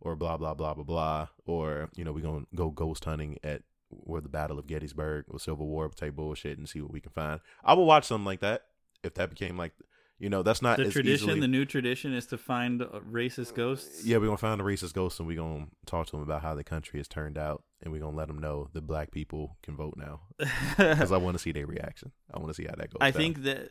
or 0.00 0.16
blah 0.16 0.36
blah 0.36 0.54
blah 0.54 0.74
blah 0.74 0.84
blah. 0.84 1.28
Or 1.46 1.90
you 1.94 2.04
know, 2.04 2.12
we're 2.12 2.20
gonna 2.20 2.46
go 2.54 2.70
ghost 2.70 3.04
hunting 3.04 3.38
at 3.42 3.62
where 3.88 4.20
the 4.20 4.28
Battle 4.28 4.58
of 4.58 4.66
Gettysburg 4.66 5.26
or 5.28 5.38
Civil 5.38 5.66
War 5.66 5.88
type 5.88 6.16
bullshit 6.16 6.58
and 6.58 6.68
see 6.68 6.80
what 6.80 6.92
we 6.92 7.00
can 7.00 7.12
find. 7.12 7.40
I 7.64 7.74
will 7.74 7.86
watch 7.86 8.04
something 8.04 8.24
like 8.24 8.40
that 8.40 8.62
if 9.04 9.14
that 9.14 9.30
became 9.30 9.56
like, 9.56 9.72
you 10.18 10.30
know, 10.30 10.42
that's 10.42 10.62
not 10.62 10.76
The 10.78 10.90
tradition, 10.90 11.28
easily- 11.28 11.40
the 11.40 11.48
new 11.48 11.64
tradition, 11.64 12.14
is 12.14 12.26
to 12.26 12.38
find 12.38 12.80
uh, 12.82 12.86
racist 13.10 13.54
ghosts. 13.54 14.04
yeah, 14.06 14.16
we're 14.18 14.26
gonna 14.26 14.36
find 14.38 14.60
a 14.60 14.64
racist 14.64 14.92
ghost 14.94 15.18
and 15.18 15.26
we're 15.26 15.36
gonna 15.36 15.66
talk 15.86 16.06
to 16.06 16.12
them 16.12 16.22
about 16.22 16.42
how 16.42 16.54
the 16.54 16.62
country 16.64 17.00
has 17.00 17.08
turned 17.08 17.36
out, 17.36 17.64
and 17.82 17.92
we're 17.92 18.00
gonna 18.00 18.16
let 18.16 18.28
them 18.28 18.38
know 18.38 18.68
that 18.74 18.82
black 18.86 19.10
people 19.10 19.56
can 19.62 19.76
vote 19.76 19.94
now 19.96 20.20
because 20.78 21.10
I 21.12 21.16
want 21.16 21.34
to 21.34 21.38
see 21.42 21.50
their 21.52 21.66
reaction. 21.66 22.12
I 22.32 22.38
want 22.38 22.50
to 22.50 22.54
see 22.54 22.64
how 22.68 22.74
that 22.76 22.90
goes. 22.90 22.98
I 23.00 23.10
down. 23.10 23.20
think 23.20 23.42
that 23.42 23.70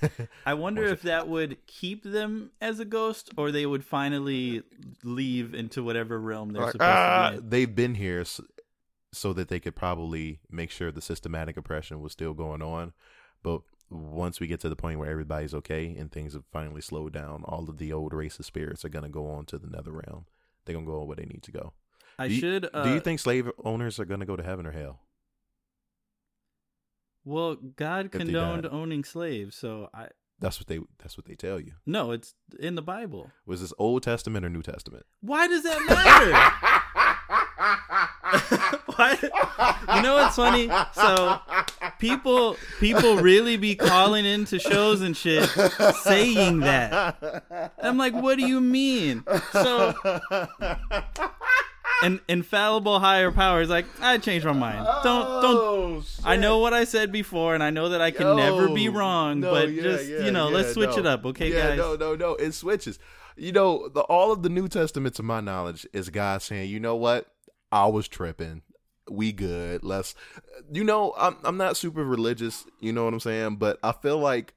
I 0.46 0.54
wonder 0.54 0.84
if 0.84 1.02
that 1.02 1.26
would 1.28 1.66
keep 1.66 2.04
them 2.04 2.50
as 2.60 2.80
a 2.80 2.84
ghost, 2.84 3.30
or 3.38 3.50
they 3.50 3.64
would 3.66 3.84
finally 3.84 4.62
leave 5.02 5.54
into 5.54 5.82
whatever 5.82 6.20
realm 6.20 6.50
they're 6.52 6.62
Like, 6.62 6.72
supposed 6.72 6.88
ah, 6.90 7.30
to 7.30 7.32
be. 7.32 7.38
in. 7.44 7.48
they've 7.50 7.74
been 7.74 7.94
here 7.94 8.20
s- 8.20 8.40
so 9.12 9.32
that 9.32 9.48
they 9.48 9.58
could 9.58 9.74
probably 9.74 10.40
make 10.50 10.70
sure 10.70 10.92
the 10.92 11.00
systematic 11.00 11.56
oppression 11.56 12.00
was 12.02 12.12
still 12.12 12.34
going 12.34 12.60
on, 12.60 12.92
but 13.42 13.62
once 13.90 14.40
we 14.40 14.46
get 14.46 14.60
to 14.60 14.68
the 14.68 14.76
point 14.76 14.98
where 14.98 15.10
everybody's 15.10 15.54
okay 15.54 15.94
and 15.96 16.10
things 16.12 16.34
have 16.34 16.44
finally 16.52 16.80
slowed 16.80 17.12
down, 17.12 17.42
all 17.44 17.68
of 17.68 17.78
the 17.78 17.92
old 17.92 18.12
racist 18.12 18.44
spirits 18.44 18.84
are 18.84 18.88
gonna 18.90 19.08
go 19.08 19.30
on 19.30 19.46
to 19.46 19.58
the 19.58 19.66
nether 19.68 19.92
realm. 19.92 20.26
They're 20.64 20.74
gonna 20.74 20.86
go 20.86 21.02
where 21.04 21.16
they 21.16 21.24
need 21.26 21.42
to 21.44 21.52
go. 21.52 21.72
I 22.18 22.28
do 22.28 22.34
you- 22.34 22.40
should. 22.40 22.68
Uh, 22.74 22.84
Do 22.84 22.92
you 22.92 23.00
think 23.00 23.20
slave 23.20 23.50
owners 23.64 23.98
are 24.00 24.04
gonna 24.04 24.26
go 24.26 24.36
to 24.36 24.42
heaven 24.42 24.66
or 24.66 24.72
hell? 24.72 25.00
Well, 27.24 27.56
God 27.56 28.10
condoned 28.10 28.66
owning 28.66 29.04
slaves, 29.04 29.56
so 29.56 29.90
I 29.92 30.08
That's 30.40 30.58
what 30.60 30.66
they. 30.68 30.80
That's 30.98 31.16
what 31.16 31.26
they 31.26 31.34
tell 31.34 31.60
you. 31.60 31.72
no, 31.84 32.10
it's 32.12 32.34
in 32.58 32.74
the 32.74 32.82
Bible. 32.82 33.30
Was 33.44 33.60
this 33.60 33.72
Old 33.78 34.02
Testament 34.02 34.46
or 34.46 34.48
New 34.48 34.62
Testament? 34.62 35.04
Why 35.20 35.46
does 35.48 35.62
that 35.64 35.84
matter? 35.88 36.74
Why? 38.96 39.18
You 39.94 40.02
know 40.02 40.14
what's 40.14 40.36
funny? 40.36 40.68
So 40.92 41.40
people 41.98 42.56
people 42.80 43.16
really 43.16 43.56
be 43.56 43.74
calling 43.74 44.24
into 44.24 44.58
shows 44.58 45.00
and 45.00 45.16
shit 45.16 45.48
saying 46.02 46.60
that. 46.60 47.72
I'm 47.82 47.96
like, 47.96 48.14
what 48.14 48.38
do 48.38 48.46
you 48.46 48.60
mean? 48.60 49.24
So 49.52 49.94
an 52.02 52.20
infallible 52.28 53.00
higher 53.00 53.30
power 53.30 53.60
is 53.60 53.68
like, 53.68 53.86
I 54.00 54.18
changed 54.18 54.46
my 54.46 54.52
mind. 54.52 54.86
Don't 55.02 55.42
don't 55.42 55.58
Oh, 55.58 56.02
I 56.24 56.36
know 56.36 56.58
what 56.58 56.74
I 56.74 56.84
said 56.84 57.10
before 57.12 57.54
and 57.54 57.62
I 57.62 57.70
know 57.70 57.88
that 57.90 58.00
I 58.00 58.10
can 58.10 58.36
never 58.36 58.68
be 58.68 58.88
wrong, 58.88 59.40
no, 59.40 59.50
but 59.50 59.70
yeah, 59.70 59.82
just 59.82 60.08
yeah, 60.08 60.24
you 60.24 60.30
know, 60.30 60.48
let's 60.48 60.74
switch 60.74 60.90
no. 60.90 60.98
it 60.98 61.06
up, 61.06 61.24
okay 61.26 61.50
yeah, 61.52 61.68
guys? 61.68 61.78
No, 61.78 61.96
no, 61.96 62.14
no. 62.14 62.34
It 62.34 62.52
switches. 62.52 62.98
You 63.36 63.52
know, 63.52 63.88
the 63.88 64.00
all 64.02 64.32
of 64.32 64.42
the 64.42 64.48
New 64.48 64.68
Testament, 64.68 65.14
to 65.16 65.22
my 65.22 65.40
knowledge, 65.40 65.86
is 65.92 66.10
God 66.10 66.42
saying, 66.42 66.70
"You 66.70 66.80
know 66.80 66.96
what? 66.96 67.28
I 67.70 67.86
was 67.86 68.08
tripping. 68.08 68.62
We 69.10 69.32
good. 69.32 69.84
Let's." 69.84 70.14
You 70.72 70.84
know, 70.84 71.14
I'm 71.16 71.36
I'm 71.44 71.56
not 71.56 71.76
super 71.76 72.04
religious. 72.04 72.66
You 72.80 72.92
know 72.92 73.04
what 73.04 73.14
I'm 73.14 73.20
saying? 73.20 73.56
But 73.56 73.78
I 73.82 73.92
feel 73.92 74.18
like 74.18 74.54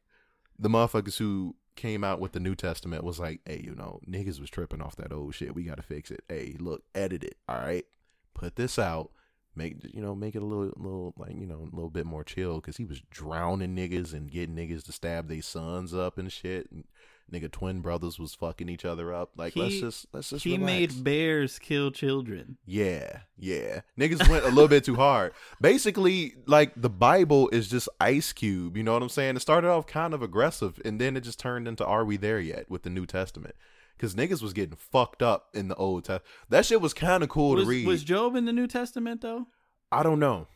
the 0.60 0.70
motherfuckers 0.70 1.18
who 1.18 1.56
came 1.76 2.04
out 2.04 2.20
with 2.20 2.34
the 2.34 2.40
New 2.40 2.56
Testament 2.56 3.04
was 3.04 3.20
like, 3.20 3.42
"Hey, 3.46 3.62
you 3.64 3.76
know, 3.76 4.00
niggas 4.08 4.40
was 4.40 4.50
tripping 4.50 4.82
off 4.82 4.96
that 4.98 5.14
old 5.14 5.36
shit. 5.36 5.56
We 5.56 5.64
got 5.64 5.78
to 5.78 5.84
fix 5.84 6.12
it. 6.12 6.24
Hey, 6.28 6.56
look, 6.60 6.84
edit 6.94 7.24
it. 7.24 7.38
All 7.48 7.60
right, 7.60 7.86
put 8.34 8.56
this 8.56 8.78
out." 8.78 9.12
Make 9.54 9.94
you 9.94 10.02
know, 10.02 10.16
make 10.16 10.36
it 10.36 10.42
a 10.42 10.46
little, 10.46 10.72
little 10.78 11.14
like 11.18 11.36
you 11.36 11.46
know, 11.46 11.68
a 11.70 11.76
little 11.76 11.90
bit 11.90 12.06
more 12.06 12.24
chill 12.24 12.56
because 12.56 12.78
he 12.78 12.86
was 12.86 13.02
drowning 13.10 13.76
niggas 13.76 14.14
and 14.14 14.32
getting 14.32 14.56
niggas 14.56 14.86
to 14.86 14.94
stab 14.94 15.28
their 15.28 15.42
sons 15.42 15.94
up 15.94 16.18
and 16.18 16.32
shit. 16.32 16.72
And 16.72 16.86
nigga, 17.32 17.52
twin 17.52 17.82
brothers 17.82 18.20
was 18.20 18.36
fucking 18.36 18.70
each 18.70 18.86
other 18.86 19.14
up. 19.14 19.32
Like, 19.36 19.56
let's 19.56 19.80
just 19.80 20.08
let's 20.14 20.30
just 20.30 20.44
he 20.44 20.58
relax. 20.58 20.66
made 20.66 21.04
bears 21.04 21.60
kill 21.60 21.92
children. 21.92 22.58
Yeah, 22.66 23.22
yeah. 23.38 23.82
Niggas 24.00 24.28
went 24.30 24.46
a 24.46 24.50
little 24.50 24.68
bit 24.68 24.84
too 24.84 24.96
hard. 24.96 25.34
Basically, 25.60 26.34
like 26.46 26.74
the 26.76 26.90
Bible 26.90 27.50
is 27.50 27.70
just 27.70 27.90
Ice 28.00 28.34
Cube. 28.34 28.78
You 28.78 28.84
know 28.84 28.94
what 28.94 29.04
I'm 29.04 29.10
saying? 29.10 29.36
It 29.36 29.42
started 29.42 29.70
off 29.70 29.88
kind 29.88 30.14
of 30.14 30.22
aggressive, 30.22 30.80
and 30.84 31.00
then 31.00 31.16
it 31.18 31.22
just 31.22 31.40
turned 31.40 31.68
into 31.68 31.86
Are 31.86 32.06
we 32.06 32.18
there 32.18 32.40
yet 32.40 32.70
with 32.70 32.84
the 32.84 32.90
New 32.90 33.06
Testament? 33.06 33.56
Because 33.96 34.16
niggas 34.16 34.42
was 34.42 34.54
getting 34.54 34.76
fucked 34.76 35.22
up 35.22 35.50
in 35.54 35.68
the 35.68 35.76
Old 35.76 36.06
Testament. 36.06 36.26
That 36.50 36.66
shit 36.66 36.82
was 36.82 36.94
kind 36.94 37.22
of 37.22 37.30
cool 37.30 37.52
Was, 37.56 37.64
to 37.64 37.70
read. 37.70 37.86
was 37.86 38.04
Job 38.04 38.36
in 38.36 38.46
the 38.46 38.54
New 38.54 38.68
Testament 38.68 39.22
though? 39.22 39.48
I 39.92 40.04
don't 40.04 40.20
know. 40.20 40.48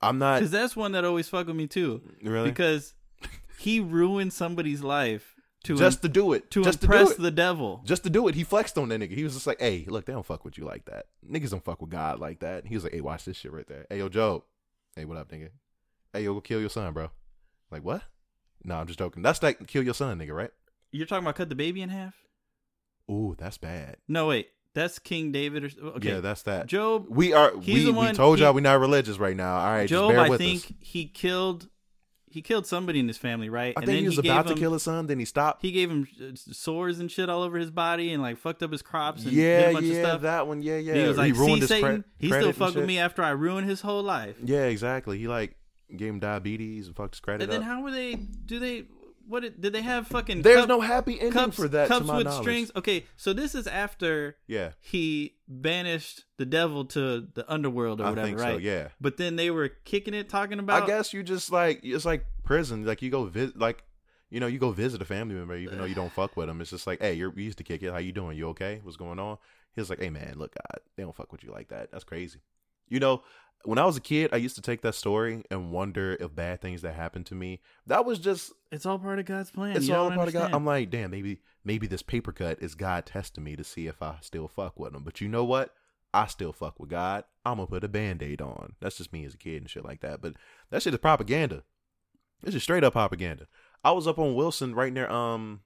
I'm 0.00 0.18
not 0.18 0.38
Because 0.40 0.50
that's 0.50 0.74
one 0.74 0.92
that 0.92 1.04
always 1.04 1.28
fuck 1.28 1.46
with 1.46 1.54
me 1.54 1.68
too. 1.68 2.02
really 2.24 2.50
Because 2.50 2.94
he 3.58 3.78
ruined 3.78 4.32
somebody's 4.32 4.82
life 4.82 5.31
to 5.64 5.76
just 5.76 6.02
to 6.02 6.08
do 6.08 6.32
it. 6.32 6.50
to 6.50 6.62
just 6.62 6.82
impress 6.82 7.10
to 7.10 7.14
do 7.16 7.20
it. 7.20 7.24
the 7.24 7.30
devil. 7.30 7.82
just 7.84 8.02
to 8.04 8.10
do 8.10 8.28
it. 8.28 8.34
He 8.34 8.44
flexed 8.44 8.76
on 8.78 8.88
that 8.90 9.00
nigga. 9.00 9.12
He 9.14 9.24
was 9.24 9.34
just 9.34 9.46
like, 9.46 9.60
"Hey, 9.60 9.84
look, 9.88 10.04
they 10.06 10.12
don't 10.12 10.26
fuck 10.26 10.44
with 10.44 10.58
you 10.58 10.64
like 10.64 10.84
that. 10.86 11.06
Niggas 11.28 11.50
don't 11.50 11.64
fuck 11.64 11.80
with 11.80 11.90
God 11.90 12.18
like 12.18 12.40
that." 12.40 12.66
He 12.66 12.74
was 12.74 12.84
like, 12.84 12.92
"Hey, 12.92 13.00
watch 13.00 13.24
this 13.24 13.36
shit 13.36 13.52
right 13.52 13.66
there. 13.66 13.86
Hey, 13.90 13.98
yo, 13.98 14.08
Job. 14.08 14.42
Hey, 14.96 15.04
what 15.04 15.16
up, 15.16 15.30
nigga? 15.30 15.50
Hey, 16.12 16.24
yo, 16.24 16.34
go 16.34 16.40
kill 16.40 16.60
your 16.60 16.68
son, 16.70 16.92
bro. 16.92 17.10
Like 17.70 17.84
what? 17.84 18.02
No, 18.64 18.76
I'm 18.76 18.86
just 18.86 18.98
joking. 18.98 19.22
That's 19.22 19.42
like 19.42 19.66
kill 19.66 19.82
your 19.82 19.94
son, 19.94 20.18
nigga, 20.18 20.34
right? 20.34 20.50
You're 20.90 21.06
talking 21.06 21.24
about 21.24 21.36
cut 21.36 21.48
the 21.48 21.54
baby 21.54 21.80
in 21.82 21.88
half? 21.88 22.14
Ooh, 23.10 23.34
that's 23.38 23.58
bad. 23.58 23.96
No, 24.08 24.28
wait. 24.28 24.48
That's 24.74 24.98
King 24.98 25.32
David 25.32 25.64
or 25.64 25.86
okay. 25.96 26.08
Yeah, 26.14 26.20
that's 26.20 26.42
that. 26.44 26.66
Job 26.66 27.06
we 27.10 27.32
are. 27.34 27.52
He's 27.60 27.86
We, 27.86 27.92
the 27.92 27.98
we 27.98 28.12
told 28.12 28.38
he- 28.38 28.44
y'all 28.44 28.54
we're 28.54 28.60
not 28.60 28.80
religious 28.80 29.18
right 29.18 29.36
now. 29.36 29.56
All 29.58 29.66
right, 29.70 29.88
Job 29.88 30.12
just 30.12 30.16
bear 30.28 30.34
I 30.34 30.38
think 30.38 30.64
us. 30.64 30.72
he 30.80 31.06
killed 31.06 31.68
he 32.32 32.42
killed 32.42 32.66
somebody 32.66 32.98
in 33.00 33.08
his 33.08 33.18
family, 33.18 33.48
right? 33.48 33.74
I 33.76 33.84
think 33.84 34.00
he 34.00 34.06
was 34.06 34.16
gave 34.18 34.30
about 34.32 34.46
to 34.46 34.52
him- 34.52 34.58
kill 34.58 34.72
his 34.72 34.82
son. 34.82 35.06
Then 35.06 35.18
he 35.18 35.24
stopped. 35.24 35.62
He 35.62 35.72
gave 35.72 35.90
him 35.90 36.06
uh, 36.20 36.32
sores 36.34 36.98
and 37.00 37.10
shit 37.10 37.28
all 37.28 37.42
over 37.42 37.58
his 37.58 37.70
body 37.70 38.12
and 38.12 38.22
like 38.22 38.38
fucked 38.38 38.62
up 38.62 38.72
his 38.72 38.82
crops 38.82 39.24
and 39.24 39.32
yeah, 39.32 39.70
a 39.70 39.72
bunch 39.72 39.86
yeah, 39.86 39.94
of 39.96 40.06
stuff. 40.06 40.20
that 40.22 40.46
one. 40.46 40.62
Yeah, 40.62 40.78
yeah. 40.78 40.94
he 40.94 41.08
was 41.08 41.18
like, 41.18 41.34
"See, 41.34 41.40
ruined 41.40 41.60
his 41.62 41.68
cre- 41.70 41.74
Satan, 41.76 42.04
he 42.18 42.28
still 42.28 42.46
and 42.48 42.56
fucked 42.56 42.76
with 42.76 42.86
me 42.86 42.98
after 42.98 43.22
I 43.22 43.30
ruined 43.30 43.68
his 43.68 43.80
whole 43.80 44.02
life." 44.02 44.36
Yeah, 44.42 44.64
exactly. 44.64 45.18
He 45.18 45.28
like 45.28 45.56
gave 45.96 46.08
him 46.10 46.20
diabetes 46.20 46.86
and 46.86 46.96
fucked 46.96 47.14
his 47.16 47.20
credit 47.20 47.44
And 47.44 47.52
then 47.52 47.60
up. 47.60 47.66
how 47.66 47.82
were 47.82 47.90
they? 47.90 48.14
Do 48.14 48.58
they? 48.58 48.84
What 49.26 49.40
did, 49.40 49.60
did 49.60 49.72
they 49.72 49.82
have? 49.82 50.06
Fucking 50.08 50.42
There's 50.42 50.60
cup- 50.60 50.68
no 50.68 50.80
happy 50.80 51.14
ending 51.18 51.32
cups 51.32 51.56
for 51.56 51.68
that. 51.68 51.88
Cups 51.88 52.00
with 52.06 52.24
knowledge. 52.26 52.40
strings. 52.42 52.70
Okay, 52.76 53.06
so 53.16 53.32
this 53.32 53.54
is 53.54 53.66
after 53.66 54.36
Yeah, 54.46 54.72
he 54.80 55.36
banished 55.48 56.24
the 56.38 56.44
devil 56.46 56.84
to 56.86 57.28
the 57.34 57.44
underworld 57.52 58.00
or 58.00 58.04
I 58.04 58.10
whatever, 58.10 58.26
think 58.28 58.40
right? 58.40 58.54
so. 58.54 58.58
Yeah. 58.58 58.88
But 59.00 59.16
then 59.16 59.36
they 59.36 59.50
were 59.50 59.68
kicking 59.68 60.14
it, 60.14 60.28
talking 60.28 60.58
about. 60.58 60.82
I 60.82 60.86
guess 60.86 61.12
you 61.12 61.22
just 61.22 61.50
like 61.52 61.80
it's 61.82 62.04
like 62.04 62.24
prison. 62.44 62.84
Like 62.84 63.02
you 63.02 63.10
go 63.10 63.24
visit, 63.24 63.58
like 63.58 63.84
you 64.30 64.40
know, 64.40 64.46
you 64.46 64.58
go 64.58 64.70
visit 64.70 65.02
a 65.02 65.04
family 65.04 65.34
member, 65.34 65.56
even 65.56 65.78
though 65.78 65.84
you 65.84 65.94
don't 65.94 66.12
fuck 66.12 66.36
with 66.36 66.46
them. 66.48 66.60
It's 66.60 66.70
just 66.70 66.86
like, 66.86 67.00
hey, 67.00 67.14
you're 67.14 67.30
we 67.30 67.42
used 67.44 67.58
to 67.58 67.64
kick 67.64 67.82
it. 67.82 67.92
How 67.92 67.98
you 67.98 68.12
doing? 68.12 68.36
You 68.36 68.48
okay? 68.48 68.80
What's 68.82 68.96
going 68.96 69.18
on? 69.18 69.38
He 69.74 69.80
was 69.80 69.88
like, 69.90 70.00
hey 70.00 70.10
man, 70.10 70.34
look, 70.36 70.54
God, 70.54 70.80
they 70.96 71.02
don't 71.02 71.14
fuck 71.14 71.32
with 71.32 71.42
you 71.44 71.50
like 71.50 71.68
that. 71.68 71.90
That's 71.92 72.04
crazy. 72.04 72.40
You 72.88 73.00
know, 73.00 73.22
when 73.64 73.78
I 73.78 73.84
was 73.84 73.96
a 73.96 74.00
kid, 74.00 74.30
I 74.32 74.36
used 74.36 74.56
to 74.56 74.62
take 74.62 74.82
that 74.82 74.94
story 74.94 75.44
and 75.50 75.70
wonder 75.72 76.16
if 76.18 76.34
bad 76.34 76.60
things 76.60 76.82
that 76.82 76.94
happened 76.94 77.26
to 77.26 77.34
me. 77.34 77.60
That 77.86 78.04
was 78.04 78.18
just 78.18 78.52
It's 78.70 78.86
all 78.86 78.98
part 78.98 79.18
of 79.18 79.26
God's 79.26 79.50
plan. 79.50 79.76
it's 79.76 79.88
You 79.88 79.94
all 79.94 80.10
part 80.10 80.28
of 80.28 80.34
God. 80.34 80.52
I'm 80.52 80.64
like, 80.64 80.90
damn, 80.90 81.10
maybe 81.10 81.40
maybe 81.64 81.86
this 81.86 82.02
paper 82.02 82.32
cut 82.32 82.62
is 82.62 82.74
God 82.74 83.06
testing 83.06 83.44
me 83.44 83.56
to 83.56 83.64
see 83.64 83.86
if 83.86 84.02
I 84.02 84.16
still 84.20 84.48
fuck 84.48 84.78
with 84.78 84.94
him. 84.94 85.04
But 85.04 85.20
you 85.20 85.28
know 85.28 85.44
what? 85.44 85.74
I 86.14 86.26
still 86.26 86.52
fuck 86.52 86.78
with 86.78 86.90
God. 86.90 87.24
I'm 87.44 87.56
gonna 87.56 87.66
put 87.66 87.84
a 87.84 87.88
band-aid 87.88 88.42
on. 88.42 88.74
That's 88.80 88.98
just 88.98 89.12
me 89.12 89.24
as 89.24 89.34
a 89.34 89.38
kid 89.38 89.62
and 89.62 89.70
shit 89.70 89.84
like 89.84 90.00
that. 90.00 90.20
But 90.20 90.34
that 90.70 90.82
shit 90.82 90.92
is 90.92 91.00
propaganda. 91.00 91.62
This 92.42 92.54
is 92.54 92.62
straight 92.62 92.84
up 92.84 92.92
propaganda. 92.94 93.46
I 93.84 93.92
was 93.92 94.06
up 94.06 94.18
on 94.18 94.34
Wilson 94.34 94.74
right 94.74 94.92
near 94.92 95.08
um 95.08 95.60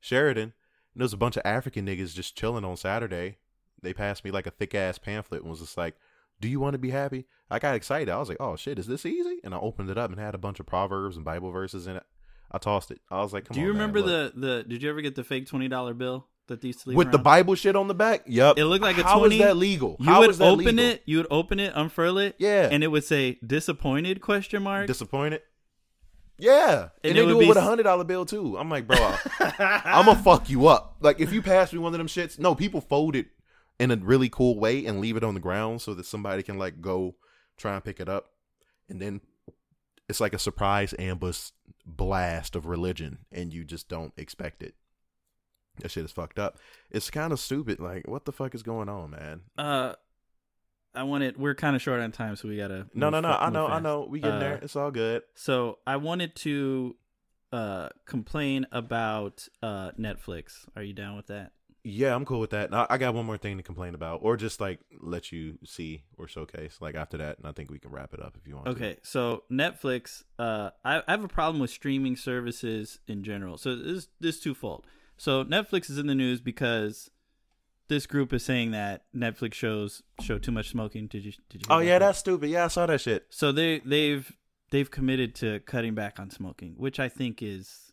Sheridan, 0.00 0.42
and 0.42 0.52
there 0.96 1.04
was 1.04 1.12
a 1.12 1.18
bunch 1.18 1.36
of 1.36 1.42
African 1.44 1.86
niggas 1.86 2.14
just 2.14 2.36
chilling 2.36 2.64
on 2.64 2.76
Saturday. 2.76 3.36
They 3.80 3.92
passed 3.92 4.24
me 4.24 4.30
like 4.30 4.46
a 4.46 4.50
thick 4.50 4.74
ass 4.74 4.98
pamphlet 4.98 5.42
and 5.42 5.50
was 5.50 5.60
just 5.60 5.76
like, 5.76 5.94
Do 6.40 6.48
you 6.48 6.60
want 6.60 6.74
to 6.74 6.78
be 6.78 6.90
happy? 6.90 7.26
I 7.50 7.58
got 7.58 7.74
excited. 7.74 8.08
I 8.10 8.18
was 8.18 8.28
like, 8.28 8.38
Oh 8.40 8.56
shit, 8.56 8.78
is 8.78 8.86
this 8.86 9.06
easy? 9.06 9.38
And 9.44 9.54
I 9.54 9.58
opened 9.58 9.90
it 9.90 9.98
up 9.98 10.10
and 10.10 10.18
had 10.20 10.34
a 10.34 10.38
bunch 10.38 10.60
of 10.60 10.66
proverbs 10.66 11.16
and 11.16 11.24
Bible 11.24 11.50
verses 11.50 11.86
in 11.86 11.96
it. 11.96 12.02
I 12.50 12.58
tossed 12.58 12.90
it. 12.90 13.00
I 13.10 13.16
was 13.20 13.32
like, 13.32 13.46
"Come 13.46 13.54
Do 13.56 13.60
you 13.60 13.66
on, 13.68 13.72
remember 13.72 14.00
look. 14.00 14.34
the 14.34 14.40
the? 14.40 14.62
Did 14.64 14.82
you 14.82 14.90
ever 14.90 15.00
get 15.00 15.14
the 15.16 15.24
fake 15.24 15.46
twenty 15.48 15.66
dollar 15.66 15.92
bill 15.94 16.28
that 16.46 16.60
they 16.60 16.68
used 16.68 16.82
to 16.82 16.90
leave 16.90 16.98
with 16.98 17.10
the? 17.10 17.18
Bible 17.18 17.54
shit 17.56 17.74
on 17.74 17.88
the 17.88 17.94
back? 17.94 18.22
Yep. 18.26 18.58
It 18.58 18.66
looked 18.66 18.82
like 18.82 18.96
a 18.98 19.02
How 19.02 19.24
is 19.24 19.30
20. 19.30 19.38
that 19.38 19.56
legal? 19.56 19.96
You 19.98 20.04
How 20.06 20.20
would 20.20 20.30
is 20.30 20.38
that 20.38 20.44
open 20.44 20.58
legal? 20.76 20.84
it. 20.84 21.02
You 21.06 21.16
would 21.16 21.26
open 21.30 21.58
it, 21.58 21.72
unfurl 21.74 22.18
it, 22.18 22.36
Yeah. 22.38 22.68
and 22.70 22.84
it 22.84 22.88
would 22.88 23.02
say 23.04 23.38
"disappointed?" 23.44 24.20
question 24.20 24.62
mark. 24.62 24.86
Disappointed. 24.86 25.40
Yeah, 26.36 26.88
And 27.04 27.10
and, 27.10 27.16
they 27.16 27.22
would 27.24 27.32
do 27.34 27.38
be 27.38 27.44
it 27.44 27.48
with 27.48 27.56
a 27.56 27.60
hundred 27.62 27.84
dollar 27.84 28.02
bill 28.02 28.26
too. 28.26 28.58
I'm 28.58 28.68
like, 28.68 28.88
bro, 28.88 28.98
I'm 29.40 30.04
gonna 30.04 30.20
fuck 30.20 30.50
you 30.50 30.66
up. 30.66 30.96
Like 31.00 31.20
if 31.20 31.32
you 31.32 31.40
pass 31.42 31.72
me 31.72 31.78
one 31.78 31.94
of 31.94 31.98
them 31.98 32.08
shits, 32.08 32.40
no, 32.40 32.56
people 32.56 32.80
fold 32.80 33.14
it 33.14 33.28
in 33.80 33.90
a 33.90 33.96
really 33.96 34.28
cool 34.28 34.58
way 34.58 34.84
and 34.86 35.00
leave 35.00 35.16
it 35.16 35.24
on 35.24 35.34
the 35.34 35.40
ground 35.40 35.82
so 35.82 35.94
that 35.94 36.06
somebody 36.06 36.42
can 36.42 36.58
like 36.58 36.80
go 36.80 37.14
try 37.56 37.74
and 37.74 37.84
pick 37.84 38.00
it 38.00 38.08
up, 38.08 38.30
and 38.88 39.00
then 39.00 39.20
it's 40.08 40.20
like 40.20 40.34
a 40.34 40.38
surprise 40.38 40.94
ambush 40.98 41.50
blast 41.86 42.56
of 42.56 42.66
religion, 42.66 43.18
and 43.32 43.52
you 43.52 43.64
just 43.64 43.88
don't 43.88 44.12
expect 44.16 44.62
it. 44.62 44.74
That 45.80 45.90
shit 45.90 46.04
is 46.04 46.12
fucked 46.12 46.38
up. 46.38 46.58
It's 46.90 47.10
kind 47.10 47.32
of 47.32 47.40
stupid. 47.40 47.80
Like, 47.80 48.06
what 48.06 48.24
the 48.26 48.32
fuck 48.32 48.54
is 48.54 48.62
going 48.62 48.88
on, 48.88 49.10
man? 49.10 49.40
uh, 49.58 49.94
I 50.96 51.02
wanted. 51.02 51.36
We're 51.36 51.56
kind 51.56 51.74
of 51.74 51.82
short 51.82 52.00
on 52.00 52.12
time, 52.12 52.36
so 52.36 52.46
we 52.46 52.56
gotta. 52.56 52.86
No, 52.94 53.10
no, 53.10 53.18
no. 53.20 53.30
I 53.30 53.50
know, 53.50 53.66
I 53.66 53.80
know. 53.80 54.06
We 54.08 54.20
getting 54.20 54.36
Uh, 54.36 54.40
there. 54.40 54.54
It's 54.62 54.76
all 54.76 54.92
good. 54.92 55.22
So 55.34 55.78
I 55.86 55.96
wanted 55.96 56.36
to 56.36 56.94
uh 57.52 57.88
complain 58.04 58.66
about 58.70 59.48
uh 59.62 59.90
Netflix. 59.98 60.66
Are 60.76 60.82
you 60.84 60.92
down 60.92 61.16
with 61.16 61.26
that? 61.26 61.50
Yeah, 61.86 62.14
I'm 62.14 62.24
cool 62.24 62.40
with 62.40 62.50
that. 62.50 62.72
I, 62.72 62.86
I 62.88 62.98
got 62.98 63.12
one 63.12 63.26
more 63.26 63.36
thing 63.36 63.58
to 63.58 63.62
complain 63.62 63.94
about, 63.94 64.20
or 64.22 64.38
just 64.38 64.58
like 64.58 64.80
let 65.02 65.30
you 65.30 65.58
see 65.66 66.04
or 66.16 66.26
showcase. 66.26 66.78
Like 66.80 66.94
after 66.94 67.18
that, 67.18 67.36
and 67.36 67.46
I 67.46 67.52
think 67.52 67.70
we 67.70 67.78
can 67.78 67.90
wrap 67.90 68.14
it 68.14 68.22
up 68.22 68.38
if 68.40 68.48
you 68.48 68.54
want. 68.54 68.66
to. 68.66 68.72
Okay, 68.72 68.96
so 69.02 69.44
Netflix, 69.52 70.24
uh, 70.38 70.70
I, 70.82 71.02
I 71.06 71.10
have 71.10 71.22
a 71.22 71.28
problem 71.28 71.60
with 71.60 71.70
streaming 71.70 72.16
services 72.16 73.00
in 73.06 73.22
general. 73.22 73.58
So 73.58 73.76
this 73.76 74.08
this 74.18 74.36
is 74.36 74.40
twofold. 74.40 74.86
So 75.18 75.44
Netflix 75.44 75.90
is 75.90 75.98
in 75.98 76.06
the 76.06 76.14
news 76.14 76.40
because 76.40 77.10
this 77.88 78.06
group 78.06 78.32
is 78.32 78.42
saying 78.42 78.70
that 78.70 79.04
Netflix 79.14 79.52
shows 79.52 80.02
show 80.22 80.38
too 80.38 80.52
much 80.52 80.70
smoking. 80.70 81.06
Did 81.06 81.26
you? 81.26 81.32
Did 81.50 81.62
you? 81.62 81.66
Oh 81.68 81.80
yeah, 81.80 81.98
that? 81.98 82.06
that's 82.06 82.18
stupid. 82.18 82.48
Yeah, 82.48 82.64
I 82.64 82.68
saw 82.68 82.86
that 82.86 83.02
shit. 83.02 83.26
So 83.28 83.52
they 83.52 83.80
they've 83.80 84.32
they've 84.70 84.90
committed 84.90 85.34
to 85.36 85.60
cutting 85.60 85.94
back 85.94 86.18
on 86.18 86.30
smoking, 86.30 86.76
which 86.78 86.98
I 86.98 87.10
think 87.10 87.42
is 87.42 87.92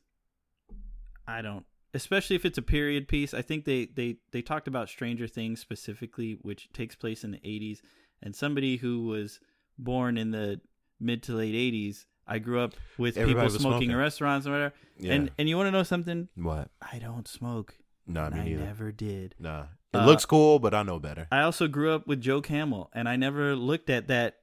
I 1.27 1.41
don't 1.41 1.65
especially 1.93 2.35
if 2.35 2.45
it's 2.45 2.57
a 2.57 2.61
period 2.63 3.07
piece. 3.07 3.33
I 3.33 3.41
think 3.41 3.65
they 3.65 3.85
they 3.85 4.17
they 4.31 4.41
talked 4.41 4.67
about 4.67 4.89
Stranger 4.89 5.27
Things 5.27 5.59
specifically, 5.59 6.37
which 6.41 6.69
takes 6.73 6.95
place 6.95 7.23
in 7.23 7.31
the 7.31 7.39
80s, 7.39 7.79
and 8.21 8.35
somebody 8.35 8.77
who 8.77 9.05
was 9.07 9.39
born 9.77 10.17
in 10.17 10.31
the 10.31 10.61
mid 10.99 11.23
to 11.23 11.33
late 11.33 11.55
80s, 11.55 12.05
I 12.27 12.39
grew 12.39 12.59
up 12.61 12.73
with 12.97 13.17
Everybody 13.17 13.47
people 13.47 13.59
smoking, 13.59 13.71
smoking. 13.73 13.91
in 13.91 13.97
restaurants 13.97 14.45
and 14.45 14.53
whatever. 14.53 14.73
Yeah. 14.99 15.13
And 15.13 15.31
and 15.37 15.49
you 15.49 15.57
want 15.57 15.67
to 15.67 15.71
know 15.71 15.83
something? 15.83 16.27
what? 16.35 16.69
I 16.81 16.99
don't 16.99 17.27
smoke. 17.27 17.75
Nah, 18.07 18.29
me 18.29 18.39
I 18.39 18.43
neither. 18.45 18.63
never 18.65 18.91
did. 18.91 19.35
Nah, 19.39 19.65
it 19.93 19.97
Uh, 19.97 20.05
looks 20.05 20.25
cool, 20.25 20.59
but 20.59 20.73
I 20.73 20.83
know 20.83 20.99
better. 20.99 21.27
I 21.31 21.41
also 21.41 21.67
grew 21.67 21.91
up 21.93 22.07
with 22.07 22.19
Joe 22.21 22.41
Camel, 22.41 22.89
and 22.93 23.07
I 23.09 23.15
never 23.15 23.55
looked 23.55 23.89
at 23.89 24.07
that 24.07 24.37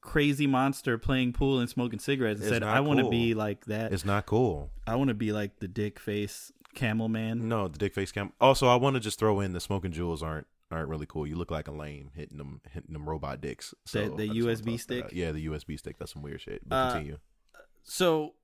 crazy 0.00 0.46
monster 0.46 0.96
playing 0.98 1.32
pool 1.32 1.58
and 1.60 1.68
smoking 1.68 1.98
cigarettes 1.98 2.40
and 2.40 2.48
It's 2.48 2.54
said, 2.54 2.62
"I 2.62 2.80
want 2.80 2.98
to 2.98 3.02
cool. 3.04 3.10
be 3.10 3.34
like 3.34 3.64
that. 3.66 3.92
It's 3.92 4.04
not 4.04 4.26
cool. 4.26 4.70
I 4.86 4.96
want 4.96 5.08
to 5.08 5.14
be 5.14 5.32
like 5.32 5.58
the 5.60 5.68
dick 5.68 5.98
face 5.98 6.52
camel 6.74 7.08
man." 7.08 7.48
No, 7.48 7.68
the 7.68 7.78
dick 7.78 7.94
face 7.94 8.12
camel. 8.12 8.32
Also, 8.40 8.66
I 8.68 8.76
want 8.76 8.94
to 8.94 9.00
just 9.00 9.18
throw 9.18 9.40
in 9.40 9.52
the 9.52 9.60
smoking 9.60 9.92
Juuls 9.92 10.22
aren't 10.22 10.46
aren't 10.70 10.88
really 10.88 11.06
cool. 11.06 11.26
You 11.26 11.34
look 11.36 11.50
like 11.50 11.66
a 11.68 11.72
lame 11.72 12.12
hitting 12.14 12.38
them 12.38 12.60
hitting 12.70 12.92
them 12.92 13.08
robot 13.08 13.40
dicks. 13.40 13.74
So 13.86 14.08
The- 14.10 14.16
the 14.16 14.22
I 14.22 14.26
just 14.28 14.28
wanna 14.28 14.54
USB 14.56 14.64
toss 14.64 14.64
that 14.64 14.80
stick? 14.80 15.12
Yeah, 15.12 15.32
the 15.32 15.46
USB 15.46 15.76
stick. 15.78 15.98
That's 15.98 16.12
some 16.12 16.22
weird 16.22 16.40
shit. 16.40 16.66
But 16.68 16.76
Uh, 16.76 16.92
continue. 16.92 17.18
So, 17.82 18.34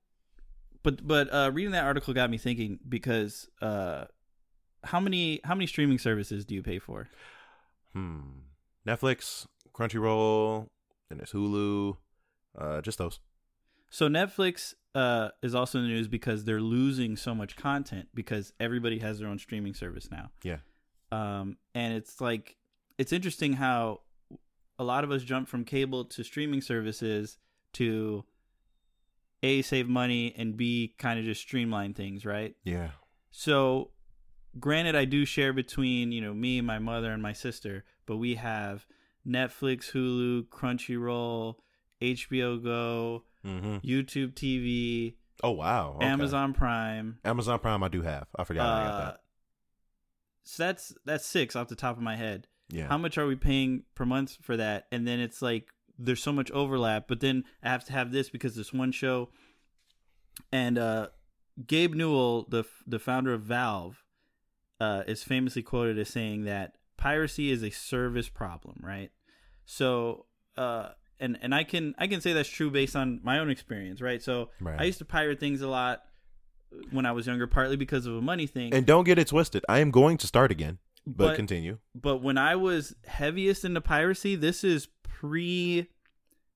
but 0.83 1.07
but 1.07 1.33
uh, 1.33 1.51
reading 1.53 1.71
that 1.71 1.85
article 1.85 2.13
got 2.13 2.29
me 2.29 2.37
thinking 2.37 2.79
because 2.87 3.47
uh, 3.61 4.05
how 4.83 4.99
many 4.99 5.39
how 5.43 5.55
many 5.55 5.67
streaming 5.67 5.97
services 5.99 6.43
do 6.45 6.53
you 6.55 6.61
pay 6.63 6.79
for? 6.79 7.07
Hmm. 7.93 8.19
Netflix, 8.85 9.47
Crunchyroll, 9.73 10.67
then 11.09 11.17
there's 11.17 11.31
Hulu. 11.31 11.97
Uh, 12.57 12.81
just 12.81 12.97
those. 12.97 13.19
So 13.89 14.07
Netflix 14.07 14.73
uh, 14.95 15.29
is 15.41 15.55
also 15.55 15.77
in 15.77 15.85
the 15.85 15.89
news 15.91 16.07
because 16.07 16.43
they're 16.43 16.61
losing 16.61 17.15
so 17.15 17.35
much 17.35 17.55
content 17.55 18.09
because 18.13 18.51
everybody 18.59 18.99
has 18.99 19.19
their 19.19 19.27
own 19.27 19.39
streaming 19.39 19.73
service 19.73 20.09
now. 20.11 20.31
Yeah. 20.43 20.57
Um, 21.11 21.57
and 21.73 21.93
it's 21.93 22.19
like 22.19 22.57
it's 22.97 23.13
interesting 23.13 23.53
how 23.53 24.01
a 24.79 24.83
lot 24.83 25.03
of 25.03 25.11
us 25.11 25.23
jump 25.23 25.47
from 25.47 25.63
cable 25.63 26.05
to 26.05 26.23
streaming 26.23 26.61
services 26.61 27.37
to 27.73 28.25
a 29.43 29.61
save 29.61 29.87
money 29.87 30.33
and 30.37 30.57
b 30.57 30.95
kind 30.97 31.19
of 31.19 31.25
just 31.25 31.41
streamline 31.41 31.93
things, 31.93 32.25
right? 32.25 32.55
Yeah. 32.63 32.89
So, 33.31 33.91
granted, 34.59 34.95
I 34.95 35.05
do 35.05 35.25
share 35.25 35.53
between 35.53 36.11
you 36.11 36.21
know 36.21 36.33
me, 36.33 36.59
my 36.61 36.79
mother, 36.79 37.11
and 37.11 37.21
my 37.21 37.33
sister, 37.33 37.83
but 38.05 38.17
we 38.17 38.35
have 38.35 38.85
Netflix, 39.27 39.91
Hulu, 39.91 40.47
Crunchyroll, 40.47 41.55
HBO 42.01 42.63
Go, 42.63 43.23
Mm-hmm. 43.45 43.77
YouTube 43.87 44.33
TV, 44.33 45.15
Oh 45.43 45.51
wow. 45.51 45.93
Okay. 45.97 46.05
Amazon 46.07 46.53
Prime. 46.53 47.19
Amazon 47.23 47.59
Prime. 47.59 47.83
I 47.83 47.87
do 47.87 48.01
have. 48.01 48.27
I 48.35 48.43
forgot 48.43 48.67
I 48.67 48.83
got 48.85 48.93
Uh, 48.93 49.05
that. 49.05 49.17
so 50.43 50.63
that's 50.63 50.93
that's 51.05 51.25
six 51.25 51.55
off 51.55 51.67
the 51.67 51.75
top 51.75 51.95
of 51.97 52.03
my 52.03 52.15
head. 52.15 52.47
Yeah. 52.69 52.87
How 52.87 52.97
much 52.97 53.17
are 53.17 53.27
we 53.27 53.35
paying 53.35 53.83
per 53.95 54.05
month 54.05 54.37
for 54.41 54.57
that? 54.57 54.87
And 54.91 55.07
then 55.07 55.19
it's 55.19 55.41
like 55.41 55.69
there's 55.97 56.21
so 56.21 56.33
much 56.33 56.51
overlap, 56.51 57.07
but 57.07 57.19
then 57.21 57.43
I 57.63 57.69
have 57.69 57.85
to 57.85 57.93
have 57.93 58.11
this 58.11 58.29
because 58.29 58.55
this 58.55 58.73
one 58.73 58.91
show. 58.91 59.29
And 60.51 60.77
uh, 60.77 61.07
Gabe 61.65 61.93
Newell, 61.93 62.47
the 62.49 62.65
the 62.85 62.99
founder 62.99 63.33
of 63.33 63.43
Valve, 63.43 64.03
uh, 64.81 65.03
is 65.07 65.23
famously 65.23 65.61
quoted 65.61 65.97
as 65.99 66.09
saying 66.09 66.43
that 66.45 66.75
piracy 66.97 67.51
is 67.51 67.63
a 67.63 67.69
service 67.69 68.27
problem, 68.29 68.79
right? 68.83 69.11
So, 69.69 70.25
uh, 70.57 70.89
and 71.19 71.37
and 71.41 71.53
I 71.53 71.63
can 71.63 71.93
I 71.99 72.07
can 72.07 72.21
say 72.21 72.33
that's 72.33 72.49
true 72.49 72.71
based 72.71 72.95
on 72.95 73.19
my 73.23 73.37
own 73.39 73.49
experience, 73.51 74.01
right? 74.01 74.21
So 74.23 74.49
Right. 74.61 74.79
I 74.79 74.83
used 74.85 74.97
to 74.99 75.05
pirate 75.05 75.39
things 75.39 75.61
a 75.61 75.67
lot 75.67 76.03
when 76.91 77.05
I 77.05 77.11
was 77.11 77.27
younger, 77.27 77.47
partly 77.47 77.75
because 77.75 78.05
of 78.05 78.15
a 78.15 78.21
money 78.21 78.47
thing. 78.47 78.73
and 78.73 78.85
don't 78.85 79.03
get 79.03 79.19
it 79.19 79.27
twisted. 79.27 79.63
I 79.69 79.79
am 79.79 79.91
going 79.91 80.17
to 80.17 80.27
start 80.27 80.51
again. 80.51 80.79
But, 81.05 81.27
But- 81.27 81.35
continue. 81.35 81.77
but 81.95 82.17
when 82.23 82.37
I 82.37 82.55
was 82.55 82.95
heaviest 83.05 83.63
into 83.65 83.81
piracy, 83.81 84.35
this 84.35 84.63
is 84.63 84.87
pre 85.03 85.87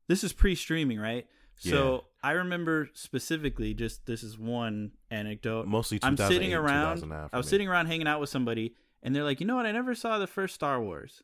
this 0.07 0.23
is 0.23 0.33
pre 0.33 0.55
streaming, 0.55 0.99
right? 0.99 1.27
So 1.55 2.05
I 2.23 2.31
remember 2.31 2.89
specifically 2.93 3.73
just 3.75 4.05
this 4.07 4.23
is 4.23 4.37
one 4.37 4.91
anecdote. 5.11 5.67
Mostly 5.67 5.99
I'm 6.01 6.17
sitting 6.17 6.53
around 6.53 7.03
I 7.33 7.37
was 7.37 7.45
me. 7.45 7.49
sitting 7.49 7.67
around 7.67 7.85
hanging 7.87 8.07
out 8.07 8.19
with 8.19 8.29
somebody 8.29 8.75
and 9.03 9.15
they're 9.15 9.23
like, 9.23 9.39
"You 9.41 9.45
know 9.47 9.55
what? 9.57 9.65
I 9.65 9.71
never 9.71 9.93
saw 9.95 10.17
the 10.17 10.27
first 10.27 10.55
Star 10.55 10.81
Wars." 10.81 11.23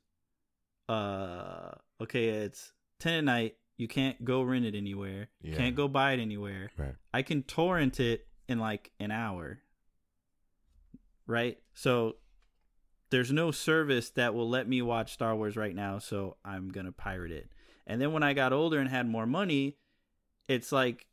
Uh 0.89 1.71
okay, 2.01 2.29
it's 2.29 2.71
10 2.99 3.13
at 3.13 3.23
night. 3.23 3.55
You 3.77 3.87
can't 3.87 4.23
go 4.23 4.41
rent 4.41 4.65
it 4.65 4.75
anywhere. 4.75 5.29
You 5.41 5.51
Yeah. 5.51 5.57
Can't 5.57 5.75
go 5.75 5.87
buy 5.87 6.13
it 6.13 6.19
anywhere. 6.19 6.71
Right. 6.77 6.95
I 7.13 7.21
can 7.21 7.43
torrent 7.43 7.99
it 7.99 8.27
in 8.47 8.59
like 8.59 8.91
an 8.99 9.11
hour. 9.11 9.59
Right? 11.27 11.59
So 11.73 12.15
there's 13.09 13.31
no 13.31 13.51
service 13.51 14.09
that 14.11 14.33
will 14.33 14.49
let 14.49 14.67
me 14.67 14.81
watch 14.81 15.13
Star 15.13 15.35
Wars 15.35 15.55
right 15.55 15.75
now, 15.75 15.99
so 15.99 16.37
I'm 16.43 16.69
going 16.69 16.85
to 16.85 16.91
pirate 16.91 17.31
it. 17.31 17.49
And 17.85 18.01
then 18.01 18.11
when 18.11 18.23
I 18.23 18.33
got 18.33 18.51
older 18.51 18.79
and 18.79 18.89
had 18.89 19.07
more 19.07 19.25
money, 19.25 19.77
it's 20.47 20.71
like 20.71 21.05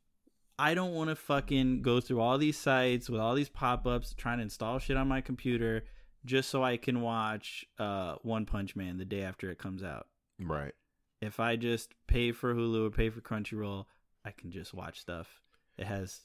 I 0.58 0.74
don't 0.74 0.92
want 0.92 1.10
to 1.10 1.16
fucking 1.16 1.82
go 1.82 2.00
through 2.00 2.20
all 2.20 2.38
these 2.38 2.58
sites 2.58 3.10
with 3.10 3.20
all 3.20 3.34
these 3.34 3.48
pop-ups 3.48 4.14
trying 4.16 4.38
to 4.38 4.44
install 4.44 4.78
shit 4.78 4.96
on 4.96 5.08
my 5.08 5.20
computer 5.20 5.84
just 6.24 6.50
so 6.50 6.62
I 6.62 6.76
can 6.76 7.00
watch 7.00 7.66
uh 7.78 8.16
One 8.22 8.46
Punch 8.46 8.74
Man 8.76 8.98
the 8.98 9.04
day 9.04 9.22
after 9.22 9.50
it 9.50 9.58
comes 9.58 9.82
out. 9.82 10.06
Right. 10.40 10.72
If 11.20 11.40
I 11.40 11.56
just 11.56 11.94
pay 12.06 12.32
for 12.32 12.54
Hulu 12.54 12.86
or 12.86 12.90
pay 12.90 13.10
for 13.10 13.20
Crunchyroll, 13.20 13.86
I 14.24 14.30
can 14.30 14.50
just 14.50 14.74
watch 14.74 15.00
stuff. 15.00 15.40
It 15.78 15.86
has 15.86 16.20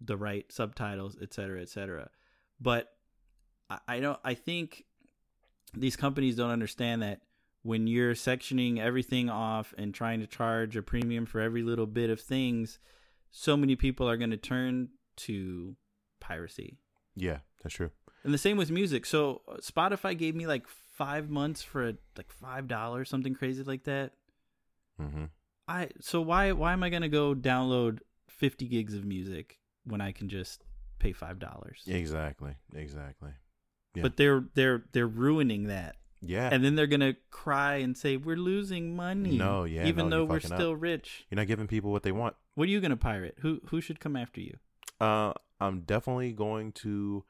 the 0.00 0.16
right 0.16 0.50
subtitles, 0.50 1.16
et 1.22 1.32
cetera, 1.32 1.62
et 1.62 1.68
cetera. 1.68 2.10
But 2.60 2.88
I, 3.70 3.78
I 3.88 4.00
don't. 4.00 4.18
I 4.24 4.34
think 4.34 4.84
these 5.74 5.96
companies 5.96 6.36
don't 6.36 6.50
understand 6.50 7.02
that 7.02 7.20
when 7.62 7.86
you're 7.86 8.14
sectioning 8.14 8.78
everything 8.78 9.30
off 9.30 9.72
and 9.78 9.94
trying 9.94 10.20
to 10.20 10.26
charge 10.26 10.76
a 10.76 10.82
premium 10.82 11.24
for 11.26 11.40
every 11.40 11.62
little 11.62 11.86
bit 11.86 12.10
of 12.10 12.20
things, 12.20 12.80
so 13.30 13.56
many 13.56 13.76
people 13.76 14.08
are 14.08 14.16
going 14.16 14.30
to 14.30 14.36
turn 14.36 14.88
to 15.16 15.76
piracy. 16.20 16.78
Yeah, 17.14 17.38
that's 17.62 17.74
true. 17.74 17.90
And 18.24 18.32
the 18.32 18.38
same 18.38 18.56
with 18.56 18.70
music. 18.70 19.04
So 19.06 19.42
uh, 19.48 19.56
Spotify 19.56 20.16
gave 20.16 20.34
me 20.34 20.46
like 20.46 20.66
five 20.68 21.28
months 21.28 21.62
for 21.62 21.92
like 22.16 22.30
five 22.30 22.68
dollars, 22.68 23.08
something 23.08 23.34
crazy 23.34 23.62
like 23.64 23.84
that. 23.84 24.12
Mm-hmm. 25.00 25.24
I 25.68 25.88
so 26.00 26.20
why 26.20 26.52
why 26.52 26.72
am 26.72 26.82
I 26.82 26.90
gonna 26.90 27.08
go 27.08 27.34
download 27.34 28.00
fifty 28.28 28.66
gigs 28.68 28.94
of 28.94 29.04
music 29.04 29.58
when 29.84 30.00
I 30.00 30.12
can 30.12 30.28
just 30.28 30.62
pay 30.98 31.12
five 31.12 31.38
dollars? 31.38 31.82
Exactly. 31.86 32.54
Exactly. 32.74 33.30
Yeah. 33.94 34.02
But 34.02 34.16
they're 34.16 34.44
they're 34.54 34.84
they're 34.92 35.06
ruining 35.06 35.64
that, 35.64 35.96
Yeah. 36.20 36.48
and 36.50 36.64
then 36.64 36.76
they're 36.76 36.86
gonna 36.86 37.14
cry 37.30 37.76
and 37.76 37.96
say 37.96 38.16
we're 38.16 38.36
losing 38.36 38.96
money. 38.96 39.36
No, 39.36 39.64
yeah, 39.64 39.86
even 39.86 40.08
no, 40.08 40.18
though 40.18 40.24
we're 40.24 40.40
still 40.40 40.72
up. 40.72 40.80
rich. 40.82 41.26
You're 41.30 41.36
not 41.36 41.46
giving 41.46 41.66
people 41.66 41.90
what 41.92 42.02
they 42.02 42.12
want. 42.12 42.36
What 42.54 42.68
are 42.68 42.70
you 42.70 42.80
gonna 42.80 42.96
pirate? 42.96 43.36
Who 43.40 43.60
who 43.66 43.80
should 43.80 44.00
come 44.00 44.16
after 44.16 44.40
you? 44.40 44.56
Uh, 45.00 45.32
I'm 45.60 45.80
definitely 45.80 46.32
going 46.32 46.72
to 46.72 47.24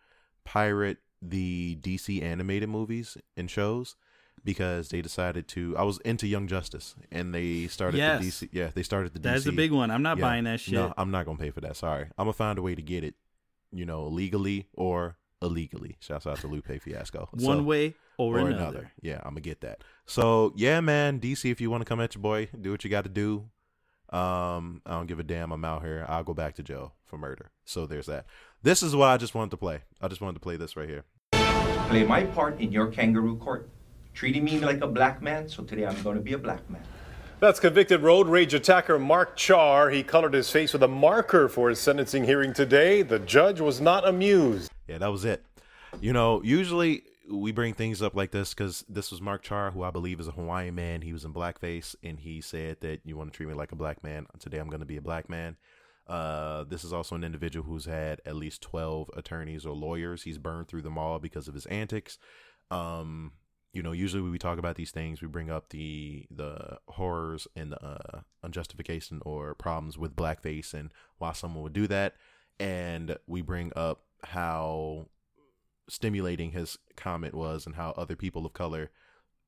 pirate 0.44 0.98
the 1.20 1.76
DC 1.80 2.22
animated 2.22 2.68
movies 2.68 3.16
and 3.36 3.50
shows 3.50 3.96
because 4.44 4.88
they 4.88 5.00
decided 5.02 5.46
to. 5.48 5.76
I 5.76 5.84
was 5.84 5.98
into 5.98 6.26
Young 6.26 6.48
Justice, 6.48 6.96
and 7.12 7.32
they 7.34 7.68
started 7.68 7.98
Yes. 7.98 8.20
the 8.40 8.46
DC. 8.46 8.48
Yeah, 8.52 8.70
they 8.74 8.82
started 8.82 9.12
the 9.14 9.20
DC. 9.20 9.22
That's 9.22 9.46
a 9.46 9.52
big 9.52 9.70
one. 9.70 9.90
I'm 9.90 10.02
not 10.02 10.18
Yeah. 10.18 10.22
buying 10.22 10.44
that 10.44 10.60
shit. 10.60 10.74
No, 10.74 10.92
I'm 10.96 11.10
not 11.12 11.26
gonna 11.26 11.38
pay 11.38 11.50
for 11.50 11.60
that. 11.60 11.76
Sorry, 11.76 12.04
I'm 12.18 12.24
gonna 12.24 12.32
find 12.32 12.58
a 12.58 12.62
way 12.62 12.74
to 12.74 12.82
get 12.82 13.04
it. 13.04 13.14
You 13.70 13.86
know, 13.86 14.06
legally 14.08 14.66
or 14.74 15.16
illegally. 15.40 15.96
Shouts 16.00 16.26
out 16.26 16.38
to 16.40 16.46
Lupe 16.48 16.80
Fiasco. 16.82 17.28
one 17.32 17.40
So- 17.58 17.62
way 17.62 17.94
or, 18.18 18.38
or 18.40 18.48
another. 18.48 18.92
Yeah, 19.00 19.18
I'm 19.24 19.30
gonna 19.30 19.40
get 19.40 19.60
that. 19.62 19.82
So 20.06 20.52
yeah, 20.56 20.80
man, 20.80 21.18
DC, 21.20 21.50
if 21.50 21.60
you 21.60 21.70
want 21.70 21.80
to 21.82 21.84
come 21.88 22.00
at 22.00 22.14
your 22.14 22.22
boy, 22.22 22.48
do 22.60 22.70
what 22.72 22.84
you 22.84 22.90
got 22.90 23.04
to 23.04 23.10
do. 23.10 23.48
Um, 24.10 24.82
I 24.84 24.90
don't 24.90 25.06
give 25.06 25.18
a 25.20 25.22
damn. 25.22 25.52
I'm 25.52 25.64
out 25.64 25.82
here. 25.82 26.04
I'll 26.08 26.22
go 26.24 26.34
back 26.34 26.54
to 26.56 26.62
jail 26.62 26.94
for 27.06 27.16
murder. 27.16 27.50
So 27.64 27.86
there's 27.86 28.06
that. 28.06 28.26
This 28.64 28.80
is 28.80 28.94
what 28.94 29.08
I 29.08 29.16
just 29.16 29.34
wanted 29.34 29.50
to 29.50 29.56
play. 29.56 29.80
I 30.00 30.06
just 30.06 30.20
wanted 30.20 30.34
to 30.34 30.40
play 30.40 30.56
this 30.56 30.76
right 30.76 30.88
here. 30.88 31.02
play 31.88 32.04
my 32.04 32.22
part 32.22 32.60
in 32.60 32.70
your 32.70 32.86
kangaroo 32.86 33.36
court. 33.36 33.68
Treating 34.14 34.44
me 34.44 34.60
like 34.60 34.80
a 34.82 34.86
black 34.86 35.20
man, 35.20 35.48
so 35.48 35.64
today 35.64 35.84
I'm 35.84 36.00
going 36.04 36.14
to 36.14 36.22
be 36.22 36.34
a 36.34 36.38
black 36.38 36.70
man. 36.70 36.82
That's 37.40 37.58
convicted 37.58 38.02
road 38.02 38.28
rage 38.28 38.54
attacker 38.54 39.00
Mark 39.00 39.34
Char. 39.34 39.90
He 39.90 40.04
colored 40.04 40.32
his 40.32 40.48
face 40.48 40.72
with 40.72 40.84
a 40.84 40.88
marker 40.88 41.48
for 41.48 41.70
his 41.70 41.80
sentencing 41.80 42.22
hearing 42.22 42.52
today. 42.52 43.02
The 43.02 43.18
judge 43.18 43.60
was 43.60 43.80
not 43.80 44.06
amused. 44.06 44.70
Yeah, 44.86 44.98
that 44.98 45.10
was 45.10 45.24
it. 45.24 45.44
You 46.00 46.12
know, 46.12 46.40
usually 46.44 47.02
we 47.28 47.50
bring 47.50 47.74
things 47.74 48.00
up 48.00 48.14
like 48.14 48.30
this 48.30 48.54
because 48.54 48.84
this 48.88 49.10
was 49.10 49.20
Mark 49.20 49.42
Char, 49.42 49.72
who 49.72 49.82
I 49.82 49.90
believe 49.90 50.20
is 50.20 50.28
a 50.28 50.32
Hawaiian 50.32 50.76
man. 50.76 51.02
He 51.02 51.12
was 51.12 51.24
in 51.24 51.34
blackface, 51.34 51.96
and 52.04 52.20
he 52.20 52.40
said 52.40 52.76
that 52.82 53.00
you 53.04 53.16
want 53.16 53.32
to 53.32 53.36
treat 53.36 53.48
me 53.48 53.54
like 53.54 53.72
a 53.72 53.76
black 53.76 54.04
man. 54.04 54.26
Today, 54.38 54.58
I'm 54.58 54.68
going 54.68 54.78
to 54.78 54.86
be 54.86 54.98
a 54.98 55.02
black 55.02 55.28
man. 55.28 55.56
Uh, 56.06 56.64
this 56.64 56.84
is 56.84 56.92
also 56.92 57.14
an 57.14 57.24
individual 57.24 57.64
who's 57.66 57.84
had 57.84 58.20
at 58.26 58.36
least 58.36 58.62
12 58.62 59.10
attorneys 59.16 59.64
or 59.64 59.74
lawyers. 59.74 60.24
He's 60.24 60.38
burned 60.38 60.68
through 60.68 60.82
them 60.82 60.98
all 60.98 61.18
because 61.18 61.48
of 61.48 61.54
his 61.54 61.66
antics. 61.66 62.18
Um, 62.70 63.32
you 63.72 63.82
know, 63.82 63.92
usually 63.92 64.22
when 64.22 64.32
we 64.32 64.38
talk 64.38 64.58
about 64.58 64.76
these 64.76 64.90
things, 64.90 65.22
we 65.22 65.28
bring 65.28 65.50
up 65.50 65.70
the 65.70 66.26
the 66.30 66.78
horrors 66.88 67.46
and 67.56 67.72
the 67.72 67.82
uh, 67.82 68.20
unjustification 68.42 69.20
or 69.24 69.54
problems 69.54 69.96
with 69.96 70.16
blackface 70.16 70.74
and 70.74 70.90
why 71.18 71.32
someone 71.32 71.62
would 71.62 71.72
do 71.72 71.86
that, 71.86 72.14
and 72.60 73.16
we 73.26 73.40
bring 73.40 73.72
up 73.74 74.02
how 74.24 75.06
stimulating 75.88 76.52
his 76.52 76.78
comment 76.96 77.34
was 77.34 77.66
and 77.66 77.74
how 77.74 77.90
other 77.92 78.16
people 78.16 78.46
of 78.46 78.52
color 78.52 78.90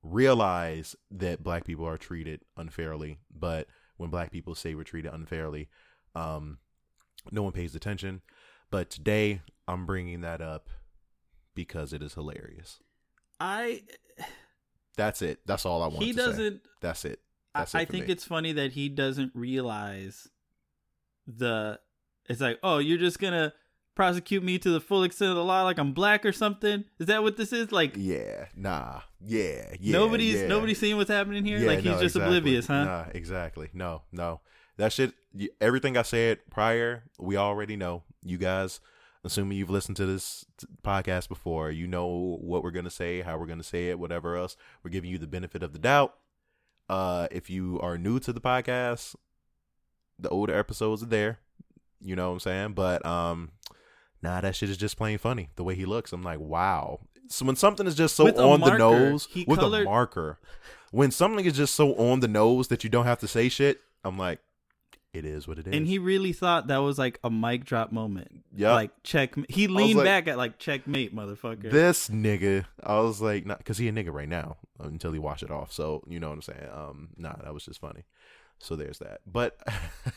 realize 0.03 0.97
that 1.11 1.43
black 1.43 1.65
people 1.65 1.87
are 1.87 1.97
treated 1.97 2.41
unfairly 2.57 3.19
but 3.35 3.67
when 3.97 4.11
black 4.11 4.31
people 4.31 4.55
say 4.55 4.75
we're 4.75 4.83
treated 4.83 5.13
unfairly 5.15 5.69
um 6.15 6.59
no 7.31 7.43
one 7.43 7.53
pays 7.53 7.75
attention 7.75 8.23
but 8.71 8.91
today 8.91 9.41
i'm 9.67 9.87
bringing 9.87 10.21
that 10.21 10.41
up 10.41 10.69
because 11.55 11.93
it 11.93 12.03
is 12.03 12.15
hilarious 12.15 12.81
I 13.41 13.83
that's 14.97 15.23
it 15.23 15.41
that's 15.45 15.67
all 15.67 15.83
i 15.83 15.87
want 15.89 16.03
he 16.03 16.13
to 16.13 16.17
doesn't. 16.17 16.61
that's 16.81 17.05
it 17.05 17.21
I, 17.55 17.61
that's 17.61 17.75
it 17.75 17.79
I 17.79 17.85
think 17.85 18.07
me. 18.07 18.13
it's 18.13 18.25
funny 18.25 18.53
that 18.53 18.73
he 18.73 18.89
doesn't 18.89 19.33
realize 19.35 20.29
the. 21.27 21.79
It's 22.29 22.41
like, 22.41 22.59
oh, 22.63 22.79
you're 22.79 22.99
just 22.99 23.19
gonna 23.21 23.53
prosecute 23.95 24.43
me 24.43 24.59
to 24.59 24.71
the 24.71 24.81
full 24.81 25.05
extent 25.05 25.31
of 25.31 25.37
the 25.37 25.45
law, 25.45 25.63
like 25.63 25.79
I'm 25.79 25.93
black 25.93 26.25
or 26.27 26.33
something. 26.33 26.85
Is 26.99 27.07
that 27.07 27.23
what 27.23 27.37
this 27.37 27.53
is? 27.53 27.71
Like 27.71 27.95
yeah 27.97 28.47
nah 28.57 29.01
yeah 29.21 29.75
yeah 29.79 29.93
nobody's 29.93 30.41
yeah. 30.41 30.47
nobody's 30.49 30.79
seeing 30.79 30.97
what's 30.97 31.11
happening 31.11 31.45
here. 31.45 31.59
Yeah, 31.59 31.67
like 31.69 31.79
he's 31.79 31.87
no, 31.87 31.93
just 31.93 32.17
exactly. 32.17 32.39
oblivious, 32.39 32.67
huh? 32.67 32.85
Nah, 32.85 33.05
exactly. 33.15 33.71
No, 33.73 34.03
no. 34.11 34.41
That 34.77 34.93
shit. 34.93 35.15
Everything 35.61 35.97
I 35.97 36.03
said 36.03 36.39
prior, 36.51 37.05
we 37.19 37.37
already 37.37 37.77
know. 37.77 38.03
You 38.23 38.39
guys, 38.39 38.81
assuming 39.25 39.59
you've 39.59 39.71
listened 39.71 39.97
to 39.99 40.07
this 40.07 40.45
podcast 40.83 41.29
before, 41.29 41.71
you 41.71 41.87
know 41.87 42.39
what 42.41 42.63
we're 42.63 42.71
gonna 42.71 42.91
say, 42.91 43.21
how 43.23 43.37
we're 43.39 43.47
gonna 43.47 43.63
say 43.63 43.89
it, 43.91 43.99
whatever 43.99 44.37
else. 44.37 44.57
We're 44.83 44.91
giving 44.91 45.11
you 45.11 45.19
the 45.19 45.27
benefit 45.27 45.63
of 45.63 45.73
the 45.73 45.79
doubt. 45.79 46.15
Uh, 46.89 47.29
if 47.31 47.49
you 47.51 47.81
are 47.81 47.97
new 47.99 48.19
to 48.21 48.33
the 48.33 48.41
podcast, 48.41 49.15
the 50.19 50.29
older 50.29 50.57
episodes 50.57 51.03
are 51.03 51.07
there. 51.07 51.39
You 52.01 52.17
know 52.17 52.29
what 52.29 52.35
I'm 52.35 52.41
saying? 52.41 52.73
But 52.75 53.05
um, 53.07 53.53
nah, 54.23 54.41
that 54.41 54.55
shit 54.57 54.71
is 54.71 54.77
just 54.77 54.97
plain 54.97 55.19
funny. 55.19 55.49
The 55.57 55.65
way 55.65 55.75
he 55.75 55.85
looks, 55.87 56.13
I'm 56.13 56.23
like, 56.23 56.41
wow. 56.41 57.01
So 57.29 57.47
when 57.47 57.57
something 57.57 57.87
is 57.87 57.95
just 57.95 58.15
so 58.17 58.25
With 58.25 58.39
on 58.39 58.61
the 58.61 58.77
nose 58.77 59.29
with 59.47 59.59
colored- 59.59 59.83
a 59.83 59.85
marker, 59.85 60.39
when 60.91 61.11
something 61.11 61.45
is 61.45 61.55
just 61.57 61.75
so 61.75 61.95
on 61.95 62.21
the 62.21 62.29
nose 62.29 62.69
that 62.69 62.85
you 62.85 62.91
don't 62.91 63.07
have 63.07 63.19
to 63.21 63.29
say 63.29 63.49
shit, 63.49 63.81
I'm 64.05 64.19
like, 64.19 64.41
it 65.17 65.25
is 65.25 65.47
what 65.47 65.59
it 65.59 65.67
is. 65.67 65.75
And 65.75 65.87
he 65.87 65.99
really 65.99 66.33
thought 66.33 66.69
that 66.69 66.79
was 66.79 66.99
like 66.99 67.19
a 67.25 67.31
mic 67.31 67.65
drop 67.65 67.93
moment. 67.93 68.45
Yeah. 68.55 68.73
Like 68.73 68.91
check. 69.03 69.35
He 69.49 69.67
leaned 69.67 69.99
like- 69.99 70.05
back 70.05 70.29
at 70.29 70.37
like 70.37 70.59
checkmate, 70.59 71.15
motherfucker. 71.15 71.71
this 71.71 72.09
nigga, 72.09 72.65
I 72.83 73.01
was 73.01 73.21
like, 73.21 73.47
not 73.47 73.59
because 73.59 73.79
he 73.79 73.89
a 73.89 73.93
nigga 73.93 74.13
right 74.13 74.29
now 74.29 74.57
until 74.81 75.13
he 75.13 75.19
wash 75.19 75.43
it 75.43 75.51
off. 75.51 75.73
So 75.73 76.03
you 76.09 76.21
know 76.21 76.29
what 76.29 76.35
I'm 76.35 76.43
saying? 76.43 76.69
Um, 76.73 77.09
nah, 77.17 77.35
that 77.43 77.53
was 77.53 77.65
just 77.65 77.81
funny. 77.81 78.05
So 78.59 78.77
there's 78.77 78.99
that. 78.99 79.21
But 79.27 79.59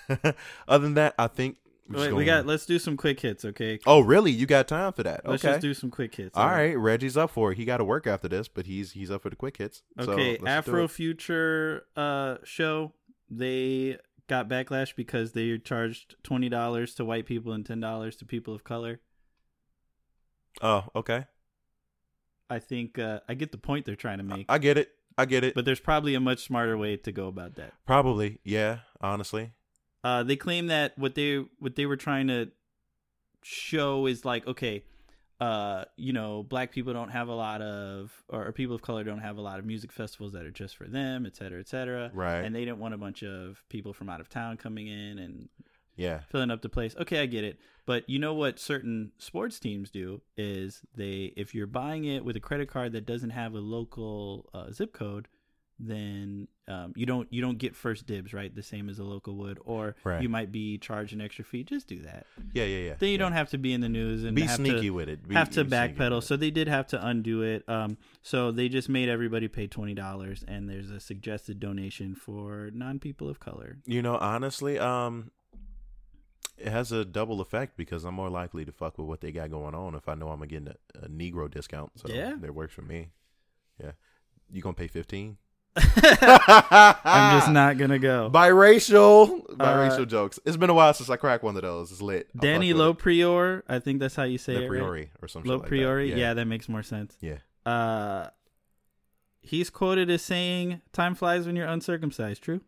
other 0.68 0.84
than 0.84 0.94
that, 0.96 1.16
I 1.18 1.28
think 1.28 1.58
Wait, 1.90 2.14
we 2.14 2.26
got. 2.26 2.46
Let's 2.46 2.66
do 2.66 2.80
some 2.80 2.98
quick 2.98 3.20
hits, 3.20 3.46
okay? 3.46 3.80
Oh, 3.86 4.02
really? 4.02 4.32
You 4.32 4.46
got 4.46 4.68
time 4.68 4.92
for 4.94 5.04
that? 5.04 5.28
Let's 5.28 5.44
okay. 5.44 5.54
just 5.54 5.62
do 5.62 5.74
some 5.74 5.90
quick 5.90 6.14
hits. 6.16 6.38
All 6.38 6.48
right, 6.48 6.78
Reggie's 6.78 7.16
up 7.16 7.32
for 7.32 7.52
it. 7.52 7.58
He 7.58 7.66
got 7.66 7.78
to 7.78 7.84
work 7.84 8.08
after 8.08 8.28
this, 8.28 8.48
but 8.48 8.66
he's 8.66 8.92
he's 8.92 9.10
up 9.10 9.24
for 9.24 9.30
the 9.30 9.36
quick 9.36 9.58
hits. 9.58 9.84
Okay, 10.00 10.38
let's 10.42 10.68
Afro. 10.68 10.88
Future 10.88 11.86
uh 11.96 12.38
show. 12.44 12.94
They 13.30 13.98
got 14.28 14.48
backlash 14.50 14.96
because 14.96 15.32
they 15.34 15.58
charged 15.58 16.16
twenty 16.24 16.50
dollars 16.50 16.94
to 16.96 17.06
white 17.06 17.26
people 17.26 17.52
and 17.54 17.66
ten 17.66 17.80
dollars 17.80 18.16
to 18.18 18.26
people 18.26 18.54
of 18.54 18.64
color. 18.64 19.00
Oh, 20.62 20.86
okay. 20.96 21.26
I 22.50 22.60
think 22.60 22.98
uh, 22.98 23.20
I 23.28 23.34
get 23.34 23.52
the 23.52 23.58
point 23.58 23.86
they're 23.86 23.96
trying 23.96 24.20
to 24.20 24.24
make, 24.24 24.46
I 24.50 24.58
get 24.58 24.78
it. 24.78 24.90
I 25.18 25.26
get 25.26 25.44
it. 25.44 25.54
but 25.56 25.66
there's 25.66 25.80
probably 25.80 26.14
a 26.16 26.20
much 26.20 26.44
smarter 26.46 26.78
way 26.78 26.96
to 26.96 27.12
go 27.12 27.28
about 27.28 27.56
that. 27.56 27.74
Probably, 27.86 28.40
yeah. 28.44 28.80
Honestly, 29.02 29.52
Uh, 30.04 30.24
they 30.24 30.36
claim 30.36 30.68
that 30.68 30.98
what 30.98 31.16
they 31.16 31.44
what 31.60 31.76
they 31.76 31.86
were 31.86 31.98
trying 31.98 32.28
to 32.28 32.50
show 33.44 34.06
is 34.08 34.26
like 34.26 34.48
okay, 34.48 34.84
uh, 35.40 35.86
you 35.96 36.14
know, 36.14 36.44
black 36.44 36.72
people 36.72 36.94
don't 36.94 37.10
have 37.10 37.28
a 37.28 37.34
lot 37.34 37.62
of, 37.62 38.12
or, 38.30 38.52
people 38.52 38.76
of 38.76 38.82
color 38.82 39.04
don't 39.04 39.20
have 39.20 39.38
a 39.38 39.42
lot 39.42 39.60
of 39.60 39.66
music 39.66 39.92
festivals 39.92 40.34
that 40.34 40.46
are 40.46 40.52
just 40.52 40.76
for 40.76 40.86
them, 40.88 41.26
et 41.26 41.36
cetera, 41.36 41.60
et 41.60 41.68
cetera. 41.68 42.10
Right. 42.14 42.40
And 42.42 42.56
they 42.56 42.66
didn't 42.66 42.80
want 42.80 42.94
a 42.94 42.98
bunch 42.98 43.24
of 43.24 43.64
people 43.70 43.94
from 43.94 44.10
out 44.10 44.20
of 44.20 44.30
town 44.30 44.58
coming 44.58 44.88
in 44.88 45.20
and 45.20 45.50
yeah. 45.96 46.22
filling 46.30 46.50
up 46.50 46.62
the 46.62 46.70
place. 46.70 46.96
Okay, 47.00 47.20
I 47.22 47.26
get 47.28 47.44
it. 47.44 47.60
But 47.86 48.10
you 48.10 48.20
know 48.20 48.34
what 48.34 48.60
certain 48.60 49.12
sports 49.18 49.60
teams 49.60 49.90
do 49.90 50.22
is 50.36 50.82
they 50.96 51.34
if 51.38 51.56
you're 51.56 51.68
buying 51.68 52.04
it 52.04 52.26
with 52.26 52.36
a 52.36 52.42
credit 52.42 52.70
card 52.70 52.92
that 52.92 53.06
doesn't 53.06 53.30
have 53.30 53.54
a 53.54 53.60
local 53.60 54.50
uh, 54.54 54.72
zip 54.72 54.92
code, 54.92 55.28
then 55.80 56.48
um, 56.68 56.92
you 56.96 57.06
don't 57.06 57.32
you 57.32 57.40
don't 57.42 57.58
get 57.60 57.76
first 57.76 58.08
dibs, 58.08 58.34
right? 58.34 58.54
The 58.54 58.64
same 58.64 58.90
as 58.90 58.98
a 59.00 59.04
local 59.04 59.36
would, 59.38 59.60
or 59.64 59.96
Right. 60.04 60.22
you 60.22 60.28
might 60.30 60.52
be 60.52 60.78
charged 60.80 61.14
an 61.14 61.22
extra 61.22 61.46
fee. 61.46 61.64
Just 61.64 61.88
do 61.88 62.00
that. 62.02 62.26
Yeah, 62.54 62.64
yeah, 62.66 62.78
yeah. 62.80 62.94
Then 62.98 63.10
you 63.10 63.14
yeah. 63.14 63.20
don't 63.20 63.34
have 63.34 63.50
to 63.52 63.58
be 63.58 63.74
in 63.74 63.82
the 63.82 63.90
news 63.90 64.24
and 64.24 64.36
be 64.36 64.48
sneaky 64.48 64.82
to, 64.88 64.90
with 64.90 65.08
it. 65.08 65.28
Be, 65.28 65.36
have 65.36 65.52
to 65.52 65.64
backpedal. 65.64 66.24
So 66.24 66.36
they 66.36 66.50
did 66.52 66.68
have 66.68 66.88
to 66.88 67.06
undo 67.06 67.44
it. 67.44 67.64
Um, 67.70 67.98
so 68.24 68.52
they 68.52 68.70
just 68.70 68.90
made 68.90 69.08
everybody 69.08 69.48
pay 69.48 69.68
twenty 69.68 69.94
dollars, 69.94 70.44
and 70.48 70.68
there's 70.70 70.90
a 70.90 71.00
suggested 71.00 71.60
donation 71.60 72.16
for 72.16 72.70
non 72.74 72.98
people 73.00 73.30
of 73.30 73.40
color. 73.40 73.78
you 73.86 74.02
know, 74.02 74.18
honestly, 74.18 74.80
um, 74.80 75.30
it 76.58 76.70
has 76.70 76.92
a 76.92 77.06
double 77.06 77.40
effect 77.40 77.78
because 77.78 78.04
I'm 78.04 78.16
more 78.16 78.32
likely 78.32 78.66
to 78.66 78.72
fuck 78.72 78.98
with 78.98 79.08
what 79.08 79.22
they 79.22 79.32
got 79.32 79.52
going 79.52 79.76
on 79.76 79.94
if 79.94 80.10
I 80.10 80.16
know 80.16 80.30
I'm 80.30 80.40
gonna 80.40 80.48
get 80.48 80.68
a, 80.68 81.06
a 81.06 81.08
Negro 81.08 81.50
discount. 81.52 81.92
So 82.00 82.10
Yeah. 82.12 82.34
that 82.42 82.56
works 82.56 82.74
for 82.74 82.82
me. 82.82 83.10
Yeah, 83.80 83.92
you 84.52 84.64
gonna 84.64 84.74
pay 84.74 84.88
fifteen? 84.88 85.38
I'm 85.78 87.40
just 87.40 87.52
not 87.52 87.78
gonna 87.78 88.00
go. 88.00 88.30
biracial, 88.34 89.44
Uh, 89.50 89.56
biracial 89.66 90.08
jokes. 90.08 90.40
It's 90.46 90.58
been 90.58 90.70
a 90.70 90.74
while 90.74 90.94
since 90.94 91.10
I 91.10 91.16
cracked 91.18 91.44
one 91.44 91.56
of 91.56 91.62
those. 91.62 91.92
It's 91.92 92.02
lit. 92.02 92.30
I 92.36 92.40
Danny 92.42 92.72
fuck 92.74 92.80
with 92.80 92.98
Loprior, 93.00 93.64
I 93.68 93.80
think 93.80 94.00
that's 94.00 94.16
how 94.16 94.24
you 94.24 94.38
say 94.38 94.66
it. 94.66 94.70
right? 94.70 94.82
Lopriori 94.82 95.10
or 95.22 95.28
something. 95.28 95.52
Lopriori, 95.52 96.06
like 96.08 96.12
that. 96.14 96.20
yeah. 96.20 96.34
that 96.34 96.46
makes 96.46 96.68
more 96.70 96.84
sense. 96.84 97.18
yeah. 97.22 97.38
Uh, 97.66 98.30
he's 99.42 99.70
quoted 99.70 100.10
as 100.10 100.22
saying, 100.22 100.82
"Time 100.94 101.16
flies 101.16 101.46
when 101.46 101.56
you're 101.56 101.68
uncircumcised." 101.68 102.42
True. 102.42 102.62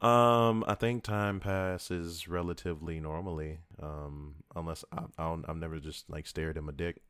Um, 0.00 0.64
I 0.66 0.74
think 0.74 1.04
time 1.04 1.38
passes 1.38 2.26
relatively 2.26 2.98
normally. 2.98 3.60
Um, 3.80 4.34
unless 4.56 4.84
I, 4.92 5.02
I 5.16 5.28
don't, 5.28 5.44
I've 5.48 5.56
never 5.56 5.78
just 5.78 6.10
like 6.10 6.26
stared 6.26 6.56
at 6.56 6.64
my 6.64 6.72
dick, 6.72 7.02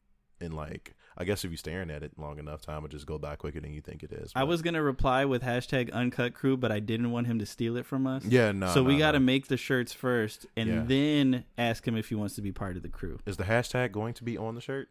and 0.43 0.55
like 0.55 0.95
I 1.17 1.25
guess 1.25 1.45
if 1.45 1.51
you're 1.51 1.59
staring 1.59 1.91
at 1.91 2.03
it 2.03 2.13
long 2.19 2.39
enough, 2.39 2.63
time 2.63 2.83
will 2.83 2.89
just 2.89 3.05
go 3.07 3.19
by 3.19 3.37
quicker 3.37 3.61
than 3.61 3.73
you 3.75 3.81
think 3.83 4.03
it 4.03 4.13
is. 4.13 4.33
I 4.35 4.45
was 4.45 4.63
gonna 4.63 4.83
reply 4.83 5.25
with 5.27 5.43
hashtag 5.43 5.93
Uncut 5.93 6.35
Crew, 6.35 6.57
but 6.57 6.73
I 6.73 6.81
didn't 6.81 7.11
want 7.11 7.27
him 7.27 7.39
to 7.39 7.47
steal 7.47 7.77
it 7.77 7.85
from 7.87 8.07
us. 8.07 8.25
yeah, 8.25 8.51
no. 8.53 8.69
so 8.69 8.83
we 8.83 8.95
no, 8.95 8.99
got 8.99 9.13
to 9.13 9.19
no. 9.21 9.25
make 9.27 9.49
the 9.49 9.57
shirts 9.59 9.93
first, 9.93 10.47
and 10.57 10.69
Yeah. 10.69 10.83
then 10.87 11.45
ask 11.59 11.87
him 11.87 11.97
if 11.97 12.09
he 12.09 12.15
wants 12.15 12.35
to 12.37 12.43
be 12.43 12.51
part 12.53 12.77
of 12.77 12.83
the 12.83 12.89
crew. 12.89 13.19
Is 13.27 13.37
the 13.37 13.45
hashtag 13.45 13.93
going 13.93 14.15
to 14.15 14.25
be 14.25 14.37
on 14.39 14.55
the 14.55 14.61
shirt? 14.61 14.89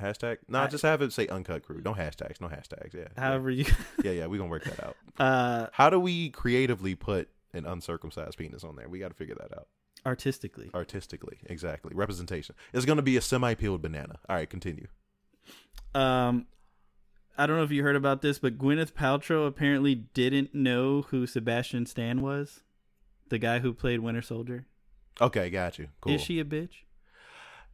Hashtag? 0.00 0.38
No, 0.48 0.60
I- 0.60 0.66
just 0.66 0.82
have 0.82 1.02
it 1.02 1.12
say 1.12 1.26
uncut 1.28 1.62
crew. 1.64 1.80
No 1.84 1.94
hashtags. 1.94 2.40
No 2.40 2.48
hashtags. 2.48 2.94
Yeah. 2.94 3.08
However, 3.16 3.50
you. 3.50 3.64
Yeah, 4.04 4.10
yeah. 4.12 4.26
We 4.26 4.38
gonna 4.38 4.50
work 4.50 4.64
that 4.64 4.82
out. 4.84 4.96
uh, 5.18 5.66
How 5.72 5.88
do 5.90 5.98
we 6.00 6.30
creatively 6.30 6.94
put 6.94 7.28
an 7.52 7.64
uncircumcised 7.66 8.36
penis 8.36 8.64
on 8.64 8.74
there? 8.76 8.88
We 8.88 8.98
got 8.98 9.08
to 9.08 9.14
figure 9.14 9.36
that 9.36 9.56
out. 9.56 9.68
Artistically. 10.06 10.70
artistically. 10.74 11.38
Exactly. 11.46 11.92
Representation. 11.94 12.54
It's 12.72 12.84
going 12.84 12.96
to 12.96 13.02
be 13.02 13.16
a 13.16 13.20
semi-peeled 13.20 13.82
banana. 13.82 14.18
All 14.28 14.36
right, 14.36 14.48
continue. 14.48 14.86
Um, 15.94 16.46
I 17.36 17.46
don't 17.46 17.56
know 17.56 17.64
if 17.64 17.70
you 17.70 17.82
heard 17.82 17.96
about 17.96 18.22
this, 18.22 18.38
but 18.38 18.58
Gwyneth 18.58 18.92
Paltrow 18.92 19.46
apparently 19.46 19.94
didn't 19.94 20.54
know 20.54 21.02
who 21.02 21.26
Sebastian 21.26 21.86
Stan 21.86 22.20
was, 22.22 22.60
the 23.28 23.38
guy 23.38 23.58
who 23.58 23.72
played 23.72 24.00
Winter 24.00 24.22
Soldier. 24.22 24.66
Okay, 25.20 25.50
got 25.50 25.78
you. 25.78 25.88
Cool. 26.00 26.14
Is 26.14 26.20
she 26.20 26.40
a 26.40 26.44
bitch? 26.44 26.82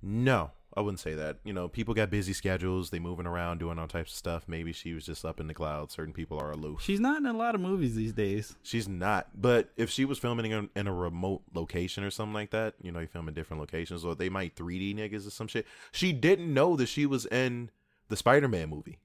No, 0.03 0.53
I 0.75 0.83
wouldn't 0.83 1.01
say 1.01 1.15
that. 1.15 1.39
You 1.45 1.53
know, 1.53 1.69
people 1.69 1.95
got 1.95 2.11
busy 2.11 2.33
schedules. 2.33 2.91
They 2.91 3.01
moving 3.01 3.27
around, 3.27 3.59
doing 3.59 3.79
all 3.79 3.89
types 3.89 4.13
of 4.13 4.17
stuff. 4.17 4.45
Maybe 4.47 4.73
she 4.73 4.93
was 4.95 5.05
just 5.05 5.25
up 5.25 5.41
in 5.41 5.49
the 5.49 5.55
clouds. 5.55 5.95
Certain 5.95 6.13
people 6.13 6.39
are 6.39 6.53
aloof. 6.53 6.81
She's 6.83 7.01
not 7.01 7.19
in 7.19 7.27
a 7.27 7.33
lot 7.33 7.57
of 7.57 7.61
movies 7.61 7.97
these 7.97 8.13
days. 8.13 8.55
She's 8.63 8.89
not. 8.89 9.29
But 9.35 9.71
if 9.77 9.91
she 9.91 10.05
was 10.05 10.19
filming 10.19 10.53
in, 10.53 10.71
in 10.77 10.87
a 10.87 10.95
remote 10.95 11.43
location 11.53 12.05
or 12.05 12.11
something 12.11 12.35
like 12.35 12.51
that, 12.51 12.75
you 12.81 12.93
know, 12.93 13.01
you 13.01 13.09
film 13.09 13.27
in 13.27 13.35
different 13.35 13.61
locations, 13.61 14.05
or 14.05 14.15
they 14.15 14.29
might 14.29 14.55
3D 14.55 14.95
niggas 14.97 15.27
or 15.27 15.31
some 15.31 15.49
shit. 15.49 15.67
She 15.91 16.13
didn't 16.13 16.55
know 16.55 16.77
that 16.77 16.87
she 16.87 17.05
was 17.05 17.27
in 17.27 17.71
the 18.09 18.17
Spider-Man 18.17 18.69
movie. 18.69 19.01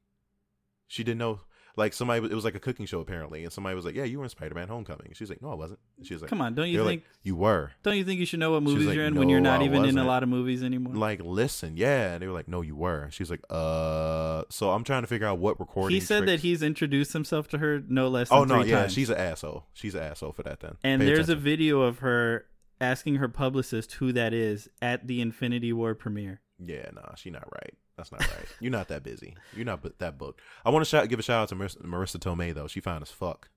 She 0.88 1.03
didn't 1.03 1.20
know. 1.20 1.39
Like 1.78 1.93
somebody, 1.93 2.26
it 2.26 2.34
was 2.34 2.45
like 2.45 2.55
a 2.55 2.59
cooking 2.59 2.86
show 2.86 3.01
apparently, 3.01 3.43
and 3.43 3.51
somebody 3.51 3.76
was 3.76 3.84
like, 3.84 3.95
"Yeah, 3.95 4.05
you 4.05 4.17
were 4.19 4.23
in 4.23 4.30
Spider-Man: 4.30 4.67
Homecoming." 4.67 5.11
She's 5.13 5.30
like, 5.30 5.41
"No, 5.41 5.51
I 5.51 5.55
wasn't." 5.55 5.80
She 6.03 6.13
was 6.13 6.21
like, 6.21 6.30
Come 6.30 6.41
on, 6.41 6.55
don't 6.55 6.69
you 6.69 6.78
think? 6.86 7.03
like, 7.03 7.03
you 7.23 7.36
were?" 7.36 7.71
don't 7.84 7.97
you 7.97 8.05
think 8.05 8.19
you 8.19 8.26
should 8.26 8.39
know 8.39 8.51
what 8.51 8.63
movies 8.63 8.88
like, 8.88 8.95
you're 8.95 9.05
in 9.05 9.15
when 9.15 9.28
you're 9.30 9.41
not 9.41 9.61
I 9.61 9.65
even 9.65 9.84
in 9.86 9.97
a 9.97 10.05
lot 10.05 10.23
of 10.23 10.30
movies 10.30 10.63
anymore? 10.63 10.95
Like, 10.95 11.21
listen, 11.21 11.76
yeah, 11.76 12.13
and 12.13 12.21
they 12.21 12.28
were 12.28 12.34
like, 12.34 12.47
"No, 12.47 12.61
you 12.61 12.76
were." 12.76 13.09
She's 13.11 13.30
like, 13.30 13.41
"Uh." 13.49 14.43
So 14.49 14.71
I'm 14.71 14.84
trying 14.84 15.03
to 15.03 15.07
figure 15.07 15.28
out 15.28 15.39
what 15.39 15.59
recording. 15.59 15.95
he 15.95 15.99
said 15.99 16.28
that 16.28 16.39
he's 16.41 16.63
introduced 16.63 17.13
himself 17.13 17.47
to 17.49 17.57
her 17.57 17.82
no 17.88 18.07
less 18.07 18.30
than 18.30 18.38
Oh 18.38 18.43
no, 18.43 18.63
yeah, 18.63 18.82
times. 18.82 18.93
she's 18.93 19.09
an 19.09 19.17
asshole. 19.17 19.65
She's 19.73 19.95
an 19.95 20.03
asshole 20.03 20.32
for 20.32 20.43
that. 20.43 20.59
Then 20.61 20.78
and 20.84 21.01
Pay 21.01 21.07
there's 21.07 21.30
a 21.30 21.36
video 21.36 21.82
of 21.82 21.99
her 21.99 22.45
asking 22.80 23.15
her 23.15 23.28
publicist 23.28 23.93
who 23.93 24.11
that 24.13 24.34
is 24.34 24.69
at 24.82 25.07
the 25.07 25.21
Infinity 25.21 25.73
War 25.73 25.95
premiere. 25.95 26.41
Yeah, 26.59 26.89
nah, 26.93 27.15
she 27.15 27.30
not 27.30 27.47
right. 27.51 27.73
That's 27.97 28.11
not 28.11 28.21
right. 28.21 28.45
You're 28.59 28.71
not 28.71 28.89
that 28.89 29.03
busy. 29.03 29.35
You're 29.55 29.65
not 29.65 29.99
that 29.99 30.17
booked. 30.17 30.41
I 30.65 30.69
want 30.69 30.83
to 30.83 30.89
shout, 30.89 31.07
give 31.07 31.19
a 31.19 31.23
shout 31.23 31.43
out 31.43 31.49
to 31.49 31.55
Marisa, 31.55 31.77
Marisa 31.81 32.17
Tomei 32.17 32.53
though. 32.53 32.67
She 32.67 32.79
fine 32.79 33.01
as 33.01 33.11
fuck. 33.11 33.49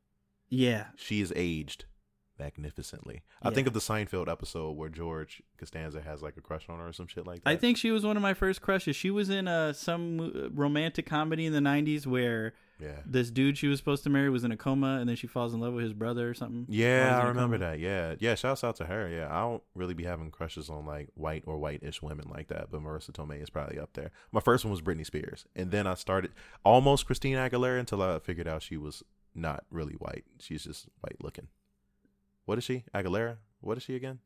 Yeah, 0.48 0.86
She 0.96 1.20
is 1.20 1.32
aged 1.36 1.84
magnificently. 2.38 3.22
I 3.42 3.50
think 3.50 3.66
of 3.66 3.72
the 3.74 3.80
Seinfeld 3.80 4.30
episode 4.30 4.76
where 4.76 4.88
George 4.88 5.42
Costanza 5.58 6.00
has 6.00 6.22
like 6.22 6.36
a 6.36 6.40
crush 6.40 6.68
on 6.68 6.78
her 6.78 6.88
or 6.88 6.92
some 6.92 7.06
shit 7.06 7.26
like 7.26 7.42
that. 7.42 7.50
I 7.50 7.56
think 7.56 7.76
she 7.76 7.90
was 7.90 8.06
one 8.06 8.16
of 8.16 8.22
my 8.22 8.32
first 8.34 8.62
crushes. 8.62 8.96
She 8.96 9.10
was 9.10 9.28
in 9.28 9.48
uh, 9.48 9.72
some 9.72 10.50
romantic 10.54 11.06
comedy 11.06 11.46
in 11.46 11.52
the 11.52 11.58
'90s 11.58 12.06
where 12.06 12.54
Yeah. 12.80 13.00
this 13.04 13.30
dude 13.30 13.58
she 13.58 13.66
was 13.66 13.78
supposed 13.78 14.04
to 14.04 14.10
marry 14.10 14.30
was 14.30 14.44
in 14.44 14.52
a 14.52 14.56
coma, 14.56 14.98
and 15.00 15.08
then 15.08 15.16
she 15.16 15.26
falls 15.26 15.52
in 15.52 15.60
love 15.60 15.72
with 15.72 15.82
his 15.82 15.92
brother 15.92 16.28
or 16.30 16.34
something. 16.34 16.66
Yeah, 16.68 17.18
I 17.20 17.26
remember 17.26 17.58
that. 17.58 17.80
Yeah, 17.80 18.14
yeah. 18.20 18.34
Shouts 18.36 18.62
out 18.62 18.76
to 18.76 18.86
her. 18.86 19.08
Yeah, 19.08 19.26
I 19.30 19.40
don't 19.40 19.62
really 19.74 19.94
be 19.94 20.04
having 20.04 20.30
crushes 20.30 20.70
on 20.70 20.86
like 20.86 21.08
white 21.14 21.42
or 21.46 21.58
white-ish 21.58 22.02
women 22.02 22.28
like 22.28 22.48
that, 22.48 22.70
but 22.70 22.80
Marisa 22.80 23.10
Tomei 23.10 23.42
is 23.42 23.50
probably 23.50 23.78
up 23.78 23.94
there. 23.94 24.10
My 24.30 24.40
first 24.40 24.64
one 24.64 24.70
was 24.70 24.80
Britney 24.80 25.04
Spears, 25.04 25.44
and 25.56 25.70
then 25.70 25.86
I 25.86 25.94
started 25.94 26.30
almost 26.64 27.06
Christina 27.06 27.48
Aguilera 27.48 27.80
until 27.80 28.00
I 28.02 28.18
figured 28.20 28.46
out 28.46 28.62
she 28.62 28.76
was 28.76 29.02
not 29.34 29.64
really 29.70 29.94
white. 29.94 30.24
She's 30.38 30.64
just 30.64 30.86
white 31.00 31.16
looking. 31.22 31.48
What 32.44 32.58
is 32.58 32.64
she? 32.64 32.84
Aguilera? 32.94 33.38
What 33.60 33.76
is 33.76 33.82
she 33.82 33.96
again? 33.96 34.20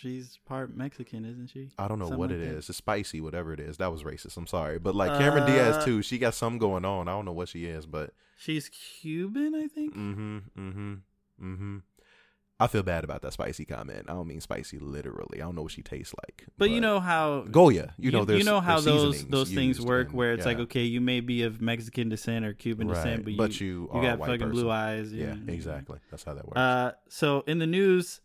She's 0.00 0.38
part 0.44 0.76
Mexican, 0.76 1.24
isn't 1.24 1.48
she? 1.48 1.70
I 1.78 1.86
don't 1.86 1.98
know 2.00 2.06
Something 2.06 2.18
what 2.18 2.30
like 2.30 2.38
it 2.40 2.44
that. 2.48 2.56
is. 2.58 2.68
It's 2.68 2.78
spicy, 2.78 3.20
whatever 3.20 3.52
it 3.52 3.60
is. 3.60 3.76
That 3.76 3.92
was 3.92 4.02
racist. 4.02 4.36
I'm 4.36 4.46
sorry, 4.48 4.78
but 4.78 4.94
like 4.94 5.16
Cameron 5.18 5.46
Diaz 5.46 5.76
Uh, 5.76 5.84
too. 5.84 6.02
She 6.02 6.18
got 6.18 6.34
something 6.34 6.58
going 6.58 6.84
on. 6.84 7.06
I 7.08 7.12
don't 7.12 7.24
know 7.24 7.32
what 7.32 7.48
she 7.48 7.66
is, 7.66 7.86
but 7.86 8.10
She's 8.36 8.68
Cuban, 8.68 9.54
I 9.54 9.68
think. 9.68 9.94
Mm-hmm. 9.94 10.38
Mm-hmm. 10.58 10.94
Mm-hmm. 11.42 11.76
I 12.60 12.66
feel 12.68 12.82
bad 12.84 13.02
about 13.04 13.22
that 13.22 13.32
spicy 13.32 13.64
comment. 13.64 14.06
I 14.08 14.12
don't 14.12 14.28
mean 14.28 14.40
spicy 14.40 14.78
literally. 14.78 15.40
I 15.40 15.44
don't 15.44 15.56
know 15.56 15.62
what 15.62 15.72
she 15.72 15.82
tastes 15.82 16.14
like. 16.24 16.46
But 16.56 16.70
you 16.70 16.80
know 16.80 16.98
how 17.00 17.42
Goya. 17.50 17.94
You 17.98 18.12
know, 18.12 18.24
you, 18.28 18.44
know 18.44 18.60
how 18.60 18.80
those 18.80 19.24
those 19.26 19.50
things 19.50 19.80
work, 19.80 20.08
and- 20.08 20.16
where 20.16 20.32
it's 20.34 20.46
like, 20.46 20.58
okay, 20.58 20.82
you 20.84 21.00
may 21.00 21.20
be 21.20 21.42
of 21.42 21.60
Mexican 21.60 22.08
descent 22.08 22.44
or 22.44 22.52
Cuban 22.52 22.88
Right, 22.88 22.94
descent, 22.94 23.24
but 23.24 23.30
you 23.32 23.36
but 23.38 23.60
you 23.60 23.88
are 23.92 24.02
a 24.02 24.16
got 24.16 24.26
fucking 24.26 24.50
blue 24.50 24.70
eyes. 24.70 25.12
Yeah, 25.12 25.34
you- 25.34 25.52
exactly. 25.52 25.98
That's 26.10 26.22
how 26.24 26.34
that 26.34 26.46
works. 26.46 26.56
Uh, 26.56 26.92
so 27.08 27.42
in 27.46 27.58
the 27.58 27.66
news, 27.66 28.20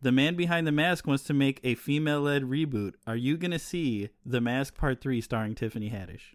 the 0.00 0.12
man 0.12 0.36
behind 0.36 0.66
the 0.66 0.72
mask 0.72 1.06
wants 1.06 1.24
to 1.24 1.34
make 1.34 1.60
a 1.64 1.74
female-led 1.74 2.42
reboot. 2.42 2.94
Are 3.06 3.16
you 3.16 3.36
gonna 3.36 3.58
see 3.58 4.10
The 4.24 4.40
Mask 4.40 4.76
Part 4.76 5.00
Three 5.00 5.20
starring 5.20 5.54
Tiffany 5.54 5.90
Haddish? 5.90 6.34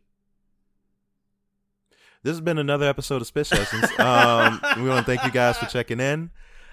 this 2.24 2.32
has 2.32 2.42
been 2.42 2.58
another 2.58 2.88
episode 2.88 3.22
of 3.22 3.28
Spit 3.28 3.48
Sessions. 3.48 3.84
um, 4.00 4.62
we 4.78 4.88
want 4.88 5.06
to 5.06 5.12
thank 5.12 5.26
you 5.26 5.32
guys 5.32 5.58
for 5.58 5.66
checking 5.66 6.00
in. 6.00 6.32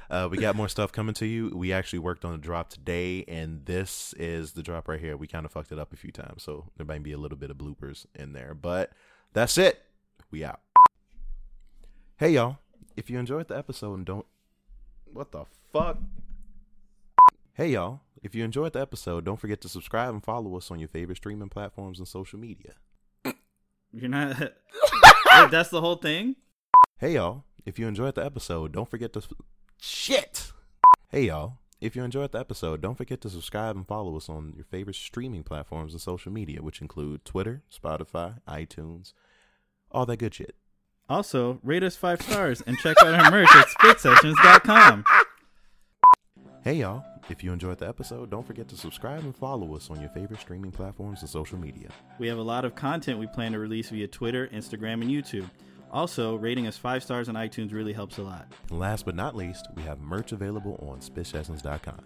Uh, 0.09 0.29
we 0.31 0.39
got 0.39 0.57
more 0.57 0.69
stuff 0.69 0.91
coming 0.91 1.15
to 1.15 1.27
you. 1.27 1.53
We 1.55 1.73
actually 1.73 2.01
worked 2.01 2.25
on 2.25 2.35
a 2.35 2.39
drop 2.39 2.69
today, 2.71 3.25
and 3.29 3.65
this 3.67 4.13
is 4.19 4.53
the 4.53 4.63
drop 4.63 4.89
right 4.89 5.01
here. 5.01 5.17
We 5.17 5.27
kind 5.27 5.45
of 5.45 5.53
fucked 5.53 5.71
it 5.71 5.79
up 5.79 5.93
a 5.93 5.97
few 5.97 6.11
times, 6.11 6.43
so 6.43 6.67
there 6.77 6.87
might 6.87 7.03
be 7.03 7.13
a 7.13 7.19
little 7.19 7.39
bit 7.39 7.51
of 7.51 7.59
bloopers 7.59 8.07
in 8.15 8.33
there. 8.33 8.55
But 8.55 8.91
that's 9.33 9.59
it. 9.59 9.81
We 10.31 10.45
out. 10.45 10.61
Hey, 12.17 12.31
y'all. 12.31 12.59
If 12.97 13.09
you 13.09 13.19
enjoyed 13.19 13.49
the 13.49 13.57
episode 13.57 13.95
and 13.95 14.07
don't. 14.07 14.27
What 15.13 15.33
the 15.33 15.45
fuck? 15.73 15.99
Hey, 17.55 17.71
y'all. 17.71 18.01
If 18.23 18.35
you 18.35 18.45
enjoyed 18.45 18.75
the 18.75 18.81
episode, 18.81 19.25
don't 19.25 19.41
forget 19.41 19.61
to 19.63 19.69
subscribe 19.69 20.15
and 20.15 20.23
follow 20.23 20.57
us 20.57 20.71
on 20.71 20.79
your 20.79 20.89
favorite 20.89 21.17
streaming 21.17 21.49
platforms 21.49 21.99
and 21.99 22.07
social 22.07 22.39
media. 22.39 22.75
You're 23.93 24.09
not. 24.09 24.39
Wait, 24.41 25.51
that's 25.51 25.71
the 25.71 25.81
whole 25.81 25.97
thing. 25.97 26.37
Hey 26.99 27.15
y'all, 27.15 27.45
if 27.65 27.79
you 27.79 27.89
enjoyed 27.89 28.15
the 28.15 28.25
episode, 28.25 28.73
don't 28.73 28.89
forget 28.89 29.13
to 29.15 29.23
shit. 29.81 30.53
Hey 31.09 31.25
y'all, 31.25 31.59
if 31.81 31.97
you 31.97 32.05
enjoyed 32.05 32.33
the 32.33 32.39
episode, 32.39 32.81
don't 32.83 32.97
forget 32.97 33.21
to 33.23 33.31
subscribe 33.31 33.75
and 33.75 33.87
follow 33.87 34.17
us 34.17 34.29
on 34.29 34.53
your 34.55 34.67
favorite 34.67 34.97
streaming 34.97 35.43
platforms 35.43 35.93
and 35.93 36.01
social 36.01 36.31
media, 36.31 36.63
which 36.63 36.81
include 36.81 37.25
Twitter, 37.25 37.63
Spotify, 37.73 38.41
iTunes, 38.47 39.13
all 39.91 40.07
that 40.07 40.19
good 40.19 40.35
shit. 40.35 40.55
Also, 41.09 41.59
rate 41.63 41.83
us 41.83 41.97
five 41.97 42.21
stars 42.23 42.63
and 42.67 42.79
check 42.79 42.97
out 43.03 43.15
our 43.15 43.31
merch 43.31 43.49
at 43.53 43.67
spitsessions.com. 43.81 45.05
Hey 46.63 46.75
y'all, 46.75 47.03
if 47.31 47.43
you 47.43 47.55
enjoyed 47.55 47.79
the 47.79 47.89
episode, 47.89 48.29
don't 48.29 48.47
forget 48.47 48.69
to 48.69 48.77
subscribe 48.77 49.21
and 49.21 49.35
follow 49.35 49.75
us 49.75 49.89
on 49.89 49.99
your 49.99 50.11
favorite 50.11 50.41
streaming 50.41 50.71
platforms 50.71 51.23
and 51.23 51.31
social 51.31 51.57
media. 51.57 51.89
We 52.19 52.29
have 52.29 52.37
a 52.37 52.43
lot 52.43 52.67
of 52.67 52.75
content 52.75 53.19
we 53.19 53.27
plan 53.27 53.53
to 53.53 53.59
release 53.59 53.89
via 53.89 54.07
Twitter, 54.07 54.47
Instagram, 54.49 55.01
and 55.01 55.05
YouTube. 55.05 55.49
Also, 55.91 56.35
rating 56.37 56.67
us 56.67 56.77
five 56.77 57.03
stars 57.03 57.31
on 57.31 57.35
iTunes 57.35 57.73
really 57.73 57.95
helps 57.95 58.19
a 58.19 58.23
lot. 58.23 58.47
And 58.69 58.79
last 58.79 59.07
but 59.07 59.15
not 59.15 59.35
least, 59.35 59.69
we 59.75 59.83
have 59.85 60.01
merch 60.01 60.33
available 60.33 60.79
on 60.87 61.01
spitsessions.com. 61.01 62.05